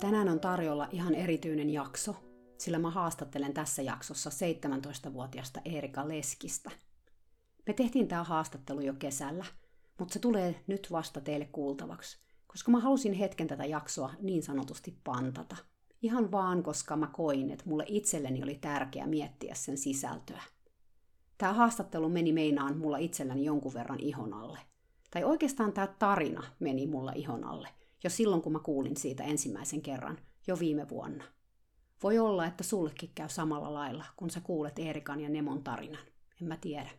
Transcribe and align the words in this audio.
Tänään 0.00 0.28
on 0.28 0.40
tarjolla 0.40 0.88
ihan 0.92 1.14
erityinen 1.14 1.70
jakso, 1.70 2.16
sillä 2.58 2.78
mä 2.78 2.90
haastattelen 2.90 3.54
tässä 3.54 3.82
jaksossa 3.82 4.30
17-vuotiaasta 4.30 5.60
Erika 5.64 6.08
Leskistä. 6.08 6.70
Me 7.66 7.72
tehtiin 7.72 8.08
tämä 8.08 8.24
haastattelu 8.24 8.80
jo 8.80 8.94
kesällä, 8.98 9.44
mutta 9.98 10.12
se 10.12 10.18
tulee 10.18 10.62
nyt 10.66 10.88
vasta 10.92 11.20
teille 11.20 11.44
kuultavaksi, 11.44 12.18
koska 12.46 12.70
mä 12.70 12.80
halusin 12.80 13.12
hetken 13.12 13.46
tätä 13.46 13.64
jaksoa 13.64 14.10
niin 14.20 14.42
sanotusti 14.42 14.98
pantata. 15.04 15.56
Ihan 16.02 16.32
vaan, 16.32 16.62
koska 16.62 16.96
mä 16.96 17.06
koin, 17.12 17.50
että 17.50 17.64
mulle 17.68 17.84
itselleni 17.88 18.42
oli 18.42 18.54
tärkeää 18.54 19.06
miettiä 19.06 19.54
sen 19.54 19.78
sisältöä. 19.78 20.42
Tämä 21.38 21.52
haastattelu 21.52 22.08
meni 22.08 22.32
meinaan 22.32 22.78
mulla 22.78 22.98
itselläni 22.98 23.44
jonkun 23.44 23.74
verran 23.74 24.00
ihon 24.00 24.34
alle. 24.34 24.58
Tai 25.10 25.24
oikeastaan 25.24 25.72
tämä 25.72 25.86
tarina 25.86 26.42
meni 26.60 26.86
mulla 26.86 27.12
ihon 27.12 27.44
alle 27.44 27.68
jo 28.04 28.10
silloin, 28.10 28.42
kun 28.42 28.52
mä 28.52 28.58
kuulin 28.58 28.96
siitä 28.96 29.24
ensimmäisen 29.24 29.82
kerran, 29.82 30.18
jo 30.46 30.58
viime 30.58 30.88
vuonna. 30.88 31.24
Voi 32.02 32.18
olla, 32.18 32.46
että 32.46 32.64
sullekin 32.64 33.10
käy 33.14 33.28
samalla 33.28 33.74
lailla, 33.74 34.04
kun 34.16 34.30
sä 34.30 34.40
kuulet 34.40 34.78
Eerikan 34.78 35.20
ja 35.20 35.28
Nemon 35.28 35.62
tarinan. 35.62 36.02
En 36.42 36.48
mä 36.48 36.56
tiedä. 36.56 36.90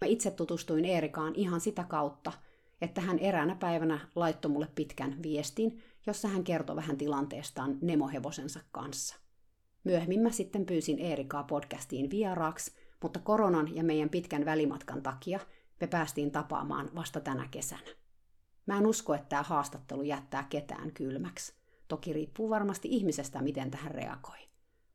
Mä 0.00 0.08
itse 0.08 0.30
tutustuin 0.30 0.84
Eerikaan 0.84 1.34
ihan 1.34 1.60
sitä 1.60 1.84
kautta, 1.84 2.32
että 2.80 3.00
hän 3.00 3.18
eräänä 3.18 3.56
päivänä 3.56 4.08
laittoi 4.14 4.50
mulle 4.50 4.68
pitkän 4.74 5.22
viestin, 5.22 5.82
jossa 6.06 6.28
hän 6.28 6.44
kertoi 6.44 6.76
vähän 6.76 6.96
tilanteestaan 6.96 7.78
Nemohevosensa 7.82 8.60
kanssa. 8.72 9.16
Myöhemmin 9.84 10.20
mä 10.20 10.30
sitten 10.30 10.66
pyysin 10.66 10.98
Eerikaa 10.98 11.42
podcastiin 11.42 12.10
vieraaksi, 12.10 12.72
mutta 13.02 13.20
koronan 13.20 13.76
ja 13.76 13.84
meidän 13.84 14.08
pitkän 14.08 14.44
välimatkan 14.44 15.02
takia 15.02 15.40
me 15.80 15.86
päästiin 15.86 16.30
tapaamaan 16.30 16.90
vasta 16.94 17.20
tänä 17.20 17.48
kesänä. 17.50 18.03
Mä 18.66 18.78
en 18.78 18.86
usko, 18.86 19.14
että 19.14 19.28
tämä 19.28 19.42
haastattelu 19.42 20.02
jättää 20.02 20.46
ketään 20.50 20.92
kylmäksi. 20.92 21.54
Toki 21.88 22.12
riippuu 22.12 22.50
varmasti 22.50 22.88
ihmisestä, 22.90 23.42
miten 23.42 23.70
tähän 23.70 23.90
reagoi. 23.90 24.38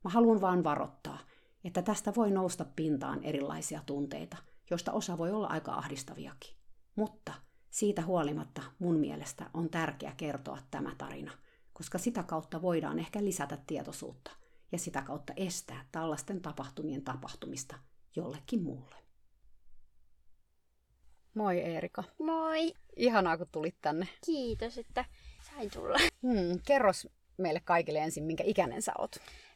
Mä 0.03 0.09
haluan 0.09 0.41
vaan 0.41 0.63
varoittaa, 0.63 1.19
että 1.63 1.81
tästä 1.81 2.13
voi 2.15 2.31
nousta 2.31 2.65
pintaan 2.75 3.23
erilaisia 3.23 3.81
tunteita, 3.85 4.37
joista 4.69 4.91
osa 4.91 5.17
voi 5.17 5.31
olla 5.31 5.47
aika 5.47 5.73
ahdistaviakin. 5.73 6.55
Mutta 6.95 7.33
siitä 7.69 8.01
huolimatta 8.01 8.61
mun 8.79 8.95
mielestä 8.95 9.49
on 9.53 9.69
tärkeää 9.69 10.13
kertoa 10.17 10.57
tämä 10.71 10.95
tarina, 10.97 11.31
koska 11.73 11.97
sitä 11.97 12.23
kautta 12.23 12.61
voidaan 12.61 12.99
ehkä 12.99 13.23
lisätä 13.23 13.57
tietoisuutta 13.67 14.31
ja 14.71 14.77
sitä 14.77 15.01
kautta 15.01 15.33
estää 15.35 15.85
tällaisten 15.91 16.41
tapahtumien 16.41 17.03
tapahtumista 17.03 17.79
jollekin 18.15 18.63
muulle. 18.63 18.95
Moi 21.39 21.59
Eerika. 21.59 22.03
Moi. 22.17 22.73
Ihanaa, 22.95 23.37
kun 23.37 23.47
tulit 23.51 23.75
tänne. 23.81 24.07
Kiitos, 24.25 24.77
että 24.77 25.05
sain 25.41 25.71
tulla. 25.71 25.97
Hmm, 26.21 26.59
kerros 26.67 27.07
meille 27.37 27.61
kaikille 27.65 27.99
ensin, 27.99 28.23
minkä 28.23 28.43
ikäinen 28.43 28.81
sä 28.81 28.91
oot. 28.97 29.15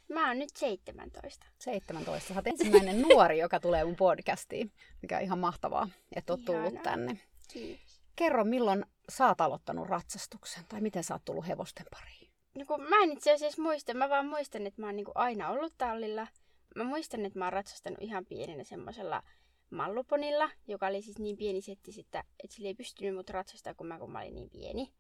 Mä 0.10 0.28
oon 0.28 0.40
nyt 0.40 0.50
17. 0.56 1.46
17. 1.60 2.28
Sä 2.28 2.40
oot 2.40 2.48
ensimmäinen 2.48 3.02
nuori, 3.10 3.40
joka 3.40 3.60
tulee 3.60 3.86
mun 3.86 3.96
podcastiin, 3.96 4.72
mikä 5.02 5.18
on 5.18 5.24
ihan 5.24 5.40
mahtavaa, 5.40 5.90
että 6.16 6.34
oot 6.34 6.40
Ihanaa. 6.40 6.64
tullut 6.70 6.84
tänne. 6.84 7.20
Kiitos. 7.54 8.02
Kerro, 8.16 8.44
milloin 8.44 8.86
sä 9.10 9.28
oot 9.28 9.42
aloittanut 9.42 9.88
ratsastuksen 9.88 10.64
tai 10.70 10.82
miten 10.82 11.04
sä 11.04 11.14
oot 11.14 11.26
tullut 11.26 11.48
hevosten 11.48 11.86
pariin? 11.92 12.32
No 12.58 12.66
kun 12.68 12.82
mä 12.82 13.04
en 13.04 13.12
itse 13.12 13.34
asiassa 13.34 13.62
muista, 13.62 13.94
mä 13.94 14.10
vaan 14.10 14.26
muistan, 14.26 14.68
että 14.68 14.82
mä 14.82 14.88
oon 14.88 14.96
niin 14.96 15.06
aina 15.16 15.50
ollut 15.50 15.74
tallilla. 15.78 16.28
Mä 16.76 16.84
muistan, 16.84 17.26
että 17.26 17.40
mä 17.40 17.46
oon 17.46 17.54
ratsastanut 17.54 18.02
ihan 18.02 18.26
pienenä 18.26 18.64
semmoisella 18.64 19.24
malluponilla, 19.74 20.50
joka 20.68 20.88
oli 20.88 21.02
siis 21.02 21.20
niin 21.20 21.38
pieni 21.38 21.62
setti, 21.62 21.92
että, 22.00 22.24
että 22.44 22.56
sillä 22.56 22.68
ei 22.68 22.74
pystynyt 22.74 23.16
mut 23.16 23.30
ratsastaa, 23.30 23.74
kun 23.74 23.88
mä, 23.88 24.00
kun 24.00 24.12
mä 24.12 24.20
olin 24.20 24.36
niin 24.36 24.50
pieni. 24.50 24.94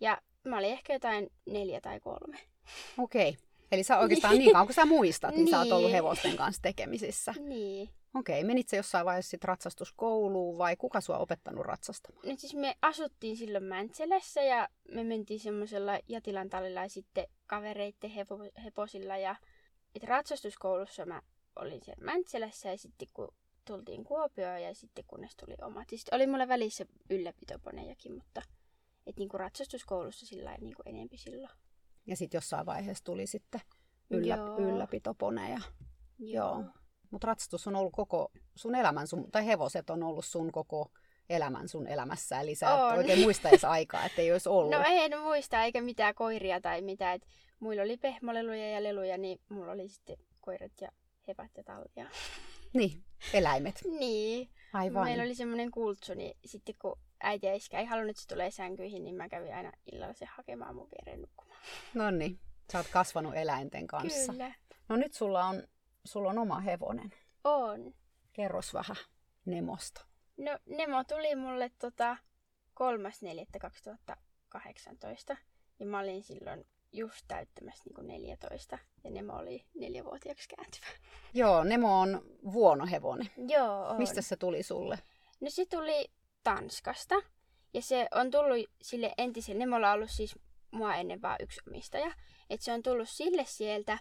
Ja 0.00 0.22
mä 0.44 0.58
olin 0.58 0.70
ehkä 0.70 0.92
jotain 0.92 1.30
neljä 1.46 1.80
tai 1.80 2.00
kolme. 2.00 2.38
Okei. 2.98 3.28
Okay. 3.28 3.42
Eli 3.72 3.82
sä 3.82 3.98
oikeastaan 4.02 4.38
niin 4.38 4.52
kauan 4.52 4.66
kuin 4.66 4.74
sä 4.74 4.86
muistat, 4.86 5.30
niin, 5.30 5.44
niin 5.44 5.50
sä 5.50 5.58
oot 5.58 5.72
ollut 5.72 5.82
niin. 5.82 5.94
hevosten 5.94 6.36
kanssa 6.36 6.62
tekemisissä. 6.62 7.34
Niin. 7.38 7.90
Okei, 8.14 8.38
okay. 8.38 8.46
menit 8.46 8.68
sä 8.68 8.76
jossain 8.76 9.06
vaiheessa 9.06 9.30
sit 9.30 9.44
ratsastuskouluun 9.44 10.58
vai 10.58 10.76
kuka 10.76 11.00
sua 11.00 11.18
opettanut 11.18 11.66
ratsastamaan? 11.66 12.28
Nyt 12.28 12.40
siis 12.40 12.54
me 12.54 12.76
asuttiin 12.82 13.36
silloin 13.36 13.64
Mäntselässä 13.64 14.42
ja 14.42 14.68
me 14.90 15.04
mentiin 15.04 15.40
semmoisella 15.40 15.98
Jatilan 16.08 16.50
tallilla 16.50 16.82
ja 16.82 16.88
sitten 16.88 17.26
kavereitten 17.46 18.10
hepo, 18.10 18.38
heposilla. 18.64 19.16
Ja 19.16 19.36
et 19.94 20.04
ratsastuskoulussa 20.04 21.06
mä 21.06 21.22
olin 21.56 21.80
siellä 21.84 22.04
Mäntselässä 22.04 22.68
ja 22.68 22.78
sitten 22.78 23.08
kun 23.14 23.34
tultiin 23.66 24.04
Kuopioon 24.04 24.62
ja 24.62 24.74
sitten 24.74 25.04
kunnes 25.06 25.36
tuli 25.36 25.54
oma. 25.62 25.84
Siis 25.88 26.04
oli 26.12 26.26
mulla 26.26 26.48
välissä 26.48 26.86
ylläpitoponejakin, 27.10 28.14
mutta 28.14 28.42
et 29.06 29.16
niinku 29.16 29.38
ratsastuskoulussa 29.38 30.26
sillä 30.26 30.56
niinku 30.60 30.82
enempi 30.86 31.16
silloin. 31.16 31.56
Ja 32.06 32.16
sitten 32.16 32.38
jossain 32.38 32.66
vaiheessa 32.66 33.04
tuli 33.04 33.26
sitten 33.26 33.60
yllä, 34.10 34.36
Joo. 34.36 34.58
ylläpitoponeja. 34.58 35.60
Joo. 36.18 36.60
Joo. 36.60 36.64
Mutta 37.10 37.26
ratsastus 37.26 37.66
on 37.66 37.76
ollut 37.76 37.92
koko 37.96 38.32
sun 38.54 38.74
elämän, 38.74 39.06
sun, 39.06 39.30
tai 39.30 39.46
hevoset 39.46 39.90
on 39.90 40.02
ollut 40.02 40.24
sun 40.24 40.52
koko 40.52 40.90
elämän 41.30 41.68
sun 41.68 41.86
elämässä. 41.86 42.40
Eli 42.40 42.54
sä 42.54 42.74
on. 42.74 42.92
et 42.92 42.98
oikein 42.98 43.20
muista 43.20 43.48
edes 43.48 43.64
aikaa, 43.64 44.04
että 44.04 44.22
ei 44.22 44.32
olisi 44.32 44.48
ollut. 44.56 44.70
No 44.70 44.84
en 44.86 45.20
muista, 45.20 45.62
eikä 45.62 45.80
mitään 45.80 46.14
koiria 46.14 46.60
tai 46.60 46.82
mitään. 46.82 47.16
Et 47.16 47.26
muilla 47.60 47.82
oli 47.82 47.96
pehmoleluja 47.96 48.70
ja 48.70 48.82
leluja, 48.82 49.18
niin 49.18 49.40
mulla 49.48 49.72
oli 49.72 49.88
sitten 49.88 50.16
koirat 50.40 50.72
ja 50.80 50.88
hevät 51.28 51.50
ja 51.56 51.64
tallia. 51.64 52.10
Niin, 52.76 53.04
eläimet. 53.32 53.80
niin. 53.98 54.50
Aivan. 54.72 55.04
Meillä 55.04 55.24
oli 55.24 55.34
semmoinen 55.34 55.70
kultsu, 55.70 56.14
niin 56.14 56.36
sitten 56.44 56.74
kun 56.78 56.98
äiti 57.20 57.46
ja 57.46 57.54
iskä 57.54 57.78
ei 57.78 57.84
halunnut, 57.84 58.10
että 58.10 58.22
se 58.22 58.28
tulee 58.28 58.50
sänkyihin, 58.50 59.04
niin 59.04 59.14
mä 59.14 59.28
kävin 59.28 59.54
aina 59.54 59.72
illalla 59.92 60.14
se 60.14 60.26
hakemaan 60.26 60.74
mun 60.74 60.88
viereen 60.90 61.20
nukkumaan. 61.20 61.60
No 61.94 62.10
niin, 62.10 62.40
sä 62.72 62.78
oot 62.78 62.88
kasvanut 62.88 63.36
eläinten 63.36 63.86
kanssa. 63.86 64.32
Kyllä. 64.32 64.54
No 64.88 64.96
nyt 64.96 65.14
sulla 65.14 65.44
on, 65.44 65.62
sulla 66.04 66.30
on 66.30 66.38
oma 66.38 66.60
hevonen. 66.60 67.12
On. 67.44 67.94
Kerros 68.32 68.74
vähän 68.74 68.96
Nemosta. 69.44 70.06
No 70.36 70.58
Nemo 70.66 71.04
tuli 71.04 71.34
mulle 71.34 71.70
tota 71.78 72.16
3.4.2018 74.54 75.36
ja 75.78 75.86
mä 75.86 75.98
olin 75.98 76.22
silloin 76.22 76.64
just 76.92 77.24
täyttämässä 77.28 77.82
niin 77.86 77.94
kuin 77.94 78.06
14 78.06 78.78
ja 79.04 79.10
Nemo 79.10 79.32
oli 79.32 79.64
neljävuotiaaksi 79.74 80.48
kääntyvä. 80.48 80.86
Joo, 81.34 81.64
Nemo 81.64 82.00
on 82.00 82.22
vuonohevonen. 82.52 83.30
Joo, 83.48 83.88
on. 83.88 83.96
Mistä 83.96 84.22
se 84.22 84.36
tuli 84.36 84.62
sulle? 84.62 84.98
No 85.40 85.50
se 85.50 85.66
tuli 85.66 86.10
Tanskasta 86.44 87.14
ja 87.74 87.82
se 87.82 88.08
on 88.14 88.30
tullut 88.30 88.70
sille 88.82 89.12
entiselle, 89.18 89.58
Nemolla 89.58 89.88
on 89.88 89.94
ollut 89.94 90.10
siis 90.10 90.38
mua 90.70 90.94
ennen 90.94 91.22
vaan 91.22 91.36
yksi 91.40 91.60
omistaja, 91.68 92.12
että 92.50 92.64
se 92.64 92.72
on 92.72 92.82
tullut 92.82 93.08
sille 93.08 93.44
sieltä 93.44 93.98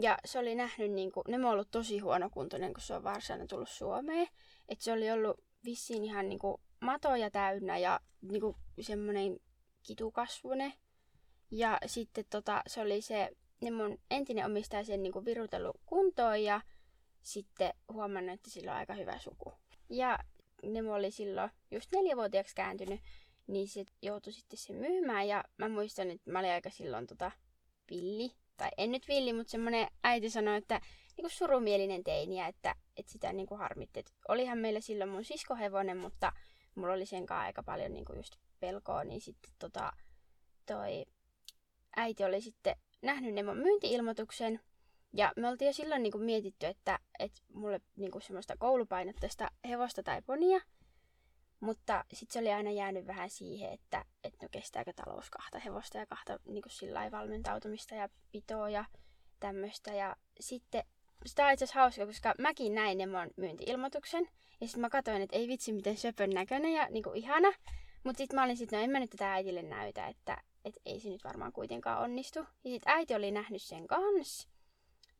ja 0.00 0.18
se 0.24 0.38
oli 0.38 0.54
nähnyt, 0.54 0.92
niin 0.92 1.12
kuin, 1.12 1.24
Nemo 1.28 1.48
on 1.48 1.52
ollut 1.52 1.70
tosi 1.70 1.98
huonokuntoinen, 1.98 2.74
kun 2.74 2.82
se 2.82 2.94
on 2.94 3.04
varsinainen 3.04 3.48
tullut 3.48 3.68
Suomeen, 3.68 4.28
että 4.68 4.84
se 4.84 4.92
oli 4.92 5.10
ollut 5.10 5.44
vissiin 5.64 6.04
ihan 6.04 6.28
niin 6.28 6.38
kuin, 6.38 6.60
matoja 6.80 7.30
täynnä 7.30 7.78
ja 7.78 8.00
niin 8.22 8.40
kuin, 8.40 8.56
semmoinen 8.80 9.40
kitukasvunen 9.82 10.72
ja 11.54 11.78
sitten 11.86 12.24
tota, 12.30 12.62
se 12.66 12.80
oli 12.80 13.00
se, 13.00 13.30
ne 13.60 13.70
mun 13.70 13.98
entinen 14.10 14.46
omistaja 14.46 14.84
sen 14.84 15.02
niinku 15.02 15.24
virutellut 15.24 15.76
kuntoon 15.86 16.42
ja 16.42 16.60
sitten 17.22 17.74
huomannut, 17.92 18.34
että 18.34 18.50
sillä 18.50 18.72
on 18.72 18.78
aika 18.78 18.94
hyvä 18.94 19.18
suku. 19.18 19.52
Ja 19.90 20.18
ne 20.62 20.92
oli 20.92 21.10
silloin 21.10 21.50
just 21.70 21.92
neljävuotiaaksi 21.92 22.54
kääntynyt, 22.54 23.00
niin 23.46 23.68
se 23.68 23.84
joutui 24.02 24.32
sitten 24.32 24.58
sen 24.58 24.76
myymään. 24.76 25.28
Ja 25.28 25.44
mä 25.56 25.68
muistan, 25.68 26.10
että 26.10 26.30
mä 26.30 26.38
olin 26.38 26.50
aika 26.50 26.70
silloin 26.70 27.06
tota 27.06 27.30
villi. 27.90 28.30
Tai 28.56 28.70
en 28.78 28.92
nyt 28.92 29.08
villi, 29.08 29.32
mutta 29.32 29.50
semmonen 29.50 29.88
äiti 30.04 30.30
sanoi, 30.30 30.56
että 30.56 30.80
niinku 31.16 31.28
surumielinen 31.28 32.04
teiniä, 32.04 32.46
että, 32.46 32.74
että 32.96 33.12
sitä 33.12 33.32
niinku 33.32 33.56
harmitti. 33.56 34.00
Et 34.00 34.12
olihan 34.28 34.58
meillä 34.58 34.80
silloin 34.80 35.10
mun 35.10 35.24
siskohevonen, 35.24 35.96
mutta 35.96 36.32
mulla 36.74 36.94
oli 36.94 37.06
sen 37.06 37.32
aika 37.32 37.62
paljon 37.62 37.92
niinku 37.92 38.12
just 38.12 38.36
pelkoa, 38.60 39.04
niin 39.04 39.20
sitten 39.20 39.52
tota, 39.58 39.92
toi 40.66 41.04
äiti 41.96 42.24
oli 42.24 42.40
sitten 42.40 42.76
nähnyt 43.02 43.34
Nemon 43.34 43.56
myyntiilmoituksen. 43.56 44.60
Ja 45.12 45.32
me 45.36 45.48
oltiin 45.48 45.66
jo 45.66 45.72
silloin 45.72 46.02
niin 46.02 46.12
kuin 46.12 46.24
mietitty, 46.24 46.66
että, 46.66 46.98
että 47.18 47.40
mulle 47.52 47.80
niin 47.96 48.10
kuin 48.10 48.22
semmoista 48.22 48.56
koulupainotteista 48.56 49.50
hevosta 49.68 50.02
tai 50.02 50.22
ponia. 50.22 50.60
Mutta 51.60 52.04
sitten 52.12 52.32
se 52.32 52.38
oli 52.38 52.52
aina 52.52 52.70
jäänyt 52.70 53.06
vähän 53.06 53.30
siihen, 53.30 53.72
että, 53.72 54.04
että 54.24 54.46
no 54.46 54.48
kestääkö 54.50 54.92
talous 54.96 55.30
kahta 55.30 55.58
hevosta 55.58 55.98
ja 55.98 56.06
kahta 56.06 56.38
niin 56.44 56.62
sillä 56.68 57.10
valmentautumista 57.10 57.94
ja 57.94 58.08
pitoa 58.32 58.70
ja 58.70 58.84
tämmöistä. 59.40 59.94
Ja 59.94 60.16
sitten 60.40 60.84
sitä 61.26 61.46
on 61.46 61.52
itse 61.52 61.64
asiassa 61.64 61.80
hauska, 61.80 62.06
koska 62.06 62.34
mäkin 62.38 62.74
näin 62.74 62.98
ne 62.98 63.06
mun 63.06 63.30
myynti-ilmoituksen. 63.36 64.28
Ja 64.60 64.66
sitten 64.66 64.80
mä 64.80 64.90
katsoin, 64.90 65.22
että 65.22 65.36
ei 65.36 65.48
vitsi 65.48 65.72
miten 65.72 65.96
söpön 65.96 66.30
näköinen 66.30 66.72
ja 66.72 66.88
niin 66.90 67.02
kuin 67.02 67.16
ihana. 67.16 67.52
Mutta 68.04 68.18
sitten 68.18 68.34
mä 68.34 68.44
olin 68.44 68.56
sitten, 68.56 68.76
no 68.76 68.84
en 68.84 68.90
mä 68.90 69.00
nyt 69.00 69.10
tätä 69.10 69.32
äitille 69.32 69.62
näytä, 69.62 70.06
että, 70.06 70.42
että 70.64 70.80
ei 70.86 71.00
se 71.00 71.08
nyt 71.08 71.24
varmaan 71.24 71.52
kuitenkaan 71.52 72.02
onnistu. 72.02 72.38
Ja 72.38 72.70
sitten 72.70 72.92
äiti 72.92 73.14
oli 73.14 73.30
nähnyt 73.30 73.62
sen 73.62 73.86
kanssa. 73.86 74.48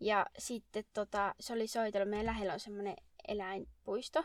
Ja 0.00 0.26
sitten 0.38 0.84
tota, 0.94 1.34
se 1.40 1.52
oli 1.52 1.66
soitellut, 1.66 2.10
meidän 2.10 2.26
lähellä 2.26 2.52
on 2.52 2.60
semmoinen 2.60 2.96
eläinpuisto, 3.28 4.24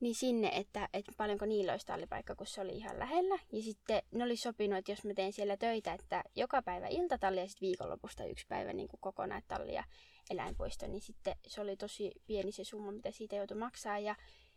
niin 0.00 0.14
sinne, 0.14 0.48
että, 0.54 0.88
että 0.92 1.12
paljonko 1.16 1.46
niillä 1.46 1.72
olisi 1.72 1.86
tallipaikka, 1.86 2.34
kun 2.34 2.46
se 2.46 2.60
oli 2.60 2.76
ihan 2.76 2.98
lähellä. 2.98 3.38
Ja 3.52 3.62
sitten 3.62 4.02
ne 4.10 4.24
oli 4.24 4.36
sopinut, 4.36 4.78
että 4.78 4.92
jos 4.92 5.04
mä 5.04 5.14
teen 5.14 5.32
siellä 5.32 5.56
töitä, 5.56 5.92
että 5.92 6.24
joka 6.36 6.62
päivä 6.62 6.86
iltatalli 6.88 7.40
ja 7.40 7.46
sitten 7.46 7.66
viikonlopusta 7.66 8.24
yksi 8.24 8.46
päivä 8.48 8.72
niin 8.72 8.88
kuin 8.88 9.00
kokonaan 9.00 9.42
talli 9.48 9.74
ja 9.74 9.84
eläinpuisto, 10.30 10.86
niin 10.86 11.02
sitten 11.02 11.36
se 11.46 11.60
oli 11.60 11.76
tosi 11.76 12.12
pieni 12.26 12.52
se 12.52 12.64
summa, 12.64 12.92
mitä 12.92 13.10
siitä 13.10 13.36
joutui 13.36 13.56
maksaa. 13.56 13.98
Ja 13.98 14.16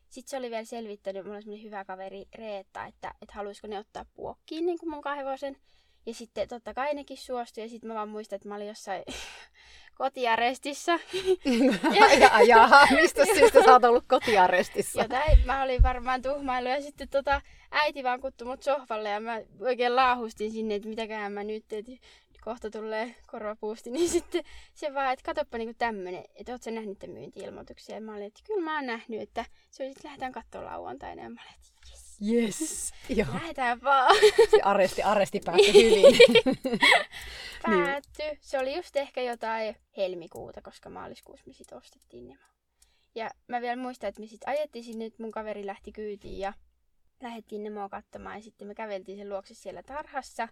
sitten 0.09 0.29
se 0.29 0.37
oli 0.37 0.49
vielä 0.51 0.65
selvittänyt, 0.65 1.23
mulla 1.23 1.35
oli 1.35 1.43
semmoinen 1.43 1.65
hyvä 1.65 1.85
kaveri 1.85 2.25
Reetta, 2.35 2.85
että, 2.85 3.13
että 3.21 3.33
haluaisiko 3.33 3.67
ne 3.67 3.79
ottaa 3.79 4.05
puokkiin 4.13 4.65
niin 4.65 4.77
kuin 4.77 4.89
mun 4.89 5.01
kahdevosen. 5.01 5.57
Ja 6.07 6.13
sitten 6.13 6.47
totta 6.47 6.73
kai 6.73 6.93
nekin 6.93 7.17
suostui 7.17 7.63
ja 7.63 7.69
sitten 7.69 7.87
mä 7.87 7.93
vaan 7.93 8.09
muistan, 8.09 8.35
että 8.35 8.47
mä 8.47 8.55
olin 8.55 8.67
jossain 8.67 9.03
kotiarestissa. 9.97 10.91
ja, 12.19 12.41
jaha, 12.47 12.87
mistä 13.01 13.25
syystä 13.25 13.63
sä 13.63 13.73
oot 13.73 13.83
ollut 13.83 14.05
kotiarestissa? 14.07 15.01
Jotain, 15.01 15.45
mä 15.45 15.63
olin 15.63 15.83
varmaan 15.83 16.21
tuhmailu 16.21 16.67
ja 16.67 16.81
sitten 16.81 17.09
tota, 17.09 17.41
äiti 17.71 18.03
vaan 18.03 18.21
kuttu 18.21 18.45
mut 18.45 18.63
sohvalle 18.63 19.09
ja 19.09 19.19
mä 19.19 19.41
oikein 19.59 19.95
laahustin 19.95 20.51
sinne, 20.51 20.75
että 20.75 20.89
mitäkään 20.89 21.31
mä 21.31 21.43
nyt, 21.43 21.73
että 21.73 21.91
kohta 22.47 22.69
tulee 22.69 23.15
korvapuusti, 23.25 23.89
niin 23.91 24.09
sitten 24.09 24.43
se 24.73 24.93
vaan, 24.93 25.13
että 25.13 25.25
katoppa 25.25 25.57
niinku 25.57 25.75
tämmönen, 25.77 26.23
että 26.35 26.51
oot 26.51 26.63
sä 26.63 26.71
nähnyt 26.71 26.99
tämän 26.99 27.13
myynti-ilmoituksia? 27.13 27.95
Ja 27.95 28.01
mä 28.01 28.11
olin, 28.11 28.23
että 28.23 28.39
kyllä 28.47 28.63
mä 28.63 28.75
oon 28.75 28.85
nähnyt, 28.85 29.21
että 29.21 29.45
se 29.69 29.83
oli, 29.83 29.91
että 29.91 30.07
lähdetään 30.07 30.31
katsoa 30.31 30.65
lauantaina. 30.65 31.23
Ja 31.23 31.29
mä 31.29 31.41
olin, 31.41 31.55
että 31.55 31.76
yes. 32.21 32.93
Joo. 33.09 33.27
Lähdetään 33.33 33.81
vaan. 33.81 34.15
Se 34.51 34.61
aresti, 34.63 35.03
aresti 35.03 35.39
päättyi 35.45 35.73
hyvin. 35.83 36.19
Päätty. 37.63 38.23
Niin. 38.23 38.37
Se 38.41 38.59
oli 38.59 38.75
just 38.75 38.95
ehkä 38.95 39.21
jotain 39.21 39.75
helmikuuta, 39.97 40.61
koska 40.61 40.89
maaliskuussa 40.89 41.47
me 41.47 41.53
sit 41.53 41.71
ostettiin 41.71 42.27
ne. 42.27 42.37
Ja 43.15 43.29
mä 43.47 43.61
vielä 43.61 43.81
muistan, 43.81 44.07
että 44.07 44.21
me 44.21 44.27
sit 44.27 44.41
ajettiin 44.45 44.85
sinne, 44.85 45.05
että 45.05 45.23
mun 45.23 45.31
kaveri 45.31 45.65
lähti 45.65 45.91
kyytiin 45.91 46.39
ja 46.39 46.53
lähdettiin 47.21 47.63
Nemoa 47.63 47.89
katsomaan 47.89 48.35
ja 48.35 48.41
sitten 48.41 48.67
me 48.67 48.75
käveltiin 48.75 49.17
sen 49.17 49.29
luokse 49.29 49.53
siellä 49.53 49.83
tarhassa. 49.83 50.47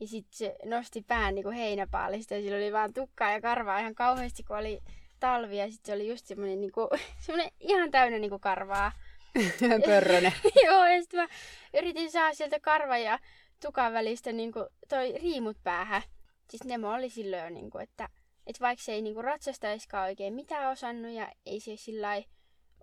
Ja 0.00 0.06
sitten 0.06 0.36
se 0.36 0.56
nosti 0.64 1.04
pään 1.06 1.34
niin 1.34 1.42
kuin 1.42 1.56
heinäpaalista 1.56 2.34
ja 2.34 2.40
sillä 2.40 2.56
oli 2.56 2.72
vaan 2.72 2.92
tukkaa 2.94 3.32
ja 3.32 3.40
karvaa 3.40 3.78
ihan 3.78 3.94
kauheasti, 3.94 4.42
kun 4.42 4.58
oli 4.58 4.80
talvi. 5.20 5.58
Ja 5.58 5.70
sitten 5.70 5.86
se 5.86 5.92
oli 5.92 6.08
just 6.08 6.26
semmoinen, 6.26 6.60
niin 6.60 6.72
kuin, 6.72 6.88
semmoinen 7.26 7.52
ihan 7.60 7.90
täynnä 7.90 8.18
niin 8.18 8.30
kuin 8.30 8.40
karvaa. 8.40 8.92
Pörrönen. 9.86 10.32
Joo, 10.66 10.86
ja 10.86 11.00
sitten 11.00 11.20
mä 11.20 11.28
yritin 11.74 12.10
saada 12.10 12.34
sieltä 12.34 12.60
karva 12.60 12.98
ja 12.98 13.18
tukan 13.62 13.92
välistä 13.92 14.32
niin 14.32 14.52
kuin 14.52 14.66
toi 14.88 15.14
riimut 15.22 15.56
päähän. 15.64 16.02
Siis 16.50 16.64
Nemo 16.64 16.92
oli 16.92 17.10
silloin 17.10 17.54
niin 17.54 17.70
kuin, 17.70 17.82
että, 17.82 18.08
että 18.46 18.60
vaikka 18.60 18.84
se 18.84 18.92
ei 18.92 19.02
niin 19.02 19.14
kuin 19.14 19.24
ratsastaiskaan 19.24 20.08
oikein 20.08 20.34
mitään 20.34 20.72
osannut 20.72 21.12
ja 21.12 21.32
ei 21.46 21.60
se 21.60 21.76
sillä 21.76 22.22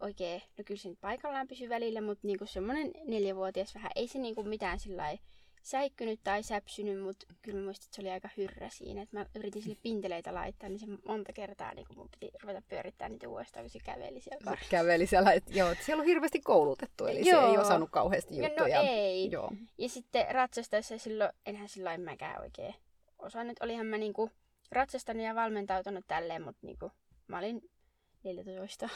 oikein, 0.02 0.42
no 0.58 0.64
kyllä 0.66 0.82
se 0.82 0.90
nyt 0.90 1.02
paikallaan 1.02 1.48
pysy 1.48 1.70
välillä, 1.70 2.02
mutta 2.02 2.28
niin 2.28 2.40
semmoinen 2.44 2.92
neljävuotias 3.08 3.76
vähän, 3.76 3.92
ei 3.96 4.08
se 4.08 4.20
niin 4.20 4.36
kuin 4.36 4.50
mitään 4.50 4.80
sillä 4.80 5.18
säikkynyt 5.66 6.20
tai 6.24 6.44
säpsynyt, 6.44 7.04
mutta 7.04 7.26
kyllä 7.42 7.60
mä 7.60 7.66
muistin, 7.66 7.86
että 7.88 7.96
se 7.96 8.02
oli 8.02 8.12
aika 8.12 8.30
hyrrä 8.38 8.70
siinä. 8.70 9.02
Että 9.02 9.18
mä 9.18 9.26
yritin 9.36 9.62
sille 9.62 9.78
pinteleitä 9.84 10.34
laittaa, 10.34 10.70
niin 10.70 10.80
se 10.80 10.86
monta 11.08 11.34
kertaa 11.34 11.74
niin 11.74 11.88
kun 11.88 11.98
mun 11.98 12.10
piti 12.10 12.32
ruveta 12.42 12.62
pyörittää 12.70 13.10
niitä 13.10 13.30
uudestaan, 13.30 13.64
kun 13.64 13.70
se 13.70 13.80
käveli 13.80 14.22
siellä 14.22 14.46
karissa. 14.46 14.70
Käveli 14.70 15.08
siellä, 15.08 15.32
että 15.32 15.52
joo, 15.54 15.72
että 15.72 15.86
siellä 15.86 16.02
on 16.02 16.08
hirveästi 16.08 16.40
koulutettu, 16.40 17.06
eli 17.06 17.30
joo. 17.30 17.42
se 17.42 17.48
ei 17.48 17.58
osannut 17.58 17.90
kauheasti 17.92 18.38
juttuja. 18.38 18.82
No 18.82 18.90
ei. 18.90 19.32
Joo. 19.32 19.52
Ja 19.78 19.90
sitten 19.90 20.26
ratsastaessa 20.32 20.98
silloin, 20.98 21.30
enhän 21.46 21.70
silloin 21.70 22.02
mäkään 22.02 22.42
oikein 22.42 22.76
osannut. 23.20 23.58
Olihan 23.62 23.86
mä 23.86 23.98
niinku 23.98 24.32
ratsastanut 24.72 25.24
ja 25.24 25.36
valmentautunut 25.36 26.06
tälleen, 26.08 26.42
mutta 26.42 26.68
niinku, 26.68 26.92
mä 27.28 27.38
olin 27.38 27.70
14. 28.24 28.90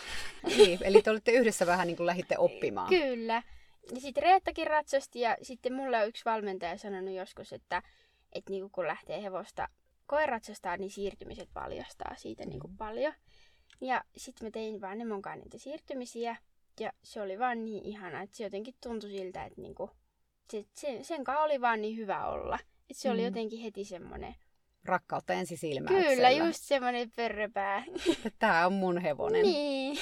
niin, 0.58 0.80
eli 0.84 1.02
te 1.02 1.12
olitte 1.12 1.32
yhdessä 1.32 1.66
vähän 1.66 1.88
niin 1.88 1.98
kuin 1.98 2.08
lähditte 2.08 2.38
oppimaan. 2.48 2.90
Kyllä. 2.90 3.44
Ja 3.94 4.02
sitten 4.02 4.24
Reettakin 4.24 4.68
ratsasti 4.68 5.20
ja 5.20 5.38
sitten 5.42 5.74
mulle 5.74 6.02
on 6.02 6.08
yksi 6.08 6.26
valmentaja 6.26 6.78
sanonut 6.78 7.14
joskus, 7.14 7.54
että, 7.54 7.84
että 8.34 8.52
niinku 8.52 8.70
kun 8.70 8.88
lähtee 8.88 9.24
hevosta 9.24 9.70
koiratsastaa, 10.06 10.78
niin 10.78 10.92
siirtymiset 10.92 11.50
paljastaa 11.54 12.16
siitä 12.16 12.46
niinku 12.46 12.68
mm. 12.68 12.78
paljon. 12.78 13.14
Ja 13.82 14.04
sitten 14.18 14.48
mä 14.48 14.52
tein 14.52 14.82
vaan 14.82 14.98
Nemonkaan 14.98 15.40
niitä 15.40 15.58
siirtymisiä 15.58 16.36
ja 16.80 16.92
se 17.04 17.22
oli 17.22 17.40
vaan 17.40 17.66
niin 17.66 17.86
ihana, 17.86 18.22
että 18.22 18.38
se 18.38 18.44
jotenkin 18.44 18.76
tuntui 18.84 19.10
siltä, 19.10 19.46
että 19.46 19.62
niinku, 19.62 19.90
se, 20.52 20.66
se, 20.74 21.00
sen 21.02 21.24
kanssa 21.24 21.44
oli 21.44 21.62
vaan 21.62 21.82
niin 21.82 21.98
hyvä 21.98 22.26
olla. 22.26 22.60
Että 22.90 23.02
se 23.02 23.10
mm. 23.10 23.14
oli 23.14 23.24
jotenkin 23.24 23.60
heti 23.60 23.86
semmoinen 23.86 24.36
rakkautta 24.86 25.34
ensisilmäyksellä. 25.34 26.16
Kyllä, 26.16 26.30
just 26.30 26.64
semmoinen 26.64 27.12
perrepää. 27.16 27.84
Tämä 28.40 28.66
on 28.66 28.74
mun 28.74 28.98
hevonen. 28.98 29.42
Niin. 29.42 29.98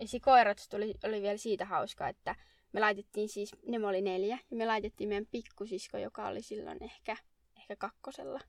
Ja 0.00 0.08
se 0.08 0.20
koiratus 0.20 0.68
tuli, 0.68 0.94
oli 1.04 1.22
vielä 1.22 1.36
siitä 1.36 1.64
hauska, 1.64 2.08
että 2.08 2.34
me 2.72 2.80
laitettiin 2.80 3.28
siis, 3.28 3.50
Nemo 3.66 3.88
oli 3.88 4.02
neljä, 4.02 4.38
ja 4.50 4.56
me 4.56 4.66
laitettiin 4.66 5.08
meidän 5.08 5.26
pikkusisko, 5.30 5.98
joka 5.98 6.26
oli 6.26 6.42
silloin 6.42 6.84
ehkä, 6.84 7.16
ehkä 7.56 7.76
kakkosella. 7.76 8.40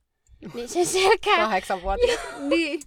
Niin 0.53 0.69
se 0.69 0.85
selkää. 0.85 1.37
Kahdeksan 1.45 1.81
vuotta. 1.81 2.07
niin. 2.49 2.81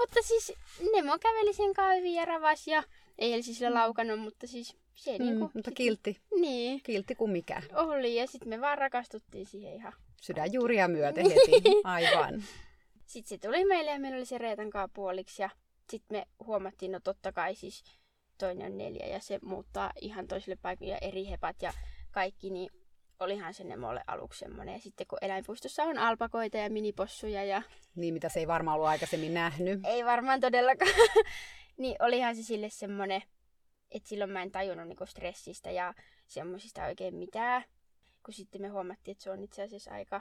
Mutta 0.00 0.22
siis 0.22 0.52
Nemo 0.94 1.18
käveli 1.18 1.54
sen 1.54 1.74
kaiviin 1.74 2.14
ja 2.14 2.24
ravas 2.24 2.66
ja 2.66 2.82
ei 3.18 3.32
eli 3.32 3.42
siis 3.42 3.60
laukannut, 3.60 4.20
mutta 4.20 4.46
siis 4.46 4.76
se 4.94 5.18
mm, 5.18 5.24
niinku... 5.24 5.50
Mutta 5.54 5.70
kiltti. 5.70 6.20
Niin. 6.40 6.80
Kiltti 6.82 7.14
kuin 7.14 7.30
mikä. 7.30 7.62
Oli 7.74 8.14
ja 8.14 8.26
sitten 8.26 8.48
me 8.48 8.60
vaan 8.60 8.78
rakastuttiin 8.78 9.46
siihen 9.46 9.74
ihan. 9.74 9.92
Sydänjuuria 10.20 10.88
myöten 10.88 11.30
heti. 11.30 11.62
Aivan. 11.84 12.44
Sitten 13.06 13.28
se 13.28 13.46
tuli 13.46 13.64
meille 13.64 13.90
ja 13.90 13.98
meillä 13.98 14.16
oli 14.16 14.26
se 14.26 14.38
Reetan 14.38 14.70
puoliksi 14.94 15.42
ja 15.42 15.50
sitten 15.90 16.18
me 16.18 16.26
huomattiin, 16.46 16.92
no 16.92 17.00
totta 17.00 17.32
kai 17.32 17.54
siis 17.54 17.84
toinen 18.38 18.72
on 18.72 18.78
neljä 18.78 19.06
ja 19.06 19.20
se 19.20 19.38
muuttaa 19.42 19.92
ihan 20.00 20.28
toiselle 20.28 20.56
paikalle 20.62 20.92
ja 20.92 20.98
eri 20.98 21.30
hepat 21.30 21.62
ja 21.62 21.72
kaikki, 22.10 22.50
niin 22.50 22.70
olihan 23.20 23.54
se 23.54 23.64
Nemolle 23.64 24.02
aluksi 24.06 24.38
semmoinen. 24.38 24.74
Ja 24.74 24.80
sitten 24.80 25.06
kun 25.06 25.18
eläinpuistossa 25.22 25.82
on 25.82 25.98
alpakoita 25.98 26.56
ja 26.56 26.70
minipossuja 26.70 27.44
ja... 27.44 27.62
Niin, 27.94 28.14
mitä 28.14 28.28
se 28.28 28.40
ei 28.40 28.48
varmaan 28.48 28.74
ollut 28.74 28.88
aikaisemmin 28.88 29.34
nähnyt. 29.34 29.80
Ei 29.84 30.04
varmaan 30.04 30.40
todellakaan. 30.40 30.92
niin 31.78 31.96
olihan 31.98 32.36
se 32.36 32.42
sille 32.42 32.70
semmoinen, 32.70 33.22
että 33.90 34.08
silloin 34.08 34.30
mä 34.30 34.42
en 34.42 34.50
tajunnut 34.50 34.88
niinku 34.88 35.06
stressistä 35.06 35.70
ja 35.70 35.94
semmoisista 36.26 36.84
oikein 36.84 37.14
mitään. 37.14 37.64
Kun 38.22 38.34
sitten 38.34 38.60
me 38.60 38.68
huomattiin, 38.68 39.12
että 39.12 39.24
se 39.24 39.30
on 39.30 39.42
itse 39.42 39.62
asiassa 39.62 39.90
aika, 39.90 40.20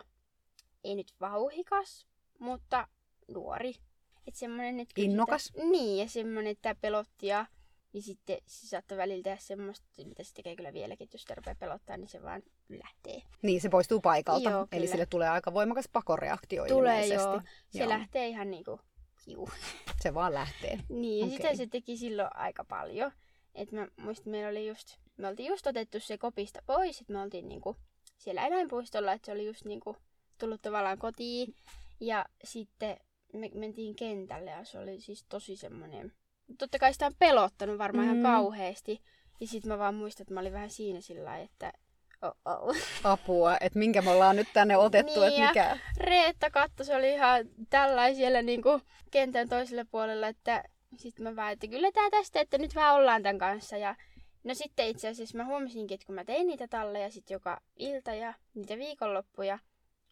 ei 0.84 0.96
nyt 0.96 1.14
vauhikas, 1.22 2.08
mutta 2.40 2.88
nuori. 3.28 3.74
Että 4.28 4.40
semmoinen, 4.40 4.80
että 4.80 4.94
Innokas? 5.02 5.46
Sitä, 5.46 5.64
niin, 5.64 5.98
ja 5.98 6.10
semmoinen, 6.10 6.52
että 6.52 6.76
pelotti 6.82 7.28
ja 7.28 7.46
niin 7.96 8.04
sitten 8.04 8.38
se 8.48 8.68
saattaa 8.68 8.98
välillä 8.98 9.24
tehdä 9.24 9.38
semmoista, 9.38 9.88
mitä 10.06 10.24
se 10.24 10.34
tekee 10.34 10.56
kyllä 10.56 10.74
vieläkin, 10.74 11.06
että 11.06 11.16
jos 11.16 11.24
se 11.24 11.36
rupeaa 11.36 11.56
pelottaa, 11.60 11.98
niin 11.98 12.08
se 12.08 12.24
vaan 12.24 12.44
lähtee. 12.70 13.22
Niin, 13.42 13.62
se 13.62 13.70
poistuu 13.70 14.02
paikalta. 14.02 14.50
Joo, 14.50 14.68
Eli 14.72 14.88
sille 14.88 15.06
tulee 15.06 15.30
aika 15.30 15.54
voimakas 15.54 15.90
pakoreaktio 15.94 16.66
Tulee 16.66 17.08
joo. 17.08 17.42
Se 17.70 17.80
joo. 17.80 17.90
lähtee 17.90 18.28
ihan 18.28 18.52
niinku, 18.52 18.80
juu. 19.28 19.50
Se 20.02 20.14
vaan 20.14 20.34
lähtee. 20.34 20.80
niin, 20.90 21.20
ja 21.20 21.26
okay. 21.26 21.38
sitä 21.38 21.56
se 21.56 21.68
teki 21.68 21.98
silloin 21.98 22.30
aika 22.34 22.64
paljon. 22.64 23.12
Et 23.56 23.72
mä 23.72 23.88
muistin, 23.98 24.32
meillä 24.32 24.50
oli 24.50 24.68
just, 24.68 24.98
me 25.18 25.28
oltiin 25.28 25.50
just 25.50 25.68
otettu 25.68 26.00
se 26.00 26.18
kopista 26.18 26.60
pois, 26.66 27.02
että 27.02 27.14
me 27.14 27.22
oltiin 27.22 27.50
niinku 27.50 27.76
siellä 28.18 28.48
eläinpuistolla, 28.48 29.14
että 29.14 29.26
se 29.26 29.32
oli 29.32 29.46
just 29.46 29.66
niinku 29.66 29.98
tullut 30.38 30.62
tavallaan 30.62 30.98
kotiin. 30.98 31.56
Ja 32.00 32.26
sitten 32.44 32.98
me 33.34 33.52
mentiin 33.54 33.96
kentälle 33.96 34.52
ja 34.52 34.66
se 34.66 34.80
oli 34.80 35.00
siis 35.00 35.26
tosi 35.30 35.56
semmoinen 35.56 36.14
totta 36.60 36.80
kai 36.80 36.94
sitä 36.94 37.06
on 37.06 37.16
pelottanut 37.20 37.78
varmaan 37.78 38.08
mm. 38.08 38.12
ihan 38.12 38.34
kauheasti. 38.34 39.02
Ja 39.40 39.48
sitten 39.48 39.72
mä 39.72 39.78
vaan 39.78 39.96
muistan, 39.96 40.24
että 40.24 40.34
mä 40.34 40.40
olin 40.40 40.54
vähän 40.54 40.70
siinä 40.70 41.02
sillä 41.02 41.38
että 41.38 41.74
Oh-oh. 42.22 42.76
Apua, 43.04 43.58
että 43.62 43.80
minkä 43.80 44.02
me 44.02 44.10
ollaan 44.10 44.36
nyt 44.36 44.48
tänne 44.54 44.78
otettu, 44.78 45.20
niin, 45.20 45.44
että 45.44 45.48
mikä... 45.48 45.78
Reetta 45.98 46.50
katto, 46.50 46.84
se 46.84 46.96
oli 46.96 47.14
ihan 47.14 47.46
tällainen 47.70 48.16
siellä 48.16 48.42
niinku 48.42 48.82
kentän 49.12 49.50
toisella 49.50 49.86
puolella, 49.92 50.28
että 50.28 50.64
sitten 50.98 51.24
mä 51.24 51.36
vaan, 51.36 51.52
että 51.52 51.68
kyllä 51.68 51.92
tää 51.92 52.10
tästä, 52.10 52.40
että 52.40 52.58
nyt 52.58 52.76
vähän 52.76 52.96
ollaan 52.96 53.24
tämän 53.24 53.38
kanssa. 53.38 53.78
Ja 53.78 53.96
no 54.44 54.54
sitten 54.54 54.88
itse 54.88 55.08
asiassa 55.08 55.38
mä 55.38 55.46
huomasinkin, 55.46 55.96
että 55.96 56.06
kun 56.06 56.16
mä 56.16 56.26
tein 56.26 56.48
niitä 56.48 56.68
talleja 56.68 57.12
sitten 57.12 57.36
joka 57.36 57.62
ilta 57.76 58.14
ja 58.14 58.34
niitä 58.56 58.78
viikonloppuja, 58.78 59.60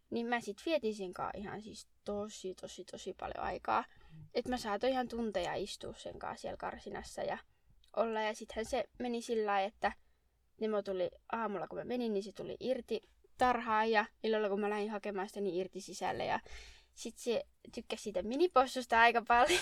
niin 0.10 0.28
mä 0.28 0.40
sitten 0.40 0.66
vietin 0.66 0.96
sen 0.96 1.13
ihan 1.38 1.62
siis 1.62 1.88
tosi, 2.04 2.56
tosi, 2.56 2.86
tosi 2.86 3.13
paljon 3.20 3.46
aikaa 3.46 3.84
että 4.34 4.50
mä 4.50 4.58
saatoin 4.58 4.93
ihan 4.93 5.08
tunteja 5.08 5.55
istua 5.55 5.93
sen 5.98 6.20
kanssa 6.20 6.41
siellä 6.41 6.58
karsinassa 6.58 7.22
ja 7.22 7.38
olla. 7.96 8.22
Ja 8.22 8.34
sittenhän 8.34 8.65
se 8.65 8.86
meni 9.00 9.22
sillä 9.22 9.51
lailla, 9.51 9.67
että 9.67 9.91
Nemo 10.60 10.82
tuli 10.82 11.12
aamulla, 11.32 11.67
kun 11.67 11.77
mä 11.77 11.84
menin, 11.84 12.13
niin 12.13 12.24
se 12.24 12.32
tuli 12.32 12.58
irti 12.60 13.01
tarhaan 13.38 13.91
ja 13.91 14.05
illalla, 14.24 14.50
kun 14.50 14.60
mä 14.60 14.70
lähdin 14.70 14.91
hakemaan 14.91 15.27
sitä, 15.27 15.41
niin 15.41 15.55
irti 15.55 15.82
sisälle. 15.82 16.25
Ja 16.25 16.39
sit 16.93 17.17
se 17.17 17.43
tykkäsi 17.75 18.03
siitä 18.03 18.22
minipossusta 18.22 19.01
aika 19.01 19.24
paljon. 19.27 19.62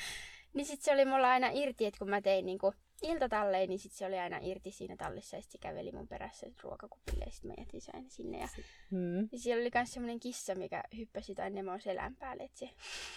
niin 0.54 0.66
sit 0.66 0.82
se 0.82 0.92
oli 0.92 1.04
mulla 1.04 1.30
aina 1.30 1.50
irti, 1.52 1.86
että 1.86 1.98
kun 1.98 2.10
mä 2.10 2.20
tein 2.20 2.46
niinku 2.46 2.74
iltatallein, 3.02 3.68
niin 3.68 3.78
sit 3.78 3.92
se 3.92 4.06
oli 4.06 4.18
aina 4.18 4.38
irti 4.42 4.70
siinä 4.70 4.96
tallissa 4.96 5.36
ja 5.36 5.42
sit 5.42 5.50
se 5.50 5.58
käveli 5.58 5.92
mun 5.92 6.08
perässä 6.08 6.46
ruokakupille 6.62 7.24
ja 7.24 7.30
sit 7.30 7.44
mä 7.44 7.52
jätin 7.58 7.80
sen 7.80 7.94
aina 7.94 8.08
sinne. 8.10 8.38
Ja, 8.38 8.48
Mm. 8.90 9.28
ja 9.32 9.38
siellä 9.38 9.60
oli 9.60 9.70
myös 9.74 9.92
semmonen 9.92 10.20
kissa, 10.20 10.54
mikä 10.54 10.84
hyppäsi 10.96 11.34
tai 11.34 11.50
Nemon 11.50 11.80
selän 11.80 12.16
päälle. 12.16 12.50
Se... 12.54 12.70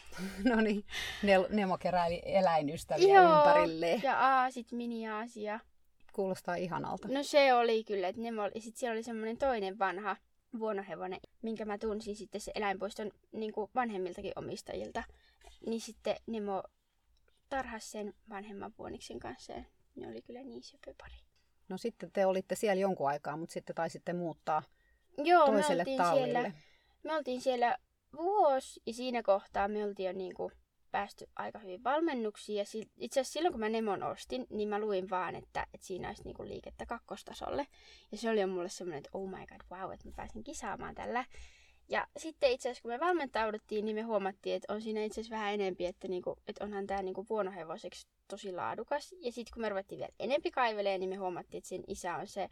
No 0.49 0.55
niin, 0.61 0.85
Nemo 1.49 1.77
keräili 1.77 2.21
eläinystäviä 2.25 3.15
Joo, 3.21 3.37
ympärilleen. 3.37 4.01
Ja 4.03 4.19
aasit, 4.19 4.71
mini-aasia. 4.71 5.59
Kuulostaa 6.13 6.55
ihanalta. 6.55 7.07
No 7.07 7.23
se 7.23 7.53
oli 7.53 7.83
kyllä, 7.83 8.07
että 8.07 8.21
Nemo 8.21 8.43
oli, 8.43 8.61
sit 8.61 8.77
siellä 8.77 8.93
oli 8.93 9.03
semmoinen 9.03 9.37
toinen 9.37 9.79
vanha 9.79 10.15
vuonohevonen, 10.59 11.19
minkä 11.41 11.65
mä 11.65 11.77
tunsin 11.77 12.15
sitten 12.15 12.41
se 12.41 12.51
eläinpuiston 12.55 13.11
niin 13.31 13.53
kuin 13.53 13.69
vanhemmiltakin 13.75 14.33
omistajilta. 14.35 15.03
Niin 15.65 15.81
sitten 15.81 16.15
Nemo 16.27 16.63
tarhas 17.51 17.91
sen 17.91 18.13
vanhemman 18.29 18.73
vuoniksen 18.77 19.19
kanssa 19.19 19.53
ja 19.53 19.63
ne 19.95 20.07
oli 20.07 20.21
kyllä 20.21 20.43
niin 20.43 20.63
söpö 20.63 20.93
pari. 20.97 21.15
No 21.69 21.77
sitten 21.77 22.11
te 22.11 22.25
olitte 22.25 22.55
siellä 22.55 22.81
jonkun 22.81 23.09
aikaa, 23.09 23.37
mutta 23.37 23.53
sitten 23.53 23.75
taisitte 23.75 24.13
muuttaa 24.13 24.63
Joo, 25.17 25.45
toiselle 25.45 25.83
me 25.83 25.91
oltiin 25.91 25.97
tallille. 25.97 26.41
siellä, 26.41 26.51
me 27.03 27.15
oltiin 27.15 27.41
siellä 27.41 27.77
vuosi 28.17 28.81
ja 28.85 28.93
siinä 28.93 29.23
kohtaa 29.23 29.67
me 29.67 29.83
oltiin 29.83 30.07
jo 30.07 30.13
niin 30.13 30.33
kuin 30.33 30.51
päästy 30.91 31.29
aika 31.35 31.59
hyvin 31.59 31.83
valmennuksiin. 31.83 32.57
Ja 32.57 32.65
itse 32.97 33.19
asiassa 33.19 33.33
silloin 33.33 33.53
kun 33.53 33.59
mä 33.59 33.69
Nemon 33.69 34.03
ostin, 34.03 34.47
niin 34.49 34.69
mä 34.69 34.79
luin 34.79 35.09
vaan, 35.09 35.35
että, 35.35 35.67
että 35.73 35.87
siinä 35.87 36.07
olisi 36.07 36.23
niin 36.23 36.35
kuin 36.35 36.49
liikettä 36.49 36.85
kakkostasolle. 36.85 37.67
Ja 38.11 38.17
se 38.17 38.29
oli 38.29 38.41
jo 38.41 38.47
mulle 38.47 38.69
semmoinen, 38.69 38.97
että 38.97 39.09
oh 39.13 39.29
my 39.29 39.45
god, 39.47 39.79
wow, 39.79 39.93
että 39.93 40.07
mä 40.07 40.13
pääsin 40.15 40.43
kisaamaan 40.43 40.95
tällä. 40.95 41.25
Ja 41.91 42.07
sitten 42.17 42.51
itse 42.51 42.69
asiassa 42.69 42.81
kun 42.81 42.91
me 42.91 42.99
valmentauduttiin, 42.99 43.85
niin 43.85 43.95
me 43.95 44.01
huomattiin, 44.01 44.55
että 44.55 44.73
on 44.73 44.81
siinä 44.81 45.03
itse 45.03 45.21
asiassa 45.21 45.35
vähän 45.35 45.53
enempi, 45.53 45.85
että, 45.85 46.07
niinku, 46.07 46.37
että 46.47 46.63
onhan 46.63 46.87
tämä 46.87 47.01
niinku 47.01 47.25
vuonohevoseksi 47.29 48.07
tosi 48.27 48.51
laadukas. 48.51 49.15
Ja 49.19 49.31
sitten 49.31 49.53
kun 49.53 49.61
me 49.61 49.69
ruvettiin 49.69 49.99
vielä 49.99 50.13
enempi 50.19 50.51
kaivelee, 50.51 50.97
niin 50.97 51.09
me 51.09 51.15
huomattiin, 51.15 51.59
että 51.59 51.67
sen 51.67 51.83
isä 51.87 52.15
on 52.15 52.27
se 52.27 52.49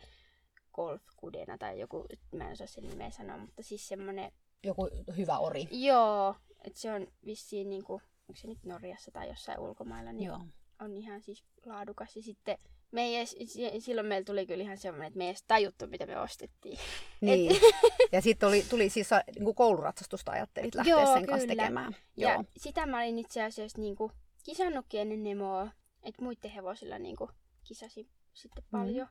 Golf 0.74 1.01
Kudena 1.17 1.58
tai 1.58 1.79
joku, 1.79 2.05
mä 2.31 2.46
en 2.46 2.51
osaa 2.51 2.67
sen 2.67 2.84
nimeä 2.88 3.10
sanoa, 3.10 3.38
mutta 3.38 3.63
siis 3.63 3.88
semmonen, 3.88 4.31
joku 4.63 4.89
hyvä 5.17 5.38
ori. 5.38 5.67
joo, 5.72 6.36
että 6.63 6.79
se 6.79 6.93
on 6.93 7.08
vissiin 7.25 7.69
niinku, 7.69 7.93
onko 7.93 8.36
se 8.36 8.48
nyt 8.48 8.65
Norjassa 8.65 9.12
tai 9.12 9.27
jossain 9.27 9.60
ulkomailla, 9.60 10.12
niin 10.12 10.27
Joo. 10.27 10.39
on 10.79 10.98
ihan 10.98 11.22
siis 11.22 11.43
laadukas. 11.65 12.15
Ja 12.15 12.24
sitten 12.24 12.58
me 12.91 13.01
ei 13.05 13.15
edes, 13.15 13.36
si- 13.46 13.79
silloin 13.81 14.08
meillä 14.08 14.25
tuli 14.25 14.46
kyllä 14.46 14.63
ihan 14.63 14.77
semmoinen, 14.77 15.08
että 15.08 15.17
me 15.17 15.24
ei 15.24 15.29
edes 15.29 15.43
tajuttu, 15.48 15.88
mitä 15.88 16.05
me 16.05 16.19
ostettiin. 16.19 16.77
Niin. 17.22 17.62
ja 18.12 18.22
sitten 18.22 18.50
oli, 18.50 18.65
tuli 18.69 18.89
siis 18.89 19.10
niin 19.39 19.55
kouluratsastusta 19.55 20.31
ajattelit 20.31 20.75
lähteä 20.75 20.91
Joo, 20.91 21.13
sen 21.13 21.25
kanssa 21.25 21.48
kyllä. 21.48 21.63
tekemään. 21.63 21.96
Ja 22.17 22.34
Joo. 22.34 22.43
sitä 22.58 22.86
mä 22.86 22.98
olin 23.01 23.19
itse 23.19 23.43
asiassa 23.43 23.81
niinku 23.81 24.12
kisannutkin 24.43 25.00
ennen 25.01 25.24
Nemoa, 25.24 25.72
että 26.03 26.24
muiden 26.24 26.51
hevosilla 26.51 27.00
niinku 27.00 27.29
kisasin 27.63 28.10
sitten 28.34 28.63
Mm. 28.63 28.79
paljon. 28.79 29.08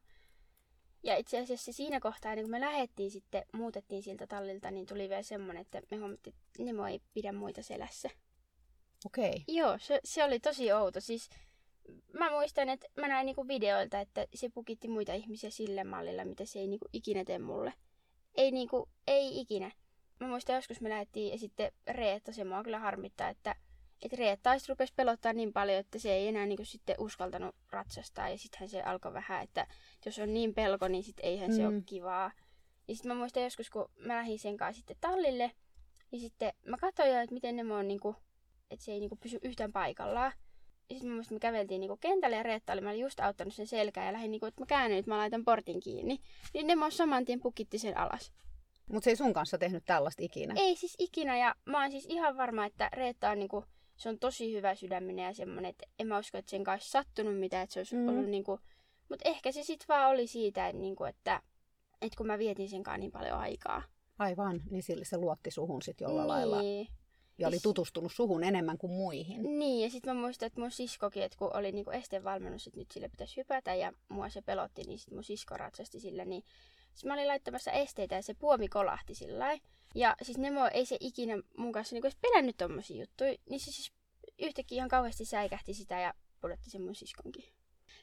Ja 1.03 1.17
itse 1.17 1.39
asiassa 1.39 1.73
siinä 1.73 2.01
kohtaa, 2.01 2.33
ennen 2.33 2.45
kuin 2.45 2.51
me 2.51 2.61
lähdettiin 2.61 3.11
sitten, 3.11 3.43
muutettiin 3.53 4.03
siltä 4.03 4.27
tallilta, 4.27 4.71
niin 4.71 4.87
tuli 4.87 5.09
vielä 5.09 5.23
semmoinen, 5.23 5.61
että 5.61 5.83
me 5.91 5.97
huomattiin, 5.97 6.35
että 6.47 6.63
Nemo 6.63 6.87
ei 6.87 7.01
pidä 7.15 7.33
muita 7.33 7.63
selässä. 7.63 8.11
Okei. 9.07 9.29
Okay. 9.29 9.41
Joo, 9.49 9.79
se, 9.81 10.01
se 10.05 10.25
oli 10.25 10.41
tosi 10.41 10.73
outo. 10.73 11.01
Siis 11.01 11.31
mä 12.13 12.31
muistan, 12.31 12.69
että 12.69 12.87
mä 12.97 13.09
näin 13.09 13.27
niinku 13.27 13.49
videoilta, 13.49 14.01
että 14.01 14.27
se 14.35 14.49
pukitti 14.49 14.89
muita 14.89 15.13
ihmisiä 15.15 15.51
sillä 15.51 15.85
mallilla, 15.85 16.25
mitä 16.25 16.45
se 16.45 16.59
ei 16.59 16.67
niinku 16.69 16.87
ikinä 16.93 17.25
tee 17.25 17.39
mulle. 17.39 17.73
Ei 18.35 18.51
niinku, 18.51 18.89
ei 19.07 19.41
ikinä. 19.41 19.71
Mä 20.21 20.27
muistan 20.29 20.57
joskus 20.57 20.81
me 20.81 20.89
lähdettiin 20.89 21.33
ja 21.33 21.39
sitten 21.39 21.73
Reetta, 21.87 22.33
se 22.33 22.45
mua 22.45 22.63
kyllä 22.63 22.79
harmittaa, 22.79 23.29
että 23.29 23.57
että 24.03 24.17
Reetta 24.17 24.43
taas 24.43 24.69
rupesi 24.69 24.93
pelottaa 24.97 25.33
niin 25.33 25.53
paljon, 25.53 25.79
että 25.79 25.99
se 25.99 26.13
ei 26.13 26.29
enää 26.29 26.47
niinku 26.47 26.65
sitten 26.65 26.97
uskaltanut 26.99 27.55
ratsastaa. 27.71 28.29
Ja 28.29 28.39
sittenhän 28.39 28.69
se 28.69 28.83
alkoi 28.83 29.13
vähän, 29.13 29.43
että 29.43 29.67
jos 30.07 30.19
on 30.19 30.35
niin 30.35 30.55
pelko, 30.55 30.89
niin 30.89 31.03
sitten 31.05 31.25
eihän 31.25 31.53
se 31.55 31.63
Mm. 31.63 31.69
ole 31.69 31.83
kivaa. 31.87 32.33
Ja 32.89 32.95
sitten 32.95 33.13
mä 33.13 33.19
muistan 33.19 33.43
joskus, 33.43 33.71
kun 33.71 33.91
mä 33.97 34.17
lähdin 34.17 34.39
sen 34.39 34.57
kanssa 34.57 34.79
sitten 34.79 34.97
tallille, 35.01 35.51
niin 36.11 36.21
sitten 36.21 36.53
mä 36.67 36.77
katsoin 36.77 37.11
jo, 37.13 37.21
että 37.21 37.35
miten 37.35 37.57
ne 37.57 37.75
on 37.75 37.89
niinku, 37.89 38.17
että 38.71 38.85
se 38.85 38.93
ei 38.93 39.01
niinku 39.01 39.17
pysy 39.17 39.39
yhtään 39.43 39.73
paikallaan. 39.73 40.33
Sitten 40.93 41.21
että 41.21 41.35
me 41.35 41.41
käveltiin 41.41 41.81
niinku 41.81 41.97
kentälle 41.97 42.37
ja 42.37 42.43
Reetta 42.43 42.73
oli, 42.73 42.81
mä 42.81 42.91
olin 42.91 43.01
just 43.01 43.21
auttanut 43.21 43.55
sen 43.55 43.67
selkään 43.67 44.07
ja 44.07 44.13
lähdin 44.13 44.31
niinku, 44.31 44.47
että 44.47 44.63
mä 44.63 44.67
käännyin, 44.67 44.99
että 44.99 45.11
mä 45.11 45.19
laitan 45.19 45.45
portin 45.45 45.81
kiinni. 45.81 46.19
Niin 46.55 46.67
ne 46.67 46.77
mun 46.77 46.93
saman 46.93 47.25
tien 47.25 47.41
pukitti 47.41 47.79
sen 47.79 47.97
alas. 47.97 48.33
Mutta 48.93 49.05
se 49.05 49.11
ei 49.11 49.17
sun 49.17 49.33
kanssa 49.33 49.59
tehnyt 49.59 49.85
tällaista 49.85 50.23
ikinä. 50.23 50.55
Ei 50.57 50.77
siis 50.77 50.95
ikinä 50.99 51.39
ja 51.39 51.55
mä 51.65 51.83
oon 51.83 51.91
siis 51.91 52.07
ihan 52.09 52.37
varma, 52.37 52.65
että 52.67 52.89
Reetta 52.93 53.31
on 53.31 53.39
niinku, 53.39 53.65
se 53.97 54.09
on 54.09 54.19
tosi 54.19 54.55
hyvä 54.55 54.75
sydäminen 54.75 55.25
ja 55.25 55.35
semmonen, 55.35 55.69
että 55.71 55.87
en 55.99 56.07
mä 56.07 56.19
usko, 56.19 56.39
että 56.39 56.51
sen 56.51 56.65
kanssa 56.65 56.91
sattunut 56.91 57.39
mitään, 57.39 57.65
että 57.65 57.75
se 57.75 57.81
olisi 57.81 57.97
Mm. 57.97 58.09
ollut 58.09 58.27
niinku, 58.31 58.61
mutta 59.09 59.29
ehkä 59.29 59.53
se 59.53 59.63
sit 59.63 59.85
vaan 59.89 60.11
oli 60.11 60.27
siitä, 60.27 60.69
että, 60.69 60.83
niinku, 60.83 61.05
että, 61.05 61.43
että 62.03 62.17
kun 62.17 62.27
mä 62.27 62.39
vietin 62.39 62.69
sen 62.69 62.83
kanssa 62.83 62.99
niin 62.99 63.13
paljon 63.13 63.39
aikaa. 63.39 63.83
Aivan, 64.19 64.63
niin 64.71 64.83
sille 64.83 65.05
se 65.05 65.19
luotti 65.19 65.51
suhun 65.51 65.83
sitten 65.83 66.05
jollain 66.05 66.29
lailla. 66.29 66.61
Ja 67.39 67.49
oli 67.49 67.59
tutustunut 67.63 68.13
suhun 68.13 68.45
enemmän 68.45 68.79
kuin 68.79 68.93
muihin. 68.93 69.59
Niin, 69.59 69.83
ja 69.83 69.91
sitten 69.91 70.17
mä 70.17 70.21
muistan, 70.21 70.47
että 70.47 70.61
mun 70.61 70.71
siskokin, 70.71 71.23
että 71.23 71.39
kun 71.39 71.57
oli 71.57 71.73
niinku 71.73 71.91
estevalmennus, 71.91 72.67
että 72.67 72.81
nyt 72.81 72.91
sille 72.91 73.09
pitäisi 73.09 73.37
hypätä 73.37 73.75
ja 73.75 73.93
mua 74.09 74.29
se 74.29 74.43
pelotti, 74.43 74.83
niin 74.83 74.99
sitten 74.99 75.17
mun 75.17 75.25
sisko 75.25 75.57
ratsasti 75.57 76.01
sillä, 76.01 76.25
niin 76.25 76.45
sit 76.95 77.05
mä 77.05 77.15
olin 77.15 77.29
laittamassa 77.29 77.73
esteitä 77.73 78.15
ja 78.15 78.23
se 78.23 78.35
puomi 78.35 78.69
kolahti 78.69 79.15
sillä. 79.15 79.59
Ja 79.95 80.17
siis 80.23 80.39
Nemo 80.39 80.67
ei 80.73 80.87
se 80.87 80.97
ikinä 81.01 81.43
mun 81.57 81.73
kanssa 81.73 81.95
niinku 81.95 82.09
pelännyt 82.21 82.57
tommosia 82.57 83.01
juttuja, 83.01 83.35
niin 83.51 83.61
se 83.61 83.73
siis 83.73 83.93
yhtäkkiä 84.39 84.77
ihan 84.77 84.89
kauheasti 84.89 85.25
säikähti 85.25 85.75
sitä 85.75 86.01
ja 86.01 86.15
pudotti 86.41 86.71
sen 86.71 86.83
mun 86.83 86.95
siskonkin. 86.95 87.45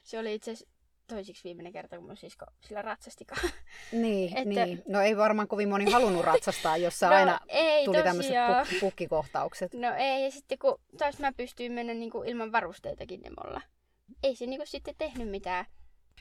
Se 0.04 0.18
oli 0.18 0.34
itse 0.34 0.50
asiassa 0.50 0.75
toisiksi 1.06 1.44
viimeinen 1.44 1.72
kerta, 1.72 1.96
kun 1.96 2.06
mun 2.06 2.16
sisko 2.16 2.46
sillä 2.60 2.82
ratsastikaan. 2.82 3.50
Niin, 3.92 4.36
Että- 4.36 4.64
niin. 4.66 4.82
No 4.88 5.00
ei 5.00 5.16
varmaan 5.16 5.48
kovin 5.48 5.68
moni 5.68 5.90
halunnut 5.90 6.24
ratsastaa, 6.24 6.76
jos 6.76 7.02
no, 7.02 7.08
aina 7.08 7.40
ei 7.48 7.84
tuli 7.84 8.02
tämmöiset 8.02 8.34
puk- 8.34 8.80
pukkikohtaukset. 8.80 9.74
No 9.74 9.94
ei, 9.94 10.24
ja 10.24 10.30
sitten 10.30 10.58
kun 10.58 10.80
taas 10.98 11.18
mä 11.18 11.32
pystyin 11.32 11.72
mennä 11.72 11.94
niinku 11.94 12.22
ilman 12.22 12.52
varusteitakin 12.52 13.20
Nemolla. 13.20 13.60
Ei 14.22 14.36
se 14.36 14.46
niinku 14.46 14.66
sitten 14.66 14.94
tehnyt 14.98 15.28
mitään. 15.30 15.64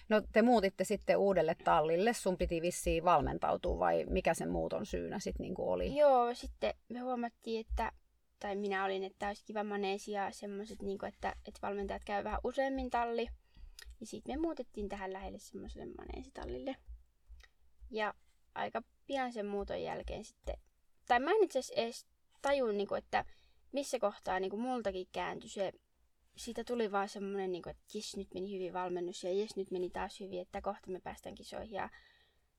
No 0.09 0.21
te 0.31 0.41
muutitte 0.41 0.83
sitten 0.83 1.17
uudelle 1.17 1.55
tallille. 1.63 2.13
Sun 2.13 2.37
piti 2.37 2.61
vissiin 2.61 3.03
valmentautua 3.03 3.79
vai 3.79 4.05
mikä 4.09 4.33
sen 4.33 4.49
muuton 4.49 4.85
syynä 4.85 5.19
sitten 5.19 5.43
niinku 5.43 5.71
oli? 5.71 5.95
Joo, 5.97 6.33
sitten 6.33 6.73
me 6.89 6.99
huomattiin, 6.99 7.65
että, 7.69 7.91
tai 8.39 8.55
minä 8.55 8.85
olin, 8.85 9.03
että 9.03 9.27
olisi 9.27 9.43
kiva 9.45 9.63
maneesi 9.63 10.11
ja 10.11 10.31
semmoiset, 10.31 10.81
niin 10.81 11.05
että, 11.07 11.35
että 11.47 11.59
valmentajat 11.61 12.03
käy 12.05 12.23
vähän 12.23 12.39
useammin 12.43 12.89
talli. 12.89 13.27
Ja 13.99 14.05
sitten 14.05 14.35
me 14.35 14.41
muutettiin 14.41 14.89
tähän 14.89 15.13
lähelle 15.13 15.39
semmoiselle 15.39 15.93
maneesitallille. 15.97 16.75
Ja 17.91 18.13
aika 18.55 18.81
pian 19.07 19.33
sen 19.33 19.45
muuton 19.45 19.81
jälkeen 19.81 20.23
sitten, 20.23 20.55
tai 21.07 21.19
mä 21.19 21.31
en 21.31 21.43
itse 21.43 21.59
asiassa 21.59 21.81
edes 21.81 22.05
tajun, 22.41 22.77
niin 22.77 22.87
kuin, 22.87 22.97
että 22.97 23.25
missä 23.71 23.99
kohtaa 23.99 24.39
niin 24.39 24.49
kuin 24.49 24.61
multakin 24.61 25.07
kääntyi 25.11 25.49
se, 25.49 25.71
siitä 26.37 26.63
tuli 26.63 26.91
vaan 26.91 27.09
semmoinen, 27.09 27.51
niin 27.51 27.61
kuin, 27.61 27.71
että 27.71 27.83
jes, 27.93 28.17
nyt 28.17 28.33
meni 28.33 28.53
hyvin 28.53 28.73
valmennus 28.73 29.23
ja 29.23 29.33
jes, 29.33 29.55
nyt 29.55 29.71
meni 29.71 29.89
taas 29.89 30.19
hyvin, 30.19 30.41
että 30.41 30.61
kohta 30.61 30.91
me 30.91 30.99
päästään 30.99 31.35
kisoihin. 31.35 31.71
Ja 31.71 31.89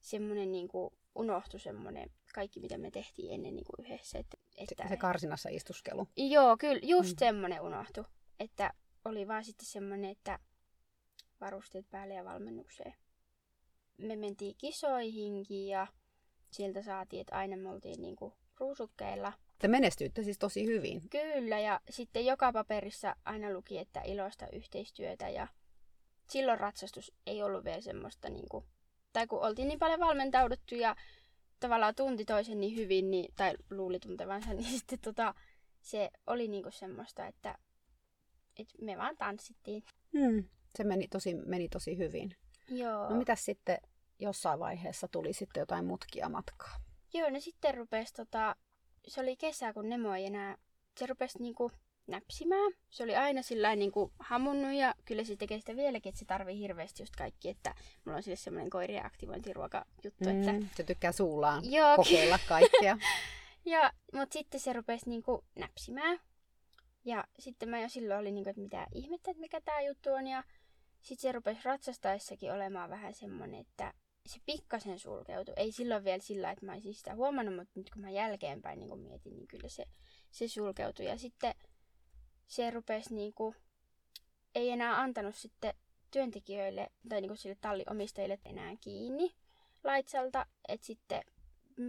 semmoinen 0.00 0.52
niin 0.52 0.68
kuin, 0.68 0.94
unohtui 1.14 1.60
semmoinen 1.60 2.10
kaikki, 2.34 2.60
mitä 2.60 2.78
me 2.78 2.90
tehtiin 2.90 3.34
ennen 3.34 3.56
niin 3.56 3.64
kuin 3.64 3.86
yhdessä. 3.86 4.18
Että, 4.18 4.36
Se, 4.50 4.64
että, 4.70 4.88
se 4.88 4.96
karsinassa 4.96 5.48
istuskelu. 5.48 6.08
Joo, 6.16 6.56
kyllä, 6.56 6.80
just 6.82 7.10
mm. 7.10 7.18
semmoinen 7.18 7.60
unohtui. 7.60 8.04
Että 8.40 8.72
oli 9.04 9.28
vaan 9.28 9.44
sitten 9.44 9.66
semmoinen, 9.66 10.10
että 10.10 10.38
varusteet 11.40 11.90
päälle 11.90 12.14
ja 12.14 12.24
valmennukseen. 12.24 12.94
Me 13.96 14.16
mentiin 14.16 14.54
kisoihinkin 14.58 15.68
ja 15.68 15.86
sieltä 16.50 16.82
saatiin, 16.82 17.20
että 17.20 17.36
aina 17.36 17.56
me 17.56 17.70
oltiin 17.70 18.02
niinku 18.02 18.34
ruusukkeilla. 18.60 19.32
Te 19.58 19.68
menestyitte 19.68 20.22
siis 20.22 20.38
tosi 20.38 20.66
hyvin. 20.66 21.08
Kyllä, 21.08 21.58
ja 21.58 21.80
sitten 21.90 22.26
joka 22.26 22.52
paperissa 22.52 23.16
aina 23.24 23.52
luki, 23.52 23.78
että 23.78 24.00
iloista 24.00 24.46
yhteistyötä 24.52 25.28
ja 25.28 25.48
silloin 26.30 26.60
ratsastus 26.60 27.12
ei 27.26 27.42
ollut 27.42 27.64
vielä 27.64 27.80
semmoista 27.80 28.28
niinku, 28.30 28.64
tai 29.12 29.26
kun 29.26 29.46
oltiin 29.46 29.68
niin 29.68 29.78
paljon 29.78 30.00
valmentauduttu 30.00 30.74
ja 30.74 30.96
tavallaan 31.60 31.94
tunti 31.94 32.24
toisen 32.24 32.60
niin 32.60 32.76
hyvin, 32.76 33.10
niin, 33.10 33.34
tai 33.36 33.54
luuli 33.70 33.98
tuntevansa, 34.00 34.54
niin 34.54 34.78
sitten 34.78 34.98
tota, 35.00 35.34
se 35.80 36.10
oli 36.26 36.48
niinku 36.48 36.70
semmoista, 36.70 37.26
että, 37.26 37.58
että 38.58 38.74
me 38.80 38.98
vaan 38.98 39.16
tanssittiin. 39.16 39.84
Hmm. 40.18 40.44
Se 40.76 40.84
meni 40.84 41.08
tosi, 41.08 41.34
meni 41.34 41.68
tosi 41.68 41.98
hyvin. 41.98 42.36
Joo. 42.68 43.10
No 43.10 43.16
mitäs 43.16 43.44
sitten 43.44 43.78
jossain 44.18 44.58
vaiheessa 44.58 45.08
tuli 45.08 45.32
sitten 45.32 45.60
jotain 45.60 45.84
mutkia 45.84 46.28
matkaa? 46.28 46.76
Joo, 47.14 47.30
no 47.30 47.40
sitten 47.40 47.74
rupesi 47.74 48.14
tota, 48.14 48.56
se 49.08 49.20
oli 49.20 49.36
kesä, 49.36 49.72
kun 49.72 49.88
Nemo 49.88 50.14
ei 50.14 50.26
enää, 50.26 50.56
se 50.98 51.06
rupesi 51.06 51.38
niinku 51.42 51.72
näpsimään. 52.06 52.72
Se 52.90 53.02
oli 53.02 53.16
aina 53.16 53.42
sillä 53.42 53.76
niin 53.76 53.92
kuin 53.92 54.12
hamunnut 54.18 54.72
ja 54.72 54.94
kyllä 55.04 55.24
se 55.24 55.36
tekee 55.36 55.58
sitä 55.58 55.76
vieläkin, 55.76 56.10
että 56.10 56.18
se 56.18 56.24
tarvii 56.24 56.58
hirveästi 56.58 57.02
just 57.02 57.16
kaikki, 57.16 57.48
että 57.48 57.74
mulla 58.04 58.16
on 58.16 58.22
sille 58.22 58.36
semmoinen 58.36 58.70
koirien 58.70 59.06
aktivointiruokajuttu. 59.06 60.10
Mm, 60.20 60.48
että... 60.48 60.66
Se 60.76 60.84
tykkää 60.84 61.12
suullaan 61.12 61.72
Joo, 61.72 61.96
kokeilla 61.96 62.38
kaikkea. 62.48 62.98
ja, 63.64 63.92
mutta 64.12 64.32
sitten 64.32 64.60
se 64.60 64.72
rupesi 64.72 65.08
niin 65.08 65.22
kuin 65.22 65.42
näpsimään. 65.58 66.20
Ja 67.04 67.24
sitten 67.38 67.68
mä 67.68 67.80
jo 67.80 67.88
silloin 67.88 68.20
olin, 68.20 68.34
niin 68.34 68.44
kuin, 68.44 68.50
että 68.50 68.62
mitä 68.62 68.86
ihmettä, 68.94 69.30
että 69.30 69.40
mikä 69.40 69.60
tämä 69.60 69.80
juttu 69.80 70.12
on. 70.12 70.26
Ja 70.26 70.44
sitten 71.06 71.22
se 71.22 71.32
rupesi 71.32 71.60
ratsastaessakin 71.64 72.52
olemaan 72.52 72.90
vähän 72.90 73.14
semmoinen, 73.14 73.60
että 73.60 73.94
se 74.26 74.40
pikkasen 74.46 74.98
sulkeutui. 74.98 75.54
Ei 75.56 75.72
silloin 75.72 76.04
vielä 76.04 76.22
sillä, 76.22 76.50
että 76.50 76.66
mä 76.66 76.72
olisin 76.72 76.94
sitä 76.94 77.14
huomannut, 77.14 77.56
mutta 77.56 77.72
nyt 77.74 77.90
kun 77.90 78.02
mä 78.02 78.10
jälkeenpäin 78.10 78.78
niin 78.78 78.88
kun 78.88 78.98
mietin, 78.98 79.36
niin 79.36 79.46
kyllä 79.46 79.68
se, 79.68 79.84
se 80.30 80.48
sulkeutui. 80.48 81.06
Ja 81.06 81.18
sitten 81.18 81.54
se 82.46 82.70
rupesi 82.70 83.14
niin 83.14 83.34
kuin, 83.34 83.56
ei 84.54 84.70
enää 84.70 85.00
antanut 85.00 85.34
sitten 85.34 85.74
työntekijöille 86.10 86.90
tai 87.08 87.20
niin 87.20 87.28
kuin 87.28 87.38
sille 87.38 87.56
talliomistajille 87.60 88.38
enää 88.44 88.76
kiinni 88.80 89.34
laitsalta. 89.84 90.46
Että 90.68 90.86
sitten 90.86 91.22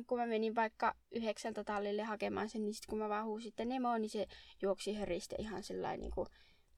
kun 0.07 0.19
mä 0.19 0.25
menin 0.25 0.55
vaikka 0.55 0.95
yhdeksältä 1.11 1.63
tallille 1.63 2.03
hakemaan 2.03 2.49
sen, 2.49 2.65
niin 2.65 2.73
sitten 2.73 2.89
kun 2.89 2.99
mä 2.99 3.09
vaan 3.09 3.25
huusin 3.25 3.43
sitten 3.43 3.69
Nemo, 3.69 3.97
niin 3.97 4.09
se 4.09 4.27
juoksi 4.61 4.99
heristä 4.99 5.35
ihan 5.39 5.63
sellainen 5.63 5.99
niin 5.99 6.11
kuin 6.11 6.27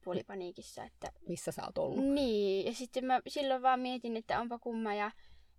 puolipaniikissa. 0.04 0.84
Että... 0.84 1.12
Missä 1.28 1.52
sä 1.52 1.66
oot 1.66 1.78
ollut? 1.78 2.06
Niin, 2.06 2.66
ja 2.66 2.74
sitten 2.74 3.06
mä 3.06 3.22
silloin 3.28 3.62
vaan 3.62 3.80
mietin, 3.80 4.18
että 4.18 4.42
onpa 4.42 4.60
kumma 4.60 4.94
ja 4.94 5.12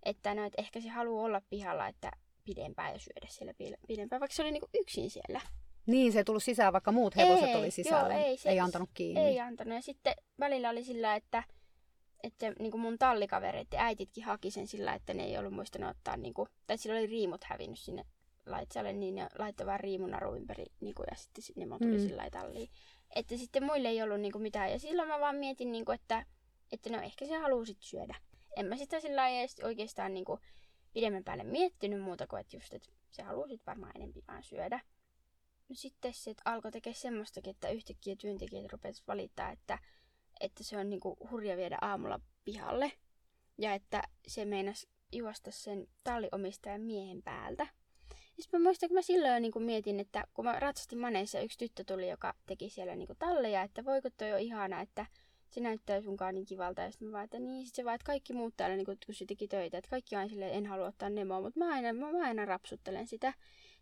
että, 0.03 0.33
no, 0.33 0.45
että 0.45 0.61
ehkä 0.61 0.81
se 0.81 0.89
haluaa 0.89 1.25
olla 1.25 1.41
pihalla, 1.49 1.87
että 1.87 2.11
pidempään 2.45 2.93
ja 2.93 2.99
syödä 2.99 3.27
siellä 3.29 3.53
pidempään, 3.87 4.19
vaikka 4.19 4.35
se 4.35 4.41
oli 4.41 4.51
niin 4.51 4.61
kuin 4.61 4.81
yksin 4.81 5.09
siellä. 5.09 5.41
Niin, 5.85 6.11
se 6.11 6.19
ei 6.19 6.23
tullut 6.23 6.43
sisään, 6.43 6.73
vaikka 6.73 6.91
muut 6.91 7.15
hevoset 7.15 7.49
ei, 7.49 7.55
oli 7.55 7.71
sisällä. 7.71 8.13
Joo, 8.13 8.25
ei, 8.25 8.37
se, 8.37 8.49
ei 8.49 8.59
antanut 8.59 8.89
kiinni. 8.93 9.21
Ei 9.21 9.39
antanut. 9.39 9.73
Ja 9.73 9.81
sitten 9.81 10.13
välillä 10.39 10.69
oli 10.69 10.83
sillä, 10.83 11.15
että, 11.15 11.43
että 12.23 12.53
niin 12.59 12.71
kuin 12.71 12.81
mun 12.81 12.97
tallikaverit 12.97 13.67
ja 13.73 13.81
äititkin 13.81 14.23
haki 14.23 14.51
sen 14.51 14.67
sillä, 14.67 14.93
että 14.93 15.13
ne 15.13 15.23
ei 15.23 15.37
ollut 15.37 15.53
muistanut 15.53 15.89
ottaa, 15.89 16.17
niin 16.17 16.33
kuin, 16.33 16.49
tai 16.67 16.77
sillä 16.77 16.97
oli 16.97 17.07
riimut 17.07 17.43
hävinnyt 17.43 17.79
sinne 17.79 18.05
laitsalle, 18.45 18.93
niin 18.93 19.15
ne 19.15 19.27
laittoi 19.37 19.67
vaan 19.67 19.79
riimunaru 19.79 20.35
ympäri, 20.35 20.65
niin 20.79 20.95
kuin, 20.95 21.05
ja 21.11 21.17
sitten 21.17 21.69
ne 21.69 21.77
tuli 21.77 21.97
mm. 21.97 22.07
sillä 22.07 22.29
talliin. 22.31 22.69
Että 23.15 23.37
sitten 23.37 23.63
muille 23.63 23.87
ei 23.87 24.03
ollut 24.03 24.19
niin 24.19 24.31
kuin 24.31 24.41
mitään. 24.41 24.71
Ja 24.71 24.79
silloin 24.79 25.07
mä 25.07 25.19
vaan 25.19 25.35
mietin, 25.35 25.71
niin 25.71 25.85
kuin, 25.85 25.95
että, 25.95 26.25
että 26.71 26.89
no 26.89 27.01
ehkä 27.01 27.25
se 27.25 27.37
haluaa 27.37 27.65
sit 27.65 27.81
syödä. 27.81 28.15
En 28.55 28.65
mä 28.65 28.77
sitä 28.77 28.99
sillä 28.99 29.23
oikeastaan 29.63 30.13
niin 30.13 30.25
kuin, 30.25 30.39
pidemmän 30.93 31.23
päälle 31.23 31.43
miettinyt 31.43 32.01
muuta 32.01 32.27
kuin, 32.27 32.39
että 32.39 32.57
just, 32.57 32.73
että 32.73 32.89
se 33.09 33.23
haluaa 33.23 33.47
sit 33.47 33.61
varmaan 33.67 33.91
enemmän 33.95 34.23
vaan 34.27 34.43
syödä. 34.43 34.79
No 35.69 35.75
sitten 35.75 36.13
se 36.13 36.33
alkoi 36.45 36.71
tekemään 36.71 36.95
semmoistakin, 36.95 37.51
että 37.51 37.69
yhtäkkiä 37.69 38.15
työntekijät 38.15 38.71
rupesivat 38.71 39.07
valittaa, 39.07 39.51
että, 39.51 39.79
että 40.39 40.63
se 40.63 40.77
on 40.77 40.89
niinku 40.89 41.17
hurja 41.31 41.57
viedä 41.57 41.77
aamulla 41.81 42.19
pihalle. 42.43 42.91
Ja 43.57 43.73
että 43.73 44.01
se 44.27 44.45
meinasi 44.45 44.89
juosta 45.11 45.51
sen 45.51 45.87
talliomistajan 46.03 46.81
miehen 46.81 47.23
päältä. 47.23 47.67
Sitten 48.41 48.61
mä 48.61 48.63
muistan, 48.63 48.89
kun 48.89 48.95
mä 48.95 49.01
silloin 49.01 49.33
jo 49.33 49.39
niinku 49.39 49.59
mietin, 49.59 49.99
että 49.99 50.23
kun 50.33 50.45
mä 50.45 50.59
ratsastin 50.59 50.99
maneissa, 50.99 51.39
yksi 51.39 51.57
tyttö 51.57 51.83
tuli, 51.83 52.09
joka 52.09 52.33
teki 52.45 52.69
siellä 52.69 52.95
niinku 52.95 53.15
talleja, 53.19 53.61
että 53.61 53.85
voiko 53.85 54.09
toi 54.17 54.31
ole 54.31 54.41
ihana, 54.41 54.81
että 54.81 55.05
se 55.49 55.61
näyttää 55.61 56.01
sunkaan 56.01 56.33
niin 56.33 56.45
kivalta. 56.45 56.81
Ja 56.81 56.91
sitten 56.91 57.07
mä 57.07 57.11
vaan, 57.11 57.23
että 57.23 57.39
niin, 57.39 57.65
sit 57.65 57.75
se 57.75 57.85
vaan, 57.85 57.95
että 57.95 58.05
kaikki 58.05 58.33
muut 58.33 58.53
täällä, 58.57 58.75
niin 58.75 58.85
kun 58.85 58.97
se 59.11 59.25
teki 59.25 59.47
töitä, 59.47 59.77
että 59.77 59.89
kaikki 59.89 60.15
aina 60.15 60.29
silleen, 60.29 60.53
en 60.53 60.65
halua 60.65 60.87
ottaa 60.87 61.09
Nemoa, 61.09 61.41
mutta 61.41 61.59
mä 61.59 61.73
aina, 61.73 61.93
mä, 61.93 62.11
mä 62.11 62.25
aina 62.25 62.45
rapsuttelen 62.45 63.07
sitä. 63.07 63.27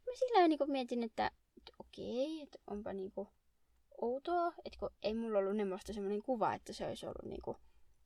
Mä 0.06 0.14
sillä 0.16 0.48
niin 0.48 0.72
mietin, 0.72 1.04
että 1.04 1.32
että 1.58 1.72
okei, 1.80 2.42
että 2.42 2.60
onpa 2.68 2.94
niinku 2.94 3.28
outoa, 4.02 4.54
että 4.66 4.80
kun 4.80 4.90
ei 5.04 5.14
mulla 5.14 5.40
ollut 5.40 5.56
nemmosta 5.56 5.94
semmoinen 5.94 6.22
kuva, 6.22 6.54
että 6.54 6.74
se 6.74 6.88
olisi 6.88 7.06
ollut 7.06 7.26
niinku 7.26 7.58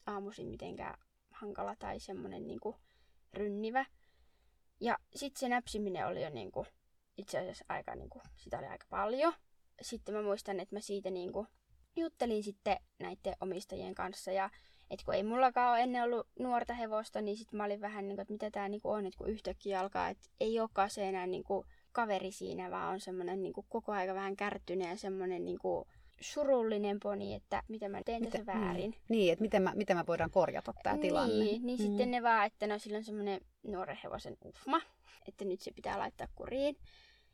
aamuisin 0.05 0.47
mitenkään 0.47 0.99
hankala 1.31 1.75
tai 1.75 1.99
semmoinen 1.99 2.47
niinku 2.47 2.75
rynnivä. 3.33 3.85
Ja 4.79 4.97
sitten 5.15 5.39
se 5.39 5.49
näpsiminen 5.49 6.07
oli 6.07 6.23
jo 6.23 6.29
niinku, 6.29 6.65
itse 7.17 7.39
asiassa 7.39 7.65
aika, 7.69 7.95
niinku, 7.95 8.21
sitä 8.35 8.57
oli 8.57 8.67
aika 8.67 8.85
paljon. 8.89 9.33
Sitten 9.81 10.15
mä 10.15 10.21
muistan, 10.21 10.59
että 10.59 10.75
mä 10.75 10.79
siitä 10.79 11.09
niinku 11.09 11.47
juttelin 11.95 12.43
sitten 12.43 12.77
näiden 12.99 13.35
omistajien 13.41 13.95
kanssa 13.95 14.31
ja 14.31 14.49
että 14.89 15.05
kun 15.05 15.13
ei 15.13 15.23
mullakaan 15.23 15.71
ole 15.71 15.81
ennen 15.81 16.03
ollut 16.03 16.27
nuorta 16.39 16.73
hevosta, 16.73 17.21
niin 17.21 17.37
sitten 17.37 17.57
mä 17.57 17.63
olin 17.63 17.81
vähän 17.81 18.07
niin 18.07 18.19
että 18.19 18.33
mitä 18.33 18.51
tämä 18.51 18.69
niinku 18.69 18.89
on, 18.89 19.05
että 19.05 19.17
kun 19.17 19.29
yhtäkkiä 19.29 19.79
alkaa, 19.79 20.09
että 20.09 20.29
ei 20.39 20.59
olekaan 20.59 20.89
se 20.89 21.09
enää 21.09 21.27
niinku 21.27 21.65
kaveri 21.91 22.31
siinä, 22.31 22.71
vaan 22.71 22.93
on 22.93 22.99
semmoinen 22.99 23.43
niin 23.43 23.53
kuin 23.53 23.65
koko 23.69 23.91
aika 23.91 24.13
vähän 24.13 24.35
kärttynyt 24.35 24.87
ja 24.87 24.97
semmoinen 24.97 25.45
niin 25.45 25.59
kuin 25.59 25.87
surullinen 26.23 26.99
poni, 26.99 27.33
että 27.33 27.63
mitä 27.67 27.89
mä 27.89 28.01
teen 28.05 28.23
tässä 28.23 28.53
mm. 28.53 28.59
väärin. 28.59 28.91
Niin, 28.91 29.03
niin 29.09 29.33
että 29.33 29.41
miten, 29.43 29.61
mä, 29.61 29.73
miten 29.75 29.97
mä 29.97 30.03
voidaan 30.07 30.31
korjata 30.31 30.73
tämä 30.83 30.95
niin, 30.95 31.01
tilanne. 31.01 31.43
Niin, 31.43 31.65
niin 31.65 31.79
mm. 31.79 31.85
sitten 31.85 32.11
ne 32.11 32.23
vaan, 32.23 32.45
että 32.45 32.67
no 32.67 32.79
sillä 32.79 32.97
on 32.97 33.03
semmoinen 33.03 33.41
nuoren 33.63 33.99
hevosen 34.03 34.37
ufma, 34.45 34.81
että 35.27 35.45
nyt 35.45 35.61
se 35.61 35.71
pitää 35.71 35.99
laittaa 35.99 36.27
kuriin. 36.35 36.77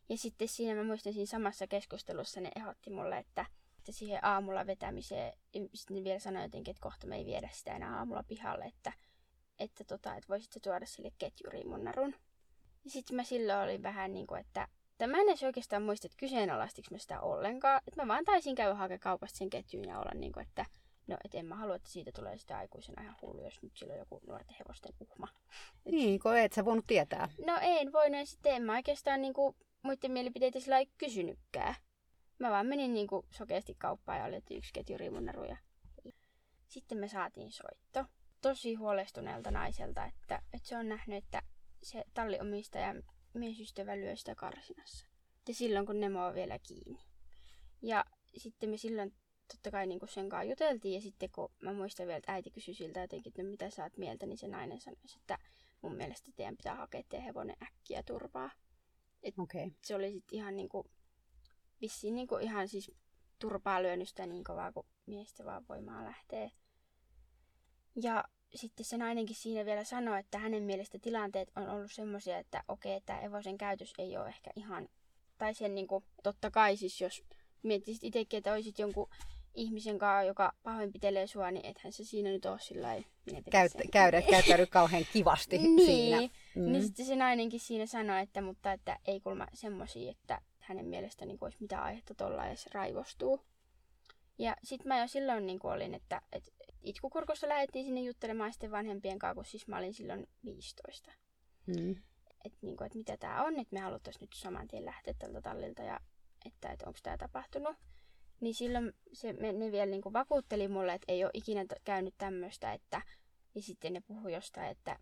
Ja 0.10 0.18
sitten 0.18 0.48
siinä 0.48 0.76
mä 0.76 0.84
muistan 0.84 1.14
siinä 1.14 1.26
samassa 1.26 1.68
keskustelussa 1.68 2.42
ne 2.42 2.52
ehdotti 2.56 2.90
mulle, 2.90 3.18
että, 3.18 3.46
että 3.78 3.92
siihen 3.92 4.26
aamulla 4.26 4.68
vetämiseen, 4.68 5.34
sitten 5.74 5.98
ne 5.98 6.04
vielä 6.04 6.20
sanoi 6.20 6.44
jotenkin, 6.44 6.72
että 6.72 6.82
kohta 6.82 7.08
me 7.08 7.16
ei 7.16 7.26
viedä 7.26 7.50
sitä 7.54 7.76
enää 7.76 7.98
aamulla 7.98 8.24
pihalle, 8.24 8.66
että, 8.66 8.94
että, 9.60 9.84
tota, 9.84 10.16
että 10.16 10.28
voisit 10.30 10.58
tuoda 10.64 10.86
sille 10.86 11.12
ketjuriin 11.18 11.70
mun 11.70 11.84
narun. 11.84 12.16
Ja 12.84 12.92
sitten 12.92 13.16
mä 13.16 13.24
silloin 13.24 13.60
olin 13.60 13.84
vähän 13.84 14.14
niin 14.14 14.28
kuin, 14.28 14.42
että 14.42 14.68
Tämä 15.00 15.12
mä 15.12 15.22
en 15.22 15.30
edes 15.30 15.44
oikeastaan 15.44 15.84
muista, 15.84 16.08
että 16.08 16.18
kyseenalaistiko 16.18 16.88
mä 16.92 16.98
sitä 16.98 17.22
ollenkaan. 17.22 17.82
Että 17.88 18.02
mä 18.02 18.08
vaan 18.08 18.26
taisin 18.26 18.56
käydä 18.56 18.76
hakemaan 18.76 19.00
kaupasta 19.00 19.38
sen 19.38 19.50
ketjuun 19.50 19.88
ja 19.88 20.00
olla 20.00 20.12
niin 20.14 20.32
kuin, 20.32 20.48
että 20.48 20.66
no, 21.08 21.18
et 21.26 21.36
en 21.36 21.46
mä 21.46 21.56
halua, 21.56 21.76
että 21.76 21.90
siitä 21.90 22.12
tulee 22.12 22.38
sitä 22.38 22.58
aikuisena 22.58 23.04
ihan 23.04 23.16
hullu, 23.22 23.44
jos 23.44 23.62
nyt 23.62 23.78
sillä 23.78 23.94
on 23.94 24.00
joku 24.00 24.22
nuorten 24.28 24.56
hevosten 24.60 24.94
uhma. 25.00 25.28
Et... 25.86 25.92
Niin, 25.92 26.20
kun 26.20 26.38
et 26.38 26.54
sä 26.54 26.66
voinut 26.66 26.88
tietää. 26.88 27.30
No 27.46 27.58
en 27.62 27.92
voinut, 27.92 28.20
ja 28.20 28.26
sitten 28.26 28.54
en 28.54 28.64
mä 28.64 28.76
oikeastaan 28.76 29.22
niin 29.22 29.34
kuin, 29.34 29.56
muiden 29.82 30.12
mielipiteitä 30.12 30.60
sillä 30.60 30.78
ei 30.78 30.88
kysynytkään. 30.98 31.76
Mä 32.40 32.50
vaan 32.50 32.68
menin 32.68 32.94
niin 32.94 33.08
kuin, 33.08 33.26
sokeasti 33.32 33.76
kauppaan 33.78 34.20
ja 34.20 34.38
että 34.38 34.54
yksi 34.54 34.74
ketju 34.74 34.98
riimunaruja. 34.98 35.58
Sitten 36.68 36.98
me 36.98 37.08
saatiin 37.08 37.52
soitto 37.52 38.06
tosi 38.42 38.76
huolestuneelta 38.76 39.52
naiselta, 39.52 40.06
että, 40.06 40.42
että 40.54 40.68
se 40.68 40.78
on 40.78 40.90
nähnyt, 40.90 41.24
että 41.24 41.42
se 41.84 42.04
tallinomistaja 42.14 42.96
miesystävä 43.40 43.98
lyö 43.98 44.16
sitä 44.16 44.36
karsinassa. 44.36 45.06
Ja 45.48 45.54
silloin, 45.54 45.86
kun 45.86 46.00
Nemo 46.00 46.26
on 46.26 46.36
vielä 46.36 46.60
kiinni. 46.60 47.00
Ja 47.82 48.06
sitten 48.38 48.70
me 48.70 48.78
silloin 48.78 49.14
totta 49.52 49.72
kai 49.72 49.88
niin 49.88 50.00
sen 50.10 50.30
kanssa 50.30 50.50
juteltiin. 50.50 50.94
Ja 50.94 51.02
sitten 51.02 51.30
kun 51.30 51.52
mä 51.62 51.74
muistan 51.74 52.08
vielä, 52.08 52.18
että 52.18 52.34
äiti 52.34 52.52
kysyi 52.52 52.74
siltä 52.74 53.00
jotenkin, 53.00 53.32
että 53.32 53.44
no 53.44 53.50
mitä 53.50 53.70
sä 53.70 53.84
oot 53.84 53.98
mieltä, 53.98 54.26
niin 54.26 54.38
se 54.38 54.48
nainen 54.48 54.82
sanoi, 54.82 54.98
että 55.16 55.38
mun 55.82 55.96
mielestä 55.96 56.32
teidän 56.36 56.58
pitää 56.58 56.76
hakea 56.76 57.04
teidän 57.10 57.26
hevonen 57.26 57.56
äkkiä 57.64 58.04
turvaa. 58.04 58.52
Et 59.24 59.34
okay. 59.38 59.72
Se 59.84 59.96
oli 59.96 60.12
sitten 60.12 60.38
ihan 60.38 60.56
niinku, 60.56 60.92
vissiin 61.82 62.16
niinku 62.16 62.38
ihan 62.38 62.68
siis 62.68 62.92
turpaa 63.40 63.84
lyönyt 63.84 64.10
sitä 64.10 64.26
niin 64.26 64.44
kovaa, 64.44 64.72
kun 64.72 64.86
miestä 65.06 65.46
vaan 65.46 65.66
voimaa 65.70 66.06
lähtee. 66.06 66.52
Ja 67.96 68.24
sitten 68.56 68.86
se 68.86 68.98
nainenkin 68.98 69.36
siinä 69.36 69.66
vielä 69.66 69.84
sanoi, 69.84 70.20
että 70.20 70.38
hänen 70.40 70.64
mielestä 70.64 71.00
tilanteet 71.00 71.52
on 71.56 71.70
ollut 71.70 71.92
semmoisia, 71.92 72.38
että 72.38 72.64
okei, 72.68 72.94
että 72.94 73.20
evosen 73.20 73.58
käytös 73.58 73.94
ei 73.98 74.18
ole 74.18 74.28
ehkä 74.28 74.52
ihan, 74.56 74.90
tai 75.38 75.54
sen 75.54 75.76
niin 75.76 75.88
kuin, 75.88 76.04
totta 76.24 76.52
kai 76.52 76.78
siis 76.78 77.02
jos 77.02 77.24
miettisit 77.64 78.04
itsekin, 78.04 78.38
että 78.38 78.54
olisit 78.54 78.80
jonkun 78.80 79.10
ihmisen 79.56 80.00
kanssa, 80.00 80.28
joka 80.28 80.54
pahoinpitelee 80.64 81.28
sua, 81.28 81.52
niin 81.52 81.66
ethän 81.66 81.94
se 81.94 82.04
siinä 82.04 82.30
nyt 82.30 82.46
ole 82.46 82.60
sillä 82.60 82.96
Käyt, 83.52 83.72
käydä, 83.92 84.22
käyttäydy 84.32 84.66
kauhean 84.66 85.06
kivasti 85.14 85.58
niin. 85.62 85.86
siinä. 85.86 86.22
Mm. 86.56 86.72
Niin 86.72 86.84
sitten 86.84 87.06
se 87.06 87.16
nainenkin 87.16 87.60
siinä 87.60 87.86
sanoi, 87.86 88.22
että 88.22 88.42
mutta 88.42 88.72
että 88.72 89.00
ei 89.06 89.20
kulma 89.20 89.48
semmoisia, 89.54 90.12
että 90.12 90.42
hänen 90.60 90.86
mielestä 90.86 91.26
niin 91.26 91.38
olisi 91.42 91.58
mitään 91.60 91.84
aihetta 91.84 92.14
tuolla 92.14 92.48
edes 92.48 92.68
raivostuu. 92.68 93.42
Ja 94.38 94.56
sitten 94.64 94.88
mä 94.88 95.00
jo 95.00 95.08
silloin 95.08 95.46
niin 95.46 95.60
olin, 95.64 95.94
että, 95.94 96.22
että 96.32 96.52
itkukurkussa 96.84 97.50
lähdettiin 97.50 97.86
sinne 97.86 98.02
juttelemaan 98.02 98.52
sitten 98.52 98.72
vanhempien 98.72 99.20
kanssa, 99.20 99.36
kun 99.36 99.46
siis 99.46 99.68
mä 99.68 99.78
olin 99.78 99.94
silloin 99.94 100.28
15. 100.46 101.12
Mm. 101.68 101.92
Että 102.46 102.58
niin 102.62 102.84
et 102.84 102.96
mitä 102.96 103.18
tämä 103.18 103.44
on, 103.44 103.60
että 103.60 103.74
me 103.76 103.80
haluttaisiin 103.80 104.22
nyt 104.22 104.34
saman 104.34 104.68
tien 104.68 104.86
lähteä 104.86 105.14
tältä 105.20 105.42
tallilta 105.42 105.82
ja 105.82 106.00
että, 106.46 106.72
että 106.72 106.88
onko 106.88 107.00
tämä 107.04 107.18
tapahtunut. 107.18 107.76
Niin 108.40 108.56
silloin 108.56 108.94
se, 109.14 109.34
me, 109.34 109.54
ne 109.54 109.72
vielä 109.72 109.92
niin 109.92 110.14
vakuutteli 110.14 110.68
mulle, 110.68 110.94
että 110.94 111.12
ei 111.12 111.24
ole 111.24 111.32
ikinä 111.34 111.66
käynyt 111.84 112.14
tämmöistä, 112.18 112.74
että 112.74 113.02
ja 113.56 113.62
sitten 113.62 113.94
ne 113.94 114.02
puhuu 114.02 114.28
jostain, 114.28 114.72
että, 114.72 115.00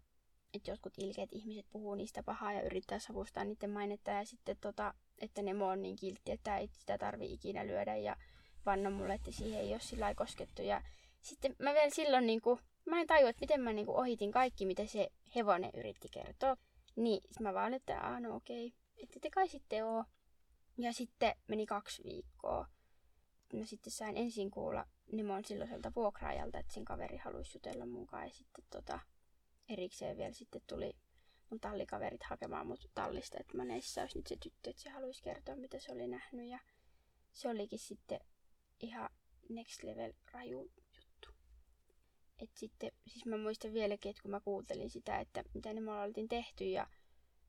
että 0.53 0.71
jotkut 0.71 0.93
ilkeät 0.97 1.29
ihmiset 1.33 1.65
puhuu 1.69 1.95
niistä 1.95 2.23
pahaa 2.23 2.53
ja 2.53 2.61
yrittää 2.61 2.99
savustaa 2.99 3.43
niiden 3.43 3.69
mainetta 3.69 4.11
ja 4.11 4.25
sitten 4.25 4.57
tota, 4.61 4.93
että 5.21 5.41
ne 5.41 5.63
on 5.63 5.81
niin 5.81 5.95
kiltti, 5.95 6.31
että 6.31 6.57
ei 6.57 6.67
sitä 6.67 6.97
tarvi 6.97 7.33
ikinä 7.33 7.67
lyödä 7.67 7.95
ja 7.95 8.15
vannon 8.65 8.93
mulle, 8.93 9.13
että 9.13 9.31
siihen 9.31 9.61
ei 9.61 9.71
ole 9.71 9.79
sillä 9.79 10.15
koskettu 10.15 10.61
ja 10.61 10.81
sitten 11.27 11.55
mä 11.59 11.73
vielä 11.73 11.89
silloin 11.89 12.27
niin 12.27 12.41
kuin, 12.41 12.59
mä 12.85 13.01
en 13.01 13.07
tajua, 13.07 13.29
että 13.29 13.39
miten 13.39 13.61
mä 13.61 13.73
niin 13.73 13.85
kuin 13.85 13.97
ohitin 13.97 14.31
kaikki, 14.31 14.65
mitä 14.65 14.85
se 14.85 15.09
hevonen 15.35 15.71
yritti 15.73 16.07
kertoa. 16.11 16.57
Niin 16.95 17.21
mä 17.39 17.53
vaan 17.53 17.73
että 17.73 18.01
aah 18.01 18.21
no 18.21 18.35
okei, 18.35 18.73
että 19.03 19.19
te 19.19 19.29
kai 19.29 19.47
sitten 19.47 19.85
oo. 19.85 20.03
Ja 20.77 20.93
sitten 20.93 21.35
meni 21.47 21.65
kaksi 21.65 22.03
viikkoa. 22.03 22.67
mä 23.53 23.65
sitten 23.65 23.93
sain 23.93 24.17
ensin 24.17 24.51
kuulla 24.51 24.85
Nemon 25.11 25.45
silloiselta 25.45 25.91
vuokraajalta, 25.95 26.59
että 26.59 26.73
sen 26.73 26.85
kaveri 26.85 27.17
haluaisi 27.17 27.57
jutella 27.57 27.85
mukaan. 27.85 28.23
Ja 28.23 28.33
sitten 28.33 28.63
tota, 28.69 28.99
erikseen 29.69 30.17
vielä 30.17 30.33
sitten 30.33 30.61
tuli 30.67 30.93
mun 31.49 31.59
tallikaverit 31.59 32.23
hakemaan 32.23 32.67
mut 32.67 32.91
tallista, 32.93 33.37
että 33.39 33.57
Maneissa 33.57 34.01
olisi 34.01 34.17
nyt 34.17 34.27
se 34.27 34.35
tyttö, 34.43 34.69
että 34.69 34.81
se 34.81 34.89
haluaisi 34.89 35.23
kertoa, 35.23 35.55
mitä 35.55 35.79
se 35.79 35.91
oli 35.91 36.07
nähnyt. 36.07 36.49
Ja 36.49 36.59
se 37.31 37.49
olikin 37.49 37.79
sitten 37.79 38.19
ihan 38.79 39.09
next 39.49 39.83
level 39.83 40.13
raju. 40.31 40.71
Et 42.39 42.49
sitten, 42.55 42.91
siis 43.07 43.25
mä 43.25 43.37
muistan 43.37 43.73
vieläkin, 43.73 44.09
että 44.09 44.21
kun 44.21 44.31
mä 44.31 44.39
kuuntelin 44.39 44.89
sitä, 44.89 45.19
että 45.19 45.43
mitä 45.53 45.73
ne 45.73 45.81
mulla 45.81 46.01
oltiin 46.01 46.27
tehty 46.27 46.65
ja 46.65 46.87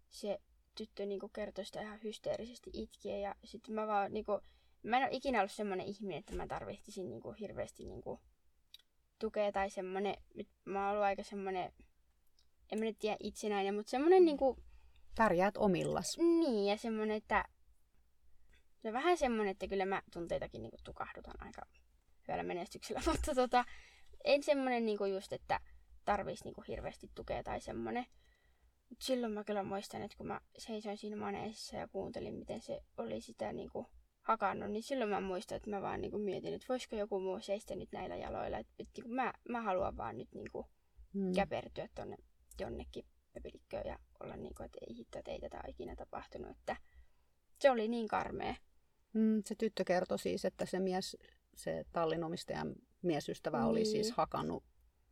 se 0.08 0.40
tyttö 0.74 1.06
niinku 1.06 1.28
kertoi 1.28 1.64
sitä 1.64 1.82
ihan 1.82 2.02
hysteerisesti 2.04 2.70
itkien 2.72 3.20
ja 3.20 3.34
sitten 3.44 3.74
mä 3.74 3.86
vaan 3.86 4.12
niinku, 4.12 4.40
mä 4.82 4.96
en 4.96 5.02
ole 5.02 5.16
ikinä 5.16 5.38
ollut 5.38 5.52
semmoinen 5.52 5.86
ihminen, 5.86 6.18
että 6.18 6.36
mä 6.36 6.46
tarvitsisin 6.46 7.10
niinku 7.10 7.32
hirveästi 7.32 7.84
niinku 7.84 8.20
tukea 9.18 9.52
tai 9.52 9.70
semmoinen, 9.70 10.16
mä 10.64 10.82
oon 10.82 10.90
ollut 10.90 11.04
aika 11.04 11.22
semmoinen, 11.22 11.72
en 12.72 12.78
mä 12.78 12.84
nyt 12.84 12.98
tiedä 12.98 13.16
itsenäinen, 13.20 13.74
mutta 13.74 13.90
semmoinen 13.90 14.24
niinku... 14.24 14.56
Pärjäät 15.16 15.56
omillas. 15.56 16.06
Niin, 16.18 16.66
ja 16.66 16.76
semmoinen, 16.76 17.16
että 17.16 17.44
No 18.82 18.92
vähän 18.92 19.18
semmonen, 19.18 19.50
että 19.50 19.68
kyllä 19.68 19.86
mä 19.86 20.02
tunteitakin 20.12 20.62
niinku 20.62 20.76
tukahdutan 20.84 21.34
aika 21.38 21.62
hyvällä 22.28 22.42
menestyksellä, 22.42 23.02
mutta 23.10 23.34
tota, 23.34 23.64
en 24.24 24.42
semmonen 24.42 24.86
niinku 24.86 25.04
just, 25.04 25.32
että 25.32 25.60
tarvitsisi 26.04 26.44
niinku 26.44 26.64
hirveästi 26.68 27.10
tukea 27.14 27.42
tai 27.42 27.60
semmonen. 27.60 28.06
Mut 28.90 29.02
silloin 29.02 29.32
mä 29.32 29.44
kyllä 29.44 29.62
muistan, 29.62 30.02
että 30.02 30.16
kun 30.16 30.26
mä 30.26 30.40
seisoin 30.58 30.98
siinä 30.98 31.16
maneesissa 31.16 31.76
ja 31.76 31.88
kuuntelin, 31.88 32.34
miten 32.34 32.62
se 32.62 32.80
oli 32.96 33.20
sitä 33.20 33.52
niinku 33.52 33.86
hakannut, 34.22 34.70
niin 34.70 34.82
silloin 34.82 35.10
mä 35.10 35.20
muistan, 35.20 35.56
että 35.56 35.70
mä 35.70 35.82
vaan 35.82 36.00
niinku 36.00 36.18
mietin, 36.18 36.54
että 36.54 36.66
voisiko 36.68 36.96
joku 36.96 37.20
muu 37.20 37.40
seistä 37.40 37.76
nyt 37.76 37.92
näillä 37.92 38.16
jaloilla. 38.16 38.58
Että 38.58 38.72
et, 38.78 38.88
niinku 38.96 39.10
mä, 39.14 39.32
mä 39.48 39.60
haluan 39.62 39.96
vaan 39.96 40.18
nyt 40.18 40.28
niinku 40.34 40.66
hmm. 41.14 41.32
käpertyä 41.32 41.88
tonne 41.94 42.16
jonnekin 42.60 43.04
pöpelikköön 43.32 43.86
ja 43.86 43.98
olla 44.20 44.36
niinku, 44.36 44.62
että 44.62 44.78
ei 44.88 44.96
hitto, 44.96 45.18
että 45.18 45.30
ei 45.30 45.40
tätä 45.40 45.56
ole 45.56 45.70
ikinä 45.70 45.96
tapahtunut. 45.96 46.50
Että 46.50 46.76
se 47.60 47.70
oli 47.70 47.88
niin 47.88 48.08
karmea. 48.08 48.54
Mm, 49.12 49.42
se 49.44 49.54
tyttö 49.54 49.84
kertoi 49.84 50.18
siis, 50.18 50.44
että 50.44 50.66
se 50.66 50.78
mies, 50.78 51.16
se 51.54 51.84
tallinomistajan 51.92 52.74
miesystävä 53.02 53.58
niin. 53.58 53.66
oli 53.66 53.84
siis 53.84 54.12
hakannut 54.12 54.64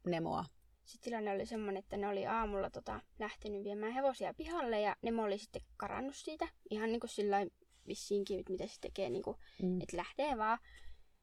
Nemoa. 0.06 0.44
Sitten 0.84 1.10
tilanne 1.10 1.32
oli 1.32 1.46
semmoinen, 1.46 1.80
että 1.80 1.96
ne 1.96 2.08
oli 2.08 2.26
aamulla 2.26 2.70
tota, 2.70 3.00
lähtenyt 3.18 3.64
viemään 3.64 3.92
hevosia 3.92 4.34
pihalle 4.34 4.80
ja 4.80 4.96
Nemo 5.02 5.22
oli 5.22 5.38
sitten 5.38 5.62
karannut 5.76 6.16
siitä. 6.16 6.48
Ihan 6.70 6.92
niin 6.92 7.00
kuin 7.00 7.10
sillä 7.10 7.46
vissiinkin, 7.86 8.44
mitä 8.48 8.66
se 8.66 8.80
tekee, 8.80 9.10
niin 9.10 9.22
kuin, 9.22 9.36
mm. 9.62 9.80
että 9.80 9.96
lähtee 9.96 10.38
vaan. 10.38 10.58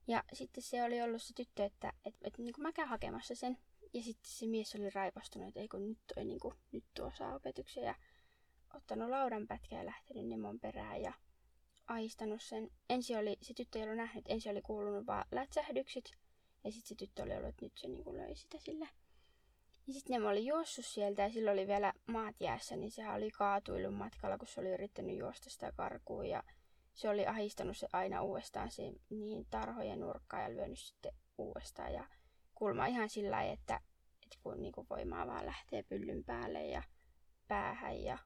Ja 0.07 0.23
sitten 0.33 0.63
se 0.63 0.83
oli 0.83 1.01
ollut 1.01 1.21
se 1.21 1.33
tyttö, 1.33 1.65
että, 1.65 1.93
että, 2.05 2.27
että 2.27 2.41
niin 2.41 2.53
kuin 2.53 2.63
mä 2.63 2.71
käyn 2.71 2.87
hakemassa 2.87 3.35
sen. 3.35 3.57
Ja 3.93 4.01
sitten 4.01 4.31
se 4.31 4.47
mies 4.47 4.75
oli 4.75 4.89
raipastunut, 4.89 5.47
että 5.47 5.59
ei 5.59 5.67
kun 5.67 5.89
nyt, 5.89 5.99
toi, 6.15 6.25
niin 6.25 6.39
kuin, 6.39 6.55
nyt 6.71 6.85
tuo 6.93 7.11
saa 7.17 7.35
opetuksen. 7.35 7.83
Ja 7.83 7.95
ottanut 8.73 9.09
laudan 9.09 9.47
pätkää 9.47 9.79
ja 9.79 9.85
lähtenyt 9.85 10.27
Nemon 10.27 10.59
perään. 10.59 11.01
Ja 11.01 11.13
aistanut 11.87 12.41
sen. 12.41 12.69
Ensi 12.89 13.15
oli, 13.15 13.37
se 13.41 13.53
tyttö 13.53 13.79
ei 13.79 13.83
ollut 13.83 13.97
nähnyt, 13.97 14.25
ensi 14.27 14.49
oli 14.49 14.61
kuulunut 14.61 15.07
vaan 15.07 15.25
lätsähdykset. 15.31 16.11
Ja 16.63 16.71
sitten 16.71 16.87
se 16.87 16.95
tyttö 16.95 17.23
oli 17.23 17.35
ollut, 17.35 17.49
että 17.49 17.65
nyt 17.65 17.77
se 17.77 17.87
niinku 17.87 18.17
löi 18.17 18.35
sitä 18.35 18.59
sille. 18.59 18.89
Ja 19.87 19.93
sitten 19.93 20.21
ne 20.21 20.27
oli 20.27 20.45
juossut 20.45 20.85
sieltä 20.85 21.21
ja 21.21 21.29
sillä 21.29 21.51
oli 21.51 21.67
vielä 21.67 21.93
maat 22.07 22.35
jäässä, 22.39 22.75
niin 22.75 22.91
sehän 22.91 23.15
oli 23.15 23.31
kaatuillut 23.31 23.95
matkalla, 23.95 24.37
kun 24.37 24.47
se 24.47 24.61
oli 24.61 24.69
yrittänyt 24.69 25.17
juosta 25.17 25.49
sitä 25.49 25.71
karkuun. 25.71 26.25
Ja 26.25 26.43
se 26.93 27.09
oli 27.09 27.27
ahistanut 27.27 27.77
se 27.77 27.87
aina 27.93 28.21
uudestaan 28.21 28.71
siihen, 28.71 28.95
niihin 29.09 29.45
tarhojen 29.49 29.99
nurkkaan 29.99 30.43
ja 30.43 30.49
lyönyt 30.49 30.79
sitten 30.79 31.13
uudestaan. 31.37 31.93
Ja 31.93 32.07
kulma 32.55 32.85
ihan 32.85 33.09
sillä 33.09 33.31
lailla, 33.31 33.53
että, 33.53 33.79
että 34.23 34.37
kun 34.43 34.61
niinku 34.61 34.85
voimaa 34.89 35.27
vaan 35.27 35.45
lähtee 35.45 35.83
pyllyn 35.83 36.23
päälle 36.23 36.65
ja 36.67 36.83
päähän 37.47 38.03
ja 38.03 38.17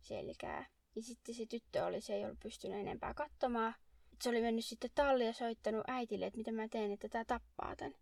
selkää. 0.00 0.66
Ja 0.96 1.02
sitten 1.02 1.34
se 1.34 1.46
tyttö 1.46 1.86
oli, 1.86 2.00
se 2.00 2.14
ei 2.14 2.24
ollut 2.24 2.40
pystynyt 2.40 2.80
enempää 2.80 3.14
katsomaan. 3.14 3.74
Se 4.22 4.28
oli 4.28 4.40
mennyt 4.40 4.64
sitten 4.64 4.90
talliin 4.94 5.26
ja 5.26 5.32
soittanut 5.32 5.84
äitille, 5.88 6.26
että 6.26 6.36
mitä 6.36 6.52
mä 6.52 6.68
teen, 6.68 6.92
että 6.92 7.08
tämä 7.08 7.24
tappaa 7.24 7.76
tän. 7.76 7.94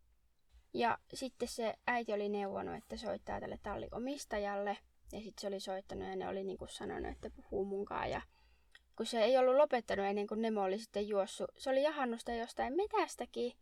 Ja 0.74 0.98
sitten 1.14 1.48
se 1.48 1.74
äiti 1.86 2.12
oli 2.12 2.28
neuvonut, 2.28 2.74
että 2.74 2.96
soittaa 2.96 3.40
tälle 3.40 3.58
talliomistajalle. 3.62 4.78
Ja 5.12 5.20
sitten 5.20 5.40
se 5.40 5.46
oli 5.46 5.60
soittanut 5.60 6.08
ja 6.08 6.16
ne 6.16 6.28
oli 6.28 6.44
niin 6.44 6.58
kuin 6.58 6.68
sanonut, 6.68 7.12
että 7.12 7.30
puhuu 7.30 7.64
munkaan. 7.64 8.10
Ja 8.10 8.22
kun 8.96 9.06
se 9.06 9.20
ei 9.20 9.38
ollut 9.38 9.56
lopettanut 9.56 10.06
ennen 10.06 10.26
kuin 10.26 10.42
Nemo 10.42 10.62
oli 10.62 10.78
sitten 10.78 11.08
juossut, 11.08 11.50
se 11.58 11.70
oli 11.70 11.82
jahannut 11.82 12.20
sitä 12.20 12.34
jostain 12.34 12.76
metästäkin. 12.76 13.52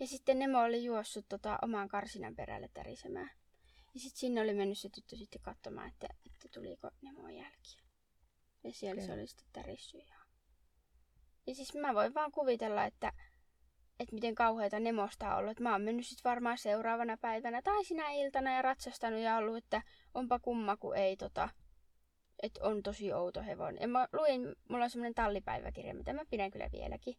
Ja 0.00 0.06
sitten 0.06 0.38
Nemo 0.38 0.60
oli 0.60 0.84
juossut 0.84 1.24
tota, 1.28 1.58
omaan 1.62 1.88
karsinan 1.88 2.36
perälle 2.36 2.70
tärisemään. 2.74 3.30
Ja 3.94 4.00
sitten 4.00 4.18
sinne 4.18 4.40
oli 4.40 4.54
mennyt 4.54 4.78
se 4.78 4.88
tyttö 4.88 5.16
sitten 5.16 5.42
katsomaan, 5.42 5.88
että, 5.88 6.06
että 6.26 6.48
tuliko 6.54 6.90
Nemon 7.02 7.34
jälkiä. 7.34 7.82
Ja 8.64 8.72
siellä 8.72 9.02
okay. 9.02 9.06
se 9.06 9.12
oli 9.12 9.26
sitten 9.26 9.46
tärissy 9.52 9.98
ja... 9.98 10.17
Ja 11.48 11.54
siis 11.54 11.74
mä 11.74 11.94
voin 11.94 12.14
vaan 12.14 12.32
kuvitella, 12.32 12.84
että, 12.84 13.12
että 14.00 14.14
miten 14.14 14.34
kauheita 14.34 14.80
nemosta 14.80 15.32
on 15.32 15.38
ollut. 15.38 15.50
Että 15.50 15.62
mä 15.62 15.72
oon 15.72 15.82
mennyt 15.82 16.06
sitten 16.06 16.30
varmaan 16.30 16.58
seuraavana 16.58 17.16
päivänä 17.16 17.62
tai 17.62 17.84
sinä 17.84 18.10
iltana 18.10 18.54
ja 18.54 18.62
ratsastanut 18.62 19.20
ja 19.20 19.36
ollut, 19.36 19.56
että 19.56 19.82
onpa 20.14 20.38
kumma, 20.38 20.76
kun 20.76 20.96
ei 20.96 21.16
tota, 21.16 21.48
että 22.42 22.60
on 22.64 22.82
tosi 22.82 23.12
outo 23.12 23.42
hevonen. 23.42 23.80
Ja 23.80 23.88
mä 23.88 24.08
luin, 24.12 24.56
mulla 24.68 24.84
on 24.84 24.90
semmoinen 24.90 25.14
tallipäiväkirja, 25.14 25.94
mitä 25.94 26.12
mä 26.12 26.22
pidän 26.30 26.50
kyllä 26.50 26.68
vieläkin. 26.72 27.16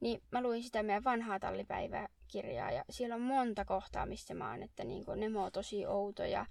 Niin 0.00 0.22
mä 0.30 0.42
luin 0.42 0.62
sitä 0.62 0.82
meidän 0.82 1.04
vanhaa 1.04 1.38
tallipäiväkirjaa 1.38 2.70
ja 2.70 2.84
siellä 2.90 3.14
on 3.14 3.20
monta 3.20 3.64
kohtaa, 3.64 4.06
missä 4.06 4.34
mä 4.34 4.50
oon, 4.50 4.62
että 4.62 4.84
niin 4.84 5.04
Nemo 5.16 5.44
on 5.44 5.52
tosi 5.52 5.86
outo 5.86 6.24
ja 6.24 6.46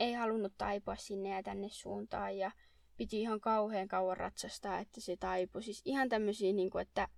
ei 0.00 0.12
halunnut 0.12 0.52
taipua 0.58 0.96
sinne 0.96 1.28
ja 1.28 1.42
tänne 1.42 1.68
suuntaan 1.68 2.38
ja 2.38 2.50
piti 3.00 3.20
ihan 3.20 3.40
kauhean 3.40 3.88
kauan 3.88 4.16
ratsastaa, 4.16 4.78
että 4.78 5.00
se 5.00 5.16
taipui. 5.16 5.62
Siis 5.62 5.82
ihan 5.84 6.08
tämmöisiä, 6.08 6.52
niin 6.52 6.70
kuin, 6.70 6.82
että, 6.82 7.08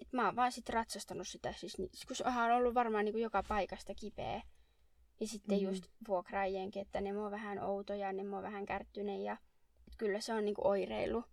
että 0.00 0.16
mä 0.16 0.26
oon 0.26 0.36
vaan 0.36 0.52
sit 0.52 0.68
ratsastanut 0.68 1.28
sitä, 1.28 1.52
siis, 1.52 1.76
kun 2.06 2.16
se 2.16 2.24
on 2.24 2.52
ollut 2.52 2.74
varmaan 2.74 3.04
niin 3.04 3.12
kuin 3.12 3.22
joka 3.22 3.42
paikasta 3.48 3.94
kipeä. 3.94 4.42
Ja 5.20 5.26
sitten 5.26 5.56
mm-hmm. 5.56 5.68
just 5.68 5.84
vuokraajienkin, 6.08 6.82
että 6.82 7.00
ne 7.00 7.18
on 7.18 7.30
vähän 7.30 7.58
outoja, 7.58 8.12
ne 8.12 8.36
on 8.36 8.42
vähän 8.42 8.66
kärttyneet 8.66 9.22
ja 9.22 9.32
että 9.78 9.98
kyllä 9.98 10.20
se 10.20 10.34
on 10.34 10.44
niin 10.44 10.54
kuin 10.54 10.66
oireilu. 10.66 11.24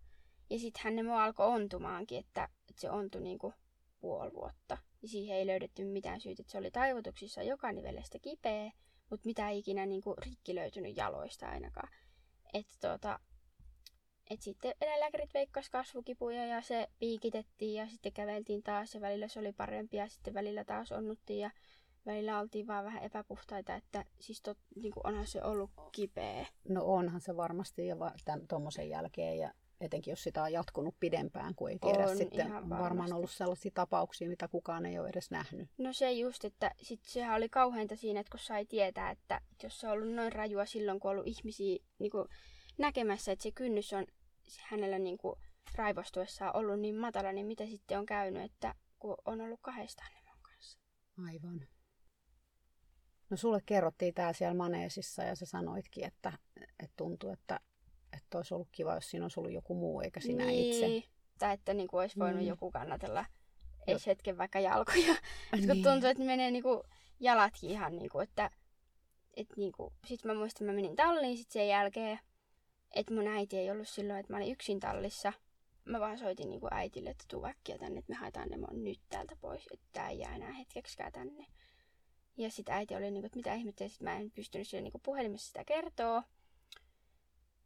Ja 0.50 0.58
sittenhän 0.58 0.96
ne 0.96 1.12
alkoi 1.12 1.46
ontumaankin, 1.46 2.18
että, 2.18 2.44
että 2.44 2.80
se 2.80 2.90
ontui 2.90 3.20
niin 3.20 3.38
kuin 3.38 3.54
puoli 4.00 4.32
vuotta. 4.32 4.78
Ja 5.02 5.08
siihen 5.08 5.36
ei 5.36 5.46
löydetty 5.46 5.84
mitään 5.84 6.20
syytä, 6.20 6.42
että 6.42 6.52
se 6.52 6.58
oli 6.58 6.70
taivutuksissa 6.70 7.42
joka 7.42 7.72
nivelestä 7.72 8.18
kipeä, 8.18 8.72
mutta 9.10 9.26
mitä 9.26 9.48
ikinä 9.48 9.86
niin 9.86 10.02
kuin 10.02 10.18
rikki 10.18 10.54
löytynyt 10.54 10.96
jaloista 10.96 11.48
ainakaan. 11.48 11.88
Että 12.54 12.88
tota, 12.88 13.20
et 14.30 14.42
sitten 14.42 14.74
eläinlääkärit 14.80 15.34
veikkas 15.34 15.70
kasvukipuja 15.70 16.46
ja 16.46 16.62
se 16.62 16.88
piikitettiin 16.98 17.74
ja 17.74 17.86
sitten 17.86 18.12
käveltiin 18.12 18.62
taas 18.62 18.94
ja 18.94 19.00
välillä 19.00 19.28
se 19.28 19.40
oli 19.40 19.52
parempi 19.52 19.96
ja 19.96 20.08
sitten 20.08 20.34
välillä 20.34 20.64
taas 20.64 20.92
onnuttiin 20.92 21.38
ja 21.38 21.50
välillä 22.06 22.40
oltiin 22.40 22.66
vaan 22.66 22.84
vähän 22.84 23.02
epäpuhtaita, 23.02 23.74
että 23.74 24.04
siis 24.20 24.42
tot, 24.42 24.58
niin 24.76 24.92
kuin 24.92 25.06
onhan 25.06 25.26
se 25.26 25.42
ollut 25.42 25.70
kipeä. 25.92 26.46
No 26.68 26.84
onhan 26.84 27.20
se 27.20 27.36
varmasti 27.36 27.86
ja 27.86 27.96
tuommoisen 28.48 28.88
jälkeen 28.88 29.38
ja 29.38 29.52
etenkin 29.80 30.12
jos 30.12 30.22
sitä 30.22 30.42
on 30.42 30.52
jatkunut 30.52 30.94
pidempään, 31.00 31.54
kun 31.54 31.70
ei 31.70 31.78
tiedä 31.78 32.08
on, 32.08 32.16
sitten 32.16 32.52
on 32.52 32.70
varmaan 32.70 33.12
ollut 33.12 33.30
sellaisia 33.30 33.70
tapauksia, 33.74 34.28
mitä 34.28 34.48
kukaan 34.48 34.86
ei 34.86 34.98
ole 34.98 35.08
edes 35.08 35.30
nähnyt. 35.30 35.68
No 35.78 35.92
se 35.92 36.12
just, 36.12 36.44
että 36.44 36.70
sit 36.82 37.00
sehän 37.04 37.36
oli 37.36 37.48
kauheinta 37.48 37.96
siinä, 37.96 38.20
että 38.20 38.30
kun 38.30 38.40
sai 38.40 38.66
tietää, 38.66 39.10
että 39.10 39.40
jos 39.62 39.80
se 39.80 39.86
on 39.86 39.92
ollut 39.92 40.14
noin 40.14 40.32
rajua 40.32 40.66
silloin, 40.66 41.00
kun 41.00 41.10
on 41.10 41.12
ollut 41.12 41.26
ihmisiä 41.26 41.78
niin 41.98 42.10
kuin 42.10 42.28
näkemässä, 42.78 43.32
että 43.32 43.42
se 43.42 43.50
kynnys 43.50 43.92
on 43.92 44.06
hänellä 44.62 44.98
niin 44.98 45.18
kuin 45.18 45.36
raivostuessaan 45.74 46.56
ollut 46.56 46.80
niin 46.80 46.96
matala, 46.96 47.32
niin 47.32 47.46
mitä 47.46 47.66
sitten 47.66 47.98
on 47.98 48.06
käynyt, 48.06 48.42
että 48.42 48.74
kun 48.98 49.16
on 49.24 49.40
ollut 49.40 49.60
kahdestaan 49.62 50.12
Nemon 50.14 50.42
kanssa. 50.42 50.78
Aivan. 51.26 51.68
No 53.30 53.36
sulle 53.36 53.60
kerrottiin 53.66 54.14
tää 54.14 54.32
siellä 54.32 54.54
maneesissa 54.54 55.22
ja 55.22 55.34
sä 55.34 55.46
sanoitkin, 55.46 56.04
että, 56.04 56.32
että 56.56 56.94
tuntuu, 56.96 57.30
että, 57.30 57.60
että 58.12 58.38
olisi 58.38 58.54
ollut 58.54 58.68
kiva, 58.72 58.94
jos 58.94 59.10
siinä 59.10 59.24
olisi 59.24 59.40
ollut 59.40 59.52
joku 59.52 59.74
muu 59.74 60.00
eikä 60.00 60.20
sinä 60.20 60.44
niin. 60.44 60.74
itse. 60.74 61.08
Tai 61.38 61.54
että 61.54 61.74
niin 61.74 61.88
kuin 61.88 62.00
olisi 62.00 62.18
voinut 62.18 62.42
mm. 62.42 62.48
joku 62.48 62.70
kannatella 62.70 63.24
edes 63.86 64.06
hetken 64.06 64.38
vaikka 64.38 64.60
jalkoja. 64.60 64.96
niin. 65.52 65.66
kun 65.66 65.82
tuntuu, 65.82 66.08
että 66.08 66.24
menee 66.24 66.50
niin 66.50 66.62
kuin 66.62 66.80
jalatkin 67.20 67.70
ihan 67.70 67.96
niin 67.96 68.08
kuin, 68.08 68.22
että, 68.22 68.50
että 69.36 69.54
niin 69.56 69.72
kuin, 69.72 69.94
sit 70.06 70.24
mä 70.24 70.34
muistan, 70.34 70.64
että 70.64 70.72
mä 70.72 70.76
menin 70.76 70.96
talliin 70.96 71.38
sit 71.38 71.50
sen 71.50 71.68
jälkeen 71.68 72.18
että 72.94 73.14
mun 73.14 73.26
äiti 73.26 73.58
ei 73.58 73.70
ollut 73.70 73.88
silloin, 73.88 74.20
että 74.20 74.32
mä 74.32 74.36
olin 74.36 74.52
yksin 74.52 74.80
tallissa. 74.80 75.32
Mä 75.84 76.00
vaan 76.00 76.18
soitin 76.18 76.48
niin 76.48 76.60
kuin 76.60 76.74
äitille, 76.74 77.10
että 77.10 77.24
tuu 77.28 77.44
äkkiä 77.44 77.78
tänne, 77.78 77.98
että 77.98 78.12
me 78.12 78.16
haetaan 78.16 78.48
ne 78.48 78.56
mun 78.56 78.84
nyt 78.84 79.00
täältä 79.08 79.36
pois, 79.40 79.68
että 79.72 79.86
tää 79.92 80.08
ei 80.08 80.18
jää 80.18 80.34
enää 80.34 80.52
hetkeksikään 80.52 81.12
tänne. 81.12 81.46
Ja 82.36 82.50
sitten 82.50 82.74
äiti 82.74 82.94
oli 82.94 83.02
niin 83.02 83.14
kuin, 83.14 83.26
että 83.26 83.36
mitä 83.36 83.54
ihmettä, 83.54 83.88
sit 83.88 84.00
mä 84.00 84.16
en 84.16 84.30
pystynyt 84.30 84.68
sille 84.68 84.82
niin 84.82 84.92
kuin 84.92 85.02
puhelimessa 85.02 85.46
sitä 85.46 85.64
kertoa. 85.64 86.22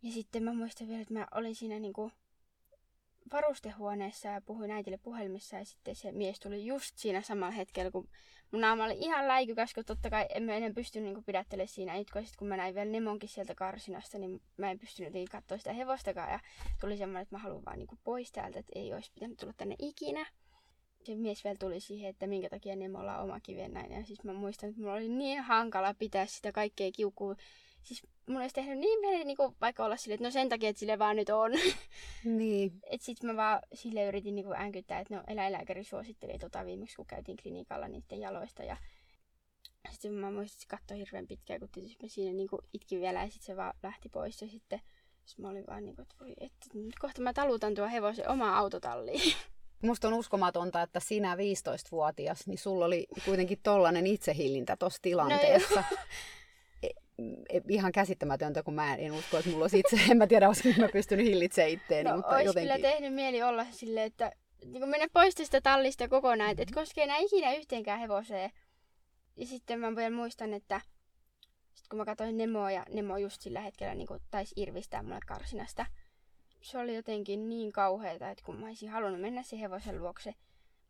Ja 0.02 0.12
sitten 0.12 0.42
mä 0.42 0.52
muistan 0.52 0.88
vielä, 0.88 1.02
että 1.02 1.14
mä 1.14 1.26
olin 1.34 1.54
siinä 1.54 1.78
niin 1.78 1.92
kuin, 1.92 2.12
varustehuoneessa 3.32 4.28
ja 4.28 4.40
puhuin 4.40 4.70
äitille 4.70 4.98
puhelimessa 4.98 5.56
ja 5.56 5.64
sitten 5.64 5.96
se 5.96 6.12
mies 6.12 6.40
tuli 6.40 6.66
just 6.66 6.98
siinä 6.98 7.22
samalla 7.22 7.52
hetkellä, 7.52 7.90
kun 7.90 8.08
mun 8.50 8.60
naama 8.60 8.84
oli 8.84 8.96
ihan 8.98 9.28
läikykäs, 9.28 9.74
kun 9.74 9.84
totta 9.84 10.10
kai 10.10 10.26
en 10.34 10.42
mä 10.42 10.54
enää 10.54 10.70
pystynyt 10.74 11.12
niin 11.12 11.24
pidättelemään 11.24 11.68
siinä 11.68 11.94
itkoa. 11.94 12.22
Sitten 12.22 12.38
kun 12.38 12.48
mä 12.48 12.56
näin 12.56 12.74
vielä 12.74 12.90
Nemonkin 12.90 13.28
sieltä 13.28 13.54
karsinasta, 13.54 14.18
niin 14.18 14.42
mä 14.56 14.70
en 14.70 14.78
pystynyt 14.78 15.12
niin 15.12 15.28
katsoa 15.28 15.58
sitä 15.58 15.72
hevostakaan 15.72 16.32
ja 16.32 16.40
tuli 16.80 16.96
semmoinen, 16.96 17.22
että 17.22 17.34
mä 17.34 17.42
haluan 17.42 17.64
vaan 17.64 17.78
niin 17.78 17.88
pois 18.04 18.32
täältä, 18.32 18.58
että 18.58 18.72
ei 18.74 18.94
olisi 18.94 19.12
pitänyt 19.14 19.38
tulla 19.38 19.52
tänne 19.56 19.76
ikinä. 19.78 20.26
Se 21.04 21.14
mies 21.14 21.44
vielä 21.44 21.56
tuli 21.58 21.80
siihen, 21.80 22.10
että 22.10 22.26
minkä 22.26 22.48
takia 22.48 22.76
Nemolla 22.76 23.18
on 23.18 23.24
oma 23.24 23.40
kivennainen. 23.40 23.98
Ja 23.98 24.06
siis 24.06 24.24
mä 24.24 24.32
muistan, 24.32 24.68
että 24.68 24.80
mulla 24.80 24.94
oli 24.94 25.08
niin 25.08 25.42
hankala 25.42 25.94
pitää 25.94 26.26
sitä 26.26 26.52
kaikkea 26.52 26.92
kiukua 26.92 27.36
siis 27.84 28.02
mun 28.26 28.40
olisi 28.40 28.54
tehnyt 28.54 28.78
niin 28.78 29.00
mieli 29.00 29.24
niin 29.24 29.36
vaikka 29.60 29.84
olla 29.84 29.96
silleen, 29.96 30.14
että 30.14 30.28
no 30.28 30.30
sen 30.30 30.48
takia, 30.48 30.68
että 30.68 30.80
sille 30.80 30.98
vaan 30.98 31.16
nyt 31.16 31.30
on. 31.30 31.52
Niin. 32.24 32.72
Et 32.90 33.02
sit 33.02 33.22
mä 33.22 33.36
vaan 33.36 33.60
sille 33.74 34.06
yritin 34.06 34.34
niin 34.34 34.54
äänkyttää, 34.56 35.00
että 35.00 35.14
no 35.16 35.22
eläinlääkäri 35.26 35.84
suositteli 35.84 36.38
tota 36.38 36.66
viimeksi, 36.66 36.96
kun 36.96 37.06
käytiin 37.06 37.36
klinikalla 37.42 37.88
niiden 37.88 38.20
jaloista. 38.20 38.62
Ja 38.62 38.76
sitten 39.90 40.12
mä 40.12 40.30
muistin, 40.30 40.56
että 40.62 40.76
katsoi 40.76 40.98
hirveän 40.98 41.26
pitkään, 41.26 41.60
kun 41.60 41.68
tietysti 41.68 42.02
mä 42.02 42.08
siinä 42.08 42.32
niin 42.32 42.48
itkin 42.72 43.00
vielä 43.00 43.20
ja 43.20 43.30
sitten 43.30 43.46
se 43.46 43.56
vaan 43.56 43.74
lähti 43.82 44.08
pois. 44.08 44.42
Ja 44.42 44.48
sitten 44.48 44.80
sit 45.24 45.38
mä 45.38 45.48
olin 45.48 45.64
vaan 45.66 45.84
niin 45.84 45.96
kuin, 45.96 46.02
että 46.02 46.14
voi, 46.20 46.34
että 46.40 46.66
nyt 46.74 46.98
kohta 47.00 47.22
mä 47.22 47.32
talutan 47.32 47.74
tuo 47.74 47.88
hevosen 47.88 48.28
omaa 48.28 48.58
autotalliin. 48.58 49.34
Musta 49.82 50.08
on 50.08 50.14
uskomatonta, 50.14 50.82
että 50.82 51.00
sinä 51.00 51.34
15-vuotias, 51.34 52.46
niin 52.46 52.58
sulla 52.58 52.84
oli 52.84 53.06
kuitenkin 53.24 53.58
tollanen 53.62 54.06
itsehillintä 54.06 54.76
tuossa 54.76 55.02
tilanteessa. 55.02 55.84
No 55.90 55.96
ihan 57.68 57.92
käsittämätöntä, 57.92 58.62
kun 58.62 58.74
mä 58.74 58.94
en 58.94 59.12
usko, 59.12 59.38
että 59.38 59.50
mulla 59.50 59.64
olisi 59.64 59.78
itse, 59.78 59.96
en 60.10 60.16
mä 60.16 60.26
tiedä, 60.26 60.48
olisiko 60.48 60.80
mä 60.80 60.88
pystynyt 60.92 61.26
hillitsemään 61.26 61.70
itteeni. 61.70 62.10
No, 62.10 62.16
mutta 62.16 62.34
olisi 62.34 62.46
jotenkin... 62.46 62.72
kyllä 62.72 62.90
tehnyt 62.90 63.14
mieli 63.14 63.42
olla 63.42 63.66
silleen, 63.70 64.06
että 64.06 64.32
niin 64.64 64.88
mennä 64.88 65.06
pois 65.12 65.34
tästä 65.34 65.60
tallista 65.60 66.08
kokonaan, 66.08 66.50
että 66.50 66.62
et 66.62 66.70
mm-hmm. 66.70 66.80
koskee 66.80 67.04
enää 67.04 67.16
ikinä 67.16 67.54
yhteenkään 67.54 68.00
hevoseen. 68.00 68.50
Ja 69.36 69.46
sitten 69.46 69.80
mä 69.80 69.96
vielä 69.96 70.16
muistan, 70.16 70.54
että 70.54 70.80
sit 71.74 71.88
kun 71.88 71.98
mä 71.98 72.04
katsoin 72.04 72.36
Nemoa 72.36 72.70
ja 72.70 72.84
Nemo 72.92 73.16
just 73.16 73.40
sillä 73.40 73.60
hetkellä 73.60 73.94
niin 73.94 74.08
taisi 74.30 74.54
irvistää 74.56 75.02
mulle 75.02 75.20
karsinasta. 75.26 75.86
Se 76.62 76.78
oli 76.78 76.94
jotenkin 76.94 77.48
niin 77.48 77.72
kauheata, 77.72 78.30
että 78.30 78.44
kun 78.44 78.60
mä 78.60 78.66
olisin 78.66 78.88
halunnut 78.88 79.20
mennä 79.20 79.42
se 79.42 79.60
hevosen 79.60 79.98
luokse, 79.98 80.34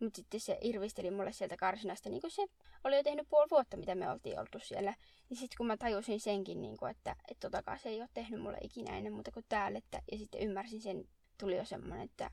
mutta 0.04 0.16
sitten 0.16 0.40
se 0.40 0.58
irvisteli 0.60 1.10
mulle 1.10 1.32
sieltä 1.32 1.56
karsinasta, 1.56 2.08
niin 2.08 2.20
kuin 2.20 2.30
se 2.30 2.46
oli 2.84 2.96
jo 2.96 3.02
tehnyt 3.02 3.28
puoli 3.28 3.50
vuotta, 3.50 3.76
mitä 3.76 3.94
me 3.94 4.10
oltiin 4.10 4.40
oltu 4.40 4.58
siellä. 4.58 4.94
Niin 5.30 5.38
sitten 5.38 5.56
kun 5.56 5.66
mä 5.66 5.76
tajusin 5.76 6.20
senkin, 6.20 6.62
niin 6.62 6.76
kuin, 6.76 6.90
että, 6.90 7.16
että 7.28 7.50
totakaan 7.50 7.78
se 7.78 7.88
ei 7.88 8.00
ole 8.00 8.08
tehnyt 8.14 8.40
mulle 8.40 8.58
ikinä 8.60 8.96
ennen 8.96 9.12
muuta 9.12 9.30
kuin 9.30 9.46
täällä. 9.48 9.78
Että, 9.78 10.02
ja 10.12 10.18
sitten 10.18 10.40
ymmärsin 10.40 10.80
sen, 10.80 11.04
tuli 11.38 11.56
jo 11.56 11.64
semmoinen, 11.64 12.04
että, 12.04 12.30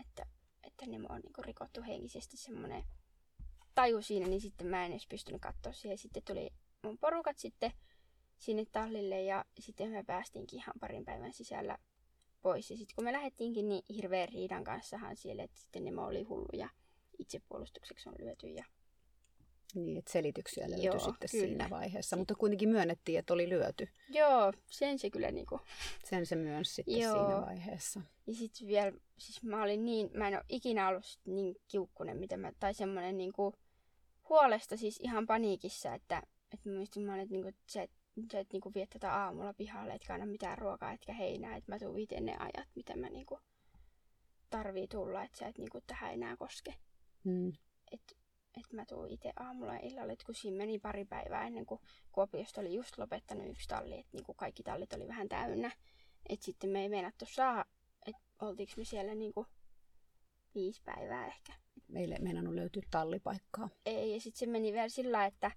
että, 0.00 0.26
että 0.64 0.86
ne 0.86 0.96
on 1.08 1.20
niin 1.20 1.32
kuin 1.32 1.44
rikottu 1.44 1.82
henkisesti 1.82 2.36
semmoinen 2.36 2.84
taju 3.74 4.02
siinä, 4.02 4.26
niin 4.26 4.40
sitten 4.40 4.66
mä 4.66 4.84
en 4.86 4.92
edes 4.92 5.06
pystynyt 5.08 5.40
katsoa 5.40 5.72
siihen. 5.72 5.98
Sitten 5.98 6.22
tuli 6.22 6.50
mun 6.82 6.98
porukat 6.98 7.38
sitten 7.38 7.72
sinne 8.38 8.64
tallille 8.72 9.22
ja 9.22 9.44
sitten 9.60 9.90
me 9.90 10.04
päästiinkin 10.04 10.58
ihan 10.58 10.74
parin 10.80 11.04
päivän 11.04 11.32
sisällä 11.32 11.78
pois. 12.42 12.70
Ja 12.70 12.76
sitten 12.76 12.94
kun 12.96 13.04
me 13.04 13.12
lähdettiinkin, 13.12 13.68
niin 13.68 13.82
hirveän 13.94 14.28
riidan 14.28 14.64
kanssahan 14.64 15.16
siellä, 15.16 15.42
että 15.42 15.60
sitten 15.60 15.84
ne 15.84 16.00
oli 16.00 16.22
hulluja 16.22 16.68
itsepuolustukseksi 17.18 18.08
on 18.08 18.14
lyöty. 18.18 18.48
Ja... 18.48 18.64
Niin, 19.74 19.96
että 19.96 20.12
selityksiä 20.12 20.70
löytyi 20.70 20.86
Joo, 20.86 20.98
sitten 20.98 21.30
kyllä. 21.30 21.46
siinä 21.46 21.70
vaiheessa, 21.70 22.16
mutta 22.16 22.34
kuitenkin 22.34 22.68
myönnettiin, 22.68 23.18
että 23.18 23.34
oli 23.34 23.48
lyöty. 23.48 23.88
Joo, 24.08 24.52
sen 24.70 24.98
se 24.98 25.10
kyllä 25.10 25.30
niinku... 25.30 25.60
Sen 26.04 26.26
se 26.26 26.36
myönsi 26.36 26.74
sitten 26.74 26.98
Joo. 26.98 27.12
siinä 27.12 27.46
vaiheessa. 27.46 28.00
Ja 28.26 28.34
sitten 28.34 28.68
vielä, 28.68 28.92
siis 29.18 29.42
mä 29.42 29.62
olin 29.62 29.84
niin, 29.84 30.10
mä 30.14 30.28
en 30.28 30.34
ole 30.34 30.44
ikinä 30.48 30.88
ollut 30.88 31.20
niin 31.24 31.56
kiukkunen, 31.68 32.16
mitä 32.16 32.36
mä, 32.36 32.52
tai 32.60 32.74
semmoinen 32.74 33.16
niinku 33.16 33.54
huolesta 34.28 34.76
siis 34.76 35.00
ihan 35.02 35.26
paniikissa, 35.26 35.94
että, 35.94 36.22
että 36.52 36.68
mä 36.68 36.76
muistin, 36.76 37.02
mä 37.02 37.12
olin, 37.12 37.22
että, 37.22 37.32
niinku, 37.32 37.50
sä 37.66 37.82
et, 37.82 37.90
sä 38.32 38.38
et 38.38 38.52
niinku 38.52 38.74
vie 38.74 38.86
tätä 38.86 39.14
aamulla 39.14 39.54
pihalle, 39.54 39.92
etkä 39.92 40.14
anna 40.14 40.26
mitään 40.26 40.58
ruokaa, 40.58 40.92
etkä 40.92 41.12
heinää, 41.12 41.56
että 41.56 41.72
mä 41.72 41.78
tuun 41.78 41.98
itse 41.98 42.20
ne 42.20 42.36
ajat, 42.38 42.68
mitä 42.74 42.96
mä 42.96 43.10
niinku 43.10 43.38
tarvii 44.50 44.88
tulla, 44.88 45.24
että 45.24 45.38
sä 45.38 45.46
et 45.46 45.58
niinku 45.58 45.80
tähän 45.86 46.12
enää 46.14 46.36
koske. 46.36 46.74
Mm. 47.24 47.52
Että 47.92 48.14
et 48.56 48.72
mä 48.72 48.84
tuun 48.86 49.10
itse 49.10 49.32
aamulla 49.36 49.74
ja 49.74 49.80
illalla, 49.82 50.12
että 50.12 50.26
kun 50.26 50.34
siinä 50.34 50.56
meni 50.56 50.78
pari 50.78 51.04
päivää 51.04 51.46
ennen 51.46 51.66
kuin 51.66 51.80
Kuopiosta 52.12 52.60
oli 52.60 52.74
just 52.74 52.98
lopettanut 52.98 53.50
yksi 53.50 53.68
talli, 53.68 53.94
että 53.94 54.10
niinku 54.12 54.34
kaikki 54.34 54.62
tallit 54.62 54.92
oli 54.92 55.08
vähän 55.08 55.28
täynnä. 55.28 55.70
Että 56.28 56.44
sitten 56.44 56.70
me 56.70 56.82
ei 56.82 56.88
meinattu 56.88 57.26
saa, 57.26 57.64
että 58.06 58.22
oltiinko 58.40 58.72
me 58.76 58.84
siellä 58.84 59.14
niinku 59.14 59.46
viisi 60.54 60.82
päivää 60.84 61.26
ehkä. 61.26 61.52
Meille 61.88 62.14
ei 62.14 62.22
meinannut 62.22 62.54
löytyä 62.54 62.82
tallipaikkaa. 62.90 63.68
Ei, 63.86 64.14
ja 64.14 64.20
sitten 64.20 64.38
se 64.38 64.46
meni 64.46 64.72
vielä 64.72 64.88
sillä, 64.88 65.26
että 65.26 65.50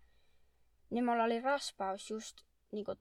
niin 0.90 1.06
mulla 1.06 1.24
oli 1.24 1.42
raspaus 1.42 2.10
just 2.10 2.38
niinku 2.72 2.96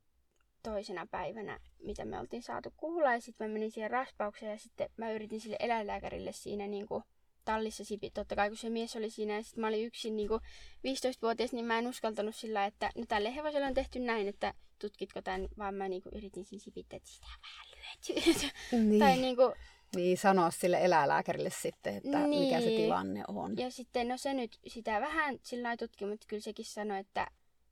toisena 0.62 1.06
päivänä, 1.10 1.60
mitä 1.78 2.04
me 2.04 2.18
oltiin 2.18 2.42
saatu 2.42 2.74
kuulla. 2.76 3.12
Ja 3.12 3.20
sitten 3.20 3.50
mä 3.50 3.52
menin 3.52 3.70
siihen 3.70 3.90
raspaukseen 3.90 4.52
ja 4.52 4.58
sitten 4.58 4.88
mä 4.96 5.10
yritin 5.10 5.40
sille 5.40 5.56
eläinlääkärille 5.60 6.32
siinä 6.32 6.66
niin 6.66 6.86
kuin 6.86 7.04
tallissa 7.46 7.84
sipi. 7.84 8.10
Totta 8.10 8.36
kai 8.36 8.48
kun 8.48 8.56
se 8.56 8.70
mies 8.70 8.96
oli 8.96 9.10
siinä 9.10 9.34
ja 9.34 9.42
sitten 9.42 9.60
mä 9.60 9.68
olin 9.68 9.86
yksin 9.86 10.16
niin 10.16 10.28
kuin 10.28 10.40
15-vuotias, 10.86 11.52
niin 11.52 11.64
mä 11.64 11.78
en 11.78 11.86
uskaltanut 11.86 12.34
sillä, 12.34 12.64
että 12.64 12.90
no 12.96 13.04
tälle 13.08 13.34
hevoselle 13.34 13.66
on 13.66 13.74
tehty 13.74 13.98
näin, 13.98 14.28
että 14.28 14.54
tutkitko 14.78 15.22
tämän, 15.22 15.48
vaan 15.58 15.74
mä 15.74 15.88
niin 15.88 16.02
kuin 16.02 16.12
yritin 16.16 16.44
siinä 16.44 16.64
sipittää, 16.64 16.96
että 16.96 17.08
sitä 17.08 17.26
vähän 17.26 17.66
lyöty. 17.70 18.46
Niin. 18.88 18.98
tai 18.98 19.16
niin 19.16 19.36
kuin, 19.36 19.52
niin, 19.94 20.18
sanoa 20.18 20.50
sille 20.50 20.84
eläinlääkärille 20.84 21.50
sitten, 21.50 21.96
että 21.96 22.18
niin. 22.18 22.42
mikä 22.42 22.60
se 22.60 22.66
tilanne 22.66 23.24
on. 23.28 23.56
Ja 23.56 23.70
sitten, 23.70 24.08
no 24.08 24.16
se 24.16 24.34
nyt 24.34 24.58
sitä 24.66 25.00
vähän 25.00 25.38
sillä 25.42 25.76
tutki, 25.76 26.06
mutta 26.06 26.26
kyllä 26.28 26.42
sekin 26.42 26.64
sanoi, 26.64 26.98
että 26.98 27.26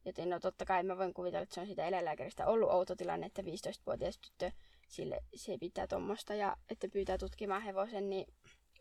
Joten 0.05 0.31
no 0.31 0.41
totta 0.41 0.65
kai 0.65 0.83
mä 0.83 0.99
voin 0.99 1.15
kuvitella, 1.15 1.43
että 1.43 1.55
se 1.55 1.61
on 1.61 1.67
sitä 1.67 1.87
eläinlääkäristä 1.87 2.47
ollut 2.47 2.71
outo 2.71 2.97
tilanne, 2.97 3.27
että 3.27 3.43
15-vuotias 3.43 4.19
tyttö 4.19 4.51
sille 4.89 5.21
se 5.35 5.59
pitää 5.59 5.87
tuommoista 5.87 6.35
ja 6.35 6.57
että 6.71 6.89
pyytää 6.89 7.19
tutkimaan 7.19 7.63
hevosen, 7.63 8.11
niin 8.11 8.27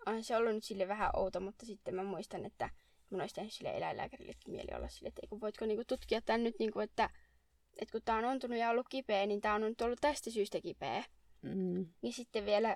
on 0.06 0.24
se 0.24 0.38
ollut 0.38 0.54
nyt 0.54 0.63
sille 0.63 0.88
vähän 0.88 1.10
outo, 1.13 1.39
mutta 1.39 1.66
sitten 1.66 1.96
mä 1.96 2.04
muistan, 2.04 2.46
että 2.46 2.70
mun 3.10 3.22
olisi 3.22 3.36
tehnyt 3.36 3.54
sille 3.54 3.78
eläinlääkärillekin 3.78 4.52
mieli 4.54 4.76
olla 4.76 4.88
sille, 4.88 5.08
että 5.08 5.20
ei, 5.24 5.28
kun 5.28 5.42
voitko 5.42 5.66
niinku 5.66 5.84
tutkia 5.88 6.22
tämän 6.22 6.44
nyt, 6.44 6.56
niinku, 6.60 6.80
että, 6.80 7.10
että 7.80 7.92
kun 7.92 8.02
tää 8.06 8.18
on 8.18 8.26
ontunut 8.26 8.58
ja 8.58 8.70
ollut 8.70 8.89
kipeä, 8.89 9.26
niin 9.26 9.42
tää 9.42 9.54
on 9.54 9.62
nyt 9.62 9.82
ollut 9.82 10.02
tästä 10.02 10.32
syystä 10.32 10.62
kipeä. 10.62 11.04
Mm. 11.42 11.88
Niin 12.02 12.13
sitten 12.13 12.46
vielä, 12.46 12.76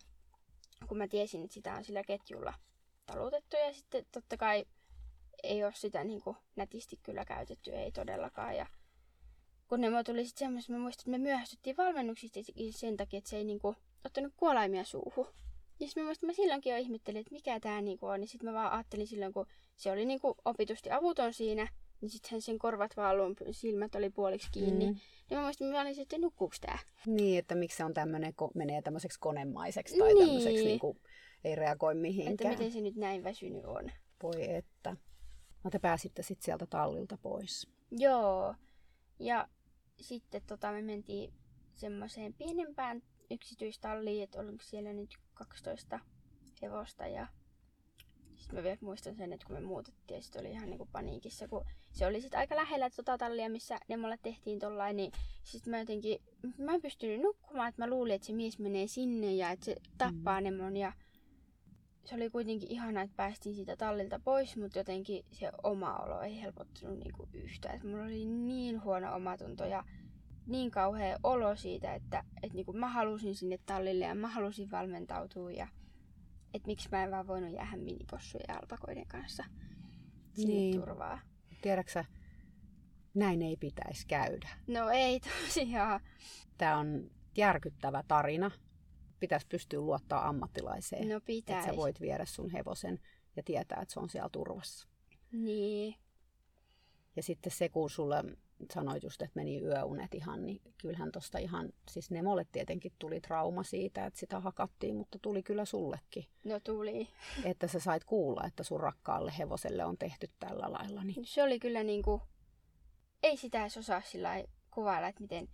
kun 0.87 0.97
mä 0.97 1.07
tiesin, 1.07 1.43
että 1.43 1.53
sitä 1.53 1.73
on 1.73 1.83
sillä 1.83 2.03
ketjulla 2.03 2.53
talutettu 3.05 3.55
ja 3.55 3.73
sitten 3.73 4.05
totta 4.11 4.37
kai 4.37 4.65
ei 5.43 5.63
ole 5.63 5.73
sitä 5.75 6.03
niin 6.03 6.21
kuin, 6.21 6.37
nätisti 6.55 6.99
kyllä 7.03 7.25
käytetty, 7.25 7.71
ei 7.71 7.91
todellakaan. 7.91 8.55
Ja 8.55 8.67
kun 9.67 9.81
ne 9.81 10.03
tuli 10.05 10.25
sitten 10.25 10.45
semmoista, 10.45 10.71
mä 10.71 10.79
muistan, 10.79 11.01
että 11.01 11.11
me 11.11 11.17
myöhästyttiin 11.17 11.77
valmennuksista 11.77 12.39
sen 12.71 12.97
takia, 12.97 13.17
että 13.17 13.29
se 13.29 13.37
ei 13.37 13.43
niin 13.43 13.59
kuin, 13.59 13.75
ottanut 14.05 14.33
kuolaimia 14.37 14.83
suuhun. 14.83 15.27
Ja 15.79 15.87
sitten 15.87 16.03
mä 16.03 16.07
muistan, 16.07 16.27
mä 16.27 16.33
silloinkin 16.33 16.71
jo 16.71 16.77
ihmettelin, 16.77 17.19
että 17.19 17.31
mikä 17.31 17.59
tämä 17.59 17.81
niin 17.81 17.99
on. 18.01 18.19
Niin 18.19 18.27
sitten 18.27 18.49
mä 18.49 18.53
vaan 18.53 18.71
ajattelin 18.71 19.07
silloin, 19.07 19.33
kun 19.33 19.45
se 19.75 19.91
oli 19.91 20.05
niin 20.05 20.19
kuin, 20.19 20.33
opitusti 20.45 20.91
avuton 20.91 21.33
siinä, 21.33 21.67
niin 22.01 22.09
sitten 22.09 22.41
sen 22.41 22.59
korvat 22.59 22.97
vaan 22.97 23.15
silmät 23.51 23.95
oli 23.95 24.09
puoliksi 24.09 24.47
kiinni. 24.51 24.85
Mm. 24.85 24.97
Niin 25.29 25.39
mä 25.39 25.43
muistin, 25.43 25.67
että 25.67 25.77
mä 25.77 25.81
olin 25.81 26.01
että 26.01 26.17
nukkuuko 26.17 26.55
tää? 26.61 26.79
Niin, 27.05 27.39
että 27.39 27.55
miksi 27.55 27.77
se 27.77 27.83
on 27.83 27.93
tämmöinen, 27.93 28.33
menee 28.53 28.81
tämmöiseksi 28.81 29.19
konemaiseksi 29.19 29.97
tai 29.97 30.13
niin. 30.13 30.25
tämmöiseksi 30.25 30.65
niin 30.65 30.79
kuin, 30.79 30.99
ei 31.43 31.55
reagoi 31.55 31.95
mihinkään. 31.95 32.51
Että 32.51 32.63
miten 32.63 32.71
se 32.71 32.81
nyt 32.81 32.95
näin 32.95 33.23
väsynyt 33.23 33.65
on. 33.65 33.91
Voi 34.23 34.55
että. 34.55 34.95
No 35.63 35.69
te 35.69 35.79
pääsitte 35.79 36.23
sitten 36.23 36.45
sieltä 36.45 36.65
tallilta 36.65 37.17
pois. 37.17 37.67
Joo. 37.91 38.55
Ja 39.19 39.47
sitten 40.01 40.41
tota, 40.47 40.71
me 40.71 40.81
mentiin 40.81 41.33
semmoiseen 41.75 42.33
pienempään 42.33 43.03
yksityistalliin, 43.31 44.23
että 44.23 44.39
oliko 44.39 44.63
siellä 44.63 44.93
nyt 44.93 45.09
12 45.37 45.99
hevosta 46.61 47.07
ja 47.07 47.27
sitten 48.35 48.55
mä 48.59 48.63
vielä 48.63 48.77
muistan 48.81 49.15
sen, 49.15 49.33
että 49.33 49.45
kun 49.47 49.55
me 49.55 49.61
muutettiin 49.61 50.23
sitten 50.23 50.39
oli 50.39 50.51
ihan 50.51 50.69
niinku 50.69 50.87
paniikissa, 50.91 51.47
kun 51.47 51.65
se 51.91 52.05
oli 52.05 52.21
sitten 52.21 52.39
aika 52.39 52.55
lähellä 52.55 52.89
tota 52.89 53.17
tallia, 53.17 53.49
missä 53.49 53.79
ne 53.87 53.97
mulle 53.97 54.17
tehtiin 54.21 54.59
tollain, 54.59 54.95
niin 54.95 55.11
sitten 55.43 55.71
mä 55.71 55.79
jotenkin, 55.79 56.19
mä 56.57 56.73
en 56.73 56.81
pystynyt 56.81 57.21
nukkumaan, 57.21 57.69
että 57.69 57.81
mä 57.81 57.89
luulin, 57.89 58.15
että 58.15 58.27
se 58.27 58.33
mies 58.33 58.59
menee 58.59 58.87
sinne 58.87 59.33
ja 59.33 59.51
että 59.51 59.65
se 59.65 59.75
tappaa 59.97 60.39
mm. 60.39 60.43
Nemon 60.43 60.77
ja 60.77 60.93
se 62.05 62.15
oli 62.15 62.29
kuitenkin 62.29 62.71
ihana, 62.71 63.01
että 63.01 63.15
päästiin 63.15 63.55
siitä 63.55 63.75
tallilta 63.75 64.19
pois, 64.19 64.57
mutta 64.57 64.79
jotenkin 64.79 65.25
se 65.31 65.51
oma 65.63 65.95
olo 65.95 66.21
ei 66.21 66.41
helpottunut 66.41 66.99
niinku 66.99 67.27
yhtään. 67.33 67.75
Et 67.75 67.83
mulla 67.83 68.03
oli 68.03 68.25
niin 68.25 68.83
huono 68.83 69.15
omatunto 69.15 69.65
ja 69.65 69.83
niin 70.47 70.71
kauhea 70.71 71.17
olo 71.23 71.55
siitä, 71.55 71.93
että 71.93 72.23
et 72.43 72.53
niinku 72.53 72.73
mä 72.73 72.87
halusin 72.87 73.35
sinne 73.35 73.59
tallille 73.65 74.05
ja 74.05 74.15
mä 74.15 74.27
halusin 74.27 74.71
valmentautua 74.71 75.51
ja 75.51 75.67
että 76.53 76.67
miksi 76.67 76.89
mä 76.91 77.03
en 77.03 77.11
vaan 77.11 77.27
voinut 77.27 77.53
jäädä 77.53 77.77
minipossujen 77.77 78.45
ja 78.47 78.55
alpakoiden 78.55 79.07
kanssa 79.07 79.43
sinne 80.33 80.53
niin. 80.53 80.79
turvaa. 80.79 81.19
Tiedätkö 81.61 82.03
näin 83.13 83.41
ei 83.41 83.57
pitäisi 83.57 84.07
käydä. 84.07 84.49
No 84.67 84.89
ei 84.89 85.19
tosiaan. 85.19 85.99
Tämä 86.57 86.77
on 86.77 87.11
järkyttävä 87.37 88.03
tarina 88.07 88.51
pitäisi 89.19 89.47
pystyä 89.47 89.79
luottaa 89.79 90.27
ammattilaiseen. 90.27 91.09
No 91.09 91.21
pitäis. 91.21 91.59
Että 91.59 91.71
sä 91.71 91.77
voit 91.77 92.01
viedä 92.01 92.25
sun 92.25 92.49
hevosen 92.49 92.99
ja 93.35 93.43
tietää, 93.43 93.81
että 93.81 93.93
se 93.93 93.99
on 93.99 94.09
siellä 94.09 94.29
turvassa. 94.29 94.87
Niin. 95.31 95.95
Ja 97.15 97.23
sitten 97.23 97.51
se, 97.51 97.69
kun 97.69 97.89
sulle 97.89 98.23
sanoit 98.73 99.03
just, 99.03 99.21
että 99.21 99.39
meni 99.39 99.61
yöunet 99.61 100.13
ihan, 100.13 100.45
niin 100.45 100.61
kyllähän 100.81 101.11
tosta 101.11 101.37
ihan, 101.37 101.69
siis 101.89 102.11
Nemolle 102.11 102.45
tietenkin 102.51 102.91
tuli 102.99 103.21
trauma 103.21 103.63
siitä, 103.63 104.05
että 104.05 104.19
sitä 104.19 104.39
hakattiin, 104.39 104.95
mutta 104.95 105.19
tuli 105.21 105.43
kyllä 105.43 105.65
sullekin. 105.65 106.25
No 106.43 106.59
tuli. 106.59 107.07
Että 107.43 107.67
sä 107.67 107.79
sait 107.79 108.03
kuulla, 108.03 108.43
että 108.47 108.63
sun 108.63 108.79
rakkaalle 108.79 109.33
hevoselle 109.37 109.85
on 109.85 109.97
tehty 109.97 110.29
tällä 110.39 110.71
lailla. 110.71 111.03
Niin... 111.03 111.25
Se 111.25 111.43
oli 111.43 111.59
kyllä 111.59 111.83
niinku, 111.83 112.21
ei 113.23 113.37
sitä 113.37 113.61
edes 113.61 113.77
osaa 113.77 114.01
sillä 114.01 114.43
kuvailla, 114.71 115.07
että 115.07 115.21
miten 115.21 115.47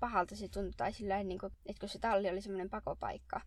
pahalta 0.00 0.36
se 0.36 0.48
tuntui. 0.48 0.72
Tai 0.76 0.92
sillä 0.92 1.22
niinku, 1.22 1.46
että 1.46 1.80
kun 1.80 1.88
se 1.88 1.98
talli 1.98 2.30
oli 2.30 2.40
semmoinen 2.40 2.70
pakopaikka, 2.70 3.40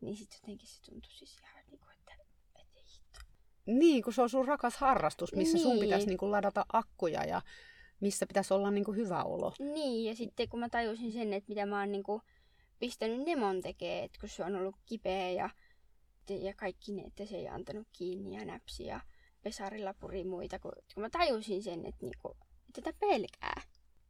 niin 0.00 0.16
sitten 0.16 0.38
jotenkin 0.42 0.68
se 0.68 0.82
tuntui 0.82 1.12
siis 1.12 1.38
ihan 1.40 1.54
että, 1.98 2.12
että 2.60 2.80
hitto. 2.80 3.20
Niin, 3.66 4.02
kun 4.02 4.12
se 4.12 4.22
on 4.22 4.30
sun 4.30 4.48
rakas 4.48 4.76
harrastus, 4.76 5.34
missä 5.34 5.54
niin. 5.54 5.62
sun 5.62 5.72
Niin. 5.72 5.80
pitäisi 5.80 6.06
niinku 6.06 6.30
ladata 6.30 6.66
akkuja 6.72 7.24
ja 7.24 7.42
missä 8.04 8.26
pitäisi 8.26 8.54
olla 8.54 8.70
niinku 8.70 8.92
hyvä 8.92 9.22
olo. 9.22 9.52
Niin, 9.58 10.04
ja 10.04 10.14
sitten 10.16 10.48
kun 10.48 10.60
mä 10.60 10.68
tajusin 10.68 11.12
sen, 11.12 11.32
että 11.32 11.48
mitä 11.48 11.66
mä 11.66 11.80
oon 11.80 11.92
niinku 11.92 12.22
pistänyt 12.78 13.24
Nemon 13.26 13.62
tekee, 13.62 14.04
että 14.04 14.20
kun 14.20 14.28
se 14.28 14.44
on 14.44 14.56
ollut 14.56 14.76
kipeä 14.86 15.30
ja, 15.30 15.50
ja 16.28 16.54
kaikki 16.54 16.92
ne, 16.92 17.02
että 17.02 17.26
se 17.26 17.36
ei 17.36 17.48
antanut 17.48 17.88
kiinni 17.92 18.36
ja 18.36 18.44
näpsi 18.44 18.84
ja 18.84 19.00
pesarilla 19.42 19.94
puri 19.94 20.24
muita, 20.24 20.58
kun, 20.58 20.72
kun 20.94 21.02
mä 21.02 21.10
tajusin 21.10 21.62
sen, 21.62 21.86
että, 21.86 22.06
niinku, 22.06 22.36
että 22.68 22.82
tätä 22.82 22.98
pelkää. 23.00 23.62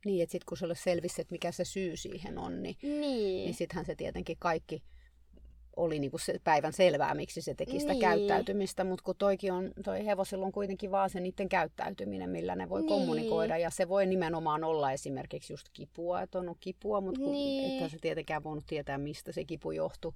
Niin, 0.05 0.23
että 0.23 0.33
sitten 0.33 0.47
kun 0.49 0.57
sulle 0.57 0.75
selvisi, 0.75 1.21
että 1.21 1.33
mikä 1.33 1.53
se 1.53 1.65
syy 1.65 1.97
siihen 1.97 2.39
on, 2.39 2.63
niin, 2.63 2.77
Niin, 2.83 3.01
niin 3.01 3.55
sittenhän 3.55 3.85
se 3.85 3.95
tietenkin 3.95 4.37
kaikki 4.39 4.83
oli 5.77 5.99
niinku 5.99 6.19
se 6.19 6.35
päivän 6.45 6.73
selvää, 6.73 7.15
miksi 7.15 7.43
se 7.43 7.55
teki 7.55 7.81
sitä 7.81 7.93
Niin. 7.93 8.01
käyttäytymistä, 8.01 8.85
mutta 8.85 9.03
kun 9.05 9.17
toikin 9.17 9.53
on, 9.53 9.73
toi 9.85 10.07
hevosilla 10.07 10.47
on 10.47 10.53
kuitenkin 10.53 10.91
vaan 10.91 11.11
se 11.11 11.21
niiden 11.21 11.49
käyttäytyminen, 11.49 12.31
millä 12.31 12.57
ne 12.57 12.69
voi 12.69 12.81
Niin. 12.81 12.89
kommunikoida, 12.89 13.59
ja 13.59 13.71
se 13.71 13.89
voi 13.89 14.07
nimenomaan 14.07 14.65
olla 14.65 14.93
esimerkiksi 14.93 15.53
just 15.53 15.67
kipua, 15.73 16.23
että 16.23 16.39
on 16.39 16.57
kipua, 16.61 17.01
mutta 17.01 17.21
kun, 17.21 17.33
Niin. 17.33 17.75
ethän 17.75 17.91
se 17.91 17.99
tietenkään 18.01 18.45
voinut 18.45 18.65
tietää, 18.67 18.99
mistä 18.99 19.33
se 19.33 19.45
kipu 19.45 19.71
johtui. 19.73 20.13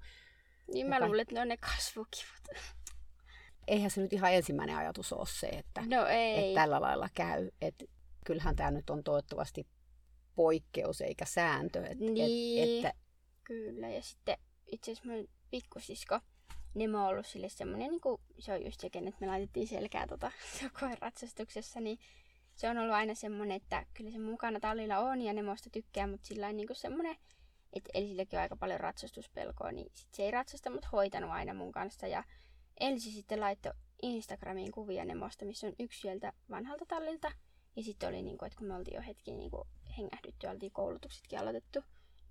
niin 0.73 0.87
mä 0.87 0.95
kaik- 0.99 1.05
luulen, 1.05 1.21
että 1.21 1.35
ne 1.35 1.41
on 1.41 1.47
ne 1.47 1.57
kasvukivut. 1.57 2.47
Eihän 3.67 3.91
se 3.91 4.01
nyt 4.01 4.13
ihan 4.13 4.33
ensimmäinen 4.33 4.75
ajatus 4.77 5.13
ole 5.13 5.25
se, 5.29 5.47
että, 5.47 5.83
No 5.89 6.05
ei. 6.05 6.37
että 6.49 6.61
tällä 6.61 6.81
lailla 6.81 7.09
käy. 7.13 7.49
Et 7.61 7.83
kyllähän 8.25 8.55
tämä 8.55 8.71
nyt 8.71 8.89
on 8.89 9.03
toivottavasti 9.03 9.67
poikkeus 10.35 11.01
eikä 11.01 11.25
sääntö. 11.25 11.85
Et, 11.85 11.99
Niin. 11.99 12.63
et, 12.63 12.69
että, 12.85 12.93
Kyllä, 13.43 13.89
ja 13.89 14.01
sitten 14.01 14.37
itse 14.67 14.91
asiassa 14.91 15.09
pikkusisko, 15.51 16.19
Nemo 16.75 16.97
on 16.97 17.05
ollut 17.05 17.25
sille 17.25 17.49
semmoinen, 17.49 17.89
niin 17.89 18.01
kuin, 18.01 18.21
se 18.39 18.53
on 18.53 18.65
just 18.65 18.79
se, 18.79 18.89
kenet 18.89 19.19
me 19.19 19.27
laitettiin 19.27 19.67
selkää 19.67 20.07
tota, 20.07 20.31
koeratsastuksessa, 20.79 21.79
niin 21.79 21.99
se 22.55 22.69
on 22.69 22.77
ollut 22.77 22.93
aina 22.93 23.15
semmoinen, 23.15 23.57
että 23.57 23.85
kyllä 23.93 24.11
se 24.11 24.19
mukana 24.19 24.59
tallilla 24.59 24.97
on 24.97 25.21
ja 25.21 25.33
Nemosta 25.33 25.69
tykkää, 25.69 26.07
mutta 26.07 26.27
sillä 26.27 26.53
niin 26.53 26.67
kuin 26.67 26.77
semmoinen, 26.77 27.15
että 27.73 27.89
eli 27.93 28.07
silläkin 28.07 28.37
on 28.39 28.43
aika 28.43 28.55
paljon 28.55 28.79
ratsastuspelkoa, 28.79 29.71
niin 29.71 29.91
sit 29.93 30.13
se 30.13 30.23
ei 30.23 30.31
ratsasta, 30.31 30.69
mutta 30.69 30.89
hoitanut 30.91 31.31
aina 31.31 31.53
mun 31.53 31.71
kanssa. 31.71 32.07
Ja 32.07 32.23
Elsi 32.79 33.11
sitten 33.11 33.39
laittoi 33.39 33.73
Instagramiin 34.01 34.71
kuvia 34.71 35.05
Nemosta, 35.05 35.45
missä 35.45 35.67
on 35.67 35.73
yksi 35.79 36.01
sieltä 36.01 36.33
vanhalta 36.49 36.85
tallilta. 36.85 37.31
Ja 37.75 37.83
sitten 37.83 38.09
oli, 38.09 38.21
niin 38.21 38.37
kuin, 38.37 38.47
että 38.47 38.57
kun 38.57 38.67
me 38.67 38.75
oltiin 38.75 38.95
jo 38.95 39.01
hetki 39.01 39.31
niin 39.31 39.51
kuin 39.51 39.67
hengähdytty 39.97 40.47
oltiin 40.47 40.71
koulutuksetkin 40.71 41.39
aloitettu, 41.39 41.83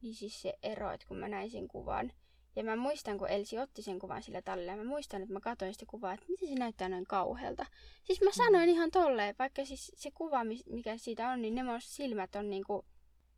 niin 0.02 0.14
siis 0.14 0.42
se 0.42 0.54
ero, 0.62 0.90
että 0.90 1.07
kun 1.07 1.16
mä 1.16 1.28
näin 1.28 1.50
sen 1.50 1.68
kuvan. 1.68 2.12
Ja 2.58 2.64
mä 2.64 2.76
muistan, 2.76 3.18
kun 3.18 3.28
Elsi 3.28 3.58
otti 3.58 3.82
sen 3.82 3.98
kuvan 3.98 4.22
sillä 4.22 4.42
tallilla, 4.42 4.72
ja 4.72 4.76
mä 4.76 4.84
muistan, 4.84 5.22
että 5.22 5.32
mä 5.32 5.40
katsoin 5.40 5.72
sitä 5.72 5.86
kuvaa, 5.88 6.12
että 6.12 6.26
miten 6.28 6.48
se 6.48 6.54
näyttää 6.54 6.88
noin 6.88 7.04
kauhealta. 7.04 7.66
Siis 8.04 8.20
mä 8.20 8.30
sanoin 8.32 8.68
ihan 8.68 8.90
tolleen, 8.90 9.34
vaikka 9.38 9.64
siis 9.64 9.92
se 9.96 10.10
kuva, 10.10 10.44
mikä 10.70 10.96
siitä 10.96 11.30
on, 11.30 11.42
niin 11.42 11.54
ne 11.54 11.62
mun 11.62 11.80
silmät 11.80 12.36
on 12.36 12.50
niinku... 12.50 12.84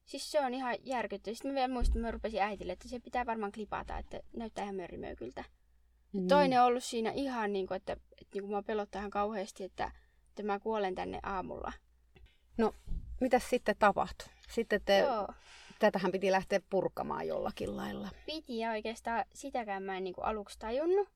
Siis 0.04 0.32
se 0.32 0.40
on 0.40 0.54
ihan 0.54 0.76
järkyttävä. 0.84 1.34
Sitten 1.34 1.50
mä 1.50 1.54
vielä 1.54 1.72
muistan, 1.72 1.96
että 1.96 2.06
mä 2.06 2.10
rupesin 2.10 2.42
äitille, 2.42 2.72
että 2.72 2.88
se 2.88 3.00
pitää 3.00 3.26
varmaan 3.26 3.52
klipata, 3.52 3.98
että 3.98 4.20
näyttää 4.36 4.64
ihan 4.64 4.76
mörrimöykyltä. 4.76 5.44
Mm. 6.12 6.28
Toinen 6.28 6.60
on 6.60 6.66
ollut 6.66 6.84
siinä 6.84 7.10
ihan 7.10 7.52
niin 7.52 7.66
kuin, 7.66 7.76
että, 7.76 7.92
että 7.92 8.34
niin 8.34 8.42
kuin 8.42 8.50
mua 8.50 8.62
pelottaa 8.62 9.00
ihan 9.00 9.10
kauheasti, 9.10 9.64
että, 9.64 9.90
että 10.28 10.42
mä 10.42 10.60
kuolen 10.60 10.94
tänne 10.94 11.20
aamulla. 11.22 11.72
No, 12.58 12.74
mitäs 13.20 13.50
sitten 13.50 13.76
tapahtui? 13.78 14.28
Sitten 14.50 14.80
te, 14.84 14.98
Joo. 14.98 15.28
Tätähän 15.80 16.12
piti 16.12 16.30
lähteä 16.30 16.60
purkamaan 16.70 17.26
jollakin 17.26 17.76
lailla. 17.76 18.08
piti 18.26 18.58
ja 18.58 18.70
oikeastaan 18.70 19.24
sitäkään 19.34 19.82
mä 19.82 19.96
en 19.96 20.04
niinku 20.04 20.20
aluksi 20.20 20.58
tajunnut. 20.58 21.08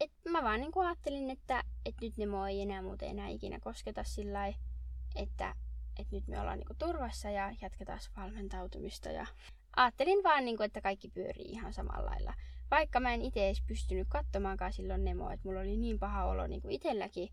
Et 0.00 0.10
mä 0.28 0.42
vaan 0.42 0.60
niinku 0.60 0.80
ajattelin, 0.80 1.30
että 1.30 1.62
et 1.86 1.94
nyt 2.00 2.16
ne 2.16 2.26
mua 2.26 2.48
ei 2.48 2.60
enää 2.60 2.82
muuten 2.82 3.08
enää 3.08 3.28
ikinä 3.28 3.60
kosketa 3.60 4.04
sillä 4.04 4.46
että 5.16 5.54
et 5.98 6.10
nyt 6.10 6.28
me 6.28 6.40
ollaan 6.40 6.58
niinku 6.58 6.74
turvassa 6.78 7.30
ja 7.30 7.52
jatketaan 7.62 8.00
valmentautumista. 8.16 9.08
Ja 9.08 9.26
ajattelin 9.76 10.22
vaan, 10.22 10.44
niinku, 10.44 10.62
että 10.62 10.80
kaikki 10.80 11.08
pyörii 11.08 11.50
ihan 11.50 11.72
samalla 11.72 12.10
lailla. 12.10 12.34
Vaikka 12.70 13.00
mä 13.00 13.14
en 13.14 13.22
itse 13.22 13.46
edes 13.46 13.62
pystynyt 13.66 14.08
katsomaankaan 14.10 14.72
silloin 14.72 15.04
Nemoa, 15.04 15.32
että 15.32 15.48
mulla 15.48 15.60
oli 15.60 15.76
niin 15.76 15.98
paha 15.98 16.24
olo 16.24 16.46
niinku 16.46 16.68
itselläkin, 16.70 17.28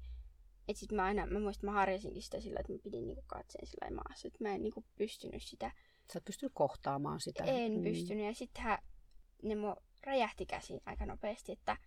että 0.67 0.79
sit 0.79 0.91
mä 0.91 1.03
aina, 1.03 1.25
mä 1.25 1.39
muistan, 1.39 1.69
mä 1.69 1.71
harjasinkin 1.71 2.21
sitä 2.21 2.39
sillä, 2.39 2.59
että 2.59 2.73
mä 2.73 2.79
pidin 2.83 3.07
niinku 3.07 3.23
katseen 3.27 3.67
sillä 3.67 3.91
maassa, 3.91 4.27
että 4.27 4.43
mä 4.43 4.55
en 4.55 4.63
niinku 4.63 4.85
pystynyt 4.95 5.43
sitä 5.43 5.71
Sä 6.13 6.17
et 6.17 6.25
pystynyt 6.25 6.51
kohtaamaan 6.55 7.19
sitä. 7.19 7.43
en 7.43 7.77
Mm. 7.77 7.83
pystynyt. 7.83 8.25
Ja 8.25 8.33
sittenhän 8.33 8.77
Nemo 9.43 9.75
räjähti 10.03 10.45
käsiin 10.45 10.81
aika 10.85 11.05
nopeasti, 11.05 11.51
että 11.51 11.77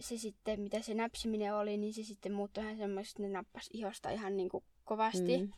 se 0.00 0.18
sitten, 0.18 0.60
mitä 0.60 0.82
se 0.82 0.94
näpsiminen 0.94 1.54
oli, 1.54 1.76
niin 1.76 1.94
se 1.94 2.02
sitten 2.02 2.32
muuttui 2.32 2.64
ihan 2.64 2.76
semmoista, 2.76 3.10
että 3.10 3.22
ne 3.22 3.28
nappas 3.28 3.68
ihosta 3.72 4.10
ihan 4.10 4.36
niin 4.36 4.48
kuin 4.48 4.64
kovasti. 4.84 5.38
Mm. 5.38 5.52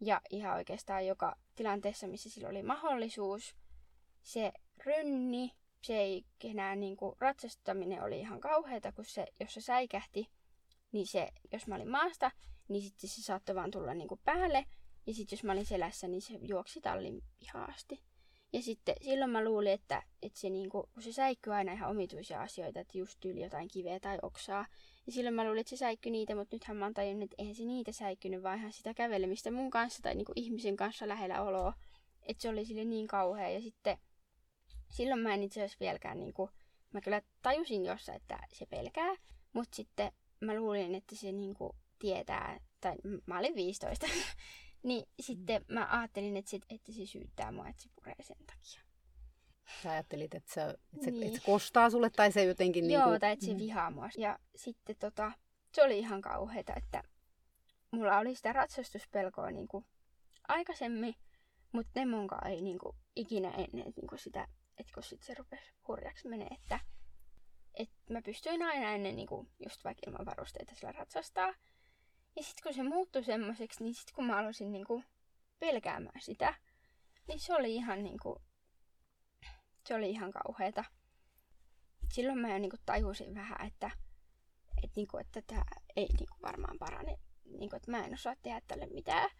Ja 0.00 0.20
ihan 0.30 0.56
oikeastaan 0.56 1.06
joka 1.06 1.36
tilanteessa, 1.54 2.06
missä 2.06 2.30
sillä 2.30 2.48
oli 2.48 2.62
mahdollisuus, 2.62 3.54
se 4.22 4.52
rynni, 4.86 5.52
se 5.82 5.98
ei 5.98 6.24
enää 6.44 6.76
niin 6.76 6.96
kuin, 6.96 7.16
ratsastaminen 7.18 8.02
oli 8.02 8.20
ihan 8.20 8.40
kauheata, 8.40 8.92
kun 8.92 9.04
se, 9.04 9.26
jos 9.40 9.54
se 9.54 9.60
säikähti, 9.60 10.28
niin 10.92 11.06
se, 11.06 11.28
jos 11.52 11.66
mä 11.66 11.74
olin 11.74 11.90
maasta, 11.90 12.30
niin 12.68 12.82
sitten 12.82 13.10
se 13.10 13.22
saattoi 13.22 13.54
vaan 13.54 13.70
tulla 13.70 13.94
niin 13.94 14.08
kuin 14.08 14.20
päälle. 14.24 14.64
Ja 15.10 15.14
sitten 15.14 15.36
jos 15.36 15.44
mä 15.44 15.52
olin 15.52 15.66
selässä, 15.66 16.08
niin 16.08 16.22
se 16.22 16.38
juoksi 16.42 16.80
tallin 16.80 17.22
pihaan 17.38 17.70
asti. 17.70 18.00
Ja 18.52 18.62
sitten 18.62 18.94
silloin 19.02 19.30
mä 19.30 19.44
luulin, 19.44 19.72
että, 19.72 20.02
että 20.22 20.40
se 20.40 20.50
niinku, 20.50 20.88
kun 20.94 21.02
se 21.02 21.12
säikkyy 21.12 21.54
aina 21.54 21.72
ihan 21.72 21.90
omituisia 21.90 22.42
asioita, 22.42 22.80
että 22.80 22.98
just 22.98 23.20
tyyli 23.20 23.42
jotain 23.42 23.68
kiveä 23.68 24.00
tai 24.00 24.18
oksaa. 24.22 24.66
Ja 25.06 25.12
silloin 25.12 25.34
mä 25.34 25.44
luulin, 25.44 25.60
että 25.60 25.70
se 25.70 25.76
säikkyi 25.76 26.12
niitä, 26.12 26.34
mutta 26.34 26.56
nythän 26.56 26.76
mä 26.76 26.84
oon 26.84 26.94
tajunnut, 26.94 27.22
että 27.24 27.34
eihän 27.38 27.54
se 27.54 27.64
niitä 27.64 27.92
säikkynyt, 27.92 28.42
vaan 28.42 28.58
ihan 28.58 28.72
sitä 28.72 28.94
kävelemistä 28.94 29.50
mun 29.50 29.70
kanssa 29.70 30.02
tai 30.02 30.14
niinku 30.14 30.32
ihmisen 30.36 30.76
kanssa 30.76 31.08
lähellä 31.08 31.42
oloa. 31.42 31.74
Että 32.22 32.42
se 32.42 32.48
oli 32.48 32.64
sille 32.64 32.84
niin 32.84 33.06
kauhea. 33.06 33.48
Ja 33.48 33.60
sitten 33.60 33.98
silloin 34.90 35.20
mä 35.20 35.34
en 35.34 35.42
itse 35.42 35.60
asiassa 35.60 35.80
vieläkään, 35.80 36.18
niinku, 36.18 36.50
mä 36.92 37.00
kyllä 37.00 37.22
tajusin 37.42 37.84
jossain, 37.84 38.16
että 38.16 38.38
se 38.52 38.66
pelkää. 38.66 39.14
Mutta 39.52 39.76
sitten 39.76 40.12
mä 40.40 40.54
luulin, 40.54 40.94
että 40.94 41.16
se 41.16 41.32
niinku 41.32 41.76
tietää, 41.98 42.60
tai 42.80 42.94
mä 43.26 43.38
olin 43.38 43.54
15, 43.54 44.06
niin 44.82 45.06
sitten 45.20 45.64
mä 45.68 45.88
ajattelin, 45.90 46.36
että, 46.36 46.50
sit, 46.50 46.62
että 46.70 46.92
se 46.92 47.06
syyttää 47.06 47.52
mua, 47.52 47.68
että 47.68 47.82
se 47.82 47.88
puree 47.94 48.14
sen 48.20 48.36
takia. 48.46 48.82
Sä 49.82 49.90
ajattelit, 49.90 50.34
että 50.34 50.52
se, 50.54 50.62
että 50.62 51.04
se, 51.04 51.10
Niin. 51.10 51.22
että 51.26 51.38
se 51.38 51.44
kostaa 51.46 51.90
sulle 51.90 52.10
tai 52.10 52.32
se 52.32 52.44
jotenkin... 52.44 52.90
Joo, 52.90 53.04
niinku, 53.04 53.20
tai 53.20 53.32
että 53.32 53.46
se 53.46 53.56
vihaa 53.56 53.90
mua. 53.90 54.08
Ja 54.18 54.38
sitten 54.56 54.96
tota, 54.96 55.32
se 55.74 55.82
oli 55.82 55.98
ihan 55.98 56.20
kauheata, 56.20 56.72
että 56.76 57.02
mulla 57.90 58.18
oli 58.18 58.34
sitä 58.34 58.52
ratsastuspelkoa 58.52 59.50
niinku 59.50 59.84
aikaisemmin, 60.48 61.14
mutta 61.72 62.00
ne 62.00 62.06
munkaan 62.06 62.50
ei 62.50 62.60
niinku 62.62 62.96
ikinä 63.16 63.50
ennen 63.50 63.92
niinku 63.96 64.16
sitä, 64.16 64.48
että 64.78 64.92
kun 64.94 65.02
sit 65.02 65.22
se 65.22 65.34
rupesi 65.34 65.72
hurjaksi 65.88 66.28
menee, 66.28 66.48
että 66.50 66.80
et 67.74 67.90
mä 68.10 68.22
pystyin 68.22 68.62
aina 68.62 68.90
ennen 68.90 69.16
niinku 69.16 69.48
just 69.64 69.84
vaikka 69.84 70.02
ilman 70.10 70.26
varusteita 70.26 70.74
sillä 70.74 70.92
ratsastaa. 70.92 71.54
Ja 72.36 72.42
sitten 72.42 72.62
kun 72.62 72.74
se 72.74 72.82
muuttui 72.82 73.24
semmoiseksi, 73.24 73.84
niin 73.84 73.94
sitten 73.94 74.14
kun 74.14 74.26
mä 74.26 74.38
aloisin 74.38 74.72
niinku 74.72 75.04
pelkäämään 75.58 76.20
sitä, 76.20 76.54
niin 77.28 77.40
se 77.40 77.54
oli 77.54 77.74
ihan 77.74 78.04
niinku, 78.04 78.42
se 79.88 79.94
oli 79.94 80.10
ihan 80.10 80.30
kauheata 80.30 80.84
silloin 82.12 82.38
mä 82.38 82.52
jo 82.52 82.58
niinku 82.58 82.76
tajusin 82.86 83.34
vähän, 83.34 83.66
että, 83.66 83.90
että, 84.76 84.96
niinku, 84.96 85.18
että 85.18 85.42
tämä 85.42 85.62
ei 85.96 86.06
niinku 86.18 86.36
varmaan 86.42 86.78
parane. 86.78 87.18
Niinku, 87.44 87.76
että 87.76 87.90
mä 87.90 88.04
en 88.04 88.14
osaa 88.14 88.36
tehdä 88.42 88.60
tälle 88.66 88.86
mitään. 88.86 89.30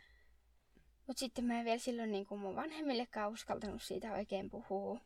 Mutta 1.07 1.21
sitten 1.21 1.45
mä 1.45 1.59
en 1.59 1.65
vielä 1.65 1.79
silloin 1.79 2.11
niinku 2.11 2.37
mun 2.37 2.57
vanhemmillekaan 2.57 3.33
uskaltanut 3.33 3.83
siitä 3.83 4.13
oikein 4.13 4.51
puhua. 4.51 5.01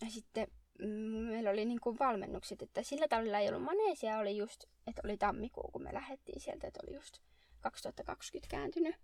Ja 0.00 0.10
sitten 0.10 0.48
meillä 0.78 1.50
oli 1.50 1.64
niinku 1.64 1.96
valmennukset, 1.98 2.62
että 2.62 2.82
sillä 2.82 3.08
tavalla 3.08 3.38
ei 3.38 3.48
ollut 3.48 3.62
maneesia, 3.62 4.18
oli 4.18 4.36
just, 4.36 4.64
että 4.86 5.02
oli 5.04 5.16
tammikuu, 5.16 5.70
kun 5.72 5.82
me 5.82 5.94
lähdettiin 5.94 6.40
sieltä, 6.40 6.66
että 6.66 6.80
oli 6.86 6.94
just 6.94 7.18
2020 7.60 8.50
kääntynyt. 8.50 8.94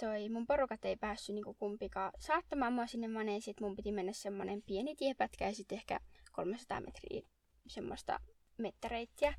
toi 0.00 0.28
mun 0.28 0.46
porukat 0.46 0.84
ei 0.84 0.96
päässyt 0.96 1.34
niinku 1.34 1.54
kumpikaan 1.54 2.12
saattamaan 2.18 2.72
mua 2.72 2.86
sinne 2.86 3.08
maneesiin, 3.08 3.52
että 3.52 3.64
mun 3.64 3.76
piti 3.76 3.92
mennä 3.92 4.12
semmonen 4.12 4.62
pieni 4.62 4.96
tiepätkä 4.96 5.46
ja 5.46 5.54
sitten 5.54 5.78
ehkä 5.78 6.00
300 6.32 6.80
metriä 6.80 7.22
semmoista 7.66 8.20
mettäreittiä, 8.56 9.34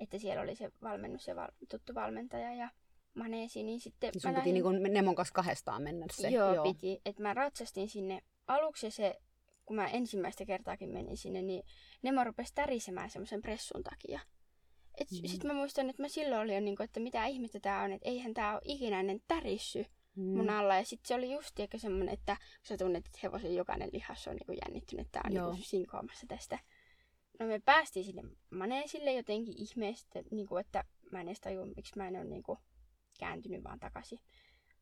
että 0.00 0.18
siellä 0.18 0.42
oli 0.42 0.56
se 0.56 0.72
valmennus 0.82 1.26
ja 1.26 1.36
val- 1.36 1.52
tuttu 1.68 1.94
valmentaja 1.94 2.54
ja 2.54 2.70
maneesi, 3.14 3.62
niin 3.62 3.80
sitten... 3.80 4.10
Niin 4.14 4.20
sun 4.20 4.34
piti 4.34 4.62
lähdin... 4.62 4.82
niin 4.82 4.94
Nemon 4.94 5.14
kanssa 5.14 5.34
kahdestaan 5.34 5.82
mennä 5.82 6.06
se? 6.12 6.28
Joo, 6.28 6.54
joo. 6.54 6.64
piti. 6.64 7.00
Että 7.04 7.22
mä 7.22 7.34
ratsastin 7.34 7.88
sinne 7.88 8.22
aluksi 8.46 8.90
se, 8.90 9.20
kun 9.66 9.76
mä 9.76 9.86
ensimmäistä 9.88 10.44
kertaakin 10.44 10.88
menin 10.88 11.16
sinne, 11.16 11.42
niin 11.42 11.62
Nemo 12.02 12.24
rupesi 12.24 12.54
tärisemään 12.54 13.10
semmoisen 13.10 13.42
pressun 13.42 13.82
takia. 13.82 14.20
Et 15.00 15.10
mm. 15.10 15.28
Sitten 15.28 15.50
mä 15.50 15.54
muistan, 15.54 15.90
että 15.90 16.02
mä 16.02 16.08
silloin 16.08 16.42
olin 16.42 16.54
jo 16.54 16.60
niin 16.60 16.76
kuin, 16.76 16.84
että 16.84 17.00
mitä 17.00 17.26
ihmettä 17.26 17.60
tää 17.60 17.82
on, 17.82 17.92
että 17.92 18.08
eihän 18.08 18.34
tää 18.34 18.52
ole 18.52 18.60
ikinä 18.64 19.00
ennen 19.00 19.20
tärissy 19.28 19.86
mm. 20.16 20.36
mun 20.36 20.50
alla. 20.50 20.76
Ja 20.76 20.84
sitten 20.84 21.08
se 21.08 21.14
oli 21.14 21.32
just 21.32 21.60
ehkä 21.60 21.78
semmonen, 21.78 22.08
että 22.08 22.36
kun 22.36 22.66
sä 22.68 22.76
tunnet, 22.76 23.06
että 23.06 23.18
hevosen 23.22 23.54
jokainen 23.54 23.90
lihas 23.92 24.28
on 24.28 24.36
niin 24.36 24.46
kuin 24.46 24.58
jännittynyt, 24.66 25.06
että 25.06 25.20
tää 25.20 25.22
on 25.26 25.34
niin 25.34 25.56
kuin 25.56 25.68
sinkoamassa 25.68 26.26
tästä. 26.26 26.58
No 27.40 27.46
me 27.46 27.60
päästiin 27.64 28.04
sinne 28.04 28.22
maneesille 28.50 29.12
jotenkin 29.12 29.54
ihmeestä, 29.56 30.22
niin 30.30 30.46
kuin, 30.46 30.60
että 30.60 30.84
mä 31.12 31.20
en 31.20 31.28
edes 31.28 31.40
tajua, 31.40 31.66
miksi 31.66 31.92
mä 31.96 32.08
en 32.08 32.16
ole 32.16 32.24
niin 32.24 32.42
kuin, 32.42 32.58
kääntynyt 33.18 33.64
vaan 33.64 33.80
takaisin. 33.80 34.20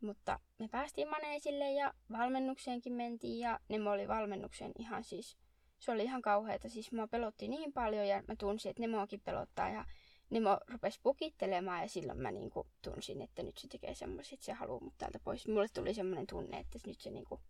Mutta 0.04 0.40
me 0.58 0.68
päästiin 0.68 1.08
maneesille 1.08 1.72
ja 1.72 1.94
valmennukseenkin 2.12 2.92
mentiin 2.92 3.38
ja 3.38 3.60
ne 3.68 3.90
oli 3.90 4.08
valmennuksen 4.08 4.72
ihan 4.78 5.04
siis, 5.04 5.36
se 5.78 5.92
oli 5.92 6.02
ihan 6.02 6.22
kauheata. 6.22 6.68
Siis 6.68 6.92
mua 6.92 7.06
pelotti 7.06 7.48
niin 7.48 7.72
paljon 7.72 8.08
ja 8.08 8.22
mä 8.28 8.36
tunsin, 8.38 8.70
että 8.70 8.80
Nemoakin 8.80 9.20
pelottaa 9.20 9.68
ja 9.68 9.84
Nemo 10.30 10.58
rupesi 10.68 11.00
pukittelemaan 11.02 11.82
ja 11.82 11.88
silloin 11.88 12.20
mä 12.20 12.30
niinku 12.30 12.66
tunsin, 12.82 13.22
että 13.22 13.42
nyt 13.42 13.58
se 13.58 13.68
tekee 13.68 13.94
semmoisia, 13.94 14.34
että 14.34 14.46
se 14.46 14.52
haluaa 14.52 14.80
mut 14.80 14.94
täältä 14.98 15.18
pois. 15.24 15.48
Mulle 15.48 15.68
tuli 15.74 15.94
semmoinen 15.94 16.26
tunne, 16.26 16.58
että 16.58 16.78
nyt 16.86 17.00
se, 17.00 17.10
niinku, 17.10 17.40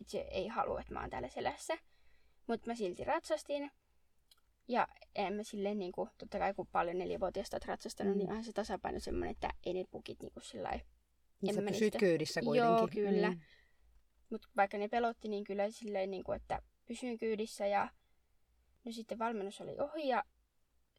että 0.00 0.10
se 0.10 0.18
ei 0.30 0.48
halua, 0.48 0.80
että 0.80 0.94
mä 0.94 1.00
oon 1.00 1.10
täällä 1.10 1.28
selässä. 1.28 1.78
Mutta 2.46 2.66
mä 2.66 2.74
silti 2.74 3.04
ratsastin 3.04 3.70
ja 4.68 4.88
en 5.14 5.34
mä 5.34 5.42
silleen, 5.42 5.78
niin 5.78 5.92
kuin, 5.92 6.10
totta 6.18 6.38
kai 6.38 6.54
kun 6.54 6.66
paljon 6.72 6.98
neljävuotiaista 6.98 7.54
olet 7.54 7.64
ratsastanut, 7.64 8.14
mm. 8.14 8.18
niin 8.18 8.28
onhan 8.28 8.44
se 8.44 8.52
tasapaino 8.52 9.00
semmoinen, 9.00 9.30
että 9.30 9.50
ei 9.66 9.74
ne 9.74 9.84
pukit 9.90 10.22
niin 10.22 10.32
kuin 10.32 10.44
sillä 10.44 10.80
niin 11.40 11.54
sä 11.54 11.62
pysyt 11.62 11.96
kyydissä 11.98 12.40
kuitenkin. 12.40 12.72
Joo, 12.72 12.88
kyllä. 12.92 13.30
Mm. 13.30 13.40
Mutta 14.30 14.48
vaikka 14.56 14.78
ne 14.78 14.88
pelotti, 14.88 15.28
niin 15.28 15.44
kyllä 15.44 15.70
silleen, 15.70 16.10
niin 16.10 16.24
kuin, 16.24 16.36
että 16.36 16.62
pysyin 16.86 17.18
kyydissä 17.18 17.66
ja 17.66 17.88
no 18.84 18.92
sitten 18.92 19.18
valmennus 19.18 19.60
oli 19.60 19.80
ohi 19.80 20.08
ja 20.08 20.24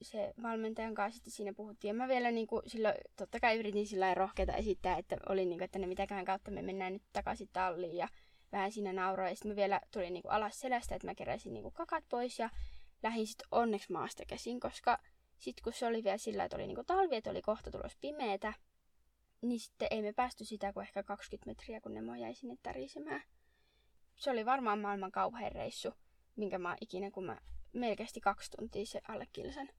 se 0.02 0.34
valmentajan 0.44 0.96
kanssa 0.96 1.16
sitten 1.16 1.34
siinä 1.34 1.54
puhuttiin. 1.54 1.90
Ja 1.90 1.94
mä 1.94 2.08
vielä 2.08 2.32
niin 2.32 2.48
kuin, 2.48 2.62
silloin, 2.68 2.96
totta 3.16 3.40
kai 3.40 3.60
yritin 3.60 3.88
sillä 3.88 4.14
rohkeata 4.14 4.54
esittää, 4.54 4.98
että 4.98 5.18
oli 5.30 5.46
niin 5.46 5.58
kuin, 5.58 5.66
että 5.66 5.80
ne 5.80 5.88
mitäkään 5.88 6.26
kautta 6.26 6.52
me 6.52 6.62
mennään 6.62 6.94
nyt 6.94 7.04
takaisin 7.14 7.50
talliin 7.54 7.98
ja 7.98 8.08
vähän 8.52 8.72
siinä 8.72 8.94
nauroin. 8.94 9.30
Ja 9.30 9.36
sitten 9.36 9.52
mä 9.52 9.56
vielä 9.56 9.82
tulin 9.92 10.14
niin 10.14 10.24
kuin 10.24 10.32
alas 10.32 10.60
selästä, 10.60 10.96
että 10.96 11.08
mä 11.08 11.16
keräsin 11.16 11.54
niin 11.54 11.64
kuin 11.64 11.74
kakat 11.74 12.04
pois 12.10 12.40
ja 12.40 12.50
lähdin 13.04 13.28
sitten 13.28 13.48
onneksi 13.52 13.92
maasta 13.92 14.24
käsin, 14.26 14.60
koska 14.60 15.00
sitten 15.38 15.64
kun 15.64 15.74
se 15.74 15.86
oli 15.86 16.04
vielä 16.04 16.18
sillä, 16.18 16.44
että 16.44 16.58
oli 16.58 16.68
niinku 16.68 16.84
talvi, 16.84 17.16
että 17.16 17.30
oli 17.32 17.42
kohta 17.42 17.72
tulos 17.72 17.98
pimeetä, 18.02 18.54
niin 19.42 19.60
sitten 19.60 19.88
ei 19.92 20.02
me 20.02 20.14
päästy 20.14 20.46
sitä 20.46 20.74
kuin 20.74 20.84
ehkä 20.84 21.04
20 21.04 21.50
metriä, 21.50 21.82
kun 21.82 21.94
ne 21.94 22.20
jäi 22.20 22.36
sinne 22.36 22.56
tärisemään. 22.64 23.24
Se 24.16 24.32
oli 24.32 24.46
varmaan 24.46 24.80
maailman 24.80 25.12
kauhean 25.12 25.52
reissu, 25.52 25.94
minkä 26.36 26.60
mä 26.60 26.78
ikinä, 26.82 27.12
kun 27.12 27.26
mä 27.26 27.38
melkein 27.74 28.10
kaksi 28.24 28.52
tuntia 28.52 28.86
se 28.86 29.02
alle 29.08 29.28
kilsan. 29.34 29.70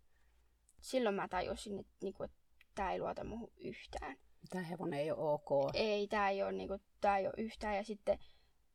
Silloin 0.81 1.15
mä 1.15 1.29
tajusin, 1.29 1.79
että, 1.79 1.93
niinku, 2.03 2.23
että 2.23 2.37
tämä 2.75 2.93
ei 2.93 3.01
luota 3.01 3.25
muuhun 3.25 3.53
yhtään. 3.57 4.17
Tämä 4.51 4.65
hevonen 4.65 5.01
ei 5.01 5.11
ole 5.11 5.33
ok. 5.33 5.75
Ei, 5.75 6.09
tämä 6.09 6.31
ei 6.31 6.43
ole, 6.43 6.53
niinku, 6.53 6.79
tää 7.01 7.19
ei 7.19 7.27
ole 7.27 7.35
yhtään. 7.37 7.77
Ja 7.77 7.85
sitten 7.85 8.19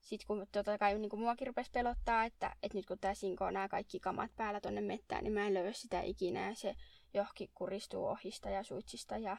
sitten 0.05 0.27
kun 0.27 0.47
tota 0.51 0.77
kai 0.77 0.99
niin 0.99 1.09
kuin 1.09 1.19
muakin 1.19 1.47
rupesi 1.47 1.71
pelottaa, 1.71 2.25
että, 2.25 2.55
että 2.63 2.77
nyt 2.77 2.85
kun 2.85 2.99
tämä 2.99 3.13
sinkoo 3.13 3.51
nämä 3.51 3.67
kaikki 3.67 3.99
kamat 3.99 4.31
päällä 4.35 4.61
tonne 4.61 4.81
mettään, 4.81 5.23
niin 5.23 5.33
mä 5.33 5.47
en 5.47 5.53
löydä 5.53 5.73
sitä 5.73 6.01
ikinä 6.01 6.49
ja 6.49 6.55
se 6.55 6.75
johonkin 7.13 7.49
kuristuu 7.53 8.05
ohista 8.05 8.49
ja 8.49 8.63
suitsista 8.63 9.17
ja 9.17 9.37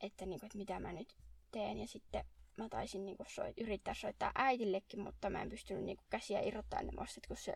että, 0.00 0.26
niin 0.26 0.40
kuin, 0.40 0.46
että 0.46 0.58
mitä 0.58 0.80
mä 0.80 0.92
nyt 0.92 1.16
teen. 1.50 1.78
Ja 1.78 1.86
sitten 1.86 2.24
mä 2.56 2.68
taisin 2.68 3.06
niin 3.06 3.16
kuin 3.16 3.26
soit, 3.30 3.58
yrittää 3.60 3.94
soittaa 3.94 4.32
äitillekin, 4.34 5.00
mutta 5.00 5.30
mä 5.30 5.42
en 5.42 5.48
pystynyt 5.48 5.84
niin 5.84 5.96
kuin 5.96 6.06
käsiä 6.10 6.40
irrottaa 6.40 6.82
ne 6.82 6.92
mostet, 6.98 7.26
kun 7.26 7.36
se 7.36 7.54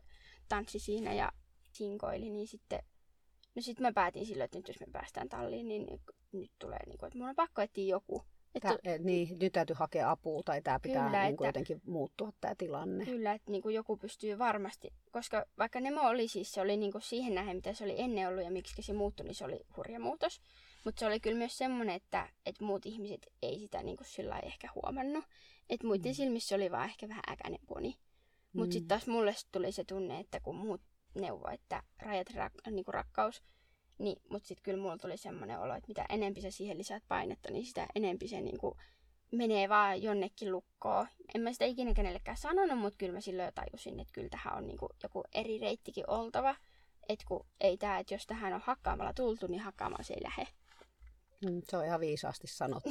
tanssi 0.49 0.78
siinä 0.78 1.12
ja 1.12 1.32
sinkoili, 1.72 2.30
niin 2.30 2.49
sitten 2.49 2.82
No 3.55 3.62
sitten 3.62 3.82
mä 3.82 3.93
päätin 3.93 4.26
silloin, 4.26 4.45
että 4.45 4.59
nyt 4.59 4.68
jos 4.68 4.80
me 4.80 4.86
päästään 4.93 5.28
talliin, 5.28 5.68
niin 5.68 5.86
nyt, 6.32 6.51
tulee, 6.59 6.78
niin 6.86 6.99
kuin, 6.99 7.07
että 7.07 7.18
mun 7.18 7.28
on 7.28 7.36
pakko 7.36 7.62
etsiä 7.62 7.84
joku, 7.84 8.24
Tää, 8.61 8.76
et, 8.84 9.05
niin, 9.05 9.38
nyt 9.41 9.53
täytyy 9.53 9.76
hakea 9.78 10.11
apua 10.11 10.43
tai 10.43 10.62
tämä 10.62 10.80
pitää 10.80 11.07
kyllä, 11.07 11.24
niin 11.24 11.36
kuin 11.36 11.49
että, 11.49 11.61
jotenkin 11.61 11.82
muuttua 11.86 12.30
tämä 12.41 12.55
tilanne. 12.55 13.05
Kyllä, 13.05 13.32
että 13.32 13.51
niin 13.51 13.62
kuin 13.62 13.74
joku 13.74 13.97
pystyy 13.97 14.38
varmasti, 14.38 14.93
koska 15.11 15.45
vaikka 15.59 15.80
Nemo 15.80 16.01
oli 16.01 16.28
siis, 16.28 16.53
se 16.53 16.61
oli 16.61 16.76
niin 16.76 16.93
kuin 16.93 17.03
siihen 17.03 17.34
nähden, 17.34 17.57
mitä 17.57 17.72
se 17.72 17.84
oli 17.84 17.95
ennen 18.01 18.28
ollut 18.28 18.45
ja 18.45 18.51
miksi 18.51 18.82
se 18.82 18.93
muuttui, 18.93 19.26
niin 19.26 19.34
se 19.34 19.45
oli 19.45 19.61
hurja 19.76 20.01
muutos. 20.01 20.41
Mutta 20.85 21.01
se 21.01 21.07
oli 21.07 21.20
kyllä 21.20 21.39
myös 21.39 21.59
semmoinen, 21.59 21.95
että, 21.95 22.28
että 22.47 22.64
muut 22.64 22.87
ihmiset 22.87 23.26
ei 23.43 23.59
sitä 23.59 23.83
niin 23.83 23.97
kuin 23.97 24.07
sillä 24.07 24.39
ehkä 24.39 24.68
huomannut. 24.74 25.24
Että 25.70 25.87
muiden 25.87 26.12
mm. 26.12 26.14
silmissä 26.14 26.55
oli 26.55 26.70
vaan 26.70 26.85
ehkä 26.85 27.09
vähän 27.09 27.22
äkäinen 27.31 27.61
poni. 27.66 27.97
Mutta 28.53 28.66
mm. 28.66 28.72
sitten 28.72 28.89
taas 28.89 29.07
mulle 29.07 29.35
tuli 29.53 29.72
se 29.72 29.85
tunne, 29.85 30.20
että 30.20 30.41
kun 30.41 30.57
muut 30.57 30.81
neuvoi, 31.14 31.55
että 31.55 31.83
rajat 31.99 32.31
rak- 32.31 32.70
niin 32.70 32.85
kuin 32.85 32.95
rakkaus, 32.95 33.43
niin, 33.99 34.22
mutta 34.31 34.49
sitten 34.49 34.62
kyllä 34.62 34.83
mulla 34.83 34.99
tuli 34.99 35.16
semmoinen 35.16 35.61
olo, 35.61 35.74
että 35.74 35.89
mitä 35.89 36.07
enempi 36.09 36.41
sä 36.41 36.51
siihen 36.51 36.78
lisät 36.78 37.03
painetta, 37.09 37.51
niin 37.51 37.66
sitä 37.66 37.87
enempi 37.95 38.28
se 38.28 38.41
niinku 38.41 38.76
menee 39.33 39.68
vaan 39.68 40.03
jonnekin 40.03 40.53
lukkoon. 40.53 41.07
En 41.35 41.41
mä 41.41 41.53
sitä 41.53 41.64
ikinä 41.64 41.95
kenellekään 41.95 42.37
sanonut, 42.37 42.78
mutta 42.78 42.97
kyllä 42.97 43.12
mä 43.12 43.20
silloin 43.20 43.47
jo 43.47 43.53
tajusin, 43.53 44.01
että 44.01 44.12
kyllä 44.12 44.28
tähän 44.28 44.57
on 44.57 44.66
niinku 44.66 44.89
joku 45.03 45.24
eri 45.35 45.59
reittikin 45.59 46.11
oltava. 46.11 46.57
Että 47.09 47.24
kun 47.28 47.47
ei 47.61 47.78
tää, 47.78 47.99
että 47.99 48.14
jos 48.14 48.26
tähän 48.26 48.53
on 48.53 48.61
hakkaamalla 48.64 49.12
tultu, 49.12 49.47
niin 49.47 49.61
hakkaamalla 49.61 50.05
se 50.05 50.14
ei 50.14 50.22
lähe. 50.22 50.47
Mm, 51.45 51.62
se 51.64 51.76
on 51.76 51.84
ihan 51.84 52.01
viisaasti 52.01 52.47
sanottu. 52.47 52.91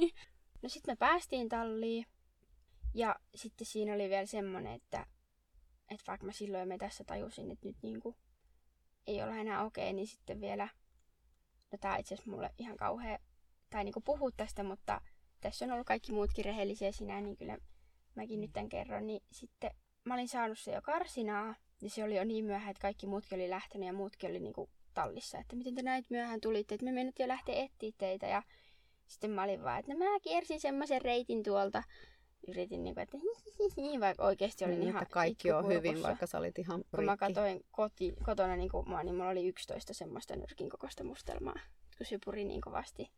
no 0.62 0.68
sitten 0.68 0.92
me 0.92 0.96
päästiin 0.96 1.48
talliin. 1.48 2.06
Ja 2.94 3.16
sitten 3.34 3.66
siinä 3.66 3.94
oli 3.94 4.08
vielä 4.08 4.26
semmonen, 4.26 4.72
että, 4.72 5.06
että 5.90 6.04
vaikka 6.06 6.26
mä 6.26 6.32
silloin 6.32 6.68
me 6.68 6.78
tässä 6.78 7.04
tajusin, 7.04 7.50
että 7.50 7.66
nyt 7.66 7.76
niinku 7.82 8.16
ei 9.06 9.22
ole 9.22 9.40
enää 9.40 9.64
okei, 9.64 9.84
okay, 9.84 9.92
niin 9.92 10.06
sitten 10.06 10.40
vielä, 10.40 10.68
no 11.72 11.78
tää 11.80 11.96
itse 11.96 12.14
asiassa 12.14 12.30
mulle 12.30 12.50
ihan 12.58 12.76
kauhea, 12.76 13.18
tai 13.70 13.84
niinku 13.84 14.00
puhua 14.00 14.30
tästä, 14.36 14.62
mutta 14.62 15.00
tässä 15.40 15.64
on 15.64 15.72
ollut 15.72 15.86
kaikki 15.86 16.12
muutkin 16.12 16.44
rehellisiä 16.44 16.92
sinä, 16.92 17.20
niin 17.20 17.36
kyllä 17.36 17.58
mäkin 18.14 18.40
nyt 18.40 18.52
tämän 18.52 18.68
kerron, 18.68 19.06
niin 19.06 19.22
sitten 19.32 19.70
mä 20.04 20.14
olin 20.14 20.28
saanut 20.28 20.58
se 20.58 20.72
jo 20.72 20.82
karsinaa, 20.82 21.54
ja 21.82 21.90
se 21.90 22.04
oli 22.04 22.16
jo 22.16 22.24
niin 22.24 22.44
myöhään, 22.44 22.70
että 22.70 22.82
kaikki 22.82 23.06
muutkin 23.06 23.36
oli 23.36 23.50
lähtenyt 23.50 23.86
ja 23.86 23.92
muutkin 23.92 24.30
oli 24.30 24.40
niinku 24.40 24.70
tallissa, 24.94 25.38
että 25.38 25.56
miten 25.56 25.74
te 25.74 25.82
näit 25.82 26.10
myöhään 26.10 26.40
tulitte, 26.40 26.74
että 26.74 26.84
me 26.84 26.92
mennyt 26.92 27.18
jo 27.18 27.28
lähteä 27.28 27.54
etsiä 27.54 27.92
teitä, 27.98 28.26
ja 28.26 28.42
sitten 29.06 29.30
mä 29.30 29.42
olin 29.42 29.62
vaan, 29.62 29.78
että 29.78 29.92
no 29.92 29.98
mä 29.98 30.20
kiersin 30.22 30.60
semmoisen 30.60 31.02
reitin 31.02 31.42
tuolta, 31.42 31.82
yritin 32.48 32.84
niin 32.84 32.94
kuin, 32.94 33.02
että 33.02 33.18
hihihi, 33.58 34.00
vaikka 34.00 34.24
oikeasti 34.24 34.64
oli 34.64 34.76
niin, 34.76 34.88
ihan 34.88 35.02
että 35.02 35.12
kaikki 35.12 35.52
on 35.52 35.68
hyvin, 35.68 36.02
vaikka 36.02 36.26
sä 36.26 36.38
olit 36.38 36.58
ihan 36.58 36.84
Kun 36.94 37.04
mä 37.04 37.16
katsoin 37.16 37.64
koti, 37.70 38.14
kotona, 38.24 38.56
niin, 38.56 38.68
kuin 38.68 38.88
mä, 38.88 39.02
niin 39.02 39.14
mulla 39.14 39.30
oli 39.30 39.46
11 39.46 39.94
semmoista 39.94 40.36
nyrkin 40.36 40.70
kokoista 40.70 41.04
mustelmaa, 41.04 41.60
kun 41.98 42.06
se 42.06 42.18
puri 42.24 42.44
niin 42.44 42.60
kovasti. 42.60 43.10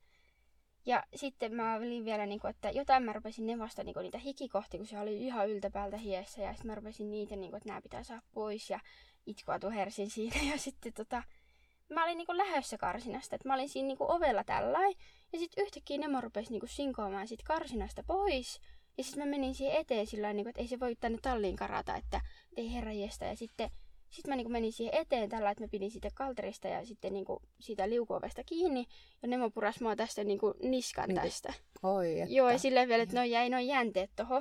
Ja 0.87 1.05
sitten 1.15 1.55
mä 1.55 1.75
olin 1.75 2.05
vielä, 2.05 2.27
niin 2.27 2.41
kuin, 2.41 2.51
että 2.51 2.71
jotain 2.71 3.03
mä 3.03 3.13
rupesin 3.13 3.47
nevasta 3.47 3.85
niin 3.85 3.95
kuin, 3.95 4.03
niitä 4.03 4.19
hikikohti, 4.19 4.77
kun 4.77 4.87
se 4.87 5.01
oli 5.01 5.17
ihan 5.17 5.49
yltäpäältä 5.49 5.97
hiessä. 5.97 6.43
Ja 6.43 6.53
sitten 6.53 6.67
mä 6.67 6.75
rupesin 6.75 7.11
niitä, 7.11 7.37
niin 7.37 7.51
kuin, 7.51 7.57
että 7.57 7.69
nämä 7.69 7.81
pitää 7.81 8.03
saada 8.03 8.23
pois. 8.33 8.71
Ja 8.71 8.81
itkua 9.27 9.59
tuhersin 9.59 10.11
siinä. 10.11 10.37
Ja 10.53 10.59
sitten 10.59 10.93
tota, 10.93 11.23
mä 11.95 12.05
olin 12.05 12.19
niin 12.19 12.27
kuin, 12.27 12.39
lähössä 12.39 12.79
karsinasta. 12.79 13.37
Että 13.37 13.49
mä 13.49 13.55
olin 13.55 13.69
siinä 13.69 13.87
niin 13.87 13.99
kuin, 13.99 14.11
ovella 14.11 14.45
tällain. 14.45 14.95
Ja 15.33 15.39
sitten 15.39 15.65
yhtäkkiä 15.65 15.99
Nemo 15.99 16.21
rupesi 16.21 16.51
niin 16.51 16.61
kuin, 16.61 16.71
sinkoamaan 16.71 17.29
sit 17.29 17.43
karsinasta 17.43 18.03
pois. 18.07 18.61
Ja 18.99 19.05
sitten 19.05 19.25
mä 19.25 19.31
menin 19.31 19.55
siihen 19.55 19.77
eteen 19.77 20.07
sillä 20.07 20.33
niin 20.33 20.49
että 20.49 20.61
ei 20.61 20.69
se 20.69 20.81
voi 20.81 20.97
tänne 21.01 21.19
talliin 21.23 21.57
karata, 21.57 21.97
että 21.97 22.21
ei 22.57 22.73
herra 22.75 22.93
jestä. 22.93 23.25
Ja 23.25 23.37
sitten 23.37 23.71
sit 24.11 24.27
mä 24.27 24.37
niin 24.37 24.45
kuin 24.45 24.53
menin 24.53 24.73
siihen 24.73 24.95
eteen 24.95 25.29
tällä, 25.29 25.51
että 25.51 25.65
mä 25.65 25.69
pidin 25.69 25.91
siitä 25.91 26.09
kalterista 26.15 26.69
ja 26.69 26.87
sitten 26.87 27.13
niin 27.13 27.25
kuin 27.25 27.39
siitä 27.61 27.91
liukuovesta 27.91 28.45
kiinni. 28.45 28.87
Ja 29.23 29.29
Nemo 29.29 29.51
puras 29.51 29.81
mua 29.81 29.97
tästä 29.97 30.25
niin 30.25 30.39
kuin 30.39 30.55
niskan 30.63 31.09
niin, 31.09 31.21
tästä. 31.21 31.53
Oi, 31.83 32.21
että... 32.21 32.35
Joo, 32.35 32.51
ja 32.51 32.59
silleen 32.59 32.89
vielä, 32.89 33.03
että 33.03 33.17
no 33.17 33.25
jäi 33.25 33.51
noin 33.51 33.67
jänteet 33.67 34.11
toho. 34.17 34.35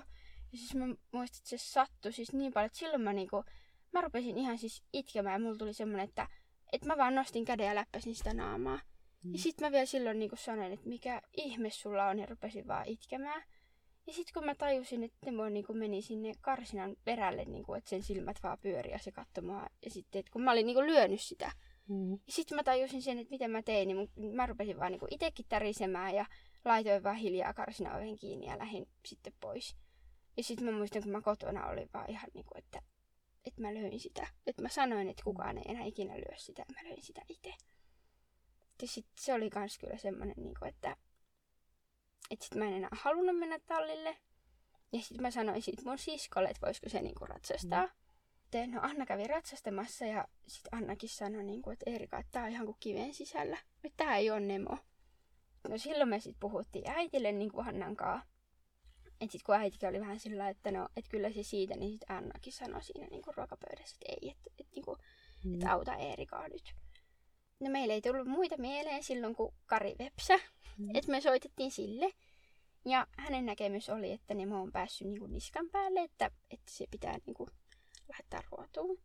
Ja 0.52 0.58
siis 0.58 0.76
mä 0.76 0.86
muistin, 1.12 1.39
että 1.39 1.49
se 1.49 1.58
sattui 1.58 2.14
siis 2.14 2.34
niin 2.34 2.54
paljon, 2.54 2.66
että 2.66 2.80
silloin 2.80 3.02
mä 3.02 3.14
niinku, 3.14 3.43
mä 3.93 4.02
rupesin 4.02 4.38
ihan 4.38 4.58
siis 4.58 4.84
itkemään 4.93 5.34
ja 5.34 5.45
mulla 5.45 5.58
tuli 5.58 5.74
semmonen, 5.74 6.04
että, 6.10 6.28
että 6.74 6.88
mä 6.88 6.98
vaan 6.98 7.16
nostin 7.16 7.46
käden 7.46 7.68
ja 7.68 7.76
läppäsin 7.76 8.16
sitä 8.16 8.34
naamaa. 8.34 8.80
Mm. 9.24 9.34
Ja 9.34 9.40
sit 9.40 9.62
mä 9.62 9.72
vielä 9.72 9.86
silloin 9.86 10.20
niinku 10.20 10.36
sanoin, 10.36 10.74
että 10.74 10.90
mikä 10.90 11.22
ihme 11.38 11.70
sulla 11.70 12.08
on 12.08 12.20
ja 12.20 12.26
rupesin 12.26 12.68
vaan 12.68 12.88
itkemään. 12.88 13.44
Ja 14.08 14.14
sitten 14.14 14.34
kun 14.34 14.46
mä 14.46 14.56
tajusin, 14.56 15.04
että 15.04 15.18
Temo 15.26 15.50
niin 15.50 15.66
meni 15.74 16.02
sinne 16.02 16.34
karsinan 16.42 16.96
perälle, 17.06 17.46
niin 17.46 17.64
kuin, 17.64 17.78
että 17.78 17.90
sen 17.90 18.04
silmät 18.04 18.44
vaan 18.44 18.58
pyöri 18.62 18.92
ja 18.92 19.00
se 19.00 19.12
katsoi 19.12 19.44
mua. 19.44 19.68
Ja 19.86 19.90
sitten, 19.90 20.20
että 20.20 20.32
kun 20.32 20.42
mä 20.42 20.52
olin 20.52 20.66
niin 20.66 20.76
kuin 20.76 20.88
lyönyt 20.88 21.22
sitä, 21.22 21.52
Mm. 21.88 22.12
Ja 22.12 22.18
sitten 22.30 22.56
mä 22.56 22.64
tajusin 22.64 23.02
sen, 23.02 23.20
että 23.20 23.32
miten 23.32 23.52
mä 23.52 23.62
tein, 23.62 23.88
niin 23.88 23.98
mun- 23.98 24.36
mä 24.36 24.46
rupesin 24.46 24.80
vaan 24.80 24.92
niinku 24.92 25.08
itekin 25.12 25.46
tärisemään 25.50 26.16
ja 26.16 26.26
laitoin 26.66 27.04
vaan 27.04 27.16
hiljaa 27.16 27.54
karsina 27.54 27.96
oven 27.96 28.18
kiinni 28.18 28.46
ja 28.46 28.58
lähdin 28.58 28.88
sitten 29.06 29.34
pois. 29.40 29.76
Ja 30.38 30.44
sitten 30.44 30.66
mä 30.66 30.78
muistan, 30.78 31.04
kun 31.04 31.12
mä 31.12 31.22
kotona 31.22 31.68
olin 31.68 31.90
vaan 31.94 32.10
ihan 32.10 32.30
niinku, 32.34 32.54
että, 32.58 32.82
että 33.46 33.62
mä 33.62 33.74
löin 33.74 34.00
sitä. 34.00 34.28
Että 34.48 34.62
mä 34.62 34.70
sanoin, 34.70 35.10
että 35.10 35.24
kukaan 35.24 35.58
ei 35.58 35.64
enää 35.68 35.84
ikinä 35.84 36.18
lyö 36.18 36.38
sitä, 36.38 36.66
mä 36.76 36.89
löin 36.89 37.04
sitä 37.04 37.22
itse. 37.30 37.54
Ja 38.82 38.88
sitten 38.88 39.14
se 39.20 39.34
oli 39.34 39.50
kans 39.50 39.78
kyllä 39.78 39.98
semmonen, 39.98 40.36
niinku, 40.38 40.66
että, 40.66 40.98
että 42.32 42.46
sit 42.46 42.56
mä 42.56 42.66
en 42.66 42.74
enää 42.74 42.89
halunnut 42.92 43.39
mennä 43.39 43.60
tallille. 43.60 44.18
Ja 44.94 45.00
sitten 45.00 45.22
mä 45.22 45.32
sanoin 45.32 45.62
sit 45.62 45.84
mun 45.86 45.98
siskolle, 45.98 46.50
että 46.50 46.66
voisiko 46.66 46.89
se 46.89 47.02
niinku 47.02 47.26
ratsastaa. 47.26 47.86
Mm. 47.86 48.74
No 48.74 48.80
Anna 48.84 49.06
kävi 49.06 49.28
ratsastamassa 49.28 50.06
ja 50.06 50.28
sitten 50.48 50.76
Annakin 50.76 51.10
sanoi, 51.10 51.44
niinku, 51.44 51.70
että 51.70 51.89
Erika, 51.89 52.20
että 52.20 52.32
tää 52.32 52.44
on 52.44 52.52
ihan 52.52 52.66
kuin 52.66 52.78
kiven 52.80 53.14
sisällä. 53.14 53.58
Että 53.84 54.06
tää 54.06 54.18
ei 54.18 54.32
ole 54.32 54.39
Nemo. 54.39 54.78
No 55.70 55.78
silloin 55.78 56.10
me 56.10 56.20
sitten 56.20 56.39
puhuttiin 56.39 56.89
äitille 56.89 57.32
niin 57.32 57.52
kuin 57.52 57.66
Hannan 57.66 57.96
kanssa. 57.96 58.31
Et 59.22 59.32
sit 59.32 59.44
kun 59.44 59.56
äitikin 59.56 59.90
oli 59.90 60.00
vähän 60.00 60.20
sillä 60.20 60.50
että 60.50 60.72
no, 60.72 60.88
et 60.98 61.06
kyllä 61.10 61.32
se 61.32 61.44
siitä, 61.44 61.76
niin 61.76 61.92
sitten 61.92 62.16
Annakin 62.16 62.54
sanoi 62.54 62.84
siinä 62.84 63.08
niin 63.08 63.22
kuin 63.22 63.34
ruokapöydässä, 63.38 63.96
että 64.02 64.14
ei, 64.22 64.30
että 64.30 64.50
et, 64.60 64.68
niin 64.76 64.86
kuin, 64.86 64.98
Mm. 65.44 65.56
et 65.56 65.68
auta 65.70 65.96
Eerikaa 65.96 66.48
nyt. 66.48 66.74
No 67.60 67.70
meillä 67.70 67.94
ei 67.94 68.02
tullut 68.02 68.28
muita 68.28 68.58
mieleen 68.58 69.04
silloin 69.04 69.36
kuin 69.36 69.54
Kari 69.66 69.96
Vepsä, 70.00 70.40
Mm. 70.78 70.96
että 70.96 71.12
me 71.12 71.22
soitettiin 71.22 71.72
sille. 71.72 72.12
Ja 72.86 73.08
hänen 73.18 73.46
näkemys 73.46 73.90
oli, 73.90 74.12
että 74.12 74.34
Nemo 74.34 74.62
on 74.62 74.72
päässyt 74.72 75.08
niin 75.08 75.20
kuin 75.20 75.34
niskan 75.34 75.70
päälle, 75.72 76.02
että, 76.02 76.32
että 76.52 76.72
se 76.72 76.86
pitää 76.92 77.18
niin 77.26 77.34
kuin 77.34 77.50
lähettää 78.10 78.44
ruotuun. 78.52 78.98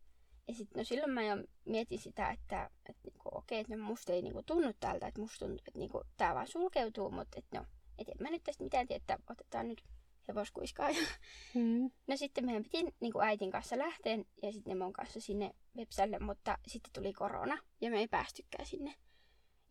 Ja 0.47 0.53
sitten 0.53 0.77
no 0.79 0.83
silloin 0.83 1.11
mä 1.11 1.23
jo 1.23 1.35
mietin 1.65 1.99
sitä, 1.99 2.29
että, 2.31 2.69
että 2.89 3.01
niinku, 3.03 3.29
okei, 3.31 3.59
että 3.59 3.75
no 3.75 3.83
musta 3.83 4.13
ei 4.13 4.21
niinku 4.21 4.43
tunnu 4.43 4.73
tältä, 4.79 5.07
että 5.07 5.21
musta 5.21 5.39
tuntuu, 5.39 5.63
että 5.67 5.79
niinku, 5.79 6.01
tää 6.17 6.35
vaan 6.35 6.47
sulkeutuu, 6.47 7.11
mutta 7.11 7.39
että 7.39 7.57
no, 7.59 7.65
et 7.97 8.09
en 8.09 8.15
mä 8.19 8.29
nyt 8.29 8.43
tästä 8.43 8.63
mitään 8.63 8.87
tiedä, 8.87 8.97
että 8.97 9.19
otetaan 9.29 9.67
nyt 9.67 9.83
hevoskuiskaa. 10.27 10.89
Ja 10.89 11.01
Mm. 11.53 11.91
No 12.07 12.17
sitten 12.17 12.45
meidän 12.45 12.63
piti 12.63 12.95
niin 12.99 13.13
kuin 13.13 13.25
äitin 13.25 13.51
kanssa 13.51 13.77
lähteä 13.77 14.17
ja 14.43 14.51
sitten 14.51 14.71
Nemon 14.71 14.93
kanssa 14.93 15.21
sinne 15.21 15.51
Vepsälle, 15.77 16.19
mutta 16.19 16.57
sitten 16.67 16.93
tuli 16.93 17.13
korona 17.13 17.57
ja 17.81 17.89
me 17.89 17.99
ei 17.99 18.07
päästykään 18.07 18.65
sinne. 18.65 18.95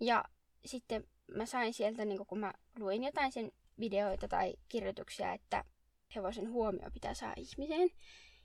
Ja 0.01 0.25
sitten 0.65 1.05
mä 1.35 1.47
sain 1.47 1.75
sieltä, 1.75 2.05
niin 2.05 2.17
kuin 2.17 2.27
kun 2.27 2.39
mä 2.39 2.53
luin 2.79 3.05
jotain 3.05 3.33
sen 3.33 3.53
videoita 3.81 4.29
tai 4.29 4.55
kirjoituksia, 4.69 5.33
että 5.33 5.65
hevosen 6.15 6.51
huomio 6.51 6.91
pitää 6.91 7.15
saada 7.15 7.35
ihmiseen. 7.37 7.89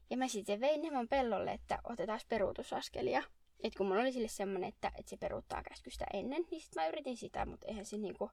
Ja 0.10 0.18
mä 0.18 0.28
sitten 0.28 0.60
vein 0.60 0.82
Nemon 0.82 1.08
pellolle, 1.08 1.52
että 1.52 1.80
otetaan 1.84 2.20
peruutusaskelia. 2.30 3.24
Et 3.64 3.76
kun 3.76 3.88
mulla 3.88 4.02
oli 4.02 4.12
sille 4.12 4.28
semmonen, 4.28 4.70
että, 4.70 4.92
että 4.98 5.10
se 5.10 5.18
peruuttaa 5.18 5.64
käskystä 5.64 6.06
ennen, 6.14 6.46
niin 6.52 6.62
sitten 6.62 6.84
mä 6.84 6.88
yritin 6.88 7.18
sitä, 7.18 7.46
mutta 7.46 7.68
eihän 7.68 7.86
se 7.86 7.98
niinku 7.98 8.32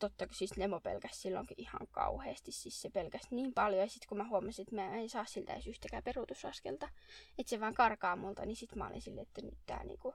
totta 0.00 0.26
kun 0.26 0.34
siis 0.34 0.56
Nemo 0.56 0.80
pelkäs 0.80 1.22
silloinkin 1.22 1.60
ihan 1.60 1.86
kauheasti. 1.90 2.52
Siis 2.52 2.82
se 2.82 2.90
pelkäs 2.90 3.22
niin 3.30 3.54
paljon. 3.54 3.80
Ja 3.80 3.88
sitten 3.88 4.08
kun 4.08 4.18
mä 4.18 4.28
huomasin, 4.28 4.62
että 4.62 4.74
mä 4.74 4.96
en 4.96 5.08
saa 5.08 5.24
siltä 5.24 5.52
edes 5.52 5.66
yhtäkään 5.66 6.02
peruutusaskelta, 6.02 6.88
että 7.38 7.50
se 7.50 7.60
vaan 7.60 7.74
karkaa 7.74 8.16
multa, 8.16 8.46
niin 8.46 8.56
sitten 8.56 8.78
mä 8.78 8.88
olin 8.88 9.02
silleen, 9.02 9.26
että 9.26 9.42
nyt 9.42 9.58
tää 9.66 9.84
niinku... 9.84 10.14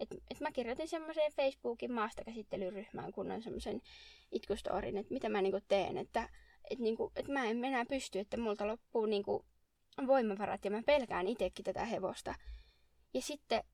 Että 0.00 0.14
et 0.30 0.40
mä 0.40 0.52
kirjoitin 0.52 0.88
semmoiseen 0.88 1.32
Facebookin 1.32 1.92
maastakäsittelyryhmään 1.92 3.12
kunnon 3.12 3.42
semmoisen 3.42 3.82
itkustorin, 4.30 4.96
että 4.96 5.14
mitä 5.14 5.28
mä 5.28 5.42
niinku 5.42 5.60
teen, 5.68 5.98
että 5.98 6.28
et 6.70 6.78
niinku, 6.78 7.12
et 7.16 7.28
mä 7.28 7.44
en 7.44 7.64
enää 7.64 7.84
pysty, 7.84 8.18
että 8.18 8.36
multa 8.36 8.66
loppuu 8.66 9.06
niinku 9.06 9.44
voimavarat 10.06 10.64
ja 10.64 10.70
mä 10.70 10.82
pelkään 10.82 11.28
itsekin 11.28 11.64
tätä 11.64 11.84
hevosta. 11.84 12.34
Ja 13.14 13.22
sitten 13.22 13.64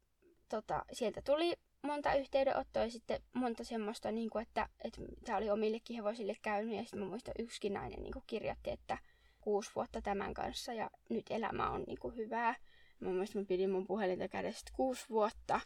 tota, 0.48 0.84
sieltä 0.92 1.22
tuli 1.22 1.56
monta 1.82 2.14
yhteydenottoa 2.14 2.82
ja 2.82 2.90
sitten 2.90 3.22
monta 3.32 3.64
semmoista, 3.64 4.12
niin 4.12 4.30
kuin, 4.30 4.42
että, 4.42 4.68
että 4.84 5.00
tämä 5.24 5.38
oli 5.38 5.50
omillekin 5.50 5.96
hevosille 5.96 6.36
käynyt. 6.42 6.76
Ja 6.76 6.82
sitten 6.82 7.00
mä 7.00 7.06
muistan 7.06 7.34
yksikin 7.38 7.72
nainen 7.72 8.02
niin 8.02 8.12
kuin 8.12 8.24
kirjoitti, 8.26 8.70
että 8.70 8.98
kuusi 9.40 9.70
vuotta 9.74 10.02
tämän 10.02 10.34
kanssa 10.34 10.72
ja 10.72 10.90
nyt 11.08 11.26
elämä 11.30 11.70
on 11.70 11.84
niin 11.86 11.98
kuin 11.98 12.16
hyvää. 12.16 12.54
Mä 13.00 13.08
muistan, 13.08 13.42
mä 13.42 13.46
pidin 13.46 13.70
mun 13.70 13.86
puhelinta 13.86 14.28
kädestä 14.28 14.72
kuusi 14.76 15.08
vuotta. 15.08 15.60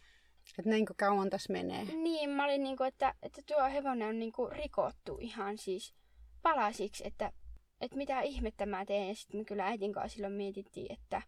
Että 0.58 0.70
näinkö 0.70 0.94
kauan 0.96 1.30
tässä 1.30 1.52
menee? 1.52 1.84
Niin, 1.84 2.30
mä 2.30 2.44
olin 2.44 2.62
niin 2.62 2.76
kuin, 2.76 2.88
että, 2.88 3.14
että 3.22 3.42
tuo 3.46 3.64
hevonen 3.64 4.08
on 4.08 4.18
niin 4.18 4.32
kuin 4.32 4.52
rikottu 4.52 5.18
ihan 5.20 5.58
siis 5.58 5.94
palasiksi, 6.42 7.06
että, 7.06 7.32
että 7.80 7.96
mitä 7.96 8.20
ihmettä 8.20 8.66
mä 8.66 8.86
teen. 8.86 9.08
Ja 9.08 9.14
sitten 9.14 9.40
me 9.40 9.44
kyllä 9.44 9.66
äitin 9.66 9.92
kanssa 9.92 10.14
silloin 10.14 10.32
mietittiin, 10.32 10.92
että, 10.92 11.22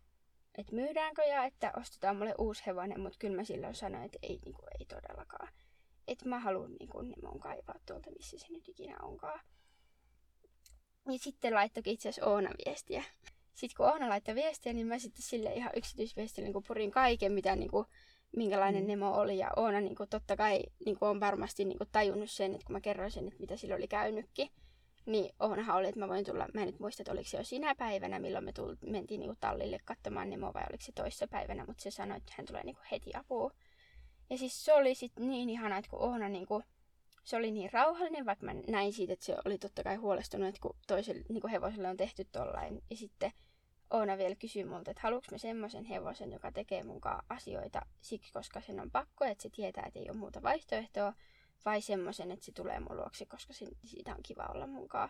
että 0.59 0.75
myydäänkö 0.75 1.23
ja 1.23 1.45
että 1.45 1.73
ostetaan 1.77 2.17
mulle 2.17 2.35
uusi 2.39 2.63
hevonen, 2.67 3.01
mutta 3.01 3.19
kyllä 3.19 3.37
mä 3.37 3.45
silloin 3.45 3.75
sanoin, 3.75 4.05
että 4.05 4.19
ei, 4.23 4.39
niin 4.45 4.55
kuin, 4.55 4.69
ei 4.81 4.87
todellakaan. 4.87 5.49
Että 6.09 6.29
mä 6.29 6.39
haluan 6.39 6.73
niin 6.73 6.89
kuin, 6.89 7.09
Nemon 7.09 7.41
kaivaa 7.41 7.79
tuolta, 7.87 8.11
missä 8.11 8.39
se 8.39 8.47
nyt 8.51 8.69
ikinä 8.69 8.97
onkaan. 9.03 9.41
Ja 11.13 11.19
sitten 11.19 11.55
laittokin 11.55 11.93
itse 11.93 12.09
asiassa 12.09 12.31
Oona 12.31 12.51
viestiä. 12.67 13.05
Sitten 13.55 13.77
kun 13.77 13.87
Oona 13.87 14.09
laittoi 14.09 14.35
viestiä, 14.35 14.73
niin 14.73 14.87
mä 14.87 14.99
sitten 14.99 15.23
sille 15.23 15.55
ihan 15.55 15.73
yksityisviestillä 15.77 16.49
niin 16.49 16.63
purin 16.67 16.91
kaiken, 16.91 17.33
mitä 17.33 17.57
niin 17.57 17.71
kuin, 17.71 17.87
minkälainen 18.37 18.83
Mm. 18.83 18.89
Nemo 18.89 19.15
oli. 19.15 19.39
Ja 19.39 19.51
Oona 19.57 19.81
niin 19.81 19.97
kuin, 19.97 20.09
totta 20.09 20.37
kai 20.37 20.63
niin 20.85 20.99
kuin, 20.99 21.09
on 21.09 21.21
varmasti 21.21 21.65
niin 21.65 21.79
kuin, 21.79 21.89
tajunnut 21.93 22.31
sen, 22.31 22.55
että 22.55 22.67
kun 22.67 22.73
mä 22.73 22.81
kerroin 22.81 23.11
sen, 23.11 23.29
että 23.29 23.41
mitä 23.41 23.57
sillä 23.57 23.75
oli 23.77 23.89
käynytkin, 23.89 24.51
niin 25.07 25.35
Oonahan 25.41 25.77
oli, 25.77 25.89
että 25.89 26.01
mä 26.01 26.09
voin 26.09 26.25
tulla, 26.25 26.49
mä 26.55 26.61
en 26.61 26.67
nyt 26.67 26.81
muista, 26.81 27.03
että 27.03 27.13
oliko 27.13 27.29
se 27.29 27.37
jo 27.37 27.45
sinä 27.45 27.75
päivänä, 27.75 28.19
milloin 28.19 28.45
me 28.45 28.53
tull, 28.53 28.75
mentiin 28.87 29.21
niin 29.21 29.29
kuin, 29.29 29.39
tallille 29.41 29.79
katsomaan 29.85 30.31
Nemoa 30.31 30.55
vai 30.55 30.63
oliko 30.71 30.85
se 30.85 30.93
toissa 30.93 31.29
päivänä, 31.29 31.65
mutta 31.67 31.83
se 31.83 31.91
sanoi, 31.91 32.17
että 32.17 32.33
hän 32.37 32.47
tulee 32.47 32.65
niin 32.65 32.77
kuin, 32.77 32.87
heti 32.93 33.11
apuun. 33.15 33.51
Ja 34.31 34.39
siis 34.39 34.65
se 34.65 34.73
oli 34.73 34.95
sitten 34.95 35.29
niin 35.29 35.51
ihana, 35.51 35.79
että 35.79 35.91
kun 35.91 36.01
Oona 36.01 36.29
niin 36.29 36.47
kuin, 36.47 36.65
se 37.25 37.37
oli 37.37 37.51
niin 37.51 37.73
rauhallinen, 37.73 38.27
vaikka 38.27 38.47
mä 38.47 38.55
näin 38.55 38.93
siitä, 38.93 39.13
että 39.13 39.27
se 39.27 39.37
oli 39.45 39.59
totta 39.59 39.83
kai 39.83 39.97
huolestunut, 39.97 40.49
että 40.49 40.61
kun 40.61 40.77
toiselle 40.87 41.25
niin 41.29 41.41
kuin 41.41 41.51
hevoselle 41.51 41.89
on 41.89 41.97
tehty 41.97 42.25
tollain. 42.25 42.83
Ja 42.91 42.97
sitten 42.97 43.33
Oona 43.91 44.19
vielä 44.19 44.35
kysyi 44.35 44.65
multa, 44.65 44.91
että 44.91 45.01
haluatko 45.03 45.29
mä 45.33 45.39
semmoisen 45.39 45.85
hevosen, 45.85 46.33
joka 46.33 46.53
tekee 46.53 46.83
munkaan 46.83 47.25
asioita 47.29 47.81
siksi, 48.01 48.33
koska 48.33 48.61
sen 48.61 48.81
on 48.81 48.91
pakko, 48.91 49.25
että 49.25 49.43
se 49.43 49.51
tietää, 49.51 49.85
että 49.87 49.99
ei 49.99 50.11
ole 50.11 50.19
muuta 50.19 50.43
vaihtoehtoa, 50.43 51.13
vai 51.65 51.81
semmoisen, 51.81 52.31
että 52.31 52.45
se 52.45 52.53
tulee 52.53 52.81
mun 52.81 52.97
luokse, 52.97 53.27
koska 53.27 53.53
se, 53.53 53.67
siitä 53.85 54.15
on 54.15 54.23
kiva 54.23 54.47
olla 54.55 54.67
munkaan. 54.67 55.09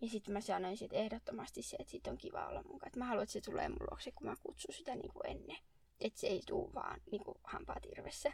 Ja 0.00 0.08
sitten 0.08 0.32
mä 0.32 0.40
sanoin 0.40 0.84
että 0.84 0.96
ehdottomasti 0.96 1.62
se, 1.62 1.76
että 1.80 1.90
siitä 1.90 2.10
on 2.10 2.18
kiva 2.18 2.46
olla 2.46 2.62
munkaan. 2.62 2.88
Että 2.88 2.98
mä 2.98 3.04
haluan, 3.04 3.22
että 3.22 3.32
se 3.32 3.40
tulee 3.40 3.68
mun 3.68 3.86
luokse, 3.90 4.12
kun 4.12 4.26
mä 4.26 4.34
kutsun 4.42 4.74
sitä 4.74 4.94
niin 4.94 5.12
kuin 5.12 5.26
ennen. 5.26 5.56
Että 6.00 6.20
se 6.20 6.26
ei 6.26 6.42
tuu 6.46 6.74
vaan 6.74 7.00
niin 7.10 7.24
kuin 7.24 7.38
hampaat 7.44 7.86
irvessä. 7.86 8.32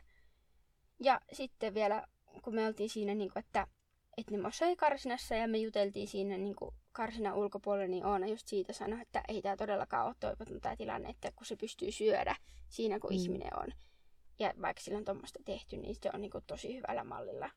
Ja 1.00 1.20
sitten 1.32 1.74
vielä, 1.74 2.06
kun 2.42 2.54
me 2.54 2.66
oltiin 2.66 2.90
siinä, 2.90 3.14
niin 3.14 3.32
kuin, 3.32 3.44
että, 3.44 3.66
että 4.16 4.36
ne 4.36 4.52
söi 4.52 4.76
karsinassa 4.76 5.34
ja 5.34 5.48
me 5.48 5.58
juteltiin 5.58 6.08
siinä 6.08 6.38
niin 6.38 6.56
kuin 6.56 6.74
karsinan 6.92 7.34
ulkopuolella, 7.34 7.88
niin 7.88 8.06
Oona 8.06 8.26
just 8.26 8.48
siitä 8.48 8.72
sanoi, 8.72 9.02
että 9.02 9.22
ei 9.28 9.42
tämä 9.42 9.56
todellakaan 9.56 10.06
ole 10.06 10.14
toivoton 10.20 10.60
tämä 10.60 10.76
tilanne, 10.76 11.08
että 11.08 11.32
kun 11.36 11.46
se 11.46 11.56
pystyy 11.56 11.92
syödä 11.92 12.36
siinä, 12.68 12.98
kun 12.98 13.10
mm. 13.10 13.16
ihminen 13.16 13.58
on. 13.58 13.68
Ja 14.38 14.54
vaikka 14.62 14.82
sillä 14.82 14.98
on 14.98 15.04
tuommoista 15.04 15.38
tehty, 15.44 15.76
niin 15.76 15.94
se 15.94 16.10
on 16.14 16.20
niin 16.20 16.30
kuin 16.30 16.44
tosi 16.46 16.76
hyvällä 16.76 17.04
mallilla. 17.04 17.50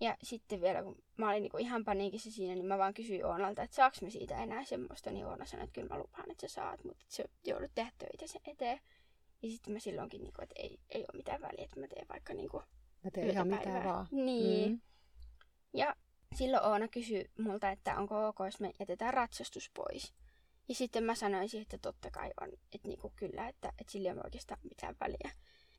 Ja 0.00 0.16
sitten 0.22 0.60
vielä, 0.60 0.82
kun 0.82 1.02
mä 1.16 1.30
olin 1.30 1.42
niin 1.42 1.60
ihan 1.60 1.84
paniikissa 1.84 2.30
siinä, 2.30 2.54
niin 2.54 2.66
mä 2.66 2.78
vaan 2.78 2.94
kysyin 2.94 3.26
Oonalta, 3.26 3.62
että 3.62 3.76
saaks 3.76 4.02
me 4.02 4.10
siitä 4.10 4.42
enää 4.42 4.64
semmoista, 4.64 5.10
niin 5.10 5.26
Oona 5.26 5.44
sanoi, 5.44 5.64
että 5.64 5.74
kyllä 5.74 5.88
mä 5.88 5.98
lupaan, 5.98 6.30
että 6.30 6.48
sä 6.48 6.54
saat, 6.54 6.84
mutta 6.84 7.04
sä 7.08 7.24
joudut 7.46 7.70
tehdä 7.74 7.92
töitä 7.98 8.26
sen 8.26 8.40
eteen. 8.46 8.80
Ja 9.42 9.50
sitten 9.50 9.72
mä 9.72 9.78
silloinkin, 9.78 10.22
niin 10.22 10.32
kuin, 10.32 10.42
että 10.42 10.54
ei, 10.58 10.78
ei 10.88 11.00
ole 11.00 11.16
mitään 11.16 11.40
väliä, 11.40 11.64
että 11.64 11.80
mä 11.80 11.88
teen 11.88 12.08
vaikka 12.08 12.34
niin 12.34 12.48
kuin 12.48 12.62
Mä 13.04 13.10
teen 13.10 13.30
ihan 13.30 13.48
mitä 13.48 13.70
yötä 13.70 13.84
vaan. 13.84 14.08
Niin. 14.10 14.70
Mm. 14.70 14.80
Ja 15.74 15.96
silloin 16.34 16.64
Oona 16.64 16.88
kysyi 16.88 17.30
multa, 17.38 17.70
että 17.70 17.98
onko 17.98 18.28
ok, 18.28 18.36
jos 18.44 18.60
me 18.60 18.72
jätetään 18.80 19.14
ratsastus 19.14 19.70
pois. 19.74 20.14
Ja 20.68 20.74
sitten 20.74 21.04
mä 21.04 21.14
sanoisin, 21.14 21.62
että 21.62 21.78
totta 21.78 22.10
kai 22.10 22.30
on, 22.40 22.48
että 22.72 22.88
niinku 22.88 23.12
kyllä, 23.16 23.48
että, 23.48 23.72
että 23.78 23.92
sillä 23.92 24.08
ei 24.08 24.14
ole 24.14 24.22
oikeastaan 24.24 24.60
mitään 24.62 24.96
väliä. 25.00 25.30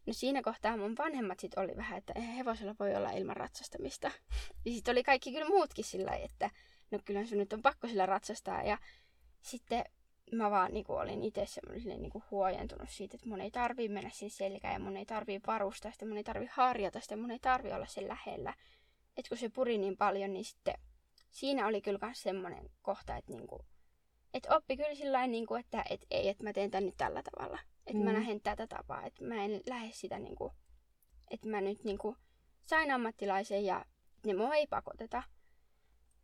No 0.06 0.14
siinä 0.14 0.42
kohtaa 0.42 0.78
mun 0.78 0.96
vanhemmat 0.98 1.40
sit 1.40 1.58
oli 1.58 1.76
vähän, 1.76 1.98
että 1.98 2.22
hevosella 2.22 2.76
voi 2.80 2.96
olla 2.96 3.12
ilman 3.12 3.38
ratsastamista. 3.38 4.12
Ja 4.66 4.72
sitten 4.72 4.92
oli 4.92 5.04
kaikki 5.04 5.32
kyllä 5.32 5.48
muutkin 5.48 5.86
sillä 5.86 6.12
että 6.12 6.50
no 6.92 7.00
kyllä 7.06 7.26
sun 7.26 7.38
nyt 7.38 7.54
on 7.54 7.62
pakko 7.62 7.88
sillä 7.88 8.06
ratsastaa. 8.06 8.64
Ja 8.64 8.78
sitten 9.42 9.86
mä 10.32 10.52
vaan 10.52 10.74
niinku 10.74 10.94
olin 10.94 11.24
itse 11.24 11.46
semmoinen 11.46 12.02
niinku 12.02 12.24
huojentunut 12.32 12.90
siitä, 12.90 13.16
että 13.16 13.30
mun 13.30 13.42
ei 13.42 13.52
tarvii 13.52 13.90
mennä 13.90 14.10
sinne 14.10 14.30
selkään 14.30 14.74
ja 14.74 14.80
mun 14.80 14.98
ei 14.98 15.06
tarvii 15.06 15.42
varustaa 15.48 15.92
sitä, 15.92 16.06
mun 16.06 16.18
ei 16.18 16.24
tarvii 16.24 16.50
harjata 16.52 17.00
sitä, 17.00 17.16
mun 17.16 17.32
ei 17.32 17.40
tarvii 17.40 17.74
olla 17.74 17.86
sen 17.86 18.08
lähellä. 18.08 18.54
Että 19.18 19.30
kun 19.30 19.38
se 19.38 19.50
puri 19.50 19.78
niin 19.78 19.98
paljon, 19.98 20.34
niin 20.34 20.46
sitten 20.46 20.74
siinä 21.32 21.68
oli 21.68 21.82
kyllä 21.82 22.00
myös 22.02 22.22
semmoinen 22.22 22.70
kohta, 22.82 23.18
että 23.18 23.32
niinku, 23.32 23.66
et 24.36 24.48
oppi 24.50 24.78
kyllä 24.78 24.96
sillä 24.96 25.28
niinku, 25.28 25.56
että 25.56 25.84
et 25.90 26.06
ei, 26.12 26.30
että 26.30 26.44
mä 26.44 26.54
teen 26.54 26.72
tän 26.72 26.86
nyt 26.86 26.98
tällä 26.98 27.22
tavalla. 27.24 27.60
Että 27.88 28.04
mä 28.04 28.10
Mm. 28.10 28.16
lähden 28.16 28.42
tätä 28.42 28.68
tapaa, 28.68 29.06
että 29.06 29.24
mä 29.24 29.44
en 29.44 29.62
lähde 29.70 29.92
sitä 29.94 30.20
niinku, 30.20 30.52
että 31.32 31.48
mä 31.48 31.62
nyt 31.62 31.84
niinku 31.84 32.18
sain 32.66 32.92
ammattilaisen 32.92 33.66
ja 33.66 33.86
ne 34.26 34.34
mua 34.34 34.56
ei 34.56 34.68
pakoteta. 34.68 35.24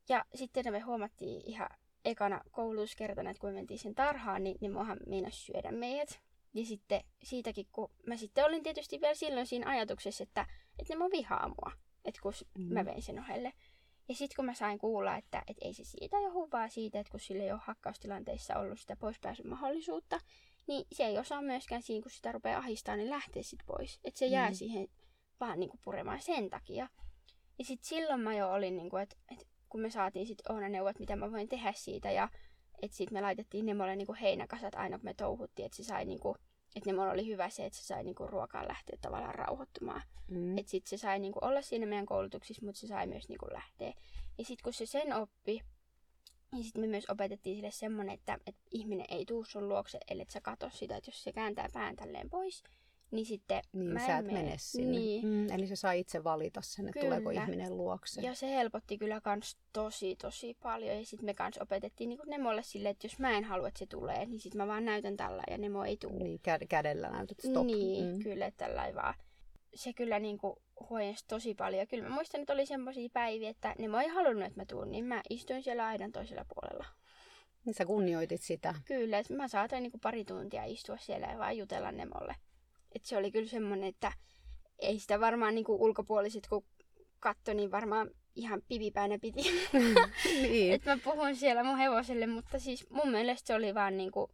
Ja 0.09 0.25
sitten 0.35 0.71
me 0.71 0.79
huomattiin 0.79 1.41
ihan 1.45 1.69
ekana 2.05 2.41
koulutuskertana, 2.51 3.29
että 3.29 3.41
kun 3.41 3.49
me 3.49 3.53
mentiin 3.53 3.79
sen 3.79 3.95
tarhaan, 3.95 4.43
niin 4.43 4.57
ne 4.61 4.69
muahan 4.69 4.99
meinas 5.07 5.45
syödä 5.45 5.71
meidät. 5.71 6.19
Ja 6.53 6.65
sitten 6.65 7.01
siitäkin, 7.23 7.67
kun 7.71 7.91
mä 8.07 8.17
sitten 8.17 8.45
olin 8.45 8.63
tietysti 8.63 9.01
vielä 9.01 9.13
silloin 9.15 9.47
siinä 9.47 9.69
ajatuksessa, 9.71 10.23
että, 10.23 10.47
että 10.79 10.93
ne 10.93 10.97
mun 10.97 11.11
vihaa 11.11 11.47
mua, 11.47 11.71
että 12.05 12.21
kun 12.21 12.33
mm. 12.57 12.73
mä 12.73 12.85
vein 12.85 13.01
sen 13.01 13.19
ohelle. 13.19 13.53
Ja 14.11 14.15
sitten 14.15 14.35
kun 14.35 14.45
mä 14.45 14.53
sain 14.53 14.79
kuulla, 14.79 15.17
että, 15.17 15.43
että 15.47 15.65
ei 15.65 15.73
se 15.73 15.83
siitä 15.83 16.17
johdu, 16.19 16.47
vaan 16.51 16.69
siitä, 16.69 16.99
että 16.99 17.11
kun 17.11 17.19
sillä 17.19 17.43
ei 17.43 17.51
ole 17.51 17.59
hakkaustilanteissa 17.63 18.59
ollut 18.59 18.79
sitä 18.79 18.95
poispääsyn 18.95 19.47
mahdollisuutta, 19.47 20.19
niin 20.67 20.85
se 20.91 21.03
ei 21.03 21.17
osaa 21.17 21.41
myöskään 21.41 21.81
siinä, 21.81 22.03
kun 22.03 22.11
sitä 22.11 22.31
rupeaa 22.31 22.59
ahistaa, 22.59 22.95
niin 22.95 23.09
lähteä 23.09 23.43
sitten 23.43 23.65
pois. 23.65 23.99
Että 24.03 24.19
se 24.19 24.25
jää 24.25 24.49
mm. 24.49 24.55
siihen 24.55 24.87
vaan 25.39 25.59
niinku 25.59 25.79
puremaan 25.83 26.21
sen 26.21 26.49
takia. 26.49 26.87
Ja 27.59 27.65
sitten 27.65 27.87
silloin 27.87 28.21
mä 28.21 28.35
jo 28.35 28.51
olin, 28.51 28.77
niinku, 28.77 28.97
että 28.97 29.15
et 29.31 29.47
kun 29.69 29.81
me 29.81 29.89
saatiin 29.89 30.27
sitten 30.27 30.55
Oona 30.55 30.69
neuvot, 30.69 30.99
mitä 30.99 31.15
mä 31.15 31.31
voin 31.31 31.49
tehdä 31.49 31.73
siitä, 31.75 32.11
ja 32.11 32.29
että 32.81 32.97
sitten 32.97 33.17
me 33.17 33.21
laitettiin 33.21 33.65
Nemolle 33.65 33.95
niinku 33.95 34.15
heinäkasat 34.21 34.75
aina, 34.75 34.97
kun 34.97 35.05
me 35.05 35.13
touhuttiin, 35.13 35.65
että 35.65 35.75
se 35.75 35.83
sai 35.83 36.05
niinku, 36.05 36.35
että 36.75 36.89
Nemolla 36.89 37.11
oli 37.11 37.27
hyvä 37.27 37.49
se, 37.49 37.65
että 37.65 37.79
se 37.79 37.85
sai 37.85 38.03
niinku 38.03 38.27
ruokaan 38.27 38.67
lähteä 38.67 38.97
tavallaan 39.01 39.35
rauhoittumaan. 39.35 40.01
Mm. 40.27 40.57
Että 40.57 40.71
sitten 40.71 40.89
se 40.89 40.97
sai 40.97 41.19
niinku 41.19 41.39
olla 41.41 41.61
siinä 41.61 41.85
meidän 41.85 42.05
koulutuksissa, 42.05 42.65
mutta 42.65 42.81
se 42.81 42.87
sai 42.87 43.07
myös 43.07 43.29
niinku 43.29 43.47
lähteä. 43.51 43.93
Ja 44.37 44.45
sitten 44.45 44.63
kun 44.63 44.73
se 44.73 44.85
sen 44.85 45.13
oppi, 45.13 45.61
niin 46.51 46.63
sitten 46.63 46.81
me 46.81 46.87
myös 46.87 47.09
opetettiin 47.09 47.55
sille 47.55 47.71
semmonen, 47.71 48.13
että, 48.13 48.37
että 48.47 48.61
ihminen 48.71 49.05
ei 49.09 49.25
tuu 49.25 49.43
sun 49.43 49.69
luokse, 49.69 49.99
ellei 50.07 50.25
sä 50.29 50.41
katso 50.41 50.69
sitä, 50.69 50.97
että 50.97 51.09
jos 51.09 51.23
se 51.23 51.33
kääntää 51.33 51.69
pään 51.73 51.95
tälleen 51.95 52.29
pois, 52.29 52.63
niin 53.11 53.25
sitten 53.25 53.61
niin, 53.73 53.93
mä 53.93 54.05
sä 54.05 54.17
et 54.17 54.25
mene 54.25 54.55
sinne. 54.57 54.91
Niin. 54.91 55.27
Mm, 55.27 55.49
eli 55.49 55.67
se 55.67 55.75
saa 55.75 55.91
itse 55.91 56.23
valita 56.23 56.61
sen, 56.63 56.87
että 56.87 56.99
Kyllä. 56.99 57.15
tuleeko 57.15 57.41
ihminen 57.41 57.77
luokse. 57.77 58.21
Ja 58.21 58.35
se 58.35 58.49
helpotti 58.49 58.97
kyllä 58.97 59.21
kans 59.21 59.57
tosi 59.73 60.15
tosi 60.15 60.57
paljon. 60.61 60.97
Ja 60.97 61.05
sitten 61.05 61.25
me 61.25 61.33
kans 61.33 61.57
opetettiin 61.57 62.09
niin 62.09 62.19
Nemolle 62.25 62.63
silleen, 62.63 62.91
että 62.91 63.05
jos 63.05 63.19
mä 63.19 63.37
en 63.37 63.43
halua, 63.43 63.67
että 63.67 63.79
se 63.79 63.85
tulee, 63.85 64.25
niin 64.25 64.39
sitten 64.39 64.61
mä 64.61 64.67
vaan 64.67 64.85
näytän 64.85 65.17
tällä 65.17 65.43
ja 65.49 65.57
Nemo 65.57 65.83
ei 65.83 65.97
tule. 65.97 66.13
Niin, 66.13 66.39
kä- 66.39 66.67
kädellä 66.69 67.09
näytät 67.09 67.39
stop. 67.39 67.65
Niin, 67.65 68.15
mm. 68.15 68.23
kyllä, 68.23 68.45
että 68.45 68.65
tällä 68.65 68.95
vaan. 68.95 69.13
Se 69.75 69.93
kyllä 69.93 70.19
niin 70.19 70.37
kuin 70.37 70.55
huojensi 70.89 71.25
tosi 71.27 71.55
paljon. 71.55 71.87
Kyllä 71.87 72.03
mä 72.09 72.15
muistan, 72.15 72.41
että 72.41 72.53
oli 72.53 72.65
semmoisia 72.65 73.09
päiviä, 73.13 73.49
että 73.49 73.75
Nemo 73.79 73.99
ei 73.99 74.07
halunnut, 74.07 74.45
että 74.45 74.61
mä 74.61 74.65
tuun, 74.65 74.91
niin 74.91 75.05
mä 75.05 75.21
istuin 75.29 75.63
siellä 75.63 75.85
aidan 75.85 76.11
toisella 76.11 76.45
puolella. 76.53 76.85
Niin 77.65 77.73
sä 77.73 77.85
kunnioitit 77.85 78.41
sitä. 78.41 78.75
Kyllä, 78.85 79.19
että 79.19 79.33
mä 79.33 79.47
saatoin 79.47 79.83
niin 79.83 79.91
kuin 79.91 80.01
pari 80.01 80.25
tuntia 80.25 80.65
istua 80.65 80.97
siellä 80.97 81.27
ja 81.27 81.37
vaan 81.37 81.57
jutella 81.57 81.91
Nemolle. 81.91 82.35
Et 82.95 83.05
se 83.05 83.17
oli 83.17 83.31
kyllä 83.31 83.49
semmoinen, 83.49 83.89
että 83.89 84.11
ei 84.79 84.99
sitä 84.99 85.19
varmaan 85.19 85.55
niin 85.55 85.65
kuin 85.65 85.81
ulkopuoliset, 85.81 86.47
kun 86.47 86.65
katto, 87.19 87.53
niin 87.53 87.71
varmaan 87.71 88.11
ihan 88.35 88.61
pivipäänä 88.67 89.19
piti. 89.19 89.41
niin. 90.41 90.73
että 90.73 90.95
mä 90.95 91.01
puhun 91.03 91.35
siellä 91.35 91.63
mun 91.63 91.77
hevoselle, 91.77 92.27
mutta 92.27 92.59
siis 92.59 92.89
mun 92.89 93.11
mielestä 93.11 93.47
se 93.47 93.55
oli 93.55 93.75
vaan 93.75 93.97
niinku, 93.97 94.29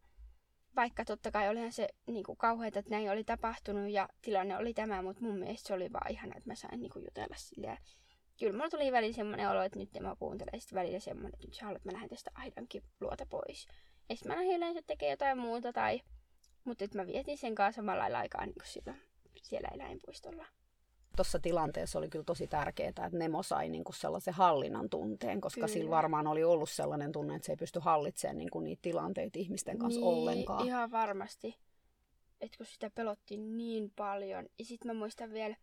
vaikka 0.75 1.05
totta 1.05 1.31
kai 1.31 1.49
olihan 1.49 1.71
se 1.71 1.87
niinku 2.07 2.35
kauheata, 2.35 2.79
että 2.79 2.91
näin 2.91 3.11
oli 3.11 3.23
tapahtunut 3.23 3.89
ja 3.89 4.09
tilanne 4.21 4.57
oli 4.57 4.73
tämä, 4.73 5.01
mutta 5.01 5.23
mun 5.23 5.37
mielestä 5.37 5.67
se 5.67 5.73
oli 5.73 5.93
vaan 5.93 6.11
ihana, 6.11 6.35
että 6.37 6.49
mä 6.49 6.55
sain 6.55 6.81
niinku 6.81 6.99
jutella 6.99 7.35
sille. 7.37 7.77
Kyllä 8.39 8.53
mulla 8.53 8.69
tuli 8.69 8.91
välillä 8.91 9.15
semmoinen 9.15 9.49
olo, 9.49 9.61
että 9.61 9.79
nyt 9.79 9.89
mä 9.99 10.15
kuuntelen 10.19 10.61
sitten 10.61 10.79
välillä 10.79 10.99
semmoinen, 10.99 11.33
että 11.33 11.47
nyt 11.47 11.53
sä 11.53 11.65
haluat, 11.65 11.77
että 11.77 11.89
mä 11.89 11.93
lähden 11.93 12.09
tästä 12.09 12.31
aidankin 12.35 12.83
luota 13.01 13.25
pois. 13.25 13.67
Ja 14.09 14.15
sitten 14.15 14.31
mä 14.31 14.35
lähdin 14.35 14.57
yleensä 14.57 14.81
tekemään 14.87 15.11
jotain 15.11 15.37
muuta 15.37 15.73
tai, 15.73 16.01
mutta 16.67 16.85
mä 16.93 17.07
vietin 17.07 17.37
sen 17.37 17.55
kanssa 17.55 17.81
samalla 17.81 18.01
lailla 18.01 18.19
aikaa 18.19 18.45
niin 18.45 18.53
kuin 18.53 18.67
silloin 18.67 19.01
siellä 19.43 19.69
eläinpuistolla. 19.73 20.45
Tuossa 21.15 21.39
tilanteessa 21.39 21.99
oli 21.99 22.09
kyllä 22.09 22.25
tosi 22.25 22.47
tärkeää, 22.47 22.89
että 22.89 23.09
Nemo 23.11 23.43
sai 23.43 23.69
niinku 23.69 23.91
sellaisen 23.91 24.33
hallinnan 24.33 24.89
tunteen, 24.89 25.41
koska 25.41 25.55
Kyllä. 25.55 25.67
sillä 25.67 25.89
varmaan 25.89 26.27
oli 26.27 26.43
ollut 26.43 26.69
sellainen 26.69 27.11
tunne, 27.11 27.35
että 27.35 27.45
se 27.45 27.51
ei 27.51 27.57
pysty 27.57 27.79
hallitsemaan 27.79 28.37
niinku 28.37 28.59
niitä 28.59 28.81
tilanteita 28.81 29.39
ihmisten 29.39 29.77
kanssa 29.77 29.99
niin, 29.99 30.07
ollenkaan. 30.07 30.65
ihan 30.65 30.91
varmasti. 30.91 31.57
Et 32.41 32.57
kun 32.57 32.65
sitä 32.65 32.89
pelotti 32.89 33.37
niin 33.37 33.91
paljon. 33.95 34.45
Ja 34.59 34.65
sitten 34.65 34.87
mä 34.87 34.99
muistan 34.99 35.31
vielä, 35.33 35.55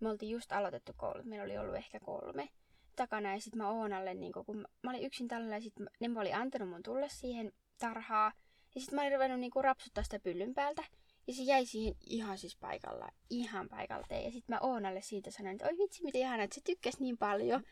me 0.00 0.10
oltiin 0.10 0.32
just 0.32 0.52
aloitettu 0.52 0.92
koulut, 0.96 1.24
meillä 1.24 1.44
oli 1.44 1.58
ollut 1.58 1.76
ehkä 1.76 2.00
kolme 2.00 2.48
takana. 2.96 3.32
Ja 3.34 3.40
sitten 3.40 3.58
mä 3.58 3.70
Oonalle, 3.70 4.14
niin 4.14 4.32
kun 4.32 4.66
mä, 4.82 4.90
olin 4.90 5.04
yksin 5.04 5.28
tällä 5.28 5.54
ja 5.54 5.60
sitten 5.60 5.90
Nemo 6.00 6.20
oli 6.20 6.32
antanut 6.32 6.68
mun 6.68 6.82
tulla 6.82 7.08
siihen 7.08 7.52
tarhaa. 7.78 8.32
Ja 8.74 8.80
sitten 8.80 8.96
mä 8.96 9.02
olin 9.02 9.12
ruvennut 9.12 9.40
niin 9.40 9.50
rapsuttaa 9.60 10.04
sitä 10.04 10.18
pyllyn 10.18 10.54
päältä. 10.54 10.84
Ja 11.26 11.34
se 11.34 11.42
jäi 11.42 11.66
siihen 11.66 11.94
ihan 12.06 12.38
siis 12.38 12.56
paikalla, 12.56 13.08
ihan 13.30 13.68
paikalteen. 13.68 14.24
Ja 14.24 14.30
sitten 14.30 14.54
mä 14.56 14.60
Oonalle 14.60 15.02
siitä 15.02 15.30
sanoin, 15.30 15.54
että 15.56 15.66
oi 15.66 15.78
vitsi, 15.78 16.02
miten 16.04 16.20
ihanaa, 16.20 16.44
että 16.44 16.54
se 16.54 16.60
tykkäsi 16.64 16.96
niin 17.00 17.18
paljon. 17.18 17.62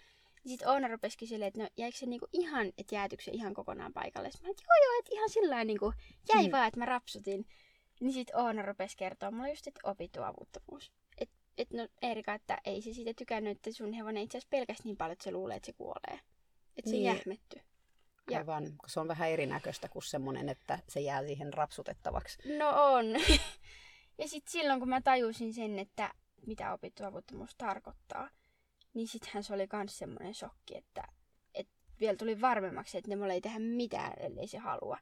Ja 0.44 0.48
sitten 0.50 0.68
Oona 0.68 0.88
rupesi 0.88 1.18
kyselemään, 1.18 1.48
että 1.48 1.62
no 1.62 1.68
jäikö 1.76 1.98
se 1.98 2.06
niinku 2.06 2.26
ihan, 2.32 2.72
että 2.78 2.94
jäätyykö 2.94 3.22
se 3.24 3.30
ihan 3.30 3.54
kokonaan 3.54 3.92
paikalle. 3.92 4.30
Sitten 4.30 4.48
mä 4.48 4.50
että 4.50 4.62
joo 4.62 4.84
joo, 4.92 4.98
että 4.98 5.10
ihan 5.14 5.30
sillä 5.30 5.64
niinku 5.64 5.92
jäi 6.34 6.46
Mm. 6.46 6.52
vaan, 6.52 6.68
että 6.68 6.78
mä 6.80 6.86
rapsutin. 6.86 7.46
Niin 8.00 8.12
sitten 8.12 8.36
Oona 8.36 8.62
rupesi 8.62 8.96
kertoa 8.96 9.30
mulle 9.30 9.50
just, 9.50 9.66
että 9.66 9.80
opittu 9.84 10.22
avuttomuus. 10.22 10.92
Että 11.18 11.34
et 11.58 11.70
no 11.70 11.88
Erika, 12.02 12.34
että 12.34 12.58
ei 12.64 12.82
se 12.82 12.92
siitä 12.92 13.12
tykännyt, 13.14 13.56
että 13.56 13.72
sun 13.72 13.92
hevonen 13.92 14.22
itse 14.22 14.38
asiassa 14.38 14.50
pelkäsi 14.50 14.82
niin 14.84 14.96
paljon, 14.96 15.12
että 15.12 15.24
se 15.24 15.30
luulee, 15.32 15.56
että 15.56 15.66
se 15.66 15.72
kuolee. 15.72 16.20
Että 16.76 16.90
se 16.90 16.96
Niin. 16.96 17.04
jähmetty. 17.04 17.60
Ja- 18.30 18.38
Aivan, 18.38 18.64
kun 18.64 18.88
se 18.90 19.00
on 19.00 19.08
vähän 19.08 19.30
erinäköistä 19.30 19.88
kuin 19.88 20.02
semmoinen, 20.02 20.48
että 20.48 20.78
se 20.88 21.00
jää 21.00 21.26
siihen 21.26 21.52
rapsutettavaksi. 21.54 22.38
No 22.58 22.92
on. 22.94 23.06
ja 24.18 24.28
sitten 24.28 24.52
silloin, 24.52 24.80
kun 24.80 24.88
mä 24.88 25.00
tajusin 25.00 25.54
sen, 25.54 25.78
että 25.78 26.14
mitä 26.46 26.72
opittu 26.72 27.04
avuttomuus 27.04 27.54
tarkoittaa, 27.58 28.28
niin 28.94 29.08
sittenhän 29.08 29.42
se 29.44 29.54
oli 29.54 29.68
myös 29.72 29.98
semmoinen 29.98 30.34
shokki, 30.34 30.76
että, 30.76 31.02
että 31.54 31.72
vielä 32.00 32.16
tuli 32.16 32.40
varmemmaksi, 32.40 32.98
että 32.98 33.08
ne 33.10 33.16
mulle 33.16 33.32
ei 33.32 33.40
tehdä 33.40 33.58
mitään, 33.58 34.12
ellei 34.20 34.46
se 34.46 34.58
halua. 34.58 34.98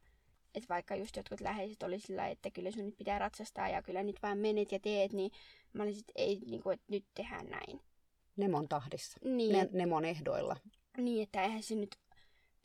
Että 0.54 0.68
vaikka 0.68 0.96
just 0.96 1.16
jotkut 1.16 1.40
läheiset 1.40 1.82
oli 1.82 1.98
sillä 2.00 2.28
että 2.28 2.50
kyllä 2.50 2.70
sun 2.70 2.84
nyt 2.84 2.96
pitää 2.96 3.18
ratsastaa 3.18 3.68
ja 3.68 3.82
kyllä 3.82 4.02
nyt 4.02 4.22
vaan 4.22 4.38
menet 4.38 4.72
ja 4.72 4.78
teet, 4.80 5.12
niin 5.12 5.30
mä 5.72 5.82
olin 5.82 5.94
sit, 5.94 6.12
ei, 6.14 6.40
niin 6.46 6.62
kuin, 6.62 6.74
että 6.74 6.86
nyt 6.90 7.04
tehdään 7.14 7.46
näin. 7.46 7.80
Nemon 8.36 8.68
tahdissa, 8.68 9.18
Niin, 9.24 9.52
ne, 9.52 9.68
Nemon 9.72 10.04
ehdoilla. 10.04 10.56
niin 10.96 11.22
että 11.22 11.42
eihän 11.42 11.62
se 11.62 11.74
nyt 11.74 11.96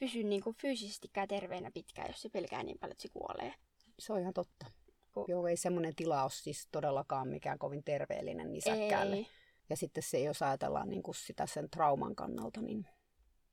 pysy 0.02 0.24
niin 0.24 0.41
kuin 0.41 0.56
fyysisestikään 0.62 1.28
terveenä 1.28 1.72
pitkään, 1.74 2.08
jos 2.08 2.22
se 2.22 2.30
pelkää 2.30 2.64
niin 2.64 2.80
paljon, 2.80 2.91
että 2.91 3.02
se 3.02 3.10
kuolee. 3.14 3.54
Se 3.99 4.14
on 4.14 4.20
ihan 4.20 4.34
totta. 4.34 4.66
Ku- 5.14 5.26
Joo, 5.28 5.47
ei 5.47 5.58
semmoinen 5.58 5.95
tila 5.95 6.22
ole 6.24 6.30
siis 6.34 6.68
todellakaan 6.72 7.28
mikään 7.28 7.60
kovin 7.60 7.84
terveellinen 7.84 8.52
nisäkkäälle. 8.54 9.16
Ei. 9.16 9.28
Ja 9.70 9.76
sitten 9.78 10.04
se, 10.04 10.20
jos 10.20 10.41
ajatellaan 10.41 10.89
niin 10.89 11.04
kuin 11.04 11.16
sitä 11.16 11.45
sen 11.45 11.70
trauman 11.70 12.16
kannalta, 12.16 12.62
niin, 12.62 12.88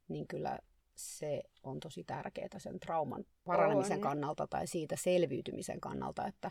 niin 0.08 0.28
kyllä 0.28 0.58
se 0.94 1.42
on 1.62 1.80
tosi 1.80 2.04
tärkeää 2.04 2.58
sen 2.58 2.80
trauman 2.80 3.24
paranemisen 3.44 3.96
On. 3.96 4.02
kannalta 4.02 4.46
tai 4.46 4.66
siitä 4.66 4.96
selviytymisen 4.96 5.80
kannalta, 5.80 6.26
että, 6.26 6.50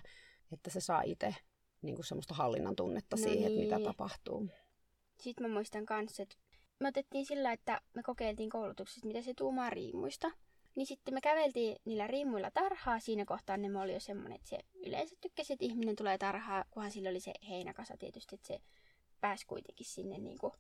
että 0.54 0.70
se 0.70 0.82
saa 0.82 1.02
itse 1.02 1.36
niin 1.82 1.96
kuin 1.96 2.06
semmoista 2.06 2.34
hallinnan 2.34 2.76
tunnetta 2.76 3.16
No 3.16 3.24
siihen, 3.24 3.48
että 3.52 3.60
mitä 3.64 3.76
niin. 3.76 3.86
tapahtuu. 3.88 4.48
Sitten 5.20 5.48
mä 5.48 5.54
muistan 5.54 5.86
kanssa, 5.86 6.24
että 6.24 6.36
me 6.80 6.88
otettiin 6.88 7.26
sillä, 7.26 7.52
että 7.52 7.82
me 7.94 8.04
kokeiltiin 8.04 8.50
koulutuksessa, 8.50 9.08
mitä 9.08 9.22
se 9.22 9.34
tuumaa 9.34 9.70
riimuista. 9.70 10.32
Niin 10.76 10.88
sitten 10.88 11.14
me 11.14 11.22
käveltiin 11.22 11.78
niillä 11.86 12.08
riimuilla 12.08 12.52
tarhaa. 12.52 13.00
Siinä 13.00 13.26
kohtaa 13.26 13.58
ne 13.58 13.80
oli 13.80 13.94
jo 13.94 14.00
semmoinen, 14.00 14.36
että 14.36 14.50
se 14.50 14.60
yleensä 14.86 15.16
tykkäsi, 15.22 15.54
että 15.54 15.66
ihminen 15.66 15.96
tulee 15.96 16.18
tarhaa, 16.18 16.66
kunhan 16.72 16.92
sillä 16.92 17.10
oli 17.10 17.20
se 17.20 17.34
heinäkasa 17.50 17.98
tietysti, 17.98 18.36
että 18.36 18.48
se 18.48 18.62
pääsi 19.22 19.46
kuitenkin 19.46 19.86
sinne, 19.86 20.18
niin 20.18 20.38
kuin, 20.38 20.54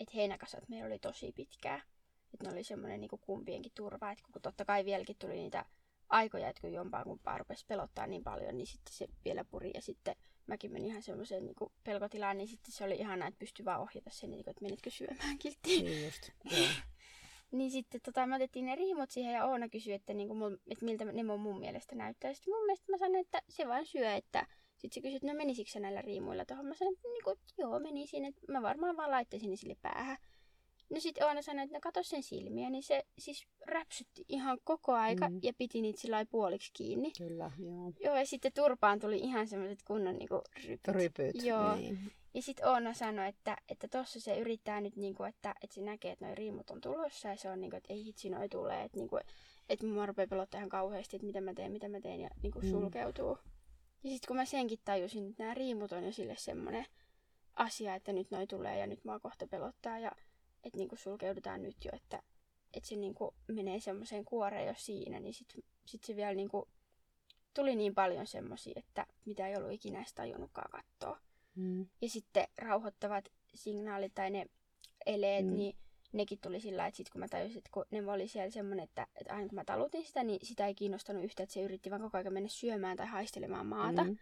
että 0.00 0.12
heinäkasat 0.14 0.68
meillä 0.68 0.86
oli 0.86 0.98
tosi 0.98 1.32
pitkää. 1.32 1.82
Että 2.34 2.44
ne 2.46 2.52
oli 2.52 2.64
semmoinen 2.64 3.00
niin 3.00 3.10
kumpienkin 3.20 3.72
turva, 3.74 4.10
että 4.10 4.24
kun 4.32 4.42
totta 4.42 4.64
kai 4.64 4.84
vieläkin 4.84 5.16
tuli 5.18 5.34
niitä 5.34 5.64
aikoja, 6.08 6.48
että 6.48 6.60
kun 6.60 6.72
jompaa 6.72 7.04
kumpaa 7.04 7.38
rupesi 7.38 7.66
pelottaa 7.66 8.06
niin 8.06 8.24
paljon, 8.24 8.58
niin 8.58 8.66
sitten 8.66 8.94
se 8.94 9.06
vielä 9.24 9.44
puri 9.44 9.70
ja 9.74 9.82
sitten 9.82 10.16
mäkin 10.50 10.72
menin 10.72 10.88
ihan 10.88 11.02
semmoiseen 11.02 11.46
niin 11.46 11.70
pelkotilaan, 11.84 12.38
niin 12.38 12.48
sitten 12.48 12.72
se 12.72 12.84
oli 12.84 12.94
ihana, 12.94 13.26
että 13.26 13.38
pystyi 13.38 13.64
vaan 13.64 13.80
ohjata 13.80 14.10
sen, 14.10 14.30
niin 14.30 14.44
kuin, 14.44 14.50
että 14.50 14.64
menitkö 14.64 14.90
syömään 14.90 15.38
kilttiin. 15.38 15.84
Niin 15.84 16.04
just, 16.04 16.30
joo. 16.50 16.68
Niin 17.52 17.70
sitten 17.70 18.00
tota, 18.00 18.26
me 18.26 18.36
otettiin 18.36 18.66
ne 18.66 18.74
riimut 18.74 19.10
siihen 19.10 19.34
ja 19.34 19.46
Oona 19.46 19.68
kysyi, 19.68 19.94
että, 19.94 20.14
niinku, 20.14 20.34
mul, 20.34 20.56
että 20.70 20.84
miltä 20.84 21.04
ne 21.04 21.22
mun, 21.22 21.40
mun 21.40 21.60
mielestä 21.60 21.94
näyttää. 21.94 22.34
Sitten 22.34 22.54
mun 22.54 22.64
mielestä 22.66 22.92
mä 22.92 22.98
sanoin, 22.98 23.20
että 23.20 23.42
se 23.48 23.68
vaan 23.68 23.86
syö, 23.86 24.14
että 24.14 24.46
sitten 24.76 24.94
se 24.94 25.00
kysyi, 25.00 25.16
että 25.16 25.28
no 25.28 25.34
menisikö 25.34 25.80
näillä 25.80 26.02
riimuilla 26.02 26.44
tuohon. 26.44 26.66
Mä 26.66 26.74
sanoin, 26.74 26.96
että 26.96 27.08
niinku, 27.08 27.38
joo 27.58 27.78
menisin, 27.78 28.24
että 28.24 28.40
mä 28.48 28.62
varmaan 28.62 28.96
vaan 28.96 29.10
laittaisin 29.10 29.50
ne 29.50 29.56
sille 29.56 29.76
päähän. 29.82 30.16
No 30.90 31.00
sitten 31.00 31.26
Oona 31.26 31.42
sanoi, 31.42 31.64
että 31.64 31.76
no 31.76 31.80
kato 31.80 32.02
sen 32.02 32.22
silmiä, 32.22 32.70
niin 32.70 32.82
se 32.82 33.06
siis 33.18 33.46
räpsytti 33.66 34.24
ihan 34.28 34.58
koko 34.64 34.92
aika 34.92 35.28
Mm. 35.28 35.40
ja 35.42 35.52
piti 35.58 35.82
niitä 35.82 36.00
sillä 36.00 36.26
puoliksi 36.30 36.70
kiinni. 36.72 37.12
Kyllä, 37.18 37.50
joo. 37.58 37.92
Joo, 38.00 38.16
ja 38.16 38.26
sitten 38.26 38.52
turpaan 38.52 39.00
tuli 39.00 39.18
ihan 39.18 39.46
semmoiset 39.46 39.82
kunnon 39.82 40.18
niinku 40.18 40.40
rypyt. 40.66 40.88
Rypyt. 40.88 41.42
Joo. 41.44 41.76
Niin. 41.76 42.12
Ja 42.34 42.42
sitten 42.42 42.68
Oona 42.68 42.94
sanoi, 42.94 43.28
että, 43.28 43.56
että 43.68 43.88
tossa 43.88 44.20
se 44.20 44.38
yrittää 44.38 44.80
nyt, 44.80 44.96
niinku, 44.96 45.22
että, 45.22 45.54
että 45.62 45.74
se 45.74 45.80
näkee, 45.82 46.12
että 46.12 46.26
noi 46.26 46.34
riimut 46.34 46.70
on 46.70 46.80
tulossa 46.80 47.28
ja 47.28 47.36
se 47.36 47.50
on 47.50 47.60
niinku, 47.60 47.76
että 47.76 47.92
ei 47.92 48.04
hitsi 48.04 48.30
noi 48.30 48.48
tulee. 48.48 48.82
Että, 48.84 48.96
niinku, 48.98 49.18
että 49.68 49.86
mua 49.86 50.06
rupeaa 50.06 50.26
pelottaa 50.26 50.58
ihan 50.58 50.68
kauheasti, 50.68 51.16
että 51.16 51.26
mitä 51.26 51.40
mä 51.40 51.54
teen, 51.54 51.72
mitä 51.72 51.88
mä 51.88 52.00
teen 52.00 52.20
ja 52.20 52.30
niinku, 52.42 52.60
Mm. 52.60 52.70
sulkeutuu. 52.70 53.38
Ja 54.04 54.10
sitten 54.10 54.28
kun 54.28 54.36
mä 54.36 54.44
senkin 54.44 54.78
tajusin, 54.84 55.30
että 55.30 55.42
nämä 55.42 55.54
riimut 55.54 55.92
on 55.92 56.04
jo 56.04 56.12
sille 56.12 56.34
semmoinen 56.38 56.86
asia, 57.56 57.94
että 57.94 58.12
nyt 58.12 58.30
noi 58.30 58.46
tulee 58.46 58.78
ja 58.78 58.86
nyt 58.86 59.04
mua 59.04 59.20
kohta 59.20 59.46
pelottaa 59.46 59.98
ja 59.98 60.12
että 60.64 60.78
niinku, 60.78 60.96
sulkeudutaan 60.96 61.62
nyt 61.62 61.84
jo, 61.84 61.90
että, 61.94 62.22
että 62.74 62.88
se 62.88 62.96
niinku, 62.96 63.34
menee 63.48 63.80
semmoiseen 63.80 64.24
kuoreen 64.24 64.66
jo 64.66 64.74
siinä, 64.76 65.20
niin 65.20 65.34
sitten 65.34 65.62
sit 65.86 66.04
se 66.04 66.16
vielä 66.16 66.34
niinku, 66.34 66.68
tuli 67.54 67.76
niin 67.76 67.94
paljon 67.94 68.26
semmosia, 68.26 68.72
että 68.76 69.06
mitä 69.24 69.48
ei 69.48 69.56
ollut 69.56 69.72
ikinä 69.72 69.98
edes 69.98 70.14
tajunnutkaan 70.14 70.70
katsoa. 70.70 71.20
Mm. 71.54 71.86
Ja 72.02 72.08
sitten 72.08 72.48
rauhoittavat 72.58 73.28
signaalit 73.54 74.14
tai 74.14 74.30
ne 74.30 74.46
eleet, 75.06 75.44
Mm. 75.46 75.50
mm. 75.50 75.56
niin 75.56 75.76
nekin 76.12 76.38
tuli 76.40 76.60
sillä, 76.60 76.86
että 76.86 76.96
sit 76.96 77.10
kun 77.10 77.20
mä 77.20 77.28
tajusin, 77.28 77.58
että 77.58 77.70
kun 77.72 77.84
ne 77.90 78.12
oli 78.12 78.28
siellä 78.28 78.50
semmoinen, 78.50 78.84
että, 78.84 79.06
että 79.14 79.34
aina 79.34 79.48
kun 79.48 79.54
mä 79.56 79.64
talutin 79.64 80.04
sitä, 80.04 80.24
niin 80.24 80.46
sitä 80.46 80.66
ei 80.66 80.74
kiinnostanut 80.74 81.24
yhtä, 81.24 81.42
että 81.42 81.52
se 81.52 81.62
yritti 81.62 81.90
vaan 81.90 82.02
koko 82.02 82.18
ajan 82.18 82.32
mennä 82.32 82.48
syömään 82.48 82.96
tai 82.96 83.06
haistelemaan 83.06 83.66
maata. 83.66 84.04
Mm. 84.04 84.16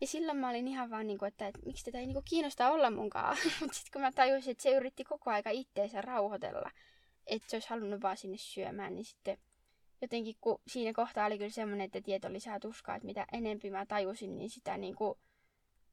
Ja 0.00 0.06
silloin 0.06 0.38
mä 0.38 0.50
olin 0.50 0.68
ihan 0.68 0.90
vaan, 0.90 1.06
niin 1.06 1.18
kuin, 1.18 1.28
että, 1.28 1.48
että 1.48 1.60
miksi 1.66 1.84
tätä 1.84 1.98
ei 1.98 2.06
niin 2.06 2.14
kuin, 2.14 2.24
kiinnosta 2.28 2.70
olla 2.70 2.90
munkaan. 2.90 3.36
Mutta 3.60 3.74
sitten 3.74 3.92
kun 3.92 4.02
mä 4.02 4.12
tajusin, 4.12 4.50
että 4.50 4.62
se 4.62 4.76
yritti 4.76 5.04
koko 5.04 5.30
aika 5.30 5.50
itteensä 5.50 6.00
rauhoitella, 6.00 6.70
että 7.26 7.50
se 7.50 7.56
olisi 7.56 7.68
halunnut 7.68 8.02
vaan 8.02 8.16
sinne 8.16 8.36
syömään, 8.36 8.94
niin 8.94 9.04
sitten 9.04 9.38
jotenkin 10.02 10.36
kun 10.40 10.60
siinä 10.66 10.92
kohtaa 10.92 11.26
oli 11.26 11.38
kyllä 11.38 11.50
semmoinen, 11.50 11.84
että 11.84 12.00
tieto 12.00 12.32
lisää 12.32 12.60
tuskaa, 12.60 12.96
että 12.96 13.06
mitä 13.06 13.26
enempi 13.32 13.70
mä 13.70 13.86
tajusin, 13.86 14.38
niin 14.38 14.50
sitä 14.50 14.76
niin 14.76 14.94
kuin, 14.94 15.18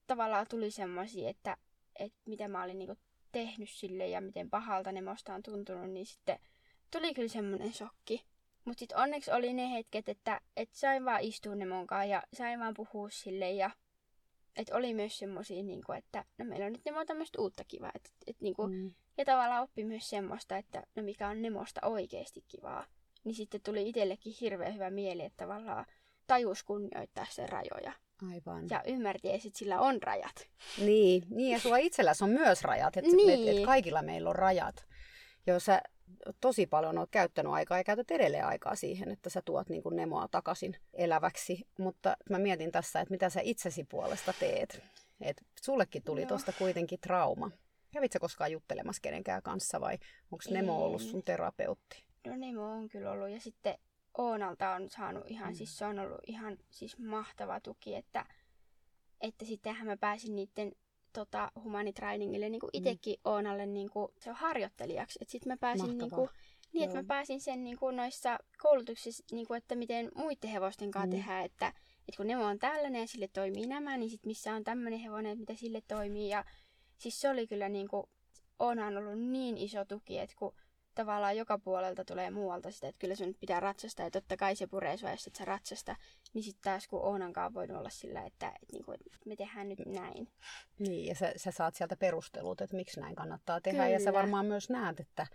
tavallaan 0.08 0.46
tuli 0.50 0.72
semmoisia, 0.72 1.30
että, 1.30 1.58
että 2.00 2.20
mitä 2.26 2.48
mä 2.48 2.64
olin 2.64 2.80
niin 2.80 2.88
kuin, 2.88 3.00
tehnyt 3.32 3.70
sille 3.70 4.08
ja 4.08 4.22
miten 4.22 4.50
pahalta 4.50 4.92
ne 4.92 5.02
musta 5.02 5.34
on 5.34 5.44
tuntunut, 5.44 5.90
niin 5.90 6.06
sitten 6.06 6.40
tuli 6.92 7.14
kyllä 7.14 7.28
semmoinen 7.28 7.74
shokki. 7.74 8.26
Mutta 8.66 8.80
sitten 8.80 8.98
onneksi 8.98 9.32
oli 9.32 9.54
ne 9.54 9.72
hetket, 9.72 10.10
että, 10.10 10.42
että 10.58 10.78
sain 10.78 11.06
vaan 11.06 11.22
istua 11.22 11.56
ne 11.56 11.66
munkaan 11.66 12.10
ja 12.10 12.24
sain 12.34 12.60
vaan 12.60 12.74
puhua 12.74 13.10
sille 13.10 13.52
ja 13.52 13.72
että 14.56 14.76
oli 14.76 14.94
myös 14.94 15.20
semmoisia, 15.20 15.64
niin 15.64 15.82
että 15.98 16.26
no 16.38 16.46
meillä 16.46 16.66
on 16.66 16.72
nyt 16.72 16.86
Nemo 16.86 17.06
tämmöistä 17.06 17.42
uutta 17.42 17.64
kivaa. 17.68 17.92
Et, 17.96 18.12
et, 18.28 18.42
niin 18.42 18.54
kuin, 18.54 18.72
Mm. 18.74 18.94
ja 19.18 19.26
tavallaan 19.26 19.64
oppi 19.64 19.84
myös 19.84 20.10
semmoista, 20.10 20.58
että 20.58 20.84
no 20.96 21.04
mikä 21.04 21.28
on 21.28 21.42
Nemosta 21.42 21.82
oikeasti 21.88 22.44
kivaa. 22.48 22.86
Niin 23.24 23.36
sitten 23.36 23.62
tuli 23.62 23.90
itsellekin 23.90 24.34
hirveän 24.42 24.74
hyvä 24.74 24.90
mieli, 24.90 25.22
että 25.26 25.44
tavallaan 25.44 25.86
tajus 26.28 26.64
kunnioittaa 26.64 27.26
sen 27.30 27.50
rajoja. 27.50 27.94
Aivan. 28.32 28.68
Ja 28.70 28.84
ymmärti 28.88 29.34
että 29.34 29.50
sillä 29.54 29.80
on 29.82 30.04
rajat. 30.04 30.48
Niin, 30.78 31.24
niin, 31.30 31.52
ja 31.52 31.60
sulla 31.60 31.78
itselläsi 31.78 32.24
on 32.24 32.30
myös 32.30 32.64
rajat. 32.64 32.98
Että 32.98 33.16
Niin. 33.16 33.50
et, 33.50 33.58
et 33.58 33.66
kaikilla 33.66 34.02
meillä 34.02 34.30
on 34.30 34.36
rajat. 34.36 34.86
Jos 35.48 35.66
sä 35.66 35.82
tosi 36.42 36.68
paljon 36.68 36.98
oot 36.98 37.10
käyttänyt 37.12 37.54
aikaa 37.54 37.78
ja 37.78 37.84
käytät 37.84 38.12
edelleen 38.12 38.46
aikaa 38.46 38.76
siihen, 38.76 39.12
että 39.12 39.30
sä 39.30 39.42
tuot 39.46 39.70
niin 39.70 39.84
kuin 39.84 39.96
Nemoa 39.96 40.28
takaisin 40.28 40.78
eläväksi. 40.94 41.68
Mutta 41.80 42.18
mä 42.30 42.40
mietin 42.40 42.72
tässä, 42.72 43.00
että 43.00 43.12
mitä 43.12 43.30
sä 43.30 43.40
itsesi 43.44 43.84
puolesta 43.84 44.34
teet. 44.40 44.84
Et 45.22 45.44
sullekin 45.62 46.04
tuli 46.04 46.26
tuosta 46.26 46.52
kuitenkin 46.52 47.00
trauma. 47.00 47.52
Kävit 47.92 48.12
sä 48.12 48.20
koskaan 48.20 48.52
juttelemassa 48.52 49.02
kenenkään 49.02 49.42
kanssa 49.42 49.82
vai 49.82 49.98
onko 50.32 50.44
Nemo 50.50 50.86
ollut 50.86 51.02
sun 51.02 51.24
terapeutti? 51.24 52.04
No 52.28 52.36
Nemo 52.36 52.72
on 52.72 52.90
kyllä 52.90 53.12
ollut. 53.12 53.30
Ja 53.30 53.40
sitten 53.40 53.78
Oonalta 54.18 54.70
on 54.70 54.90
saanut 54.90 55.24
ihan, 55.28 55.50
mm. 55.50 55.56
siis 55.56 55.78
se 55.78 55.86
on 55.86 56.00
ollut 56.00 56.20
ihan 56.28 56.58
siis 56.70 56.98
mahtava 56.98 57.60
tuki, 57.60 57.96
että, 57.96 58.26
että 59.22 59.46
sittenhän 59.46 59.88
mä 59.88 59.98
pääsin 59.98 60.36
niiden 60.36 60.72
tota, 61.14 61.52
humanitrainingille 61.64 62.50
niin 62.50 62.60
kuin 62.60 62.70
Mm. 62.74 62.78
itsekin 62.78 63.16
Oonalle 63.26 63.66
niin 63.66 63.90
kuin, 63.90 64.08
se 64.20 64.30
on 64.30 64.36
harjoittelijaksi. 64.36 65.20
Sitten 65.28 65.52
mä 65.54 65.58
pääsin 65.58 65.86
niin 65.86 65.98
Mahtavaa. 65.98 66.28
kuin, 66.28 66.30
niin, 66.74 66.84
että 66.84 66.98
Joo. 66.98 67.04
mä 67.04 67.08
pääsin 67.08 67.42
sen 67.42 67.64
niin 67.64 67.78
kuin 67.78 67.96
noissa 67.96 68.40
koulutuksissa, 68.62 69.24
niin 69.32 69.48
kuin, 69.48 69.58
että 69.58 69.76
miten 69.76 70.12
muiden 70.16 70.50
hevosten 70.50 70.92
kanssa 70.92 71.08
Mm. 71.08 71.14
mm. 71.14 71.18
tehdään, 71.20 71.46
että, 71.46 71.68
että 71.68 72.18
kun 72.18 72.28
Nemo 72.28 72.46
on 72.46 72.60
tällainen 72.60 73.02
ja 73.02 73.08
sille 73.08 73.28
toimii 73.28 73.66
nämä, 73.68 73.98
niin 73.98 74.10
sitten 74.10 74.30
missä 74.30 74.54
on 74.54 74.64
tämmöinen 74.64 75.00
hevonen, 75.00 75.32
että 75.32 75.40
mitä 75.40 75.56
sille 75.56 75.82
toimii. 75.88 76.30
Ja 76.30 76.46
siis 76.98 77.22
se 77.22 77.30
oli 77.30 77.48
kyllä 77.48 77.70
niin 77.70 77.88
kuin, 77.88 78.04
Oona 78.60 78.88
on 78.88 78.98
ollut 78.98 79.20
niin 79.20 79.58
iso 79.58 79.86
tuki, 79.86 80.20
että 80.20 80.36
kun 80.40 80.56
tavallaan 80.96 81.38
joka 81.38 81.58
puolelta 81.60 82.06
tulee 82.06 82.32
muualta 82.32 82.72
sitä, 82.72 82.88
että 82.88 83.00
kyllä 83.00 83.16
sun 83.16 83.36
pitää 83.40 83.60
ratsastaa 83.60 84.06
ja 84.06 84.12
totta 84.12 84.38
kai 84.38 84.56
se 84.56 84.68
puree 84.68 84.98
sua, 84.98 85.12
jos 85.12 85.28
et 85.28 85.36
sä 85.36 85.46
ratsasta. 85.46 85.96
Niin 86.34 86.44
sitten 86.44 86.62
taas 86.64 86.88
kun 86.88 87.02
Oonankaan 87.02 87.48
on 87.48 87.54
voinut 87.54 87.78
olla 87.78 87.90
sillä, 87.90 88.26
että, 88.26 88.48
että, 88.48 88.66
niinku, 88.72 88.92
että 88.92 89.18
me 89.26 89.36
tehdään 89.36 89.70
nyt 89.70 89.80
näin. 89.86 90.28
Niin, 90.80 91.06
ja 91.06 91.16
sä, 91.16 91.34
sä 91.38 91.52
saat 91.52 91.76
sieltä 91.76 91.96
perustelut, 91.98 92.62
että 92.62 92.76
miksi 92.76 93.00
näin 93.00 93.16
kannattaa 93.16 93.62
tehdä. 93.62 93.88
Ja 93.88 94.00
sä 94.00 94.06
Kyllä. 94.06 94.18
varmaan 94.18 94.46
myös 94.46 94.70
näet, 94.70 95.00
että 95.00 95.28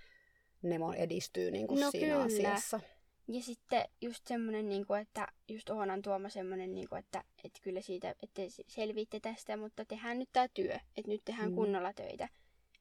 Nemo 0.62 0.92
edistyy 0.92 1.50
niin 1.50 1.66
kuin 1.66 1.80
No 1.80 1.90
siinä 1.90 2.12
kyllä. 2.12 2.24
asiassa. 2.24 2.80
Ja 3.28 3.42
sitten 3.42 3.84
just 4.00 4.26
semmoinen, 4.26 4.68
niin 4.68 4.86
kuin, 4.86 5.00
että 5.00 5.28
just 5.48 5.70
Oonan 5.70 6.02
tuoma 6.02 6.28
semmoinen, 6.28 6.74
niin 6.74 6.88
kuin, 6.88 6.98
että, 6.98 7.24
että 7.44 7.60
kyllä 7.62 7.80
siitä, 7.80 8.10
että 8.10 8.26
te 8.34 8.48
selviitte 8.66 9.20
tästä, 9.20 9.56
mutta 9.56 9.84
tehdään 9.84 10.18
nyt 10.18 10.28
tämä 10.32 10.48
työ, 10.54 10.74
että 10.96 11.10
nyt 11.10 11.24
tehdään 11.24 11.48
Mm. 11.48 11.52
mm. 11.52 11.56
kunnolla 11.56 11.92
töitä. 11.92 12.28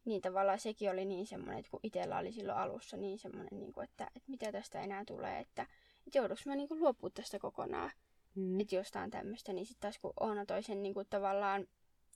Niin 0.06 0.22
tavallaan 0.22 0.60
sekin 0.60 0.92
oli 0.92 1.06
niin 1.06 1.28
semmoinen, 1.28 1.58
että 1.60 1.72
kun 1.72 1.80
itsellä 1.84 2.18
oli 2.18 2.32
silloin 2.32 2.58
alussa 2.58 2.98
niin 2.98 3.20
semmoinen, 3.20 3.60
niin 3.60 3.74
kuin, 3.74 3.84
että, 3.84 4.04
että 4.16 4.32
mitä 4.32 4.52
tästä 4.52 4.82
enää 4.82 5.06
tulee, 5.06 5.40
että, 5.40 5.62
että 6.08 6.18
jouduks 6.18 6.46
mä 6.46 6.56
niin 6.56 6.68
kuin 6.68 6.80
luopua 6.80 7.10
tästä 7.10 7.40
kokonaan, 7.40 7.92
Mm. 8.36 8.60
että 8.60 8.76
jostain 8.76 9.12
tämmöistä, 9.12 9.54
niin 9.54 9.66
sitten 9.66 9.82
taas 9.82 10.00
kun 10.00 10.14
Oona 10.20 10.46
toi 10.46 10.64
sen 10.64 10.84
niin 10.84 10.94
kuin, 10.94 11.08
tavallaan 11.10 11.68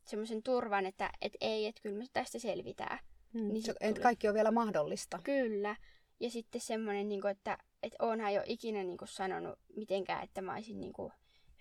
semmoisen 0.05 0.43
turvan, 0.43 0.85
että, 0.85 1.11
että 1.21 1.37
ei, 1.41 1.65
että 1.65 1.81
kyllä 1.81 1.97
me 1.97 2.05
tästä 2.13 2.39
selvitään. 2.39 2.99
Mm. 3.33 3.53
niin 3.53 3.63
et 3.79 3.93
tuli. 3.93 4.03
kaikki 4.03 4.27
on 4.27 4.33
vielä 4.33 4.51
mahdollista. 4.51 5.19
Kyllä. 5.23 5.75
Ja 6.19 6.29
sitten 6.29 6.61
semmoinen, 6.61 7.09
niin 7.09 7.21
kuin, 7.21 7.31
että, 7.31 7.57
että 7.83 8.05
oonhan 8.05 8.33
jo 8.33 8.43
ikinä 8.45 8.83
niin 8.83 8.97
kuin, 8.97 9.07
sanonut 9.07 9.59
mitenkään, 9.75 10.23
että 10.23 10.41
mä 10.41 10.53
olisin 10.53 10.79
niin 10.79 10.93
kuin, 10.93 11.13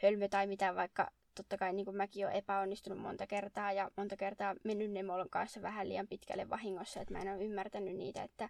hölmö 0.02 0.28
tai 0.28 0.46
mitä, 0.46 0.74
vaikka 0.74 1.10
totta 1.34 1.56
kai 1.56 1.72
niin 1.72 1.84
kuin, 1.84 1.96
mäkin 1.96 2.26
olen 2.26 2.36
epäonnistunut 2.36 2.98
monta 2.98 3.26
kertaa 3.26 3.72
ja 3.72 3.90
monta 3.96 4.16
kertaa 4.16 4.54
mennyt 4.64 4.90
Nemolon 4.90 5.30
kanssa 5.30 5.62
vähän 5.62 5.88
liian 5.88 6.08
pitkälle 6.08 6.50
vahingossa, 6.50 7.00
että 7.00 7.14
mä 7.14 7.20
en 7.20 7.34
ole 7.34 7.44
ymmärtänyt 7.44 7.96
niitä, 7.96 8.22
että 8.22 8.48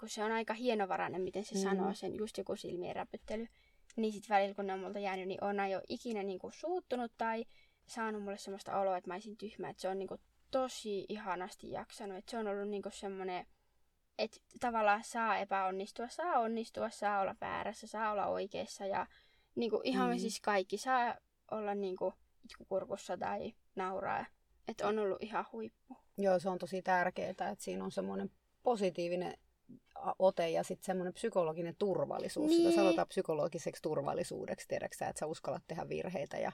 kun 0.00 0.08
se 0.08 0.24
on 0.24 0.32
aika 0.32 0.54
hienovarainen, 0.54 1.22
miten 1.22 1.44
se 1.44 1.54
mm. 1.54 1.60
sanoo 1.60 1.94
sen, 1.94 2.14
just 2.14 2.38
joku 2.38 2.56
silmien 2.56 2.96
räpyttely, 2.96 3.48
niin 3.96 4.12
sitten 4.12 4.34
välillä 4.34 4.54
kun 4.54 4.66
ne 4.66 4.72
on 4.72 4.80
multa 4.80 4.98
jäänyt, 4.98 5.28
niin 5.28 5.44
on 5.44 5.70
jo 5.70 5.80
ikinä 5.88 6.22
niin 6.22 6.38
kuin, 6.38 6.52
suuttunut 6.52 7.12
tai 7.18 7.44
saanut 7.86 8.22
mulle 8.22 8.38
semmoista 8.38 8.78
oloa, 8.80 8.96
että 8.96 9.10
mä 9.10 9.14
olisin 9.14 9.36
tyhmä, 9.36 9.68
että 9.68 9.80
se 9.80 9.88
on 9.88 9.98
niin 9.98 10.08
kuin, 10.08 10.20
tosi 10.50 11.06
ihanasti 11.08 11.70
jaksanut, 11.70 12.16
että 12.18 12.30
se 12.30 12.38
on 12.38 12.48
ollut 12.48 12.68
niin 12.68 12.82
kuin, 12.82 12.92
semmoinen 12.92 13.46
että 14.18 14.40
tavallaan 14.60 15.04
saa 15.04 15.38
epäonnistua, 15.38 16.08
saa 16.08 16.38
onnistua, 16.38 16.90
saa 16.90 17.20
olla 17.20 17.34
väärässä, 17.40 17.86
saa 17.86 18.12
olla 18.12 18.26
oikeassa 18.26 18.86
ja 18.86 19.06
niin 19.54 19.70
kuin 19.70 19.80
ihan 19.84 20.10
Mm. 20.10 20.18
siis 20.18 20.40
kaikki 20.40 20.78
saa 20.78 21.16
olla 21.50 21.74
niin 21.74 21.96
kuin 21.96 22.14
itkukurkussa 22.44 23.16
tai 23.16 23.54
nauraa. 23.74 24.26
Että 24.68 24.88
on 24.88 24.98
ollut 24.98 25.22
ihan 25.22 25.46
huippu. 25.52 25.96
Joo, 26.18 26.38
se 26.38 26.48
on 26.48 26.58
tosi 26.58 26.82
tärkeää, 26.82 27.30
että 27.30 27.56
siinä 27.58 27.84
on 27.84 27.92
semmoinen 27.92 28.30
positiivinen 28.62 29.38
ote 30.18 30.50
ja 30.50 30.62
sitten 30.64 30.84
semmoinen 30.86 31.12
psykologinen 31.14 31.76
turvallisuus. 31.78 32.50
Sitä 32.52 32.68
Niin. 32.68 32.74
sanotaan 32.76 33.08
psykologiseksi 33.08 33.82
turvallisuudeksi, 33.82 34.68
tiedätkö 34.68 34.96
sä, 34.96 35.08
että 35.08 35.20
sä 35.20 35.26
uskallat 35.26 35.62
tehdä 35.66 35.88
virheitä 35.88 36.36
ja 36.38 36.52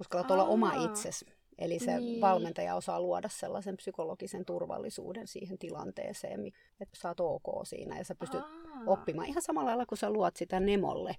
uskallat 0.00 0.30
olla 0.30 0.44
oma 0.44 0.70
Aa. 0.70 0.84
itsesi. 0.84 1.26
Eli 1.58 1.78
se 1.78 1.98
Niin. 1.98 2.20
valmentaja 2.20 2.74
osaa 2.74 3.00
luoda 3.00 3.28
sellaisen 3.28 3.76
psykologisen 3.76 4.44
turvallisuuden 4.44 5.26
siihen 5.26 5.58
tilanteeseen, 5.58 6.46
että 6.80 6.98
sä 7.02 7.08
oot 7.08 7.20
ok 7.20 7.66
siinä 7.66 7.98
ja 7.98 8.04
sä 8.04 8.14
pystyt 8.14 8.40
Aa. 8.40 8.48
oppimaan 8.86 9.28
ihan 9.28 9.42
samalla 9.42 9.68
lailla 9.68 9.86
kuin 9.86 9.98
sä 9.98 10.10
luot 10.10 10.36
sitä 10.36 10.60
Nemolle, 10.60 11.16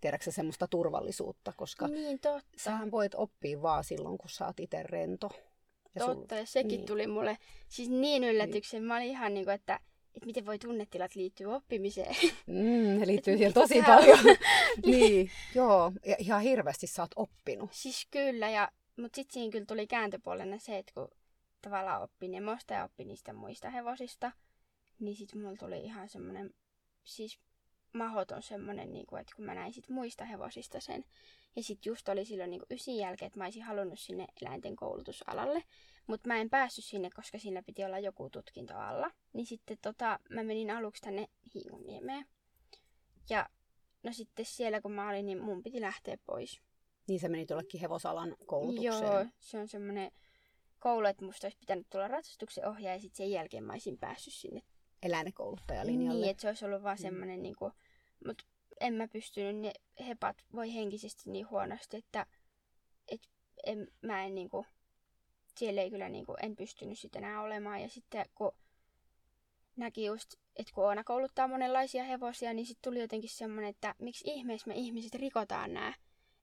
tiedätkö 0.00 0.30
semmoista 0.32 0.66
turvallisuutta, 0.68 1.52
koska 1.56 1.88
Niin 1.88 2.20
totta. 2.20 2.48
sähän 2.56 2.90
voit 2.90 3.14
oppia 3.14 3.62
vaan 3.62 3.84
silloin, 3.84 4.18
kun 4.18 4.30
sä 4.30 4.46
oot 4.46 4.60
itse 4.60 4.82
rento. 4.82 5.30
Ja 5.94 6.04
sul- 6.04 6.14
totta. 6.14 6.34
Ja 6.34 6.46
sekin 6.46 6.68
niin. 6.68 6.78
niin. 6.78 6.86
tuli 6.86 7.06
mulle 7.06 7.38
siis 7.68 7.88
niin 7.88 8.24
yllätyksen. 8.24 8.82
Mä 8.82 8.96
olin 8.96 9.06
ihan 9.08 9.34
niin 9.34 9.44
kuin, 9.44 9.54
että, 9.54 9.80
että 10.16 10.26
miten 10.26 10.46
voi 10.46 10.58
tunnetilat 10.58 11.14
liittyä 11.14 11.54
oppimiseen. 11.54 12.16
Mm, 12.46 13.00
ne 13.00 13.06
liittyy 13.06 13.36
siihen 13.36 13.52
tosi 13.52 13.82
paljon. 13.82 14.18
niin, 14.86 15.30
joo. 15.54 15.92
Ja 16.06 16.16
ihan 16.18 16.42
hirveästi 16.42 16.86
sä 16.86 17.02
oot 17.02 17.10
oppinut. 17.16 17.70
Siis 17.72 18.06
kyllä, 18.10 18.50
ja, 18.50 18.68
mutta 18.96 19.16
sitten 19.16 19.34
siinä 19.34 19.52
kyllä 19.52 19.66
tuli 19.66 19.86
kääntöpuolena 19.86 20.58
se, 20.58 20.78
että 20.78 20.92
kun 20.94 21.08
tavallaan 21.62 22.02
oppi 22.02 22.28
Nemosta 22.28 22.74
ja 22.74 22.84
oppi 22.84 23.04
niistä 23.04 23.32
muista 23.32 23.70
hevosista, 23.70 24.32
niin 25.00 25.16
sitten 25.16 25.40
mulla 25.40 25.56
tuli 25.56 25.78
ihan 25.78 26.08
semmoinen, 26.08 26.54
siis 27.04 27.38
mahoton 27.92 28.42
semmoinen, 28.42 28.92
niin 28.92 29.06
kuin, 29.06 29.20
että 29.20 29.32
kun 29.36 29.44
mä 29.44 29.54
näin 29.54 29.72
sit 29.72 29.88
muista 29.88 30.24
hevosista 30.24 30.80
sen. 30.80 31.04
Ja 31.56 31.62
sitten 31.62 31.90
just 31.90 32.08
oli 32.08 32.24
silloin 32.24 32.50
niin 32.50 32.62
ysin 32.70 32.96
jälkeen, 32.96 33.26
että 33.26 33.38
mä 33.38 33.44
olisin 33.44 33.62
halunnut 33.62 33.98
sinne 33.98 34.26
eläinten 34.42 34.76
koulutusalalle, 34.76 35.62
mutta 36.06 36.28
mä 36.28 36.36
en 36.36 36.50
päässyt 36.50 36.84
sinne, 36.84 37.10
koska 37.10 37.38
siinä 37.38 37.62
piti 37.62 37.84
olla 37.84 37.98
joku 37.98 38.30
tutkinto 38.30 38.74
alla. 38.76 39.10
Niin 39.32 39.46
sitten 39.46 39.78
tota, 39.82 40.20
mä 40.30 40.42
menin 40.42 40.70
aluksi 40.70 41.02
tänne 41.02 41.28
Hiigunniemeen. 41.54 42.26
Ja 43.30 43.48
no 44.02 44.12
sitten 44.12 44.44
siellä 44.44 44.80
kun 44.80 44.92
mä 44.92 45.08
olin, 45.08 45.26
niin 45.26 45.42
mun 45.44 45.62
piti 45.62 45.80
lähteä 45.80 46.18
pois. 46.26 46.60
Niin 47.08 47.20
se 47.20 47.28
meni 47.28 47.46
jollekin 47.50 47.80
hevosalan 47.80 48.36
koulutukseen. 48.46 49.02
Joo, 49.02 49.26
se 49.38 49.58
on 49.58 49.68
semmoinen 49.68 50.10
koulu, 50.78 51.06
että 51.06 51.24
musta 51.24 51.46
olisi 51.46 51.58
pitänyt 51.58 51.86
tulla 51.90 52.08
ratsastuksen 52.08 52.68
ohjaaja 52.68 52.96
ja 52.96 53.00
sitten 53.00 53.16
sen 53.16 53.30
jälkeen 53.30 53.64
mä 53.64 53.72
olisin 53.72 53.98
päässyt 53.98 54.34
sinne. 54.34 54.62
Eläinkouluttajalinjalle. 55.02 56.20
Niin, 56.20 56.30
että 56.30 56.40
se 56.40 56.48
olisi 56.48 56.64
ollut 56.64 56.82
vaan 56.82 56.96
Mm. 56.98 57.02
semmoinen, 57.02 57.42
niin 57.42 57.56
kuin, 57.56 57.72
mutta 58.26 58.44
en 58.80 58.94
mä 58.94 59.08
pystynyt, 59.08 59.56
ne 59.56 59.72
hepat 60.06 60.36
voi 60.52 60.74
henkisesti 60.74 61.30
niin 61.30 61.50
huonosti, 61.50 61.96
että 61.96 62.26
et, 63.08 63.20
en, 63.66 63.88
mä 64.02 64.24
en 64.24 64.34
niin 64.34 64.50
kuin, 64.50 64.66
siellä 65.58 65.82
ei 65.82 65.90
kyllä 65.90 66.08
niin 66.08 66.26
kuin, 66.26 66.36
en 66.42 66.56
pystynyt 66.56 66.98
sitten 66.98 67.24
enää 67.24 67.42
olemaan. 67.42 67.82
Ja 67.82 67.88
sitten 67.88 68.26
kun 68.34 68.52
näki 69.76 70.04
just, 70.04 70.34
että 70.56 70.72
kun 70.74 70.84
Oona 70.84 71.04
kouluttaa 71.04 71.48
monenlaisia 71.48 72.04
hevosia, 72.04 72.54
niin 72.54 72.66
sitten 72.66 72.90
tuli 72.90 73.00
jotenkin 73.00 73.30
semmoinen, 73.30 73.70
että 73.70 73.94
miksi 73.98 74.24
ihmeessä 74.26 74.68
me 74.68 74.74
ihmiset 74.74 75.14
rikotaan 75.14 75.74
nämä. 75.74 75.94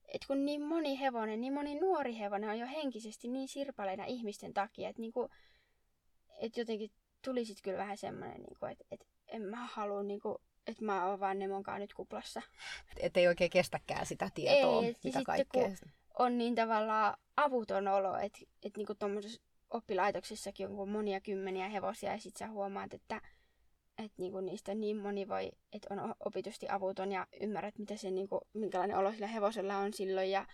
et 0.07 0.25
kun 0.27 0.45
niin 0.45 0.61
moni 0.61 0.99
hevonen, 0.99 1.41
niin 1.41 1.53
moni 1.53 1.79
nuori 1.79 2.17
hevonen 2.17 2.49
on 2.49 2.59
jo 2.59 2.67
henkisesti 2.67 3.27
niin 3.27 3.47
sirpaleina 3.47 4.05
ihmisten 4.05 4.53
takia, 4.53 4.89
että 4.89 5.01
niinku, 5.01 5.29
et 6.39 6.57
jotenkin 6.57 6.91
tuli 7.21 7.45
sit 7.45 7.57
kyllä 7.63 7.77
vähän 7.77 7.97
semmoinen, 7.97 8.41
niinku, 8.41 8.65
että 8.65 8.85
et 8.91 9.07
en 9.27 9.41
mä 9.41 9.67
halua, 9.71 10.03
niinku, 10.03 10.41
että 10.67 10.85
mä 10.85 11.05
oon 11.05 11.19
vaan 11.19 11.39
Nemonkaan 11.39 11.81
nyt 11.81 11.93
kuplassa. 11.93 12.41
Että 12.97 13.19
ei 13.19 13.27
oikein 13.27 13.49
kestäkään 13.49 14.05
sitä 14.05 14.29
tietoa, 14.33 14.83
Ei, 14.83 14.95
mitä 15.03 15.21
kaikkea. 15.25 15.69
Sitten, 15.69 15.89
kun 15.89 16.02
on 16.19 16.37
niin 16.37 16.55
tavallaan 16.55 17.17
avuton 17.37 17.87
olo, 17.87 18.17
että 18.17 18.39
et 18.63 18.77
niinku 18.77 18.95
tuommoisessa 18.95 19.41
oppilaitoksessakin 19.69 20.67
on 20.67 20.89
monia 20.89 21.21
kymmeniä 21.21 21.69
hevosia 21.69 22.11
ja 22.11 22.19
sit 22.19 22.37
sä 22.37 22.47
huomaat, 22.47 22.93
että 22.93 23.21
et 23.97 24.11
niinku 24.17 24.39
niistä 24.39 24.75
niin 24.75 24.97
moni 24.97 25.27
voi, 25.27 25.51
että 25.73 25.87
on 25.89 26.15
opitusti 26.19 26.69
avuton 26.69 27.11
ja 27.11 27.27
ymmärrät, 27.41 27.79
mitä 27.79 27.97
se 27.97 28.11
niinku, 28.11 28.41
minkälainen 28.53 28.97
olo 28.97 29.11
sillä 29.11 29.27
hevosella 29.27 29.77
on 29.77 29.93
silloin 29.93 30.31
ja 30.31 30.47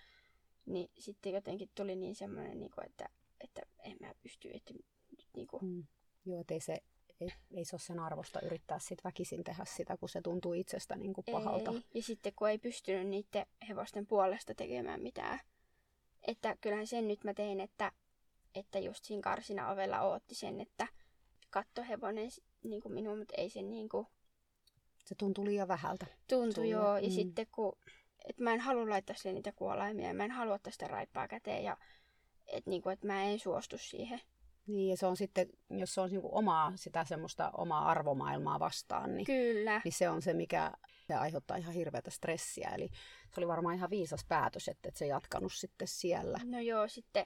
niin 0.65 0.91
sitten 0.97 1.33
jotenkin 1.33 1.69
tuli 1.75 1.95
niin 1.95 2.15
semmoinen, 2.15 2.59
niinku, 2.59 2.81
että, 2.85 3.09
että 3.41 3.61
en 3.83 3.97
mä 4.01 4.13
pysty, 4.21 4.49
että 4.53 4.73
nyt 4.73 5.27
niinku, 5.35 5.59
Mm. 5.61 5.85
Joo, 6.25 6.41
että 6.41 6.53
ei 6.53 6.59
se, 6.59 6.77
ei, 7.21 7.29
ei 7.51 7.65
se 7.65 7.75
ole 7.75 7.81
sen 7.81 7.99
arvosta 7.99 8.41
yrittää 8.41 8.79
sit 8.79 9.03
väkisin 9.03 9.43
tehdä 9.43 9.65
sitä, 9.65 9.97
kun 9.97 10.09
se 10.09 10.21
tuntuu 10.21 10.53
itsestä 10.53 10.95
niin 10.95 11.13
kuin 11.13 11.25
pahalta. 11.31 11.71
Ei. 11.71 11.83
Ja 11.93 12.03
sitten 12.03 12.33
kun 12.35 12.49
ei 12.49 12.57
pystynyt 12.57 13.07
niiden 13.07 13.45
hevosten 13.69 14.07
puolesta 14.07 14.55
tekemään 14.55 15.01
mitään. 15.01 15.39
Että 16.27 16.57
kyllähän 16.61 16.87
sen 16.87 17.07
nyt 17.07 17.23
mä 17.23 17.33
tein, 17.33 17.59
että, 17.59 17.91
että 18.55 18.79
just 18.79 19.05
siinä 19.05 19.21
karsina 19.21 19.71
ovella 19.71 20.01
ootti 20.01 20.35
sen, 20.35 20.61
että 20.61 20.87
kattohevonen 21.49 22.29
niin 22.63 22.81
kuin 22.81 22.93
minun, 22.93 23.17
mutta 23.17 23.33
ei 23.37 23.49
se 23.49 23.61
niin 23.61 23.89
kuin 23.89 24.07
Se 25.05 25.15
tuntuu 25.15 25.45
liian 25.45 25.67
vähältä. 25.67 26.05
tuntui 26.27 26.53
Sulle, 26.53 26.67
joo. 26.67 26.97
Ja 26.97 27.07
mm. 27.07 27.13
sitten 27.13 27.47
kun, 27.51 27.77
että 28.25 28.43
mä 28.43 28.53
en 28.53 28.59
halua 28.59 28.89
laittaa 28.89 29.15
sille 29.15 29.33
niitä 29.33 29.51
kuolaimia 29.51 30.07
ja 30.07 30.13
mä 30.13 30.25
en 30.25 30.31
halua 30.31 30.59
sitä 30.69 30.87
raippaa 30.87 31.27
käteen 31.27 31.63
ja 31.63 31.77
että 32.47 32.69
niin 32.69 32.81
kuin, 32.81 32.93
että 32.93 33.07
mä 33.07 33.23
en 33.23 33.39
suostu 33.39 33.77
siihen. 33.77 34.21
Niin, 34.69 34.89
ja 34.89 34.97
se 34.97 35.05
on 35.05 35.17
sitten, 35.17 35.47
jos 35.69 35.93
se 35.93 36.01
on 36.01 36.09
niin 36.09 36.21
kuin 36.21 36.33
omaa, 36.33 36.71
sitä 36.75 37.05
semmoista 37.05 37.51
omaa 37.57 37.89
arvomaailmaa 37.89 38.59
vastaan, 38.59 39.15
niin, 39.15 39.25
Kyllä. 39.25 39.81
niin 39.83 39.93
se 39.93 40.09
on 40.09 40.21
se, 40.21 40.33
mikä 40.33 40.71
se 41.07 41.15
aiheuttaa 41.15 41.57
ihan 41.57 41.73
hirveätä 41.73 42.11
stressiä. 42.11 42.69
Eli 42.69 42.89
se 43.33 43.39
oli 43.39 43.47
varmaan 43.47 43.75
ihan 43.75 43.89
viisas 43.89 44.25
päätös, 44.25 44.67
että 44.67 44.89
et 44.89 44.95
se 44.95 45.07
jatkanut 45.07 45.53
sitten 45.53 45.87
siellä. 45.87 46.39
No 46.43 46.59
joo, 46.59 46.87
sitten, 46.87 47.25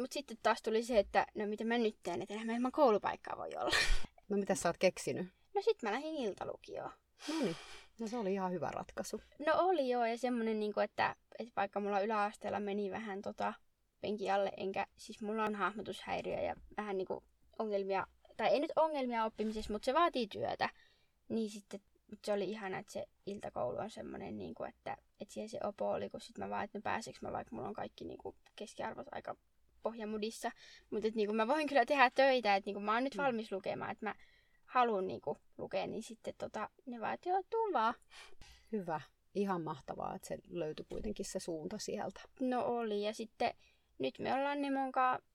mutta 0.00 0.14
sitten 0.14 0.36
taas 0.42 0.62
tuli 0.62 0.82
se, 0.82 0.98
että 0.98 1.26
no 1.34 1.46
mitä 1.46 1.64
mä 1.64 1.78
nyt 1.78 1.98
teen, 2.02 2.22
että 2.22 2.44
mä 2.44 2.54
ilman 2.54 2.72
koulupaikkaa 2.72 3.36
voi 3.36 3.50
olla. 3.56 3.76
No 4.28 4.36
mitä 4.36 4.54
sä 4.54 4.68
oot 4.68 4.78
keksinyt? 4.78 5.26
No 5.54 5.62
sitten 5.62 5.90
mä 5.90 5.94
lähdin 5.94 6.14
iltalukioon. 6.14 6.90
No 7.28 7.34
niin, 7.40 7.56
no 8.00 8.06
se 8.06 8.16
oli 8.16 8.32
ihan 8.32 8.52
hyvä 8.52 8.70
ratkaisu. 8.70 9.20
No 9.46 9.52
oli 9.56 9.88
joo, 9.88 10.06
ja 10.06 10.18
semmonen, 10.18 10.60
niinku, 10.60 10.80
että, 10.80 11.16
että 11.38 11.52
vaikka 11.56 11.80
mulla 11.80 12.00
yläasteella 12.00 12.60
meni 12.60 12.90
vähän 12.90 13.22
tota, 13.22 13.54
penki 14.00 14.30
alle, 14.30 14.52
enkä, 14.56 14.86
siis 14.96 15.22
mulla 15.22 15.44
on 15.44 15.54
hahmotushäiriö 15.54 16.40
ja 16.40 16.54
vähän 16.76 16.96
niinku 16.98 17.24
ongelmia, 17.58 18.06
tai 18.36 18.48
ei 18.48 18.60
nyt 18.60 18.72
ongelmia 18.76 19.24
oppimisessa, 19.24 19.72
mutta 19.72 19.86
se 19.86 19.94
vaatii 19.94 20.26
työtä. 20.26 20.68
Niin 21.28 21.50
sitten 21.50 21.80
mut 22.10 22.18
se 22.24 22.32
oli 22.32 22.50
ihana, 22.50 22.78
että 22.78 22.92
se 22.92 23.06
iltakoulu 23.26 23.78
on 23.78 23.90
semmoinen, 23.90 24.38
niinku, 24.38 24.64
että, 24.64 24.96
että 25.20 25.34
siellä 25.34 25.48
se 25.48 25.58
opo 25.64 25.90
oli, 25.90 26.10
kun 26.10 26.20
sitten 26.20 26.44
mä 26.44 26.50
vaan, 26.50 26.64
että 26.64 26.78
no 26.78 26.82
pääseekö 26.82 27.18
mä, 27.22 27.32
vaikka 27.32 27.56
mulla 27.56 27.68
on 27.68 27.74
kaikki 27.74 28.04
niinku, 28.04 28.36
keskiarvot 28.56 29.06
aika 29.12 29.36
pohjamudissa. 29.82 30.50
Mutta 30.90 31.08
niinku, 31.14 31.34
mä 31.34 31.48
voin 31.48 31.66
kyllä 31.68 31.86
tehdä 31.86 32.10
töitä, 32.14 32.56
että 32.56 32.68
niinku, 32.68 32.80
mä 32.80 32.94
oon 32.94 33.04
nyt 33.04 33.14
Mm. 33.14 33.22
valmis 33.22 33.52
lukemaan, 33.52 33.90
että 33.90 34.06
mä 34.06 34.14
haluan 34.66 35.06
niinku, 35.06 35.38
lukea, 35.58 35.86
niin 35.86 36.02
sitten 36.02 36.34
tota, 36.38 36.70
ne 36.86 37.00
vaan, 37.00 37.14
että 37.14 37.28
joo, 37.28 37.42
tuu 37.50 37.72
vaan. 37.72 37.94
Hyvä. 38.72 39.00
Ihan 39.34 39.62
mahtavaa, 39.62 40.14
että 40.14 40.28
se 40.28 40.38
löytyi 40.48 40.86
kuitenkin 40.88 41.24
se 41.24 41.40
suunta 41.40 41.78
sieltä. 41.78 42.20
No 42.40 42.64
oli, 42.64 43.02
ja 43.02 43.14
sitten 43.14 43.54
nyt 43.98 44.18
me 44.18 44.34
ollaan 44.34 44.62
Nemon 44.62 44.92
kanssa, 44.92 45.26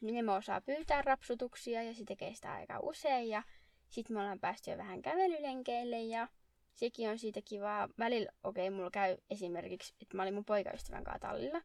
Nemo 0.00 0.34
osaa 0.34 0.60
pyytää 0.60 1.02
rapsutuksia 1.02 1.82
ja 1.82 1.94
se 1.94 2.04
tekee 2.04 2.34
sitä 2.34 2.52
aika 2.52 2.80
usein. 2.82 3.28
Ja 3.28 3.42
sitten 3.88 4.16
me 4.16 4.20
ollaan 4.20 4.40
päästy 4.40 4.70
jo 4.70 4.78
vähän 4.78 5.02
kävelylenkeille 5.02 6.00
ja 6.00 6.28
sekin 6.74 7.10
on 7.10 7.18
siitä 7.18 7.40
kivaa. 7.44 7.88
Välillä, 7.98 8.32
okei, 8.44 8.68
okay, 8.68 8.76
mulla 8.76 8.90
käy 8.90 9.16
esimerkiksi, 9.30 9.94
että 10.02 10.16
mä 10.16 10.22
olin 10.22 10.34
mun 10.34 10.44
poikaystävän 10.44 11.04
kanssa 11.04 11.28
tallilla. 11.28 11.62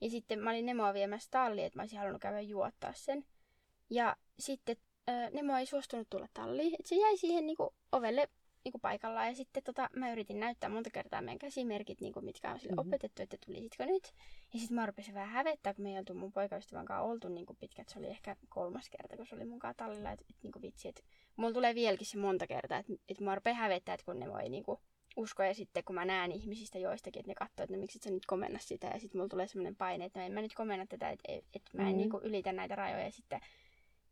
Ja 0.00 0.10
sitten 0.10 0.38
mä 0.38 0.50
olin 0.50 0.66
Nemoa 0.66 0.94
viemässä 0.94 1.28
talliin, 1.30 1.66
että 1.66 1.78
mä 1.78 1.82
olisin 1.82 1.98
halunnut 1.98 2.22
käydä 2.22 2.40
juottaa 2.40 2.92
sen. 2.92 3.24
Ja 3.90 4.16
sitten 4.38 4.76
Nemo 5.32 5.56
ei 5.56 5.66
suostunut 5.66 6.10
tulla 6.10 6.28
talliin, 6.34 6.74
että 6.74 6.88
se 6.88 6.94
jäi 6.94 7.16
siihen 7.16 7.46
niinku 7.46 7.74
ovelle 7.92 8.28
niinku 8.64 8.78
paikallaan. 8.78 9.26
Ja 9.28 9.34
sitten 9.34 9.62
tota, 9.62 9.88
mä 9.96 10.12
yritin 10.12 10.40
näyttää 10.40 10.70
monta 10.70 10.90
kertaa 10.90 11.22
meidän 11.22 11.38
käsimerkit, 11.38 12.00
niinku, 12.00 12.20
mitkä 12.20 12.50
on 12.52 12.60
sille 12.60 12.72
Mhm. 12.76 12.88
opetettu, 12.88 13.22
että 13.22 13.36
tulisitko 13.46 13.84
nyt. 13.84 14.12
Ja 14.52 14.58
sitten 14.58 14.74
mä 14.74 14.86
rupesin 14.86 15.14
vähän 15.14 15.28
hävettää, 15.28 15.74
kun 15.74 15.82
me 15.82 15.92
ei 15.92 15.98
oltu 15.98 16.14
mun 16.14 16.32
poikaystävän 16.32 16.86
kanssa 16.86 17.02
oltu 17.02 17.28
niin 17.28 17.46
pitkät. 17.60 17.88
Se 17.88 17.98
oli 17.98 18.06
ehkä 18.06 18.36
kolmas 18.48 18.90
kerta, 18.90 19.16
kun 19.16 19.26
se 19.26 19.34
oli 19.34 19.44
mun 19.44 19.58
kanssa 19.58 19.84
tallilla. 19.84 20.12
Että 20.12 20.24
et, 20.30 20.36
niin 20.42 20.62
vitsi, 20.62 20.88
että 20.88 21.02
mulla 21.36 21.52
tulee 21.52 21.74
vieläkin 21.74 22.06
se 22.06 22.18
monta 22.18 22.46
kertaa, 22.46 22.78
että 22.78 22.92
et 23.08 23.20
mä 23.20 23.34
rupean 23.34 23.56
hävettää, 23.56 23.94
että 23.94 24.04
kun 24.04 24.18
ne 24.20 24.28
voi 24.32 24.48
niin 24.48 24.64
uskoa. 25.16 25.46
Ja 25.46 25.54
sitten 25.54 25.84
kun 25.84 25.94
mä 25.94 26.04
näen 26.04 26.32
ihmisistä 26.32 26.78
joistakin, 26.78 27.20
että 27.20 27.30
ne 27.30 27.34
katsoo, 27.34 27.64
että 27.64 27.74
no, 27.76 27.80
miksi 27.80 27.98
et 27.98 28.02
sä 28.02 28.10
nyt 28.10 28.26
komenna 28.26 28.58
sitä. 28.58 28.86
Ja 28.86 29.00
sitten 29.00 29.18
mulla 29.18 29.28
tulee 29.28 29.46
semmoinen 29.48 29.76
paine, 29.76 30.04
että 30.04 30.20
no, 30.20 30.26
en 30.26 30.32
mä 30.32 30.42
nyt 30.42 30.54
komenna 30.54 30.86
tätä, 30.86 31.10
että, 31.10 31.32
et, 31.32 31.44
et 31.54 31.62
mä 31.72 31.82
en 31.82 31.88
Mhm. 31.88 31.96
niin 31.96 32.10
ylitä 32.22 32.52
näitä 32.52 32.74
rajoja. 32.76 33.04
Ja 33.04 33.10
sitten 33.12 33.40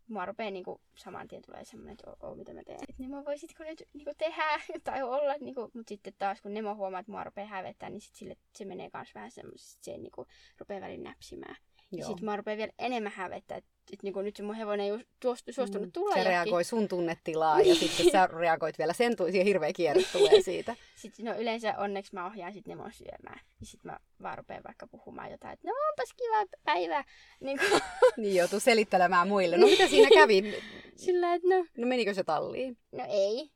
mua 0.09 0.27
rupeaa 0.27 0.51
niinku 0.51 0.81
saman 0.95 1.29
tien 1.29 1.43
tulee 1.43 1.65
semmoinen, 1.65 1.93
että 1.93 2.11
oo, 2.11 2.17
oo, 2.21 2.35
mitä 2.35 2.55
mä 2.55 2.63
teen. 2.67 2.79
Että 2.89 3.03
Nemo, 3.03 3.25
voisitko 3.25 3.65
nyt 3.65 3.89
niinku 3.95 4.13
tehdä 4.19 4.61
tai 4.85 5.03
olla, 5.03 5.35
niinku, 5.41 5.61
mutta 5.61 5.89
sitten 5.89 6.13
taas 6.19 6.41
kun 6.41 6.55
Nemo 6.55 6.75
huomaa, 6.75 7.01
että 7.01 7.13
mua 7.13 7.25
rupeaa 7.25 7.49
hävettää, 7.49 7.91
niin 7.91 8.01
sit 8.01 8.15
sille, 8.15 8.37
se 8.55 8.65
menee 8.65 8.91
kans 8.91 9.15
vähän 9.15 9.31
semmoisesti, 9.31 9.85
se 9.85 9.99
niinku 9.99 10.27
rupeaa 10.59 10.81
välillä 10.81 11.09
näpsimään. 11.09 11.57
Ja 11.93 11.99
Joo. 11.99 12.09
sitten 12.09 12.25
mä 12.25 12.37
rupean 12.37 12.59
vielä 12.59 12.73
enemmän 12.79 13.13
hävettää, 13.13 13.59
että 13.59 13.71
et 13.93 14.03
niinku 14.03 14.23
nyt 14.23 14.37
se 14.37 14.43
mun 14.43 14.55
hevonen 14.55 14.87
ei 14.87 15.05
tuostu, 15.21 15.53
suostunut 15.53 15.87
Mm. 15.87 15.93
tulla 15.93 16.15
Se 16.15 16.19
johonkin. 16.21 16.31
reagoi 16.45 16.65
sun 16.65 16.89
tunnetilaan 16.89 17.67
ja 17.67 17.75
sitten 17.75 18.11
sä 18.13 18.27
reagoit 18.27 18.79
vielä 18.79 18.93
sen 18.93 19.17
siihen 19.31 19.47
hirveä 19.47 19.73
kierre 19.73 20.03
tulee 20.13 20.41
siitä. 20.51 20.77
Sitten 20.97 21.25
no 21.25 21.35
yleensä 21.39 21.75
onneksi 21.79 22.15
mä 22.15 22.27
ohjaan 22.27 22.53
sit 22.53 22.67
Nemon 22.67 22.93
syömään. 22.93 23.41
Ja 23.61 23.67
sitten 23.67 23.93
mä 23.93 23.99
vaan 24.23 24.39
rupean 24.39 24.63
vaikka 24.65 24.87
puhumaan 24.87 25.31
jotain, 25.31 25.53
että 25.53 25.69
no 25.69 25.75
onpas 25.91 26.15
kiva 26.17 26.59
päivä. 26.65 27.05
Niin 27.41 27.59
kuin, 27.59 27.81
Niin 28.17 28.35
joutuu 28.37 28.61
selittelemään 28.61 29.29
muille. 29.29 29.57
No 29.57 29.67
mitä 29.67 29.89
siinä 29.89 30.09
kävi? 30.15 30.55
sillä 30.97 31.35
että 31.35 31.49
no, 31.49 31.67
No 31.77 31.87
menikö 31.87 32.15
se 32.15 32.25
talliin? 32.25 32.79
no 32.93 33.05
ei. 33.09 33.51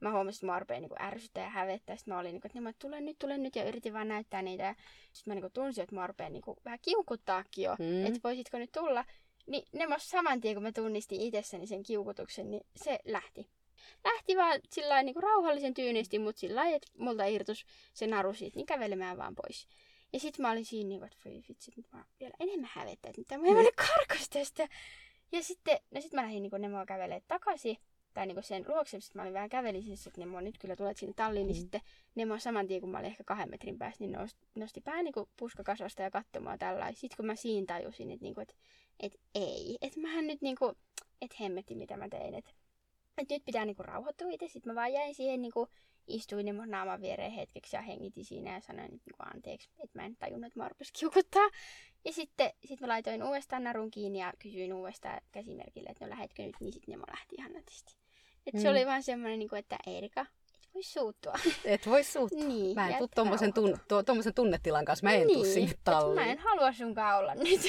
Mä 0.00 0.12
huomasin, 0.12 0.36
että 0.38 0.46
mä 0.46 0.58
rupean 0.58 0.82
niinku 0.82 0.96
ärsyttää 1.00 1.44
ja 1.44 1.50
hävettää. 1.50 1.96
Sitten 1.96 2.14
mä 2.14 2.20
olin, 2.20 2.32
niinku, 2.32 2.46
että 2.48 2.58
että 2.68 2.78
tule 2.78 3.00
nyt, 3.00 3.18
tule 3.18 3.38
nyt. 3.38 3.56
Ja 3.56 3.64
yritin 3.68 3.92
vaan 3.92 4.08
näyttää 4.08 4.42
niitä. 4.42 4.74
Sitten 5.12 5.30
mä 5.30 5.34
niinku 5.34 5.50
tunsin, 5.50 5.82
että 5.82 5.94
mä 5.94 6.06
rupean 6.06 6.32
niinku 6.32 6.56
vähän 6.64 6.78
kiukuttaakin 6.82 7.64
jo. 7.64 7.76
Mm. 7.78 8.06
Että 8.06 8.20
voisitko 8.24 8.58
nyt 8.58 8.72
tulla. 8.72 9.04
Niin 9.46 9.64
Nemo 9.72 9.94
saman 9.98 10.40
tien, 10.40 10.54
kun 10.54 10.62
mä 10.62 10.72
tunnistin 10.72 11.20
itsessäni 11.20 11.66
sen 11.66 11.82
kiukutuksen, 11.82 12.50
niin 12.50 12.66
se 12.76 12.98
lähti. 13.04 13.46
Lähti 14.04 14.36
vaan 14.36 14.60
sillä 14.70 15.02
niin 15.02 15.22
rauhallisen 15.22 15.74
tyynisti, 15.74 16.18
mutta 16.18 16.40
sillä 16.40 16.60
lailla, 16.60 16.76
että 16.76 16.88
multa 16.98 17.24
irtus 17.24 17.66
se 17.94 18.06
naru 18.06 18.34
siitä, 18.34 18.56
niin 18.56 18.66
kävelemään 18.66 19.18
vaan 19.18 19.34
pois. 19.34 19.68
Ja 20.12 20.20
sitten 20.20 20.42
mä 20.42 20.50
olin 20.50 20.64
siinä, 20.64 20.88
niin 20.88 21.04
että 21.04 21.16
voi 21.24 21.42
vitsi, 21.48 21.72
nyt 21.76 21.86
mä 21.92 22.04
vielä 22.20 22.34
enemmän 22.40 22.70
hävettää, 22.72 23.10
että 23.10 23.20
mitä 23.20 23.38
mä 23.38 23.48
hevonen 23.48 23.72
karkas 23.76 24.28
tästä. 24.28 24.68
Ja 25.32 25.42
sitten, 25.42 25.78
no 25.90 26.00
sit 26.00 26.12
mä 26.12 26.22
lähdin 26.22 26.42
niin 26.42 26.52
Nemoa 26.58 26.86
kävelee 26.86 27.22
takaisin, 27.28 27.76
tai 28.14 28.26
niin 28.26 28.42
sen 28.42 28.64
luokse, 28.68 29.00
sitten 29.00 29.20
mä 29.20 29.22
olin 29.22 29.34
vähän 29.34 29.48
kävelin, 29.48 29.82
siis, 29.82 30.06
että 30.06 30.20
Nemo 30.20 30.40
nyt 30.40 30.58
kyllä 30.58 30.76
tulet 30.76 30.96
sinne 30.96 31.14
talliin, 31.16 31.46
niin 31.46 31.56
Mm. 31.56 31.60
sitten 31.60 31.80
Nemo 32.14 32.38
saman 32.38 32.66
tien, 32.66 32.80
kun 32.80 32.90
mä 32.90 32.98
olin 32.98 33.06
ehkä 33.10 33.24
kahden 33.24 33.50
metrin 33.50 33.78
päässä, 33.78 34.04
niin 34.04 34.12
nosti, 34.12 34.46
nosti 34.54 34.80
pää 34.80 35.02
niin 35.02 35.14
puskakasvasta 35.36 36.02
ja 36.02 36.10
katsomaan 36.10 36.58
tällä. 36.58 36.92
Sitten 36.92 37.16
kun 37.16 37.26
mä 37.26 37.36
siinä 37.36 37.66
tajusin, 37.66 38.10
että, 38.10 38.22
niin 38.22 38.34
kuin, 38.34 38.42
että, 38.42 38.54
että 39.00 39.18
ei, 39.34 39.78
että 39.80 40.00
mähän 40.00 40.26
nyt 40.26 40.42
niin 40.42 40.56
kuin, 40.56 40.76
että 41.22 41.36
hemmetti 41.40 41.74
mitä 41.74 41.96
mä 41.96 42.08
tein, 42.08 42.34
että, 42.34 42.50
että 43.18 43.34
nyt 43.34 43.44
pitää 43.44 43.64
niin 43.64 43.76
kuin 43.76 43.86
rauhoittua 43.88 44.30
itse. 44.30 44.48
Sitten 44.48 44.72
mä 44.72 44.80
vaan 44.80 44.92
jäin 44.92 45.14
siihen 45.14 45.42
niin 45.42 45.52
kuin, 45.52 45.70
istuin 46.06 46.46
Nemon 46.46 46.70
naaman 46.70 47.00
viereen 47.00 47.32
hetkeksi 47.32 47.76
ja 47.76 47.82
hengitin 47.82 48.24
siinä 48.24 48.54
ja 48.54 48.60
sanoin 48.60 48.90
niin 48.90 49.00
kuin 49.16 49.34
anteeksi, 49.34 49.70
että 49.84 49.98
mä 49.98 50.06
en 50.06 50.16
tajunnut, 50.16 50.46
että 50.46 50.58
mä 50.58 50.68
rupesi 50.68 50.92
kiukuttaa. 50.92 51.48
Ja 52.04 52.12
sitten 52.12 52.50
sit 52.64 52.80
mä 52.80 52.88
laitoin 52.88 53.22
uudestaan 53.22 53.64
narun 53.64 53.90
kiinni 53.90 54.18
ja 54.18 54.32
kysyin 54.38 54.72
uudestaan 54.72 55.20
käsimerkille, 55.32 55.88
että 55.90 56.04
no 56.04 56.10
lähetkö 56.10 56.42
nyt, 56.42 56.56
niin 56.60 56.72
sitten 56.72 56.92
Nemo 56.92 57.04
lähti 57.10 57.34
ihan 57.38 57.52
nätisti. 57.52 57.96
Et 58.46 58.58
se 58.58 58.68
Mm. 58.68 58.70
oli 58.70 58.86
vaan 58.86 59.02
semmoinen, 59.02 59.38
niin 59.38 59.48
kuin, 59.48 59.58
että 59.58 59.78
Erika, 59.86 60.20
et 60.20 60.28
voi 60.74 60.82
suuttua. 60.82 61.32
Et 61.64 61.86
voi 61.86 62.04
suuttua. 62.04 62.44
niin, 62.44 62.74
Mä 62.74 62.88
en 62.88 62.98
tuu 62.98 63.08
tommosen, 63.14 63.52
to, 63.88 64.02
tommosen 64.02 64.34
tunnetilan 64.34 64.84
kanssa. 64.84 65.06
Mä 65.06 65.12
en 65.12 65.28
tuu 65.28 65.44
sinne 65.44 65.70
et 65.70 65.80
talliin. 65.84 66.26
Mä 66.26 66.32
en 66.32 66.38
halua 66.38 66.72
sunkaan 66.72 67.18
olla 67.18 67.34
nyt. 67.44 67.60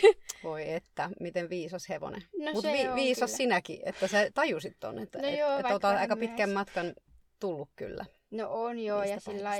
Voi 0.43 0.71
että, 0.73 1.09
miten 1.19 1.49
viisas 1.49 1.89
hevonen. 1.89 2.23
No 2.39 2.51
Mutta 2.53 2.69
vi, 2.71 2.95
viisas 2.95 3.29
kyllä. 3.29 3.37
sinäkin, 3.37 3.79
että 3.83 4.07
sä 4.07 4.27
tajusit 4.33 4.77
ton, 4.79 4.99
että 4.99 5.21
No 5.21 5.27
et, 5.27 5.37
joo, 5.39 5.57
et 5.57 5.83
vähän 5.83 5.97
aika 5.97 6.15
pitkän 6.15 6.49
myöhässä. 6.49 6.53
matkan 6.75 6.93
tullut 7.39 7.69
kyllä. 7.75 8.05
No 8.31 8.47
on 8.49 8.79
joo, 8.79 9.03
ja 9.03 9.19
sillä 9.19 9.51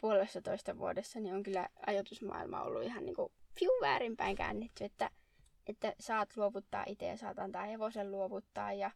puolessa 0.00 0.42
toista 0.42 0.78
vuodessa 0.78 1.20
niin 1.20 1.34
on 1.34 1.42
kyllä 1.42 1.68
ajatusmaailma 1.86 2.62
ollut 2.62 2.82
ihan 2.82 3.04
niinku 3.06 3.32
fiu 3.58 3.70
väärinpäin 3.80 4.36
käännetty, 4.36 4.84
että, 4.84 5.10
että 5.66 5.94
saat 6.00 6.36
luovuttaa 6.36 6.84
itse 6.86 7.06
ja 7.06 7.16
saat 7.16 7.38
antaa 7.38 7.64
hevosen 7.64 8.10
luovuttaa 8.10 8.72
ja 8.72 8.90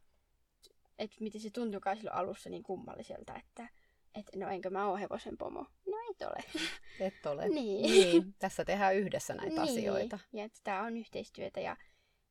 että 0.98 1.16
miten 1.20 1.40
se 1.40 1.50
tuntuukaan 1.50 1.96
silloin 1.96 2.16
alussa 2.16 2.50
niin 2.50 2.62
kummalliselta, 2.62 3.36
että 3.36 3.68
et, 4.14 4.26
no 4.36 4.48
enkö 4.48 4.70
mä 4.70 4.88
oo 4.88 4.96
hevosen 4.96 5.38
pomo. 5.38 5.66
No 5.86 5.96
et 6.10 6.22
ole. 6.22 6.62
Et 7.06 7.26
ole. 7.26 7.48
Niin. 7.48 7.82
niin. 7.82 8.34
Tässä 8.38 8.64
tehdään 8.64 8.96
yhdessä 8.96 9.34
näitä 9.34 9.62
niin. 9.62 9.72
asioita. 9.72 10.18
Ja 10.32 10.44
että 10.44 10.60
tämä 10.64 10.82
on 10.82 10.96
yhteistyötä 10.96 11.60
ja 11.60 11.76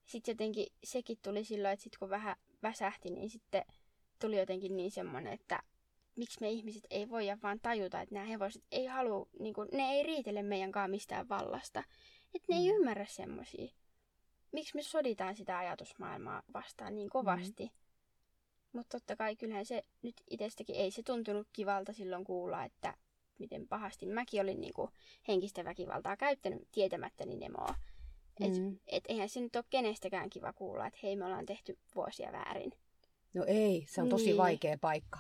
sitten 0.06 0.34
jotenkin 0.34 0.68
sekin 0.84 1.18
tuli 1.24 1.44
silloin, 1.44 1.74
että 1.74 1.84
sit 1.84 1.98
kun 1.98 2.10
vähän 2.10 2.36
väsähti, 2.64 3.10
niin 3.10 3.30
sitten 3.30 3.66
tuli 4.22 4.38
jotenkin 4.38 4.78
niin 4.78 4.92
semmoinen, 4.92 5.34
että 5.34 5.64
miksi 6.16 6.42
me 6.42 6.50
ihmiset 6.50 6.84
ei 6.90 7.10
voi 7.10 7.26
vaan 7.44 7.60
tajuta, 7.60 8.02
että 8.02 8.16
nämä 8.16 8.26
hevoset 8.26 8.64
ei 8.72 8.86
halua, 8.86 9.30
niin 9.40 9.54
kuin, 9.54 9.70
ne 9.72 9.92
ei 9.92 10.04
riitele 10.04 10.44
meidän 10.44 10.72
kanssa 10.72 10.88
mistään 10.88 11.30
vallasta. 11.30 11.84
Että 12.36 12.54
ne 12.54 12.56
mm. 12.56 12.62
ei 12.62 12.70
ymmärrä 12.70 13.06
semmoisia. 13.06 13.74
Miksi 14.52 14.76
me 14.76 14.82
soditaan 14.82 15.36
sitä 15.36 15.58
ajatusmaailmaa 15.58 16.44
vastaan 16.54 16.96
niin 16.96 17.10
kovasti. 17.10 17.64
Mm. 17.64 17.83
Mutta 18.74 19.00
totta 19.00 19.16
kai 19.16 19.36
kyllähän 19.36 19.66
se 19.66 19.84
nyt 20.02 20.16
itsestäkin 20.30 20.76
ei 20.76 20.92
se 20.92 21.04
tuntunut 21.04 21.48
kivalta 21.54 21.94
silloin 21.94 22.24
kuulla, 22.24 22.64
että 22.64 22.94
miten 23.40 23.68
pahasti 23.68 24.06
mäkin 24.06 24.42
olin 24.42 24.62
niin 24.62 24.74
kuin 24.74 24.92
henkistä 25.28 25.66
väkivaltaa 25.66 26.18
käyttänyt 26.18 26.68
tietämättäni 26.72 27.36
Nemoa. 27.36 27.76
Et, 28.40 28.58
mm. 28.58 28.80
et 28.88 29.04
eihän 29.08 29.30
se 29.30 29.40
nyt 29.40 29.56
ole 29.56 29.66
kenestäkään 29.70 30.30
kiva 30.30 30.54
kuulla, 30.54 30.88
että 30.88 31.00
hei 31.04 31.16
me 31.16 31.26
ollaan 31.26 31.46
tehty 31.46 31.80
vuosia 31.96 32.32
väärin. 32.32 32.72
No 33.34 33.44
ei, 33.48 33.86
se 33.90 34.02
on 34.02 34.10
tosi 34.10 34.26
niin. 34.26 34.38
vaikea 34.38 34.78
paikka. 34.78 35.20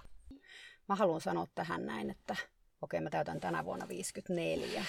Mä 0.89 0.95
haluan 0.95 1.21
sanoa 1.21 1.47
tähän 1.55 1.85
näin, 1.85 2.09
että 2.09 2.35
okei 2.81 3.01
mä 3.01 3.09
täytän 3.09 3.39
tänä 3.39 3.65
vuonna 3.65 3.87
54, 3.87 4.85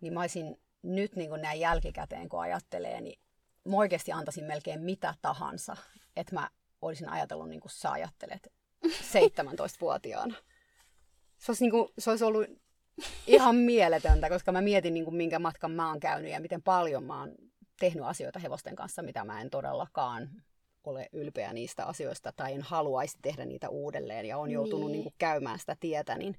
niin 0.00 0.12
mä 0.12 0.20
olisin 0.20 0.60
nyt 0.82 1.16
niin 1.16 1.30
näin 1.42 1.60
jälkikäteen, 1.60 2.28
kun 2.28 2.40
ajattelee, 2.40 3.00
niin 3.00 3.20
mä 3.64 3.76
oikeasti 3.76 4.12
antaisin 4.12 4.44
melkein 4.44 4.80
mitä 4.80 5.14
tahansa, 5.22 5.76
että 6.16 6.34
mä 6.34 6.50
olisin 6.82 7.08
ajatellut 7.08 7.48
niin 7.48 7.60
kuin 7.60 7.72
sä 7.72 7.92
ajattelet 7.92 8.52
17-vuotiaana. 8.86 10.34
Se 11.38 11.52
olisi, 11.52 11.64
niin 11.64 11.70
kuin, 11.70 11.88
se 11.98 12.10
olisi 12.10 12.24
ollut 12.24 12.46
ihan 13.26 13.56
mieletöntä, 13.56 14.28
koska 14.28 14.52
mä 14.52 14.60
mietin, 14.60 14.94
niin 14.94 15.04
kuin, 15.04 15.16
minkä 15.16 15.38
matkan 15.38 15.70
mä 15.70 15.88
oon 15.88 16.00
käynyt 16.00 16.32
ja 16.32 16.40
miten 16.40 16.62
paljon 16.62 17.04
mä 17.04 17.20
oon 17.20 17.34
tehnyt 17.80 18.04
asioita 18.04 18.38
hevosten 18.38 18.76
kanssa, 18.76 19.02
mitä 19.02 19.24
mä 19.24 19.40
en 19.40 19.50
todellakaan 19.50 20.30
ole 20.84 21.08
ylpeä 21.12 21.52
niistä 21.52 21.86
asioista 21.86 22.32
tai 22.32 22.52
en 22.52 22.62
haluaisi 22.62 23.18
tehdä 23.22 23.44
niitä 23.44 23.68
uudelleen 23.68 24.26
ja 24.26 24.38
on 24.38 24.50
joutunut 24.50 24.80
niin. 24.80 24.92
Niin 24.92 25.02
kuin, 25.02 25.14
käymään 25.18 25.58
sitä 25.58 25.76
tietä, 25.80 26.18
niin 26.18 26.36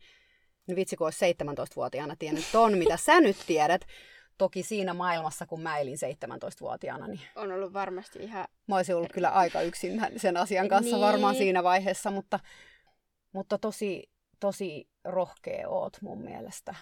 niin 0.68 0.76
vitsi, 0.76 0.96
kun 0.96 1.08
olisi 1.08 1.34
17-vuotiaana 1.34 2.16
tiennyt 2.20 2.46
ton, 2.52 2.78
mitä 2.78 2.98
sä 2.98 3.22
nyt 3.22 3.38
tiedät. 3.48 3.82
Toki 4.38 4.64
siinä 4.64 4.94
maailmassa, 4.94 5.46
kun 5.46 5.62
mä 5.62 5.78
elin 5.78 5.98
17-vuotiaana, 5.98 7.08
niin... 7.08 7.20
On 7.36 7.52
ollut 7.52 7.74
varmasti 7.74 8.20
ihan... 8.20 8.48
Mä 8.68 8.76
olisin 8.76 8.96
ollut 8.96 9.14
kyllä 9.14 9.30
aika 9.30 9.62
yksin 9.62 10.02
sen 10.18 10.38
asian 10.38 10.68
kanssa 10.68 10.96
niin. 10.96 11.06
varmaan 11.06 11.36
siinä 11.36 11.64
vaiheessa, 11.64 12.12
mutta, 12.12 12.40
mutta 13.32 13.58
tosi, 13.58 14.12
tosi 14.40 14.90
rohkea 15.04 15.70
oot 15.70 15.98
mun 16.02 16.22
mielestä. 16.22 16.76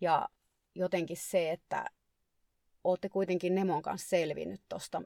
Ja 0.00 0.28
jotenkin 0.74 1.16
se, 1.16 1.50
että 1.50 1.84
ootte 2.84 3.08
kuitenkin 3.08 3.54
Nemon 3.54 3.82
kanssa 3.82 4.08
selvinnyt 4.08 4.62
tuosta 4.68 5.02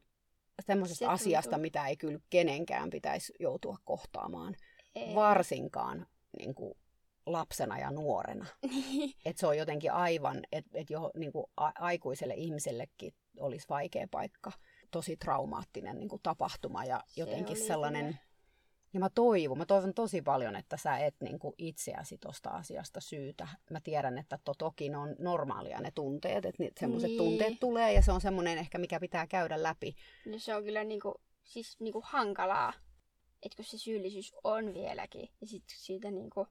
semmoisesta 0.66 1.10
asiasta, 1.10 1.58
mitä 1.58 1.86
ei 1.86 1.96
kyllä 1.96 2.18
kenenkään 2.30 2.90
pitäisi 2.90 3.32
joutua 3.40 3.76
kohtaamaan. 3.84 4.56
Ei. 4.94 5.14
Varsinkaan 5.14 6.06
niin 6.38 6.54
kuin, 6.54 6.74
lapsena 7.26 7.78
ja 7.78 7.90
nuorena. 7.90 8.46
et 9.24 9.38
se 9.38 9.46
on 9.46 9.58
jotenkin 9.58 9.92
aivan, 9.92 10.40
että 10.52 10.70
et 10.74 10.90
jo 10.90 11.10
niin 11.16 11.32
kuin, 11.32 11.46
a- 11.56 11.72
aikuiselle 11.78 12.34
ihmisellekin 12.34 13.14
olisi 13.38 13.66
vaikea 13.68 14.06
paikka. 14.10 14.52
Tosi 14.90 15.16
traumaattinen 15.16 15.98
niin 15.98 16.08
kuin, 16.08 16.22
tapahtuma 16.22 16.84
ja 16.84 17.04
se 17.06 17.20
jotenkin 17.20 17.56
sellainen... 17.56 18.06
Kyllä 18.06 18.30
ja 18.92 19.00
mä 19.00 19.10
toivon, 19.10 19.58
mä 19.58 19.66
toivon 19.66 19.94
tosi 19.94 20.22
paljon, 20.22 20.56
että 20.56 20.76
sä 20.76 20.98
et 20.98 21.14
niin 21.22 21.38
kuin 21.38 21.54
itseäsi 21.58 22.18
tuosta 22.18 22.50
asiasta 22.50 23.00
syytä. 23.00 23.48
Mä 23.70 23.80
tiedän, 23.80 24.18
että 24.18 24.38
to, 24.44 24.54
toki 24.58 24.88
ne 24.88 24.96
on 24.96 25.16
normaalia 25.18 25.80
ne 25.80 25.90
tunteet, 25.90 26.44
että 26.44 26.64
semmoiset 26.80 27.08
niin. 27.08 27.18
tunteet 27.18 27.60
tulee 27.60 27.92
ja 27.92 28.02
se 28.02 28.12
on 28.12 28.20
semmoinen 28.20 28.58
ehkä, 28.58 28.78
mikä 28.78 29.00
pitää 29.00 29.26
käydä 29.26 29.62
läpi. 29.62 29.96
No 30.26 30.38
se 30.38 30.54
on 30.54 30.64
kyllä 30.64 30.84
niin 30.84 31.00
kuin, 31.00 31.14
siis 31.44 31.80
niin 31.80 31.92
kuin 31.92 32.04
hankalaa, 32.06 32.72
että 33.42 33.56
kun 33.56 33.64
se 33.64 33.78
syyllisyys 33.78 34.34
on 34.44 34.74
vieläkin 34.74 35.28
ja 35.40 35.46
sitten 35.46 35.76
siitä 35.78 36.10
niin 36.10 36.30
kuin, 36.30 36.46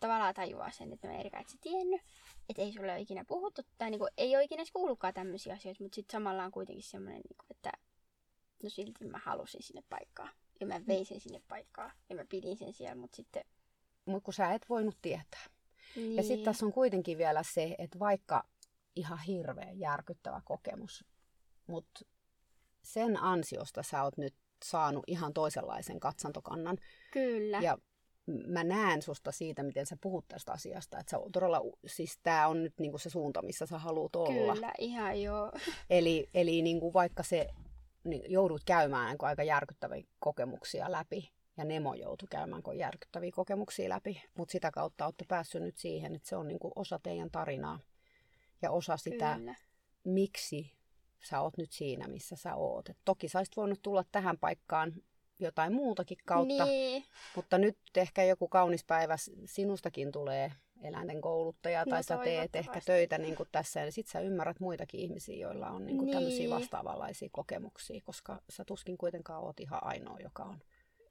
tavallaan 0.00 0.34
tajuaa 0.34 0.70
sen, 0.70 0.92
että 0.92 1.08
no 1.08 1.20
Erika, 1.20 1.38
et 1.38 1.48
sä 1.48 1.58
tiennyt, 1.60 2.00
että 2.48 2.62
ei 2.62 2.72
sulle 2.72 2.92
ole 2.92 3.00
ikinä 3.00 3.24
puhuttu 3.24 3.62
tai 3.78 3.90
niin 3.90 3.98
kuin, 3.98 4.10
ei 4.16 4.36
ole 4.36 4.44
ikinä 4.44 4.62
kuullutkaan 4.72 5.14
tämmöisiä 5.14 5.54
asioita, 5.54 5.82
mutta 5.82 5.94
sitten 5.94 6.12
samalla 6.12 6.44
on 6.44 6.50
kuitenkin 6.50 6.84
semmoinen, 6.84 7.22
niin 7.28 7.36
kuin, 7.38 7.46
että 7.50 7.72
no 8.62 8.68
silti 8.68 9.04
mä 9.04 9.20
halusin 9.24 9.62
sinne 9.62 9.82
paikkaan. 9.88 10.30
Ja 10.60 10.66
mä 10.66 10.80
vein 10.86 11.06
sen 11.06 11.20
sinne 11.20 11.42
paikkaan. 11.48 11.92
Ja 12.08 12.16
mä 12.16 12.24
pidin 12.28 12.56
sen 12.56 12.72
siellä, 12.72 12.94
mutta 12.94 13.16
sitten... 13.16 13.44
Mutta 14.04 14.24
kun 14.24 14.34
sä 14.34 14.52
et 14.52 14.68
voinut 14.68 14.96
tietää. 15.02 15.46
Niin. 15.96 16.16
Ja 16.16 16.22
sitten 16.22 16.44
tässä 16.44 16.66
on 16.66 16.72
kuitenkin 16.72 17.18
vielä 17.18 17.42
se, 17.42 17.74
että 17.78 17.98
vaikka 17.98 18.44
ihan 18.96 19.18
hirveän 19.18 19.78
järkyttävä 19.78 20.42
kokemus, 20.44 21.04
mutta 21.66 22.00
sen 22.82 23.22
ansiosta 23.22 23.82
sä 23.82 24.02
oot 24.02 24.16
nyt 24.16 24.34
saanut 24.64 25.04
ihan 25.06 25.34
toisenlaisen 25.34 26.00
katsantokannan. 26.00 26.78
Kyllä. 27.12 27.60
Ja 27.60 27.78
mä 28.46 28.64
näen 28.64 29.02
susta 29.02 29.32
siitä, 29.32 29.62
miten 29.62 29.86
sä 29.86 29.96
puhut 30.00 30.28
tästä 30.28 30.52
asiasta. 30.52 30.98
Että 30.98 31.10
sä 31.10 31.18
todella, 31.32 31.60
siis 31.86 32.18
tää 32.22 32.48
on 32.48 32.62
nyt 32.62 32.74
niinku 32.78 32.98
se 32.98 33.10
suunta, 33.10 33.42
missä 33.42 33.66
sä 33.66 33.78
haluat 33.78 34.16
olla. 34.16 34.54
Kyllä, 34.54 34.72
ihan 34.78 35.22
joo. 35.22 35.52
Eli, 35.90 36.28
eli 36.34 36.62
niinku 36.62 36.92
vaikka 36.92 37.22
se 37.22 37.48
niin 38.04 38.22
joudut 38.32 38.64
käymään 38.64 39.10
niin 39.10 39.18
aika 39.20 39.42
järkyttäviä 39.42 40.04
kokemuksia 40.18 40.92
läpi. 40.92 41.30
Ja 41.56 41.64
Nemo 41.64 41.94
joutui 41.94 42.28
käymään 42.30 42.62
kun 42.62 42.78
järkyttäviä 42.78 43.30
kokemuksia 43.34 43.88
läpi. 43.88 44.22
Mutta 44.34 44.52
sitä 44.52 44.70
kautta 44.70 45.04
olette 45.04 45.24
päässyt 45.28 45.62
nyt 45.62 45.76
siihen, 45.78 46.14
että 46.14 46.28
se 46.28 46.36
on 46.36 46.48
niin 46.48 46.58
kuin 46.58 46.72
osa 46.76 47.00
teidän 47.02 47.30
tarinaa. 47.30 47.80
Ja 48.62 48.70
osa 48.70 48.96
sitä, 48.96 49.34
Kyllä. 49.36 49.54
miksi 50.04 50.72
sä 51.24 51.40
oot 51.40 51.56
nyt 51.56 51.72
siinä, 51.72 52.08
missä 52.08 52.36
sä 52.36 52.54
oot. 52.54 52.88
Et 52.88 52.98
toki 53.04 53.28
sä 53.28 53.42
voinut 53.56 53.82
tulla 53.82 54.04
tähän 54.12 54.38
paikkaan 54.38 54.92
jotain 55.40 55.72
muutakin 55.72 56.18
kautta. 56.26 56.64
Niin. 56.64 57.04
Mutta 57.36 57.58
nyt 57.58 57.78
ehkä 57.96 58.24
joku 58.24 58.48
kaunis 58.48 58.84
päivä 58.84 59.16
sinustakin 59.44 60.12
tulee 60.12 60.52
eläinten 60.82 61.20
kouluttaja 61.20 61.84
tai 61.84 61.98
no, 61.98 62.02
sä 62.02 62.18
teet 62.18 62.56
ehkä 62.56 62.80
töitä 62.84 63.18
niin 63.18 63.36
kuin 63.36 63.48
tässä 63.52 63.80
ja 63.80 63.92
sit 63.92 64.06
sä 64.06 64.20
ymmärrät 64.20 64.60
muitakin 64.60 65.00
ihmisiä, 65.00 65.36
joilla 65.36 65.70
on 65.70 65.86
niin 65.86 65.96
kuin 65.96 66.06
niin. 66.06 66.16
tämmöisiä 66.16 66.50
vastaavanlaisia 66.50 67.28
kokemuksia, 67.32 68.00
koska 68.04 68.42
sä 68.50 68.64
tuskin 68.64 68.98
kuitenkaan 68.98 69.42
oot 69.42 69.60
ihan 69.60 69.84
ainoa, 69.84 70.18
joka 70.20 70.42
on 70.42 70.58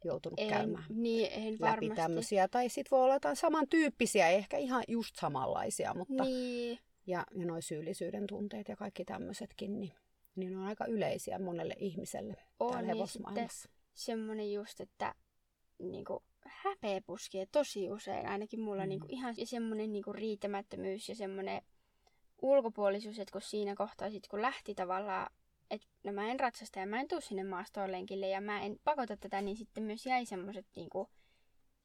joutunut 0.04 0.40
en, 0.40 0.50
käymään 0.50 0.84
niin, 0.90 1.30
en 1.32 1.52
läpi 1.52 1.60
varmasti. 1.60 1.96
tämmöisiä. 1.96 2.48
Tai 2.48 2.70
sit 2.70 2.92
voi 2.92 3.04
olla 3.04 3.14
jotain 3.14 3.36
samantyyppisiä, 3.36 4.28
ei 4.28 4.36
ehkä 4.36 4.58
ihan 4.58 4.84
just 4.88 5.16
samanlaisia, 5.16 5.94
mutta 5.94 6.24
niin. 6.24 6.80
ja, 7.08 7.26
ja 7.36 7.46
noin 7.46 7.62
syyllisyyden 7.62 8.28
tunteet 8.28 8.68
ja 8.68 8.76
kaikki 8.76 9.06
tämmöisetkin, 9.06 9.80
niin, 9.80 9.94
niin 10.36 10.58
on 10.58 10.64
aika 10.64 10.86
yleisiä 10.86 11.40
monelle 11.40 11.76
ihmiselle 11.78 12.36
on, 12.60 12.72
täällä 12.72 12.94
niin 12.94 13.50
semmoinen 14.00 14.54
just, 14.54 14.82
että 14.82 15.16
niin 15.80 16.06
kuin, 16.06 16.24
häpeä 16.46 17.02
puskee 17.02 17.46
tosi 17.52 17.92
usein, 17.92 18.28
ainakin 18.28 18.60
mulla 18.60 18.84
mm. 18.84 18.90
niinku 18.90 19.08
ihan 19.10 19.36
semmoinen 19.44 19.92
niinku 19.92 20.14
riittämättömyys 20.14 21.10
ja 21.10 21.16
semmoinen 21.16 21.62
ulkopuolisuus, 22.42 23.20
että 23.20 23.32
kun 23.32 23.42
siinä 23.42 23.76
kohtaa 23.76 24.10
sit 24.10 24.28
kun 24.28 24.42
lähti 24.42 24.76
tavallaan, 24.76 25.32
että 25.70 25.88
no 26.04 26.12
mä 26.12 26.32
en 26.32 26.40
ratsasta 26.40 26.80
ja 26.80 26.86
mä 26.86 27.00
en 27.00 27.08
tuu 27.08 27.22
sinne 27.22 27.44
maastoon 27.44 27.92
lenkille 27.92 28.28
ja 28.28 28.42
mä 28.42 28.62
en 28.62 28.80
pakota 28.84 29.18
tätä, 29.18 29.42
niin 29.42 29.58
sitten 29.58 29.84
myös 29.84 30.06
jäi 30.06 30.26
semmoiset 30.26 30.66
niinku 30.76 31.10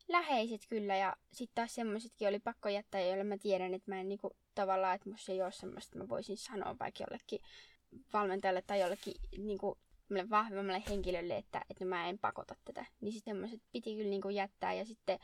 läheiset 0.09 0.61
kyllä 0.69 0.97
ja 0.97 1.17
sitten 1.33 1.55
taas 1.55 1.75
semmoisetkin 1.75 2.29
oli 2.29 2.41
pakko 2.41 2.69
jättää, 2.69 3.01
joille 3.01 3.25
mä 3.25 3.39
tiedän, 3.39 3.75
että 3.75 3.91
mä 3.91 4.01
en 4.01 4.09
niinku 4.09 4.31
tavallaan, 4.55 4.95
että 4.95 5.11
musta 5.11 5.33
ei 5.33 5.43
ole 5.43 5.53
semmoista, 5.53 5.89
että 5.89 5.99
mä 5.99 6.09
voisin 6.09 6.37
sanoa 6.37 6.77
vaikka 6.81 7.05
jollekin 7.05 7.41
valmentajalle 8.13 8.63
tai 8.63 8.81
jollekin 8.81 9.15
niinku 9.39 9.79
vahvemmalle 10.31 10.83
henkilölle, 10.89 11.37
että, 11.37 11.65
että 11.71 11.85
mä 11.85 12.09
en 12.09 12.19
pakota 12.19 12.55
tätä. 12.65 12.87
Niin 13.01 13.13
sitten 13.13 13.35
semmoiset 13.35 13.63
piti 13.73 13.97
kyllä 13.97 14.11
niin 14.11 14.23
kuin 14.23 14.35
jättää. 14.35 14.75
Ja 14.75 14.85
sitten 14.85 15.19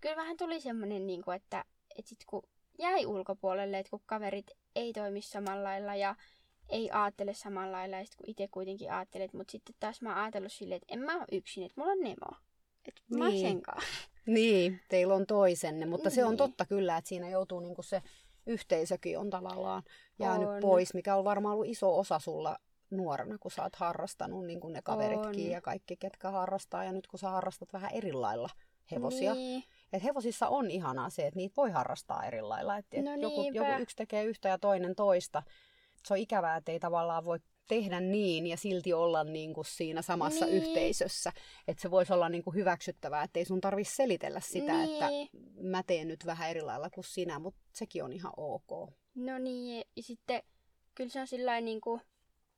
kyllä 0.00 0.16
vähän 0.16 0.36
tuli 0.36 0.60
semmoinen, 0.60 1.06
niin 1.06 1.22
kuin, 1.22 1.36
että, 1.36 1.64
että 1.98 2.08
sitten 2.08 2.26
kun 2.26 2.42
jäi 2.78 3.06
ulkopuolelle, 3.06 3.78
että 3.78 3.90
kun 3.90 4.02
kaverit 4.06 4.50
ei 4.74 4.92
toimi 4.92 5.22
samalla 5.22 5.64
lailla 5.64 5.94
ja 5.94 6.14
ei 6.68 6.90
ajattele 6.90 7.34
samalla 7.34 7.72
lailla, 7.72 7.96
ja 7.96 8.04
sitten 8.04 8.18
kun 8.18 8.30
itse 8.30 8.48
kuitenkin 8.48 8.92
ajattelet, 8.92 9.32
mutta 9.32 9.52
sitten 9.52 9.74
taas 9.80 10.02
mä 10.02 10.08
oon 10.08 10.18
ajatellut 10.18 10.52
silleen, 10.52 10.76
että 10.76 10.94
en 10.94 11.00
mä 11.00 11.16
ole 11.16 11.24
yksin, 11.32 11.64
että 11.64 11.80
mulla 11.80 11.92
on 11.92 12.00
Nemo. 12.00 12.40
Että 12.88 13.00
niin. 13.10 13.18
mä 13.18 13.30
sen 13.30 13.62
Niin, 14.26 14.80
teillä 14.88 15.14
on 15.14 15.26
toisenne, 15.26 15.86
mutta 15.86 16.08
niin. 16.08 16.14
se 16.14 16.24
on 16.24 16.30
niin. 16.30 16.38
totta 16.38 16.66
kyllä, 16.66 16.96
että 16.96 17.08
siinä 17.08 17.28
joutuu 17.28 17.60
niinku 17.60 17.82
se 17.82 18.02
yhteisökin 18.46 19.18
on 19.18 19.30
tavallaan 19.30 19.82
jäänyt 20.18 20.48
on. 20.48 20.60
pois, 20.60 20.94
mikä 20.94 21.16
on 21.16 21.24
varmaan 21.24 21.54
ollut 21.54 21.68
iso 21.68 21.98
osa 21.98 22.18
sulla 22.18 22.56
nuorena, 22.90 23.38
kun 23.38 23.50
sä 23.50 23.62
oot 23.62 23.76
harrastanut, 23.76 24.46
niin 24.46 24.60
kuin 24.60 24.72
ne 24.72 24.82
kaveritkin 24.82 25.46
on. 25.46 25.50
ja 25.50 25.60
kaikki, 25.60 25.96
ketkä 25.96 26.30
harrastaa. 26.30 26.84
Ja 26.84 26.92
nyt 26.92 27.06
kun 27.06 27.18
sä 27.18 27.30
harrastat 27.30 27.72
vähän 27.72 27.90
eri 27.92 28.12
lailla 28.12 28.48
hevosia. 28.90 29.34
Niin. 29.34 29.64
Et 29.92 30.04
hevosissa 30.04 30.48
on 30.48 30.70
ihanaa 30.70 31.10
se, 31.10 31.26
että 31.26 31.36
niitä 31.36 31.56
voi 31.56 31.70
harrastaa 31.70 32.24
eri 32.24 32.42
lailla. 32.42 32.76
Et, 32.76 32.86
et 32.92 33.04
no 33.04 33.14
joku, 33.14 33.42
joku 33.52 33.70
yksi 33.80 33.96
tekee 33.96 34.24
yhtä 34.24 34.48
ja 34.48 34.58
toinen 34.58 34.94
toista. 34.94 35.42
Se 36.06 36.14
on 36.14 36.18
ikävää, 36.18 36.56
että 36.56 36.72
ei 36.72 36.80
tavallaan 36.80 37.24
voi 37.24 37.38
tehdä 37.68 38.00
niin 38.00 38.46
ja 38.46 38.56
silti 38.56 38.92
olla 38.92 39.24
niin 39.24 39.54
kuin 39.54 39.64
siinä 39.64 40.02
samassa 40.02 40.46
Niin. 40.46 40.56
yhteisössä. 40.56 41.32
Että 41.68 41.82
se 41.82 41.90
voisi 41.90 42.12
olla 42.12 42.28
niin 42.28 42.42
kuin 42.44 42.54
hyväksyttävää, 42.54 43.22
että 43.22 43.38
ei 43.38 43.44
sun 43.44 43.60
tarvi 43.60 43.84
selitellä 43.84 44.40
sitä, 44.40 44.72
Niin. 44.72 45.02
että 45.02 45.08
mä 45.60 45.82
teen 45.82 46.08
nyt 46.08 46.26
vähän 46.26 46.50
eri 46.50 46.60
lailla 46.62 46.90
kuin 46.90 47.04
sinä, 47.04 47.38
mutta 47.38 47.60
sekin 47.72 48.04
on 48.04 48.12
ihan 48.12 48.32
ok. 48.36 48.90
No 49.14 49.38
niin, 49.38 49.84
ja 49.96 50.02
sitten 50.02 50.42
kyllä 50.94 51.10
se 51.10 51.20
on 51.20 51.26
sillä 51.26 51.60
niin 51.60 51.80
kuin 51.80 52.00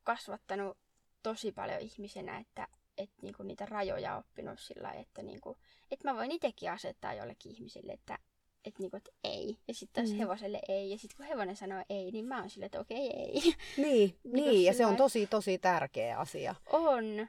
kasvattanut 0.06 0.76
tosi 1.22 1.52
paljon 1.52 1.80
ihmisenä, 1.80 2.38
että 2.38 2.68
et 2.98 3.10
niinku 3.22 3.42
niitä 3.42 3.66
rajoja 3.66 4.16
oppinut 4.16 4.60
sillä 4.60 4.82
lailla, 4.86 5.00
että 5.02 5.22
niinku, 5.22 5.56
et 5.90 6.04
mä 6.04 6.14
voin 6.14 6.30
itsekin 6.30 6.70
asettaa 6.70 7.14
jollekin 7.14 7.52
ihmiselle, 7.52 7.92
että 7.92 8.18
et 8.64 8.78
niinku, 8.78 8.96
et 8.96 9.08
ei. 9.24 9.58
Ja 9.68 9.74
sitten 9.74 10.04
taas 10.04 10.12
Mm. 10.14 10.18
hevoselle 10.18 10.60
ei. 10.68 10.90
Ja 10.90 10.98
sitten 10.98 11.16
kun 11.16 11.26
hevonen 11.26 11.56
sanoo 11.56 11.84
ei, 11.90 12.10
niin 12.10 12.24
mä 12.24 12.40
oon 12.40 12.50
silleen, 12.50 12.66
että 12.66 12.80
okei 12.80 13.10
ei. 13.10 13.32
Niin, 13.76 14.18
Niin 14.24 14.34
niin 14.34 14.64
ja 14.64 14.74
se 14.74 14.86
on 14.86 14.96
tosi, 14.96 15.26
tosi 15.26 15.58
tärkeä 15.58 16.18
asia. 16.18 16.54
on. 16.72 17.28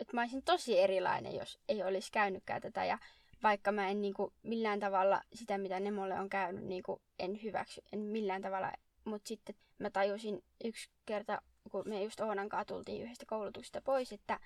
Että 0.00 0.12
mä 0.14 0.20
olisin 0.20 0.42
tosi 0.42 0.78
erilainen, 0.78 1.34
jos 1.34 1.58
ei 1.68 1.82
olisi 1.82 2.12
käynytkään 2.12 2.62
tätä. 2.62 2.84
Ja 2.84 2.98
vaikka 3.42 3.72
mä 3.72 3.88
en 3.88 4.00
niinku 4.00 4.32
millään 4.42 4.80
tavalla 4.80 5.22
sitä, 5.34 5.58
mitä 5.58 5.80
Nemolle 5.80 6.20
on 6.20 6.28
käynyt, 6.28 6.64
niinku 6.64 7.02
en 7.18 7.42
hyväksy, 7.42 7.82
en 7.92 8.00
millään 8.00 8.42
tavalla. 8.42 8.72
Mutta 9.04 9.28
sitten 9.28 9.54
mä 9.78 9.90
tajusin 9.90 10.44
yksi 10.64 10.90
kerta, 11.06 11.42
kun 11.70 11.82
me 11.86 12.02
just 12.02 12.20
Oonan 12.20 12.48
kanssa 12.48 12.64
tultiin 12.64 13.02
yhdestä 13.02 13.26
koulutuksesta 13.26 13.80
pois, 13.80 14.12
että 14.12 14.40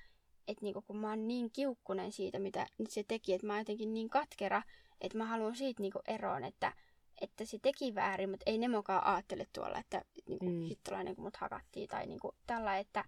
et 0.49 0.63
niinku, 0.63 0.83
kun 0.83 0.97
mä 0.97 1.09
oon 1.09 1.29
niin 1.29 1.51
kiukkunen 1.51 2.13
siitä, 2.13 2.39
mitä 2.39 2.67
nyt 2.79 2.91
se 2.91 3.05
teki, 3.09 3.35
että 3.35 3.47
mä 3.47 3.53
oon 3.53 3.61
jotenkin 3.61 3.95
niin 3.95 4.11
katkera, 4.11 4.63
että 5.01 5.19
mä 5.19 5.25
haluan 5.25 5.57
siitä 5.57 5.83
niinku 5.83 6.01
eroon, 6.09 6.45
että, 6.45 6.73
että 7.21 7.45
se 7.45 7.59
teki 7.63 7.95
väärin, 7.95 8.31
mutta 8.31 8.51
ei 8.51 8.59
Nemokaan 8.59 9.07
ajattele 9.07 9.47
tuolla, 9.53 9.79
että 9.79 10.05
niinku, 10.29 10.45
Mm. 10.45 10.63
hittolainen 10.63 11.15
kun 11.15 11.25
mut 11.25 11.37
hakattiin 11.37 11.89
tai 11.89 12.07
niinku, 12.07 12.35
tällä, 12.47 12.79
että 12.79 13.05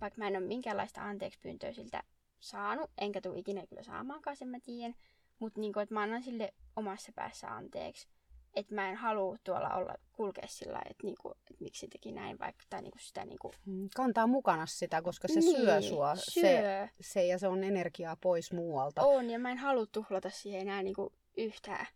vaikka 0.00 0.18
mä 0.18 0.28
en 0.28 0.36
ole 0.36 0.46
minkäänlaista 0.46 1.02
anteeksi 1.02 1.38
siltä 1.72 2.02
saanut, 2.40 2.90
enkä 2.98 3.20
tule 3.20 3.38
ikinä 3.38 3.66
kyllä 3.66 3.82
saamaankaan, 3.82 4.36
sen 4.36 4.48
mä 4.48 4.60
tiedän, 4.60 4.94
mutta 5.38 5.60
niinku, 5.60 5.80
että 5.80 5.94
mä 5.94 6.02
annan 6.02 6.22
sille 6.22 6.54
omassa 6.76 7.12
päässä 7.14 7.54
anteeksi. 7.54 8.08
Että 8.54 8.74
mä 8.74 8.88
en 8.90 8.96
halua 8.96 9.36
tuolla 9.44 9.68
olla 9.68 9.94
kulkea 10.12 10.44
sillä 10.48 10.72
lailla, 10.72 10.90
että 10.90 11.06
niinku, 11.06 11.30
et 11.50 11.60
miksi 11.60 11.80
se 11.80 11.86
teki 11.88 12.12
näin, 12.12 12.38
vaikka 12.38 12.64
tai 12.70 12.82
niinku 12.82 12.98
sitä 13.00 13.24
niinku... 13.24 13.52
Mm, 13.66 13.88
Kantaa 13.96 14.26
mukana 14.26 14.66
sitä, 14.66 15.02
koska 15.02 15.28
se 15.28 15.40
niin, 15.40 15.56
syö 15.56 15.82
sua. 15.82 16.16
Se, 16.16 16.22
Syö. 16.30 16.88
se, 17.00 17.26
ja 17.26 17.38
se 17.38 17.48
on 17.48 17.64
energiaa 17.64 18.16
pois 18.20 18.52
muualta. 18.52 19.02
On, 19.02 19.30
ja 19.30 19.38
mä 19.38 19.50
en 19.50 19.58
halua 19.58 19.86
tuhlata 19.92 20.30
siihen 20.30 20.60
enää 20.60 20.82
niinku 20.82 21.12
yhtään 21.36 21.86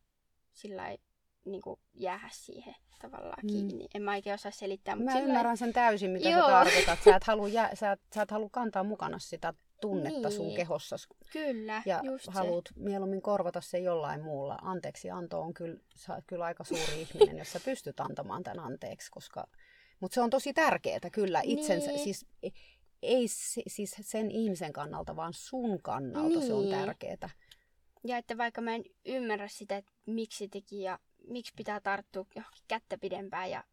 sillä 0.53 0.83
lailla, 0.83 1.03
niinku 1.45 1.79
jäädä 1.95 2.29
siihen 2.33 2.75
tavallaan 3.01 3.39
Mm. 3.43 3.47
kiinni. 3.49 3.87
En 3.95 4.03
mä 4.03 4.13
oikein 4.13 4.35
osaa 4.35 4.53
selittää, 4.53 4.97
mutta 4.97 5.11
Mä 5.11 5.17
sillä 5.17 5.29
ymmärrän 5.29 5.57
sen 5.57 5.73
täysin, 5.73 6.11
mitä 6.11 6.29
Joo. 6.29 6.41
sä 6.43 6.47
tarkoitat. 6.53 6.99
Sä 7.05 7.17
et, 7.17 7.25
halua 7.25 7.49
jää, 7.49 7.75
sä, 7.75 7.93
et, 7.93 8.01
sä 8.15 8.23
et 8.23 8.31
halua 8.31 8.49
kantaa 8.53 8.85
mukana 8.85 9.19
sitä 9.19 9.55
tunnetta 9.89 10.30
sun 10.30 10.47
Niin. 10.47 10.57
kehossa. 10.57 10.97
Kyllä, 11.32 11.82
Ja 11.87 12.01
just 12.05 12.24
se. 12.24 12.30
haluat 12.30 12.64
mieluummin 12.76 13.22
korvata 13.22 13.61
se 13.61 13.78
jollain 13.78 14.22
muulla. 14.22 14.59
Anteeksi 14.62 15.11
anto 15.11 15.41
on 15.41 15.55
kyllä, 15.55 15.80
sä 15.95 16.14
oot 16.14 16.24
kyllä 16.26 16.45
aika 16.45 16.64
suuri 16.64 17.01
ihminen, 17.01 17.39
jos 17.39 17.53
sä 17.53 17.61
pystyt 17.64 18.01
antamaan 18.01 18.43
tämän 18.43 18.64
anteeksi. 18.64 19.11
Koska... 19.11 19.47
Mutta 20.01 20.14
se 20.14 20.20
on 20.20 20.30
tosi 20.30 20.53
tärkeää 20.53 21.11
kyllä 21.12 21.41
itsensä. 21.45 21.91
Niin. 21.91 22.05
Siis, 22.05 22.26
ei 23.03 23.28
se- 23.28 23.62
siis 23.68 23.95
sen 24.01 24.30
ihmisen 24.30 24.72
kannalta, 24.72 25.16
vaan 25.16 25.32
sun 25.35 25.82
kannalta 25.82 26.41
se 26.41 26.53
on 26.53 26.62
Niin. 26.64 26.74
tärkeää. 26.78 27.30
Ja 28.07 28.16
että 28.18 28.39
vaikka 28.39 28.61
mä 28.61 28.74
en 28.74 28.85
ymmärrä 29.07 29.49
sitä, 29.49 29.76
että 29.76 29.93
miksi 30.07 30.39
se 30.45 30.49
teki 30.51 30.82
ja 30.82 30.99
miksi 31.28 31.53
pitää 31.57 31.80
tarttua 31.80 32.26
johonkin 32.37 32.64
kättä 32.68 32.99
pidempään. 32.99 33.51
Ja 33.51 33.64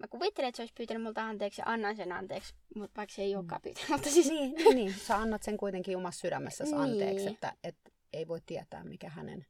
mä 0.00 0.08
kuvittelen, 0.08 0.48
että 0.48 0.56
se 0.56 0.62
olisi 0.62 0.74
pyytänyt 0.74 1.02
multa 1.02 1.24
anteeksi 1.26 1.60
ja 1.60 1.64
annan 1.68 1.96
sen 1.96 2.12
anteeksi, 2.12 2.54
mutta 2.74 2.96
vaikka 2.96 3.14
se 3.14 3.22
ei 3.22 3.36
olekaan 3.36 3.60
pyytänyt. 3.62 3.88
Mutta 3.88 4.10
siis, 4.10 4.28
Niin, 4.28 4.54
niin, 4.54 4.76
niin, 4.76 4.94
sä 4.94 5.16
annat 5.16 5.42
sen 5.42 5.56
kuitenkin 5.56 5.96
omassa 5.96 6.20
sydämessäsi 6.20 6.74
anteeksi, 6.74 7.24
Niin. 7.24 7.34
että 7.34 7.52
et, 7.64 7.76
ei 8.12 8.28
voi 8.28 8.40
tietää, 8.46 8.84
mikä 8.84 9.08
hänen 9.08 9.46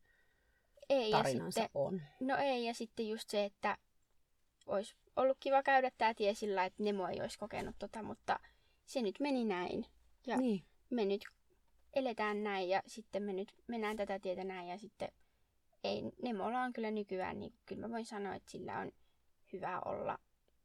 ei. 0.88 1.10
Ja 1.10 1.16
tarinansa 1.16 1.62
sitten, 1.62 1.80
on. 1.82 2.02
no 2.20 2.36
ei, 2.36 2.64
ja 2.66 2.74
sitten 2.74 3.08
just 3.08 3.30
se, 3.30 3.44
että 3.44 3.78
olisi 4.66 4.94
ollut 5.16 5.36
kiva 5.40 5.62
käydä 5.62 5.90
tämä 5.98 6.14
tie 6.14 6.34
sillä, 6.34 6.64
että 6.64 6.82
Nemo 6.82 7.08
ei 7.08 7.20
olisi 7.20 7.38
kokenut 7.38 7.76
tota, 7.78 8.02
mutta 8.02 8.40
se 8.86 9.02
nyt 9.02 9.20
meni 9.20 9.44
näin. 9.44 9.86
Ja 10.26 10.36
Niin. 10.36 10.64
me 10.90 11.04
nyt 11.04 11.24
eletään 11.94 12.44
näin 12.44 12.68
ja 12.68 12.82
sitten 12.86 13.22
me 13.22 13.32
nyt 13.32 13.54
mennään 13.66 13.96
tätä 13.96 14.18
tietä 14.18 14.44
näin 14.44 14.68
ja 14.68 14.78
sitten 14.78 15.08
ei, 15.84 16.02
Nemolla 16.22 16.62
on 16.62 16.72
kyllä 16.72 16.90
nykyään, 16.90 17.40
niin 17.40 17.52
kyllä 17.66 17.80
mä 17.86 17.92
voin 17.92 18.06
sanoa, 18.06 18.34
että 18.34 18.50
sillä 18.50 18.78
on 18.78 18.92
hyvä 19.52 19.80
olla, 19.84 20.18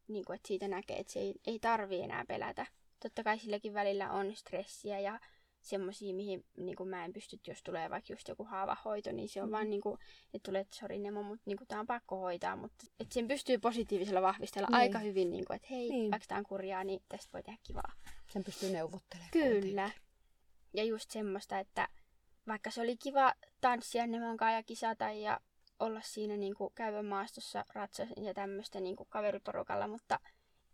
niin 0.07 0.25
kuin, 0.25 0.35
että 0.35 0.47
siitä 0.47 0.67
näkee, 0.67 0.97
että 0.99 1.13
se 1.13 1.19
ei, 1.19 1.33
ei 1.47 1.59
tarvi 1.59 2.01
enää 2.01 2.25
pelätä. 2.27 2.65
Totta 2.99 3.23
kai 3.23 3.39
silläkin 3.39 3.73
välillä 3.73 4.11
on 4.11 4.35
stressiä 4.35 4.99
ja 4.99 5.19
semmoisia, 5.61 6.13
mihin 6.13 6.45
niin 6.57 6.75
kuin 6.75 6.89
mä 6.89 7.05
en 7.05 7.13
pysty, 7.13 7.39
jos 7.47 7.63
tulee 7.63 7.89
vaikka 7.89 8.13
just 8.13 8.27
joku 8.27 8.43
haavahoito, 8.43 9.11
niin 9.11 9.29
se 9.29 9.41
on 9.41 9.49
Mm. 9.49 9.51
vaan 9.51 9.69
niin 9.69 9.81
kuin, 9.81 9.97
että 10.33 10.49
tulee, 10.49 10.61
että 10.61 10.75
sori 10.75 10.99
Nemo, 10.99 11.23
mutta 11.23 11.43
niin 11.45 11.57
tää 11.67 11.79
on 11.79 11.87
pakko 11.87 12.17
hoitaa, 12.19 12.55
mutta 12.55 12.85
että 12.99 13.13
sen 13.13 13.27
pystyy 13.27 13.57
positiivisella 13.57 14.21
vahvistella 14.21 14.67
Niin. 14.67 14.75
aika 14.75 14.99
hyvin, 14.99 15.29
niin 15.31 15.45
kuin, 15.45 15.55
että 15.55 15.67
hei, 15.71 15.89
Niin. 15.89 16.11
vaikka 16.11 16.25
tää 16.27 16.37
on 16.37 16.43
kurjaa, 16.45 16.83
niin 16.83 16.99
tästä 17.09 17.29
voi 17.33 17.43
tehdä 17.43 17.57
kivaa. 17.63 17.93
Sen 18.27 18.43
pystyy 18.43 18.69
neuvottelemaan. 18.71 19.31
Kyllä. 19.31 19.91
Ja 20.73 20.83
just 20.83 21.11
semmoista, 21.11 21.59
että 21.59 21.87
vaikka 22.47 22.71
se 22.71 22.81
oli 22.81 22.97
kiva 22.97 23.33
tanssia 23.61 24.07
Nemon 24.07 24.37
kanssa 24.37 24.55
ja 24.55 24.63
kisata 24.63 25.11
ja 25.11 25.39
olla 25.79 26.01
siinä 26.03 26.37
niin 26.37 26.55
kuin 26.55 26.73
käydä 26.75 27.03
maastossa 27.03 27.65
ratsasin 27.73 28.23
ja 28.25 28.33
tämmöistä 28.33 28.79
niin 28.79 28.95
kuin 28.95 29.07
kaveriporukalla, 29.09 29.87
mutta 29.87 30.19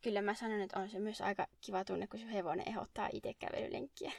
kyllä 0.01 0.21
mä 0.21 0.33
sanon, 0.33 0.61
että 0.61 0.79
on 0.79 0.89
se 0.89 0.99
myös 0.99 1.21
aika 1.21 1.47
kiva 1.61 1.85
tunne, 1.85 2.07
kun 2.07 2.19
sun 2.19 2.29
hevonen 2.29 2.67
ehdottaa 2.69 3.09
itse 3.13 3.33
kävelylenkkiä. 3.33 4.11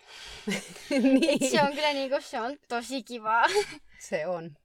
niin. 0.90 1.44
Et 1.44 1.50
se 1.50 1.62
on 1.62 1.72
kyllä 1.74 1.92
niin 1.92 2.10
kuin, 2.10 2.22
se 2.22 2.40
on 2.40 2.56
tosi 2.68 3.02
kivaa. 3.02 3.44
Se 3.98 4.26
on. 4.26 4.56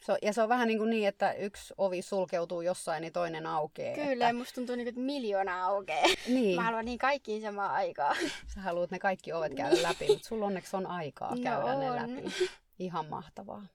Se 0.00 0.12
on. 0.12 0.18
Ja 0.22 0.32
se 0.32 0.42
on 0.42 0.48
vähän 0.48 0.68
niin, 0.68 0.78
kuin 0.78 0.90
niin, 0.90 1.08
että 1.08 1.32
yksi 1.32 1.74
ovi 1.78 2.02
sulkeutuu 2.02 2.60
jossain, 2.60 3.00
niin 3.00 3.12
toinen 3.12 3.46
aukeaa. 3.46 3.94
Kyllä, 3.94 4.28
Että, 4.28 4.38
musta 4.38 4.54
tuntuu 4.54 4.76
niin 4.76 4.84
kuin, 4.84 4.88
että 4.88 5.00
miljoona 5.00 5.64
aukeaa. 5.64 6.06
niin, 6.26 6.56
Mä 6.56 6.62
haluan 6.62 6.84
niin 6.84 6.98
kaikkiin 6.98 7.42
samaan 7.42 7.70
aikaan. 7.70 8.16
sä 8.54 8.60
haluat 8.60 8.90
ne 8.90 8.98
kaikki 8.98 9.32
ovet 9.32 9.54
käydä 9.54 9.82
läpi, 9.82 10.08
mutta 10.08 10.28
sulla 10.28 10.46
onneksi 10.46 10.76
on 10.76 10.86
aikaa 10.86 11.34
No 11.34 11.42
käydä 11.42 11.74
ne 11.74 11.90
on. 11.90 11.96
läpi. 11.96 12.32
Ihan 12.78 13.06
mahtavaa. 13.06 13.66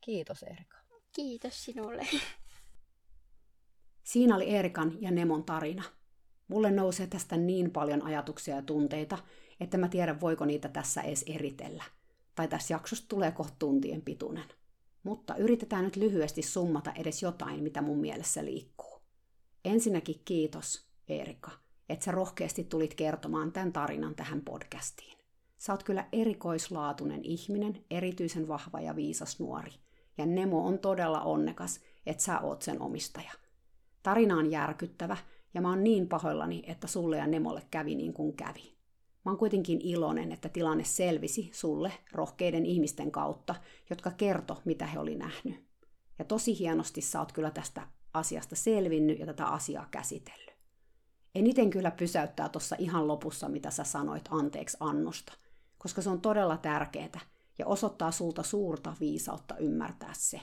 Kiitos 0.00 0.42
Erika. 0.42 0.76
Kiitos 1.12 1.64
sinulle. 1.64 2.06
Siinä 4.02 4.36
oli 4.36 4.50
Erikan 4.50 4.92
ja 5.00 5.10
Nemon 5.10 5.44
tarina. 5.44 5.82
Mulle 6.48 6.70
nousee 6.70 7.06
tästä 7.06 7.36
niin 7.36 7.70
paljon 7.70 8.02
ajatuksia 8.02 8.56
ja 8.56 8.62
tunteita, 8.62 9.18
että 9.60 9.78
mä 9.78 9.88
tiedän 9.88 10.20
voiko 10.20 10.44
niitä 10.44 10.68
tässä 10.68 11.00
edes 11.00 11.24
eritellä. 11.26 11.84
Tai 12.34 12.48
tässä 12.48 12.74
jaksossa 12.74 13.08
tulee 13.08 13.30
kohta 13.32 13.56
tuntien 13.58 14.02
pituinen. 14.02 14.48
Mutta 15.02 15.36
yritetään 15.36 15.84
nyt 15.84 15.96
lyhyesti 15.96 16.42
summata 16.42 16.92
edes 16.92 17.22
jotain, 17.22 17.62
mitä 17.62 17.82
mun 17.82 17.98
mielessä 17.98 18.44
liikkuu. 18.44 19.00
Ensinnäkin 19.64 20.22
kiitos, 20.24 20.86
Erika, 21.08 21.50
että 21.88 22.04
sä 22.04 22.10
rohkeasti 22.10 22.64
tulit 22.64 22.94
kertomaan 22.94 23.52
tämän 23.52 23.72
tarinan 23.72 24.14
tähän 24.14 24.40
podcastiin. 24.40 25.18
Sä 25.58 25.72
oot 25.72 25.82
kyllä 25.82 26.08
erikoislaatuinen 26.12 27.24
ihminen, 27.24 27.84
erityisen 27.90 28.48
vahva 28.48 28.80
ja 28.80 28.96
viisas 28.96 29.40
nuori. 29.40 29.72
Ja 30.18 30.26
Nemo 30.26 30.66
on 30.66 30.78
todella 30.78 31.20
onnekas, 31.20 31.80
että 32.06 32.22
sä 32.22 32.40
oot 32.40 32.62
sen 32.62 32.82
omistaja. 32.82 33.32
Tarina 34.02 34.36
on 34.36 34.50
järkyttävä 34.50 35.16
ja 35.54 35.60
mä 35.60 35.68
oon 35.68 35.84
niin 35.84 36.08
pahoillani, 36.08 36.62
että 36.66 36.86
sulle 36.86 37.16
ja 37.16 37.26
Nemolle 37.26 37.62
kävi 37.70 37.94
niin 37.94 38.12
kuin 38.12 38.36
kävi. 38.36 38.76
Mä 39.24 39.30
oon 39.30 39.38
kuitenkin 39.38 39.80
iloinen, 39.80 40.32
että 40.32 40.48
tilanne 40.48 40.84
selvisi 40.84 41.50
sulle 41.52 41.92
rohkeiden 42.12 42.66
ihmisten 42.66 43.10
kautta, 43.10 43.54
jotka 43.90 44.10
kerto, 44.10 44.62
mitä 44.64 44.86
he 44.86 44.98
oli 44.98 45.14
nähnyt. 45.14 45.64
Ja 46.18 46.24
tosi 46.24 46.58
hienosti 46.58 47.00
sä 47.00 47.20
oot 47.20 47.32
kyllä 47.32 47.50
tästä 47.50 47.88
asiasta 48.14 48.56
selvinnyt 48.56 49.18
ja 49.18 49.26
tätä 49.26 49.46
asiaa 49.46 49.88
käsitellyt. 49.90 50.56
Eniten 51.34 51.70
kyllä 51.70 51.90
pysäyttää 51.90 52.48
tuossa 52.48 52.76
ihan 52.78 53.08
lopussa, 53.08 53.48
mitä 53.48 53.70
sä 53.70 53.84
sanoit 53.84 54.28
anteeksi 54.30 54.76
annosta, 54.80 55.32
koska 55.78 56.02
se 56.02 56.10
on 56.10 56.20
todella 56.20 56.56
tärkeää 56.56 57.20
ja 57.58 57.66
osoittaa 57.66 58.10
sulta 58.10 58.42
suurta 58.42 58.94
viisautta 59.00 59.56
ymmärtää 59.56 60.12
se. 60.12 60.40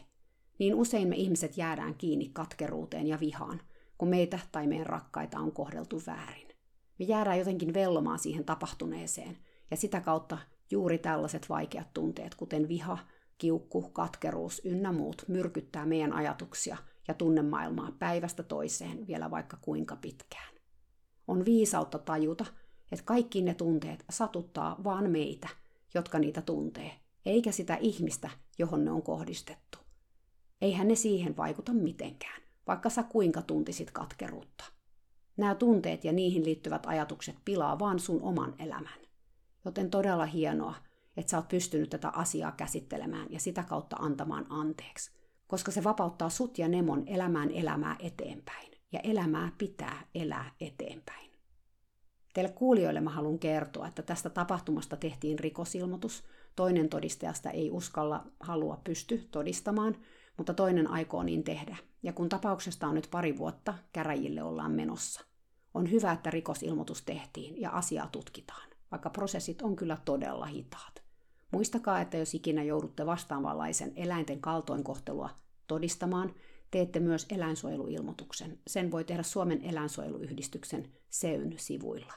Niin 0.59 0.75
usein 0.75 1.07
me 1.07 1.15
ihmiset 1.15 1.57
jäädään 1.57 1.95
kiinni 1.95 2.29
katkeruuteen 2.33 3.07
ja 3.07 3.19
vihaan, 3.19 3.61
kun 3.97 4.07
meitä 4.07 4.39
tai 4.51 4.67
meidän 4.67 4.85
rakkaita 4.85 5.39
on 5.39 5.51
kohdeltu 5.51 6.01
väärin. 6.07 6.47
Me 6.99 7.05
jäädään 7.05 7.39
jotenkin 7.39 7.73
vellomaan 7.73 8.19
siihen 8.19 8.45
tapahtuneeseen, 8.45 9.37
ja 9.71 9.77
sitä 9.77 10.01
kautta 10.01 10.37
juuri 10.71 10.97
tällaiset 10.97 11.49
vaikeat 11.49 11.93
tunteet, 11.93 12.35
kuten 12.35 12.67
viha, 12.67 12.97
kiukku, 13.37 13.89
katkeruus 13.89 14.61
ynnä 14.65 14.91
muut, 14.91 15.25
myrkyttää 15.27 15.85
meidän 15.85 16.13
ajatuksia 16.13 16.77
ja 17.07 17.13
tunnemaailmaa 17.13 17.91
päivästä 17.99 18.43
toiseen 18.43 19.07
vielä 19.07 19.31
vaikka 19.31 19.57
kuinka 19.61 19.95
pitkään. 19.95 20.53
On 21.27 21.45
viisautta 21.45 21.99
tajuta, 21.99 22.45
että 22.91 23.05
kaikki 23.05 23.41
ne 23.41 23.53
tunteet 23.53 24.05
satuttaa 24.09 24.83
vaan 24.83 25.11
meitä, 25.11 25.49
jotka 25.93 26.19
niitä 26.19 26.41
tuntee, 26.41 26.91
eikä 27.25 27.51
sitä 27.51 27.75
ihmistä, 27.75 28.29
johon 28.57 28.85
ne 28.85 28.91
on 28.91 29.01
kohdistettu. 29.01 29.77
Eihän 30.61 30.87
ne 30.87 30.95
siihen 30.95 31.37
vaikuta 31.37 31.73
mitenkään, 31.73 32.41
vaikka 32.67 32.89
sä 32.89 33.03
kuinka 33.03 33.41
tuntisit 33.41 33.91
katkeruutta. 33.91 34.63
Nämä 35.37 35.55
tunteet 35.55 36.05
ja 36.05 36.11
niihin 36.11 36.45
liittyvät 36.45 36.85
ajatukset 36.85 37.35
pilaa 37.45 37.79
vaan 37.79 37.99
sun 37.99 38.21
oman 38.21 38.55
elämän. 38.59 38.99
Joten 39.65 39.89
todella 39.89 40.25
hienoa, 40.25 40.75
että 41.17 41.29
sä 41.29 41.37
oot 41.37 41.47
pystynyt 41.47 41.89
tätä 41.89 42.09
asiaa 42.09 42.51
käsittelemään 42.51 43.27
ja 43.29 43.39
sitä 43.39 43.63
kautta 43.63 43.95
antamaan 43.95 44.45
anteeksi, 44.49 45.11
koska 45.47 45.71
se 45.71 45.83
vapauttaa 45.83 46.29
sut 46.29 46.57
ja 46.57 46.67
Nemon 46.67 47.03
elämään 47.07 47.51
elämää 47.51 47.95
eteenpäin. 47.99 48.69
Ja 48.91 48.99
elämää 48.99 49.51
pitää 49.57 50.07
elää 50.15 50.51
eteenpäin. 50.61 51.31
Teille 52.33 52.51
kuulijoille 52.51 53.01
mä 53.01 53.09
haluan 53.09 53.39
kertoa, 53.39 53.87
että 53.87 54.01
tästä 54.01 54.29
tapahtumasta 54.29 54.97
tehtiin 54.97 55.39
rikosilmoitus. 55.39 56.23
Toinen 56.59 56.89
todistajasta 56.89 57.49
ei 57.49 57.71
uskalla, 57.71 58.25
halua, 58.39 58.81
pysty 58.83 59.27
todistamaan, 59.31 59.95
mutta 60.37 60.53
toinen 60.53 60.87
aikoo 60.87 61.23
niin 61.23 61.43
tehdä. 61.43 61.77
Ja 62.03 62.13
kun 62.13 62.29
tapauksesta 62.29 62.87
on 62.87 62.95
nyt 62.95 63.07
pari 63.11 63.37
vuotta, 63.37 63.73
käräjille 63.93 64.43
ollaan 64.43 64.71
menossa. 64.71 65.25
On 65.73 65.91
hyvä, 65.91 66.11
että 66.11 66.29
rikosilmoitus 66.29 67.01
tehtiin 67.01 67.61
ja 67.61 67.69
asiaa 67.69 68.07
tutkitaan, 68.07 68.69
vaikka 68.91 69.09
prosessit 69.09 69.61
on 69.61 69.75
kyllä 69.75 69.97
todella 70.05 70.45
hitaat. 70.45 71.03
Muistakaa, 71.51 72.01
että 72.01 72.17
jos 72.17 72.33
ikinä 72.33 72.63
joudutte 72.63 73.05
vastaavanlaisen 73.05 73.93
eläinten 73.95 74.41
kaltoinkohtelua 74.41 75.29
todistamaan, 75.67 76.33
teette 76.71 76.99
myös 76.99 77.25
eläinsuojeluilmoituksen. 77.29 78.59
Sen 78.67 78.91
voi 78.91 79.03
tehdä 79.03 79.23
Suomen 79.23 79.61
eläinsuojeluyhdistyksen 79.61 80.91
SEYN 81.09 81.53
sivuilla. 81.57 82.13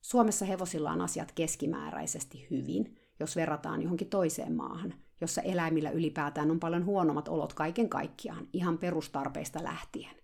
Suomessa 0.00 0.44
hevosilla 0.44 0.90
on 0.90 1.00
asiat 1.00 1.32
keskimääräisesti 1.32 2.46
hyvin, 2.50 2.99
jos 3.20 3.36
verrataan 3.36 3.82
johonkin 3.82 4.08
toiseen 4.08 4.56
maahan, 4.56 4.94
jossa 5.20 5.42
eläimillä 5.42 5.90
ylipäätään 5.90 6.50
on 6.50 6.60
paljon 6.60 6.84
huonommat 6.84 7.28
olot 7.28 7.52
kaiken 7.52 7.88
kaikkiaan, 7.88 8.48
ihan 8.52 8.78
perustarpeista 8.78 9.64
lähtien. 9.64 10.16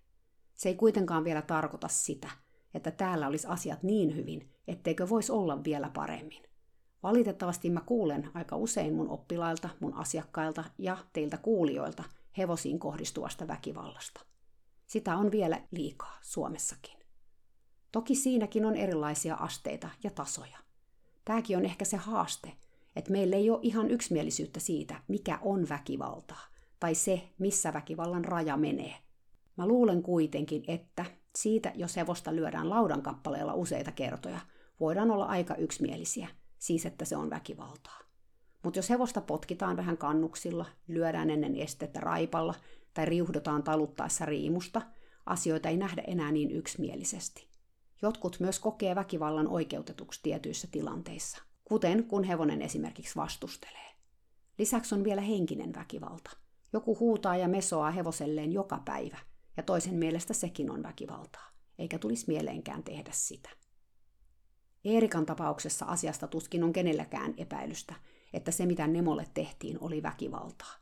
Se 0.53 0.69
ei 0.69 0.75
kuitenkaan 0.75 1.23
vielä 1.23 1.41
tarkoita 1.41 1.87
sitä, 1.87 2.29
että 2.73 2.91
täällä 2.91 3.27
olisi 3.27 3.47
asiat 3.47 3.83
niin 3.83 4.15
hyvin, 4.15 4.49
etteikö 4.67 5.09
voisi 5.09 5.31
olla 5.31 5.63
vielä 5.63 5.89
paremmin. 5.89 6.43
Valitettavasti 7.03 7.69
mä 7.69 7.81
kuulen 7.81 8.31
aika 8.33 8.55
usein 8.55 8.93
mun 8.93 9.09
oppilailta, 9.09 9.69
mun 9.79 9.93
asiakkailta 9.93 10.63
ja 10.77 10.97
teiltä 11.13 11.37
kuulijoilta 11.37 12.03
hevosiin 12.37 12.79
kohdistuvasta 12.79 13.47
väkivallasta. 13.47 14.21
Sitä 14.87 15.17
on 15.17 15.31
vielä 15.31 15.61
liikaa 15.71 16.17
Suomessakin. 16.21 16.97
Toki 17.91 18.15
siinäkin 18.15 18.65
on 18.65 18.75
erilaisia 18.75 19.35
asteita 19.35 19.89
ja 20.03 20.11
tasoja. 20.11 20.57
Tämäkin 21.25 21.57
on 21.57 21.65
ehkä 21.65 21.85
se 21.85 21.97
haaste, 21.97 22.57
että 22.97 23.11
meillä 23.11 23.35
ei 23.35 23.49
ole 23.49 23.59
ihan 23.61 23.91
yksimielisyyttä 23.91 24.59
siitä, 24.59 24.95
mikä 25.07 25.39
on 25.41 25.69
väkivaltaa, 25.69 26.41
tai 26.79 26.95
se, 26.95 27.29
missä 27.39 27.73
väkivallan 27.73 28.25
raja 28.25 28.57
menee. 28.57 28.93
Mä 29.57 29.67
luulen 29.67 30.03
kuitenkin, 30.03 30.63
että 30.67 31.05
siitä, 31.35 31.71
jos 31.75 31.95
hevosta 31.95 32.35
lyödään 32.35 32.69
laudan 32.69 33.01
kappaleella 33.01 33.53
useita 33.53 33.91
kertoja, 33.91 34.39
voidaan 34.79 35.11
olla 35.11 35.25
aika 35.25 35.55
yksimielisiä, 35.55 36.27
siis 36.57 36.85
että 36.85 37.05
se 37.05 37.17
on 37.17 37.29
väkivaltaa. 37.29 37.99
Mutta 38.63 38.79
jos 38.79 38.89
hevosta 38.89 39.21
potkitaan 39.21 39.77
vähän 39.77 39.97
kannuksilla, 39.97 40.65
lyödään 40.87 41.29
ennen 41.29 41.55
estettä 41.55 41.99
raipalla 41.99 42.55
tai 42.93 43.05
riuhdotaan 43.05 43.63
taluttaessa 43.63 44.25
riimusta, 44.25 44.81
asioita 45.25 45.69
ei 45.69 45.77
nähdä 45.77 46.03
enää 46.07 46.31
niin 46.31 46.51
yksimielisesti. 46.51 47.47
Jotkut 48.01 48.39
myös 48.39 48.59
kokee 48.59 48.95
väkivallan 48.95 49.47
oikeutetuksi 49.47 50.19
tietyissä 50.23 50.67
tilanteissa, 50.71 51.46
kuten 51.67 52.03
kun 52.03 52.23
hevonen 52.23 52.61
esimerkiksi 52.61 53.15
vastustelee. 53.15 53.95
Lisäksi 54.57 54.95
on 54.95 55.03
vielä 55.03 55.21
henkinen 55.21 55.73
väkivalta. 55.75 56.31
Joku 56.73 56.99
huutaa 56.99 57.37
ja 57.37 57.47
mesoaa 57.47 57.91
hevoselleen 57.91 58.51
joka 58.51 58.81
päivä, 58.85 59.17
ja 59.57 59.63
toisen 59.63 59.95
mielestä 59.95 60.33
sekin 60.33 60.71
on 60.71 60.83
väkivaltaa, 60.83 61.51
eikä 61.79 61.99
tulisi 61.99 62.25
mieleenkään 62.27 62.83
tehdä 62.83 63.09
sitä. 63.13 63.49
Eerikan 64.85 65.25
tapauksessa 65.25 65.85
asiasta 65.85 66.27
tuskin 66.27 66.63
on 66.63 66.73
kenelläkään 66.73 67.33
epäilystä, 67.37 67.95
että 68.33 68.51
se 68.51 68.65
mitä 68.65 68.87
Nemolle 68.87 69.27
tehtiin 69.33 69.77
oli 69.81 70.03
väkivaltaa. 70.03 70.73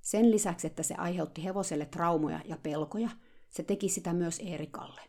Sen 0.00 0.30
lisäksi, 0.30 0.66
että 0.66 0.82
se 0.82 0.94
aiheutti 0.94 1.44
hevoselle 1.44 1.86
traumoja 1.86 2.40
ja 2.44 2.56
pelkoja, 2.56 3.10
se 3.50 3.62
teki 3.62 3.88
sitä 3.88 4.12
myös 4.12 4.40
Eerikalle. 4.44 5.00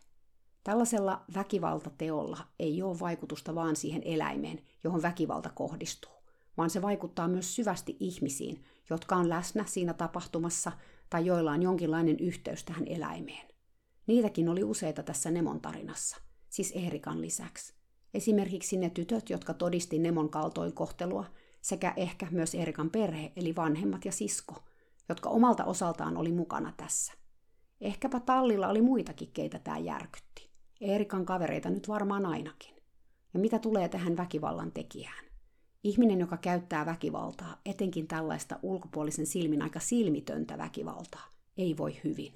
Tällaisella 0.66 1.24
väkivaltateolla 1.34 2.38
ei 2.58 2.82
ole 2.82 3.00
vaikutusta 3.00 3.54
vaan 3.54 3.76
siihen 3.76 4.02
eläimeen, 4.04 4.60
johon 4.84 5.02
väkivalta 5.02 5.50
kohdistuu, 5.54 6.12
vaan 6.56 6.70
se 6.70 6.82
vaikuttaa 6.82 7.28
myös 7.28 7.56
syvästi 7.56 7.96
ihmisiin, 8.00 8.64
jotka 8.90 9.16
on 9.16 9.28
läsnä 9.28 9.64
siinä 9.66 9.94
tapahtumassa 9.94 10.72
tai 11.10 11.26
joilla 11.26 11.52
on 11.52 11.62
jonkinlainen 11.62 12.20
yhteys 12.20 12.64
tähän 12.64 12.86
eläimeen. 12.86 13.48
Niitäkin 14.06 14.48
oli 14.48 14.64
useita 14.64 15.02
tässä 15.02 15.30
Nemon 15.30 15.60
tarinassa, 15.60 16.16
siis 16.48 16.72
Eerikan 16.76 17.20
lisäksi. 17.20 17.74
Esimerkiksi 18.14 18.76
ne 18.76 18.90
tytöt, 18.90 19.30
jotka 19.30 19.54
todisti 19.54 19.98
Nemon 19.98 20.30
kaltoinkohtelua, 20.30 21.24
sekä 21.60 21.92
ehkä 21.96 22.26
myös 22.30 22.54
Eerikan 22.54 22.90
perhe, 22.90 23.32
eli 23.36 23.56
vanhemmat 23.56 24.04
ja 24.04 24.12
sisko, 24.12 24.54
jotka 25.08 25.28
omalta 25.28 25.64
osaltaan 25.64 26.16
oli 26.16 26.32
mukana 26.32 26.72
tässä. 26.76 27.12
Ehkäpä 27.80 28.20
tallilla 28.20 28.68
oli 28.68 28.82
muitakin, 28.82 29.32
keitä 29.32 29.58
tämä 29.58 29.78
järkytti. 29.78 30.45
Eerikan 30.80 31.26
kavereita 31.26 31.70
nyt 31.70 31.88
varmaan 31.88 32.26
ainakin. 32.26 32.74
Ja 33.34 33.40
mitä 33.40 33.58
tulee 33.58 33.88
tähän 33.88 34.16
väkivallan 34.16 34.72
tekijään? 34.72 35.24
Ihminen, 35.84 36.20
joka 36.20 36.36
käyttää 36.36 36.86
väkivaltaa, 36.86 37.60
etenkin 37.64 38.08
tällaista 38.08 38.58
ulkopuolisen 38.62 39.26
silmin 39.26 39.62
aika 39.62 39.80
silmitöntä 39.80 40.58
väkivaltaa, 40.58 41.28
ei 41.56 41.76
voi 41.76 42.00
hyvin. 42.04 42.32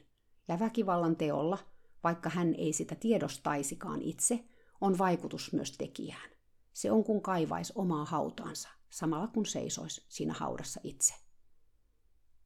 Ja 0.49 0.59
väkivallan 0.59 1.17
teolla, 1.17 1.59
vaikka 2.05 2.31
hän 2.31 2.55
ei 2.55 2.73
sitä 2.73 2.95
tiedostaisikaan 2.95 4.03
itse, 4.03 4.45
on 4.81 4.99
vaikutus 4.99 5.53
myös 5.53 5.73
tekijään. 5.73 6.31
Se 6.73 6.91
on 6.91 7.05
kuin 7.05 7.23
kaivais 7.23 7.73
omaa 7.75 8.05
hautaansa, 8.05 8.69
samalla 8.91 9.27
kun 9.27 9.47
seisois 9.47 10.05
siinä 10.09 10.35
haudassa 10.39 10.81
itse. 10.85 11.15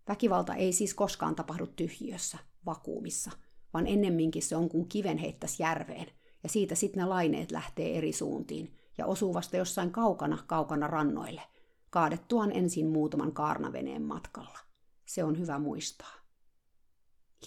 Väkivalta 0.08 0.54
ei 0.54 0.72
siis 0.72 0.94
koskaan 0.94 1.34
tapahdu 1.34 1.66
tyhjiössä, 1.66 2.38
vakuumissa, 2.66 3.30
vaan 3.74 3.86
ennemminkin 3.86 4.42
se 4.42 4.56
on 4.56 4.68
kuin 4.68 4.88
kiven 4.88 5.18
heittäisi 5.18 5.62
järveen, 5.62 6.06
ja 6.42 6.48
siitä 6.48 6.74
sitten 6.74 7.00
ne 7.00 7.06
laineet 7.06 7.50
lähtee 7.50 7.98
eri 7.98 8.12
suuntiin, 8.12 8.74
ja 8.98 9.06
osuu 9.06 9.34
vasta 9.34 9.56
jossain 9.56 9.90
kaukana, 9.90 10.38
kaukana 10.46 10.86
rannoille, 10.86 11.42
kaadettuaan 11.90 12.52
ensin 12.52 12.86
muutaman 12.86 13.32
kaarnaveneen 13.32 14.02
matkalla. 14.02 14.58
Se 15.06 15.24
on 15.24 15.38
hyvä 15.38 15.58
muistaa. 15.58 16.14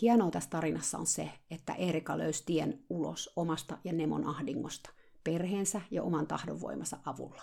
Hienoa 0.02 0.32
tässä 0.32 0.50
tarinassa 0.50 0.98
on 0.98 1.06
se, 1.06 1.32
että 1.52 1.74
Erika 1.74 2.18
löysi 2.18 2.44
tien 2.46 2.86
ulos 2.90 3.34
omasta 3.36 3.78
ja 3.84 3.94
Nemon 3.94 4.28
ahdingosta, 4.28 4.90
perheensä 5.24 5.82
ja 5.92 6.04
oman 6.04 6.28
tahdonvoimansa 6.28 6.98
avulla. 7.06 7.42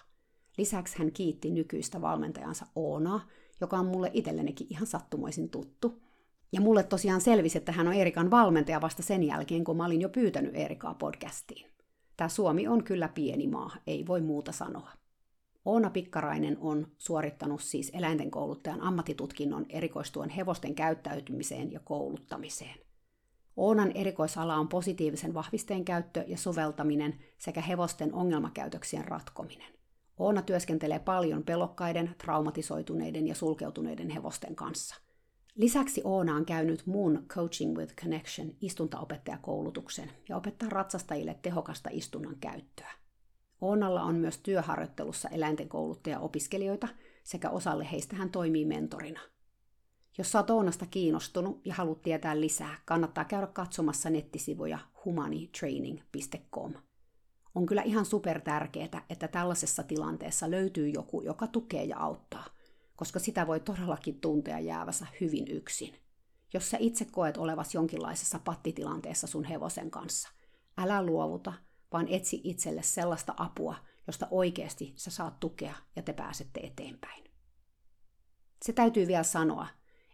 Lisäksi 0.59 0.98
hän 0.98 1.12
kiitti 1.12 1.51
nykyistä 1.51 2.01
valmentajansa 2.01 2.66
Oonaa, 2.74 3.28
joka 3.61 3.78
on 3.78 3.86
mulle 3.86 4.11
itsellenikin 4.12 4.66
ihan 4.70 4.86
sattumoisin 4.86 5.51
tuttu. 5.51 6.03
Ja 6.55 6.60
mulle 6.60 6.82
tosiaan 6.82 7.20
selvisi, 7.20 7.59
että 7.59 7.72
hän 7.72 7.89
on 7.89 7.94
Erikan 7.94 8.31
valmentaja 8.31 8.81
vasta 8.81 9.02
sen 9.02 9.22
jälkeen, 9.22 9.64
kun 9.64 9.76
mä 9.76 9.86
olin 9.86 10.01
jo 10.01 10.09
pyytänyt 10.09 10.56
Erikaa 10.56 10.94
podcastiin. 10.94 11.70
Tämä 12.16 12.28
Suomi 12.28 12.68
on 12.68 12.85
kyllä 12.85 13.09
pieni 13.09 13.47
maa, 13.47 13.76
ei 13.86 14.06
voi 14.06 14.20
muuta 14.20 14.52
sanoa. 14.52 14.90
Oona 15.64 15.90
Pikkarainen 15.90 16.59
on 16.60 16.86
suorittanut 16.98 17.62
siis 17.62 17.90
eläinten 17.94 18.31
kouluttajan 18.31 18.81
ammattitutkinnon 18.81 19.66
erikoistuen 19.68 20.31
hevosten 20.31 20.74
käyttäytymiseen 20.74 21.72
ja 21.72 21.81
kouluttamiseen. 21.81 22.78
Oonan 23.56 23.93
erikoisala 23.94 24.56
on 24.56 24.68
positiivisen 24.68 25.35
vahvisteen 25.35 25.85
käyttö 25.85 26.24
ja 26.26 26.39
soveltaminen 26.39 27.18
sekä 27.39 27.60
hevosten 27.60 28.14
ongelmakäytöksien 28.14 29.05
ratkominen. 29.05 29.74
Oona 30.18 30.43
työskentelee 30.43 30.98
paljon 30.98 31.43
pelokkaiden, 31.43 32.14
traumatisoituneiden 32.18 33.26
ja 33.26 33.35
sulkeutuneiden 33.35 34.10
hevosten 34.10 34.56
kanssa. 34.56 35.03
Lisäksi 35.55 36.01
Oona 36.05 36.35
on 36.35 36.47
käynyt 36.47 36.86
muun 36.86 37.24
Coaching 37.28 37.76
with 37.78 37.94
Connection 37.94 38.52
istuntaopettajakoulutuksen 38.60 40.10
ja 40.28 40.36
opettaa 40.36 40.68
ratsastajille 40.68 41.39
tehokasta 41.43 41.90
istunnan 41.93 42.36
käyttöä. 42.40 42.90
Oonalla 43.60 44.02
on 44.02 44.14
myös 44.14 44.39
työharjoittelussa 44.39 45.28
eläinten 45.28 45.68
kouluttaja-opiskelijoita 45.68 46.89
sekä 47.24 47.51
osalle 47.51 47.89
heistä 47.93 48.16
hän 48.16 48.31
toimii 48.31 48.64
mentorina. 48.64 49.20
Jos 50.18 50.35
oot 50.35 50.51
Oonasta 50.51 50.86
kiinnostunut 50.86 51.60
ja 51.64 51.74
haluat 51.74 52.02
tietää 52.02 52.40
lisää, 52.40 52.78
kannattaa 52.85 53.24
käydä 53.24 53.47
katsomassa 53.47 54.10
nettisivuja 54.10 54.78
humanitraining.com. 55.05 56.74
On 57.55 57.66
kyllä 57.66 57.82
ihan 57.82 58.05
super 58.05 58.40
tärkeää, 58.40 59.05
että 59.10 59.28
tällaisessa 59.28 59.82
tilanteessa 59.82 60.51
löytyy 60.51 60.89
joku, 60.89 61.22
joka 61.22 61.47
tukee 61.47 61.85
ja 61.85 61.98
auttaa, 61.98 62.53
koska 62.97 63.19
sitä 63.19 63.47
voi 63.47 63.61
todellakin 63.61 64.21
tuntea 64.21 64.59
jäävänsä 64.59 65.07
hyvin 65.21 65.49
yksin. 65.49 65.95
Jos 66.55 66.71
sä 66.71 66.77
itse 66.81 67.05
koet 67.05 67.37
olevas 67.37 67.75
jonkinlaisessa 67.75 68.39
pattitilanteessa 68.39 69.27
sun 69.27 69.45
hevosen 69.45 69.91
kanssa, 69.91 70.29
älä 70.79 71.03
luovuta, 71.03 71.53
vaan 71.93 72.09
etsi 72.09 72.41
itselle 72.45 72.83
sellaista 72.83 73.35
apua, 73.37 73.77
josta 74.07 74.29
oikeasti 74.31 74.93
sä 74.97 75.11
saat 75.11 75.41
tukea 75.41 75.75
ja 75.97 76.03
te 76.03 76.12
pääsette 76.12 76.61
eteenpäin. 76.61 77.25
Se 78.62 78.73
täytyy 78.73 79.07
vielä 79.07 79.23
sanoa, 79.23 79.66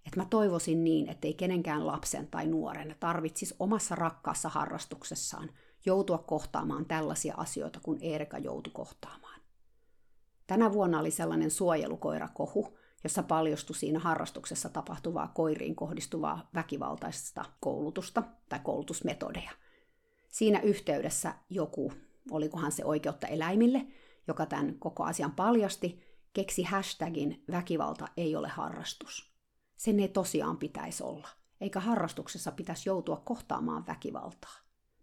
Että 0.06 0.20
mä 0.20 0.26
toivoisin 0.30 0.84
niin, 0.84 1.08
ettei 1.08 1.34
kenenkään 1.34 1.86
lapsen 1.86 2.26
tai 2.26 2.46
nuoren 2.46 2.96
tarvitsisi 3.00 3.54
omassa 3.58 3.94
rakkaassa 3.94 4.48
harrastuksessaan 4.48 5.50
joutua 5.86 6.18
kohtaamaan 6.18 6.86
tällaisia 6.86 7.34
asioita 7.36 7.80
kuin 7.82 7.98
Eerika 8.02 8.38
joutui 8.38 8.72
kohtaamaan. 8.72 9.29
Tänä 10.50 10.72
vuonna 10.72 11.00
oli 11.00 11.10
sellainen 11.10 11.50
suojelukoirakohu, 11.50 12.78
jossa 13.04 13.22
paljostui 13.22 13.76
siinä 13.76 13.98
harrastuksessa 13.98 14.68
tapahtuvaa 14.68 15.28
koiriin 15.28 15.76
kohdistuvaa 15.76 16.50
väkivaltaista 16.54 17.44
koulutusta 17.60 18.22
tai 18.48 18.60
koulutusmetodeja. 18.62 19.50
Siinä 20.28 20.60
yhteydessä 20.60 21.34
joku, 21.50 21.92
olikohan 22.30 22.72
se 22.72 22.84
oikeutta 22.84 23.26
eläimille, 23.26 23.86
joka 24.28 24.46
tämän 24.46 24.74
koko 24.78 25.04
asian 25.04 25.32
paljasti, 25.32 26.00
keksi 26.32 26.62
hashtagin 26.62 27.44
väkivalta 27.50 28.08
ei 28.16 28.36
ole 28.36 28.48
harrastus. 28.48 29.32
Sen 29.76 30.00
ei 30.00 30.08
tosiaan 30.08 30.56
pitäisi 30.56 31.02
olla, 31.02 31.28
eikä 31.60 31.80
harrastuksessa 31.80 32.52
pitäisi 32.52 32.88
joutua 32.88 33.22
kohtaamaan 33.24 33.86
väkivaltaa. 33.86 34.54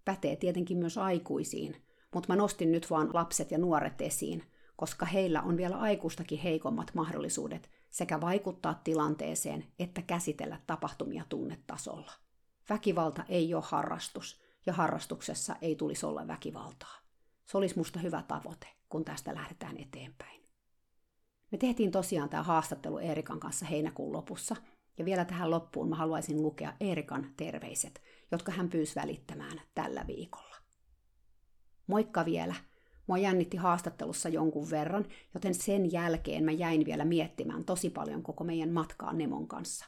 Pätee 0.06 0.36
tietenkin 0.36 0.78
myös 0.78 0.98
aikuisiin, 0.98 1.76
mutta 2.14 2.34
mä 2.34 2.36
nostin 2.36 2.72
nyt 2.72 2.90
vaan 2.90 3.10
lapset 3.14 3.52
ja 3.52 3.57
nuoret 3.57 4.02
esiin, 4.02 4.44
koska 4.78 5.06
heillä 5.06 5.41
on 5.41 5.58
vielä 5.58 5.78
aikuistakin 5.78 6.40
heikommat 6.40 6.91
mahdollisuudet 6.94 7.70
sekä 7.90 8.22
vaikuttaa 8.22 8.82
tilanteeseen 8.84 9.66
että 9.80 10.02
käsitellä 10.02 10.60
tapahtumia 10.68 11.24
tunnetasolla. 11.30 12.12
Väkivalta 12.70 13.24
ei 13.30 13.54
ole 13.54 13.64
harrastus, 13.66 14.41
ja 14.66 14.74
harrastuksessa 14.74 15.56
ei 15.62 15.76
tulisi 15.76 16.06
olla 16.06 16.28
väkivaltaa. 16.28 16.98
Se 17.45 17.58
olisi 17.58 17.78
musta 17.78 17.99
hyvä 17.99 18.24
tavoite, 18.28 18.68
kun 18.90 19.06
tästä 19.06 19.36
lähdetään 19.36 19.78
eteenpäin. 19.78 20.41
Me 21.52 21.58
tehtiin 21.58 21.91
tosiaan 21.91 22.30
tämä 22.30 22.44
haastattelu 22.44 22.98
Eerikan 22.98 23.40
kanssa 23.40 23.66
heinäkuun 23.66 24.14
lopussa, 24.14 24.56
ja 24.98 25.06
vielä 25.06 25.26
tähän 25.26 25.52
loppuun 25.52 25.90
mä 25.90 25.95
haluaisin 25.95 26.41
lukea 26.41 26.74
Eerikan 26.80 27.34
terveiset, 27.38 28.02
jotka 28.32 28.52
hän 28.52 28.70
pyysi 28.70 28.95
välittämään 28.95 29.62
tällä 29.76 30.08
viikolla. 30.08 30.56
Moikka 31.88 32.26
vielä! 32.26 32.56
Mua 33.07 33.17
jännitti 33.17 33.57
haastattelussa 33.57 34.29
jonkun 34.29 34.69
verran, 34.69 35.05
joten 35.34 35.53
sen 35.53 35.91
jälkeen 35.91 36.43
mä 36.43 36.51
jäin 36.51 36.85
vielä 36.85 37.05
miettimään 37.05 37.65
tosi 37.65 37.89
paljon 37.89 38.23
koko 38.23 38.43
meidän 38.43 38.69
matkaa 38.69 39.13
Nemon 39.13 39.47
kanssa. 39.47 39.85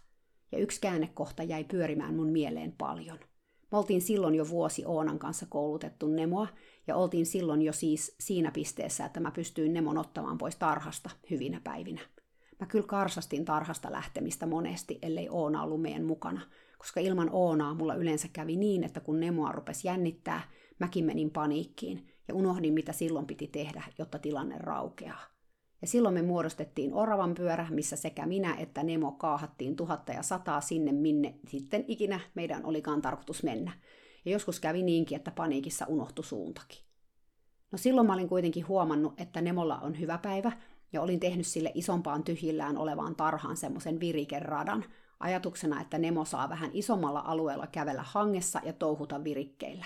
Ja 0.51 0.57
yksi 0.57 0.81
käännekohta 0.81 1.43
jäi 1.43 1.63
pyörimään 1.63 2.15
mun 2.15 2.29
mieleen 2.29 2.73
paljon. 2.77 3.19
Me 3.71 3.77
oltiin 3.77 4.01
silloin 4.01 4.35
jo 4.35 4.49
vuosi 4.49 4.85
Oonan 4.85 5.19
kanssa 5.19 5.45
koulutettu 5.49 6.07
Nemoa, 6.07 6.47
ja 6.87 6.95
oltiin 6.95 7.25
silloin 7.25 7.61
jo 7.61 7.73
siis 7.73 8.15
siinä 8.19 8.51
pisteessä, 8.51 9.05
että 9.05 9.19
mä 9.19 9.31
pystyin 9.31 9.73
Nemon 9.73 9.97
ottamaan 9.97 10.37
pois 10.37 10.55
tarhasta 10.55 11.09
hyvinä 11.29 11.61
päivinä. 11.63 12.01
Mä 12.59 12.65
kyllä 12.65 12.87
karsastin 12.87 13.45
tarhasta 13.45 13.91
lähtemistä 13.91 14.45
monesti, 14.45 14.99
ellei 15.01 15.27
Oona 15.29 15.63
ollut 15.63 15.81
meidän 15.81 16.05
mukana, 16.05 16.41
koska 16.77 16.99
ilman 16.99 17.29
Oonaa 17.31 17.73
mulla 17.73 17.95
yleensä 17.95 18.27
kävi 18.33 18.55
niin, 18.55 18.83
että 18.83 18.99
kun 18.99 19.19
Nemoa 19.19 19.51
rupesi 19.51 19.87
jännittää, 19.87 20.41
mäkin 20.79 21.05
menin 21.05 21.31
paniikkiin 21.31 22.07
ja 22.29 22.35
unohdin, 22.35 22.73
mitä 22.73 22.91
silloin 22.91 23.25
piti 23.25 23.47
tehdä, 23.47 23.83
jotta 23.97 24.19
tilanne 24.19 24.57
raukeaa. 24.57 25.21
Ja 25.81 25.87
silloin 25.87 26.13
me 26.13 26.21
muodostettiin 26.21 26.93
oravan 26.93 27.35
pyörä, 27.35 27.67
missä 27.69 27.95
sekä 27.95 28.25
minä 28.25 28.55
että 28.55 28.83
Nemo 28.83 29.11
kaahattiin 29.11 29.75
tuhatta 29.75 30.11
ja 30.11 30.23
sataa 30.23 30.61
sinne, 30.61 30.91
minne 30.91 31.35
sitten 31.47 31.85
ikinä 31.87 32.19
meidän 32.35 32.65
olikaan 32.65 33.01
tarkoitus 33.01 33.43
mennä. 33.43 33.71
Ja 34.25 34.31
joskus 34.31 34.59
kävi 34.59 34.83
niinkin, 34.83 35.15
että 35.15 35.31
paniikissa 35.31 35.85
unohtui 35.87 36.25
suuntakin. 36.25 36.79
No 37.71 37.77
silloin 37.77 38.07
mä 38.07 38.13
olin 38.13 38.29
kuitenkin 38.29 38.67
huomannut, 38.67 39.21
että 39.21 39.41
Nemolla 39.41 39.79
on 39.79 39.99
hyvä 39.99 40.17
päivä, 40.17 40.51
ja 40.93 41.01
olin 41.01 41.19
tehnyt 41.19 41.47
sille 41.47 41.71
isompaan 41.75 42.23
tyhjillään 42.23 42.77
olevaan 42.77 43.15
tarhaan 43.15 43.57
semmoisen 43.57 43.99
virikeradan, 43.99 44.85
ajatuksena, 45.19 45.81
että 45.81 45.97
Nemo 45.97 46.25
saa 46.25 46.49
vähän 46.49 46.71
isommalla 46.73 47.19
alueella 47.25 47.67
kävellä 47.67 48.03
hangessa 48.05 48.61
ja 48.63 48.73
touhuta 48.73 49.23
virikkeillä. 49.23 49.85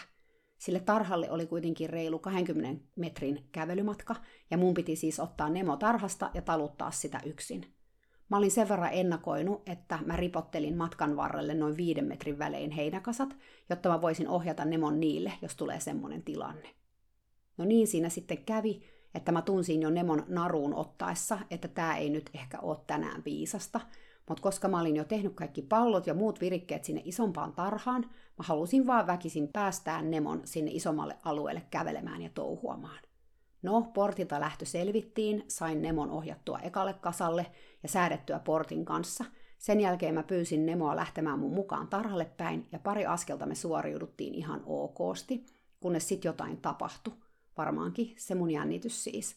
Sille 0.63 0.79
tarhalle 0.79 1.31
oli 1.31 1.47
kuitenkin 1.47 1.89
reilu 1.89 2.19
20 2.19 2.85
metrin 2.95 3.47
kävelymatka, 3.51 4.15
ja 4.51 4.57
mun 4.57 4.73
piti 4.73 4.95
siis 4.95 5.19
ottaa 5.19 5.49
Nemo 5.49 5.77
tarhasta 5.77 6.31
ja 6.33 6.41
taluttaa 6.41 6.91
sitä 6.91 7.19
yksin. 7.25 7.73
Mä 8.29 8.37
olin 8.37 8.51
sen 8.51 8.69
verran 8.69 8.93
ennakoinut, 8.93 9.69
että 9.69 9.99
mä 10.05 10.15
ripottelin 10.15 10.77
matkan 10.77 11.15
varrelle 11.15 11.53
noin 11.53 11.77
viiden 11.77 12.05
metrin 12.05 12.39
välein 12.39 12.71
heinäkasat, 12.71 13.35
jotta 13.69 13.89
mä 13.89 14.01
voisin 14.01 14.27
ohjata 14.27 14.65
Nemon 14.65 14.99
niille, 14.99 15.33
jos 15.41 15.55
tulee 15.55 15.79
semmoinen 15.79 16.23
tilanne. 16.23 16.69
No 17.57 17.65
niin 17.65 17.87
siinä 17.87 18.09
sitten 18.09 18.45
kävi, 18.45 18.83
että 19.15 19.31
mä 19.31 19.41
tunsin 19.41 19.81
jo 19.81 19.89
Nemon 19.89 20.25
naruun 20.27 20.73
ottaessa, 20.73 21.39
että 21.51 21.67
tämä 21.67 21.97
ei 21.97 22.09
nyt 22.09 22.29
ehkä 22.33 22.59
ole 22.59 22.77
tänään 22.87 23.23
viisasta, 23.25 23.81
mutta 24.29 24.43
koska 24.43 24.67
mä 24.67 24.79
olin 24.79 24.95
jo 24.95 25.03
tehnyt 25.03 25.33
kaikki 25.33 25.61
pallot 25.61 26.07
ja 26.07 26.13
muut 26.13 26.41
virikkeet 26.41 26.85
sinne 26.85 27.01
isompaan 27.05 27.53
tarhaan, 27.53 28.01
mä 28.37 28.43
halusin 28.43 28.87
vaan 28.87 29.07
väkisin 29.07 29.47
päästää 29.47 30.01
Nemon 30.01 30.41
sinne 30.45 30.71
isommalle 30.73 31.17
alueelle 31.23 31.63
kävelemään 31.71 32.21
ja 32.21 32.29
touhuamaan. 32.33 32.99
No, 33.61 33.81
portilta 33.93 34.39
lähtö 34.39 34.65
selvittiin, 34.65 35.43
sain 35.47 35.81
Nemon 35.81 36.11
ohjattua 36.11 36.59
ekalle 36.59 36.93
kasalle 36.93 37.45
ja 37.83 37.89
säädettyä 37.89 38.39
portin 38.39 38.85
kanssa. 38.85 39.25
Sen 39.57 39.81
jälkeen 39.81 40.13
mä 40.13 40.23
pyysin 40.23 40.65
Nemoa 40.65 40.95
lähtemään 40.95 41.39
mun 41.39 41.53
mukaan 41.53 41.87
tarhalle 41.87 42.25
päin 42.25 42.67
ja 42.71 42.79
pari 42.79 43.05
askelta 43.05 43.45
me 43.45 43.55
suoriuduttiin 43.55 44.35
ihan 44.35 44.63
okosti, 44.65 45.45
kunnes 45.79 46.07
sit 46.07 46.23
jotain 46.23 46.57
tapahtui. 46.57 47.13
Varmaankin 47.57 48.13
se 48.17 48.35
mun 48.35 48.51
jännitys 48.51 49.03
siis. 49.03 49.35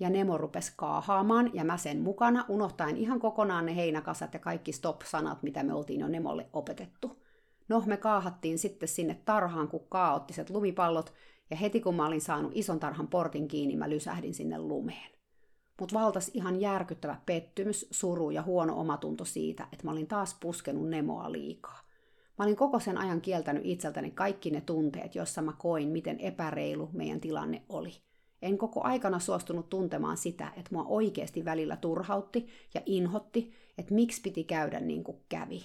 Ja 0.00 0.10
Nemo 0.10 0.38
rupesi 0.38 0.72
kaahaamaan 0.76 1.50
ja 1.54 1.64
mä 1.64 1.76
sen 1.76 2.00
mukana, 2.00 2.44
unohtaen 2.48 2.96
ihan 2.96 3.20
kokonaan 3.20 3.66
ne 3.66 3.76
heinäkasat 3.76 4.34
ja 4.34 4.40
kaikki 4.40 4.72
stop-sanat, 4.72 5.42
mitä 5.42 5.62
me 5.62 5.74
oltiin 5.74 6.00
jo 6.00 6.08
Nemolle 6.08 6.48
opetettu. 6.52 7.22
No, 7.68 7.82
me 7.86 7.96
kaahattiin 7.96 8.58
sitten 8.58 8.88
sinne 8.88 9.20
tarhaan 9.24 9.68
kuin 9.68 9.82
kaoottiset 9.88 10.50
lumipallot, 10.50 11.12
ja 11.50 11.56
heti 11.56 11.80
kun 11.80 11.94
mä 11.94 12.06
olin 12.06 12.20
saanut 12.20 12.52
ison 12.54 12.80
tarhan 12.80 13.08
portin 13.08 13.48
kiinni, 13.48 13.76
mä 13.76 13.90
lysähdin 13.90 14.34
sinne 14.34 14.58
lumeen. 14.58 15.10
Mut 15.80 15.94
valtas 15.94 16.30
ihan 16.34 16.60
järkyttävä 16.60 17.16
pettymys, 17.26 17.86
suru 17.90 18.30
ja 18.30 18.42
huono 18.42 18.80
omatunto 18.80 19.24
siitä, 19.24 19.68
että 19.72 19.84
mä 19.84 19.90
olin 19.90 20.06
taas 20.06 20.36
puskenut 20.40 20.88
Nemoa 20.88 21.32
liikaa. 21.32 21.80
Mä 22.38 22.44
olin 22.44 22.56
koko 22.56 22.80
sen 22.80 22.98
ajan 22.98 23.20
kieltänyt 23.20 23.62
itseltäni 23.66 24.10
kaikki 24.10 24.50
ne 24.50 24.60
tunteet, 24.60 25.14
joissa 25.14 25.42
mä 25.42 25.52
koin, 25.58 25.88
miten 25.88 26.20
epäreilu 26.20 26.90
meidän 26.92 27.20
tilanne 27.20 27.62
oli. 27.68 28.03
En 28.44 28.58
koko 28.58 28.80
aikana 28.82 29.18
suostunut 29.18 29.70
tuntemaan 29.70 30.16
sitä, 30.16 30.52
että 30.56 30.74
mua 30.74 30.84
oikeasti 30.84 31.44
välillä 31.44 31.76
turhautti 31.76 32.46
ja 32.74 32.80
inhotti, 32.86 33.52
että 33.78 33.94
miksi 33.94 34.20
piti 34.20 34.44
käydä 34.44 34.80
niin 34.80 35.04
kuin 35.04 35.16
kävi. 35.28 35.62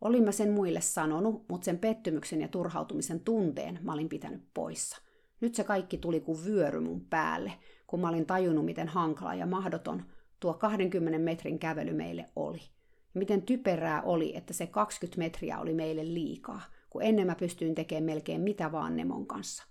Olin 0.00 0.24
mä 0.24 0.32
sen 0.32 0.50
muille 0.50 0.80
sanonut, 0.80 1.44
mutta 1.48 1.64
sen 1.64 1.78
pettymyksen 1.78 2.40
ja 2.40 2.48
turhautumisen 2.48 3.20
tunteen 3.20 3.78
mä 3.82 3.92
olin 3.92 4.08
pitänyt 4.08 4.42
poissa. 4.54 5.02
Nyt 5.40 5.54
se 5.54 5.64
kaikki 5.64 5.98
tuli 5.98 6.20
kuin 6.20 6.44
vyöry 6.44 6.80
mun 6.80 7.00
päälle, 7.00 7.52
kun 7.86 8.00
mä 8.00 8.08
olin 8.08 8.26
tajunnut, 8.26 8.64
miten 8.64 8.88
hankala 8.88 9.34
ja 9.34 9.46
mahdoton 9.46 10.02
tuo 10.40 10.54
20 10.54 11.18
metrin 11.18 11.58
kävely 11.58 11.92
meille 11.92 12.26
oli– 12.36 12.60
miten 13.14 13.42
typerää 13.42 14.02
oli, 14.02 14.36
että 14.36 14.52
se 14.52 14.66
20 14.66 15.18
metriä 15.18 15.58
oli 15.58 15.74
meille 15.74 16.04
liikaa, 16.04 16.60
kun 16.90 17.02
ennen 17.02 17.26
mä 17.26 17.34
pystyin 17.34 17.74
tekemään 17.74 18.04
melkein 18.04 18.40
mitä 18.40 18.72
vaan 18.72 18.96
Nemon 18.96 19.26
kanssa. 19.26 19.64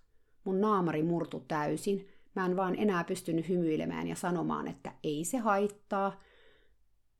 Mun 0.43 0.61
naamari 0.61 1.03
murtu 1.03 1.39
täysin, 1.47 2.07
mä 2.39 2.45
en 2.45 2.55
vaan 2.55 2.75
enää 2.75 3.03
pystynyt 3.03 3.49
hymyilemään 3.49 4.07
ja 4.07 4.15
sanomaan, 4.15 4.67
että 4.67 4.91
ei 5.03 5.25
se 5.25 5.37
haittaa. 5.37 6.19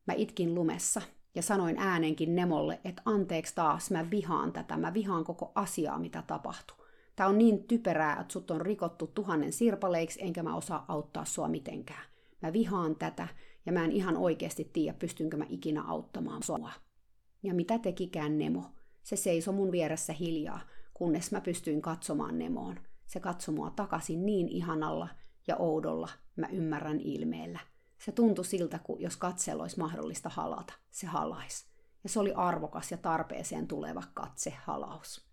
Mä 0.08 0.14
itkin 0.14 0.56
lumessa 0.56 1.02
ja 1.36 1.42
sanoin 1.42 1.78
äänenkin 1.78 2.36
Nemolle, 2.36 2.80
että 2.86 3.02
anteeksi 3.06 3.56
taas, 3.56 3.92
mä 3.92 4.12
vihaan 4.12 4.54
tätä, 4.54 4.78
mä 4.78 4.94
vihaan 4.94 5.24
koko 5.24 5.52
asiaa, 5.56 6.00
mitä 6.00 6.24
tapahtui. 6.28 6.78
Tää 7.16 7.28
on 7.28 7.38
niin 7.38 7.64
typerää, 7.64 8.20
että 8.22 8.34
sut 8.34 8.52
on 8.52 8.62
rikottu 8.62 9.08
tuhannen 9.08 9.54
sirpaleiksi, 9.54 10.20
enkä 10.24 10.44
mä 10.44 10.56
osaa 10.56 10.86
auttaa 10.88 11.26
sua 11.26 11.48
mitenkään. 11.48 12.04
Mä 12.42 12.54
vihaan 12.54 12.96
tätä 12.96 13.28
ja 13.66 13.72
mä 13.72 13.86
en 13.86 13.92
ihan 13.92 14.18
oikeasti 14.18 14.70
tiedä, 14.74 14.98
pystynkö 15.00 15.38
mä 15.38 15.46
ikinä 15.50 15.84
auttamaan 15.84 16.44
sua. 16.44 16.72
Ja 17.44 17.54
mitä 17.54 17.80
tekikään 17.80 18.38
Nemo? 18.38 18.66
Se 19.04 19.16
seisoi 19.16 19.54
mun 19.54 19.72
vieressä 19.72 20.14
hiljaa, 20.14 20.60
kunnes 20.94 21.32
mä 21.32 21.42
pystyin 21.42 21.82
katsomaan 21.82 22.40
Nemoon. 22.40 22.80
Se 23.10 23.20
katsoi 23.20 23.56
mua 23.56 23.70
takaisin 23.70 24.26
niin 24.26 24.50
ihanalla 24.50 25.08
ja 25.48 25.56
oudolla, 25.58 26.10
mä 26.36 26.48
ymmärrän 26.52 27.00
ilmeellä. 27.00 27.60
Se 27.98 28.12
tuntui 28.12 28.46
siltä, 28.46 28.80
kuin 28.80 29.02
jos 29.02 29.18
katsella 29.18 29.64
olisi 29.64 29.80
mahdollista 29.80 30.30
halata. 30.30 30.74
Se 30.90 31.08
halais. 31.08 31.66
Ja 32.04 32.10
se 32.10 32.20
oli 32.20 32.34
arvokas 32.34 32.92
ja 32.92 32.98
tarpeeseen 32.98 33.68
tuleva 33.68 34.04
katse 34.14 34.54
halaus. 34.64 35.28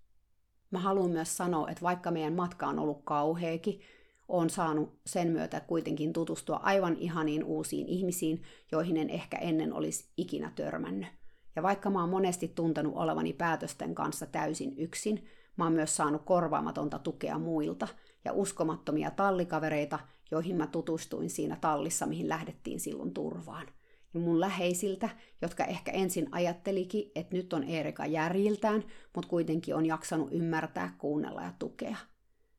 Mä 0.70 0.78
haluan 0.78 1.11
myös 1.11 1.36
sanoa, 1.36 1.70
että 1.70 1.82
vaikka 1.82 2.11
meidän 2.11 2.32
matka 2.32 2.66
on 2.66 2.78
ollut 2.78 3.03
kauheakin, 3.05 3.81
on 4.28 4.51
saanut 4.51 5.01
sen 5.07 5.28
myötä 5.28 5.61
kuitenkin 5.61 6.12
tutustua 6.12 6.57
aivan 6.57 6.97
ihaniin 6.97 7.44
uusiin 7.44 7.89
ihmisiin, 7.89 8.43
joihin 8.73 8.97
en 8.97 9.11
ehkä 9.11 9.36
ennen 9.36 9.73
olisi 9.73 10.12
ikinä 10.16 10.53
törmännyt. 10.55 11.09
Ja 11.57 11.62
vaikka 11.62 11.90
mä 11.90 12.01
oon 12.01 12.11
monesti 12.11 12.48
tuntenut 12.48 12.97
olevani 12.97 13.32
päätösten 13.32 13.94
kanssa 13.94 14.27
täysin 14.27 14.78
yksin, 14.78 15.28
mä 15.57 15.65
oon 15.65 15.73
myös 15.73 15.97
saanut 15.97 16.23
korvaamatonta 16.24 16.99
tukea 16.99 17.39
muilta 17.39 17.89
ja 18.24 18.33
uskomattomia 18.33 19.11
tallikavereita, 19.11 19.99
joihin 20.31 20.57
mä 20.57 20.66
tutustuin 20.66 21.31
siinä 21.31 21.57
tallissa, 21.61 22.07
mihin 22.07 22.28
lähdettiin 22.28 22.81
silloin 22.81 23.15
turvaan. 23.15 23.66
ja 24.15 24.20
mun 24.20 24.41
läheisiltä, 24.41 25.09
jotka 25.43 25.65
ehkä 25.65 25.93
ensin 25.93 26.28
ajattelikin, 26.33 27.11
että 27.15 27.37
nyt 27.37 27.53
on 27.53 27.65
Erika 27.65 28.07
järjiltään, 28.07 28.85
mutta 29.15 29.28
kuitenkin 29.28 29.74
on 29.74 29.87
jaksanut 29.87 30.28
ymmärtää, 30.33 30.95
kuunnella 30.99 31.43
ja 31.43 31.53
tukea. 31.59 31.97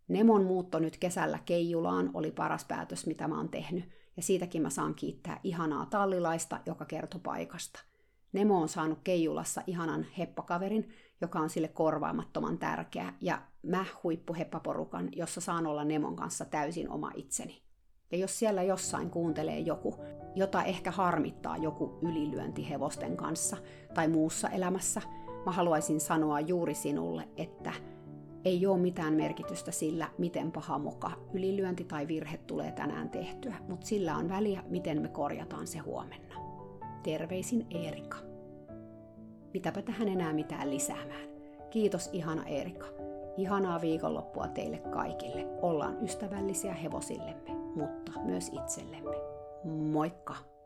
Nemon 0.08 0.44
muutto 0.44 0.80
nyt 0.80 0.98
kesällä 0.98 1.40
Keijulaan 1.46 2.12
oli 2.14 2.32
paras 2.32 2.66
päätös, 2.66 3.06
mitä 3.06 3.28
mä 3.28 3.38
oon 3.38 3.50
tehnyt, 3.50 3.90
ja 4.18 4.24
siitäkin 4.24 4.62
mä 4.62 4.70
saan 4.70 4.96
kiittää 4.96 5.40
ihanaa 5.44 5.86
tallilaista, 5.86 6.60
joka 6.66 6.86
kertoi 6.86 7.22
paikasta. 7.24 7.80
Nemo 8.34 8.62
on 8.62 8.70
saanut 8.70 9.00
Keijulassa 9.04 9.62
ihanan 9.68 10.06
heppakaverin, 10.18 10.90
joka 11.22 11.40
on 11.40 11.50
sille 11.50 11.68
korvaamattoman 11.68 12.58
tärkeä, 12.58 13.14
ja 13.22 13.42
mä 13.64 13.86
huippuheppaporukan, 14.04 15.10
jossa 15.16 15.42
saan 15.42 15.68
olla 15.68 15.84
Nemon 15.84 16.16
kanssa 16.16 16.46
täysin 16.46 16.90
oma 16.90 17.12
itseni. 17.16 17.62
Ja 18.12 18.18
jos 18.18 18.40
siellä 18.40 18.64
jossain 18.64 19.10
kuuntelee 19.10 19.60
joku, 19.60 19.96
jota 20.36 20.64
ehkä 20.64 20.92
harmittaa 20.92 21.58
joku 21.58 22.00
ylilyönti 22.02 22.70
hevosten 22.70 23.18
kanssa 23.18 23.58
tai 23.94 24.08
muussa 24.08 24.50
elämässä, 24.50 25.02
mä 25.46 25.52
haluaisin 25.52 26.00
sanoa 26.00 26.40
juuri 26.40 26.74
sinulle, 26.74 27.28
että 27.38 27.74
ei 28.46 28.66
ole 28.66 28.80
mitään 28.80 29.14
merkitystä 29.14 29.72
sillä, 29.72 30.10
miten 30.18 30.52
paha 30.52 30.80
moka 30.80 31.12
ylilyönti 31.34 31.84
tai 31.84 32.08
virhe 32.08 32.38
tulee 32.38 32.72
tänään 32.72 33.10
tehtyä, 33.10 33.56
mutta 33.68 33.88
sillä 33.88 34.18
on 34.18 34.30
väliä, 34.30 34.64
miten 34.70 35.02
me 35.02 35.08
korjataan 35.08 35.68
se 35.68 35.80
huomenna. 35.80 36.36
Terveisin 37.04 37.68
Erika. 37.70 38.18
Mitäpä 39.54 39.82
tähän 39.82 40.08
enää 40.08 40.34
mitään 40.34 40.70
lisäämään. 40.70 41.30
Kiitos 41.70 42.10
ihana 42.14 42.46
Erika. 42.46 42.86
Ihanaa 43.38 43.82
viikonloppua 43.82 44.48
teille 44.48 44.78
kaikille. 44.78 45.46
Ollaan 45.62 45.98
ystävällisiä 46.04 46.74
hevosillemme, 46.74 47.50
mutta 47.76 48.12
myös 48.24 48.52
itsellemme. 48.54 49.16
Moikka! 49.64 50.57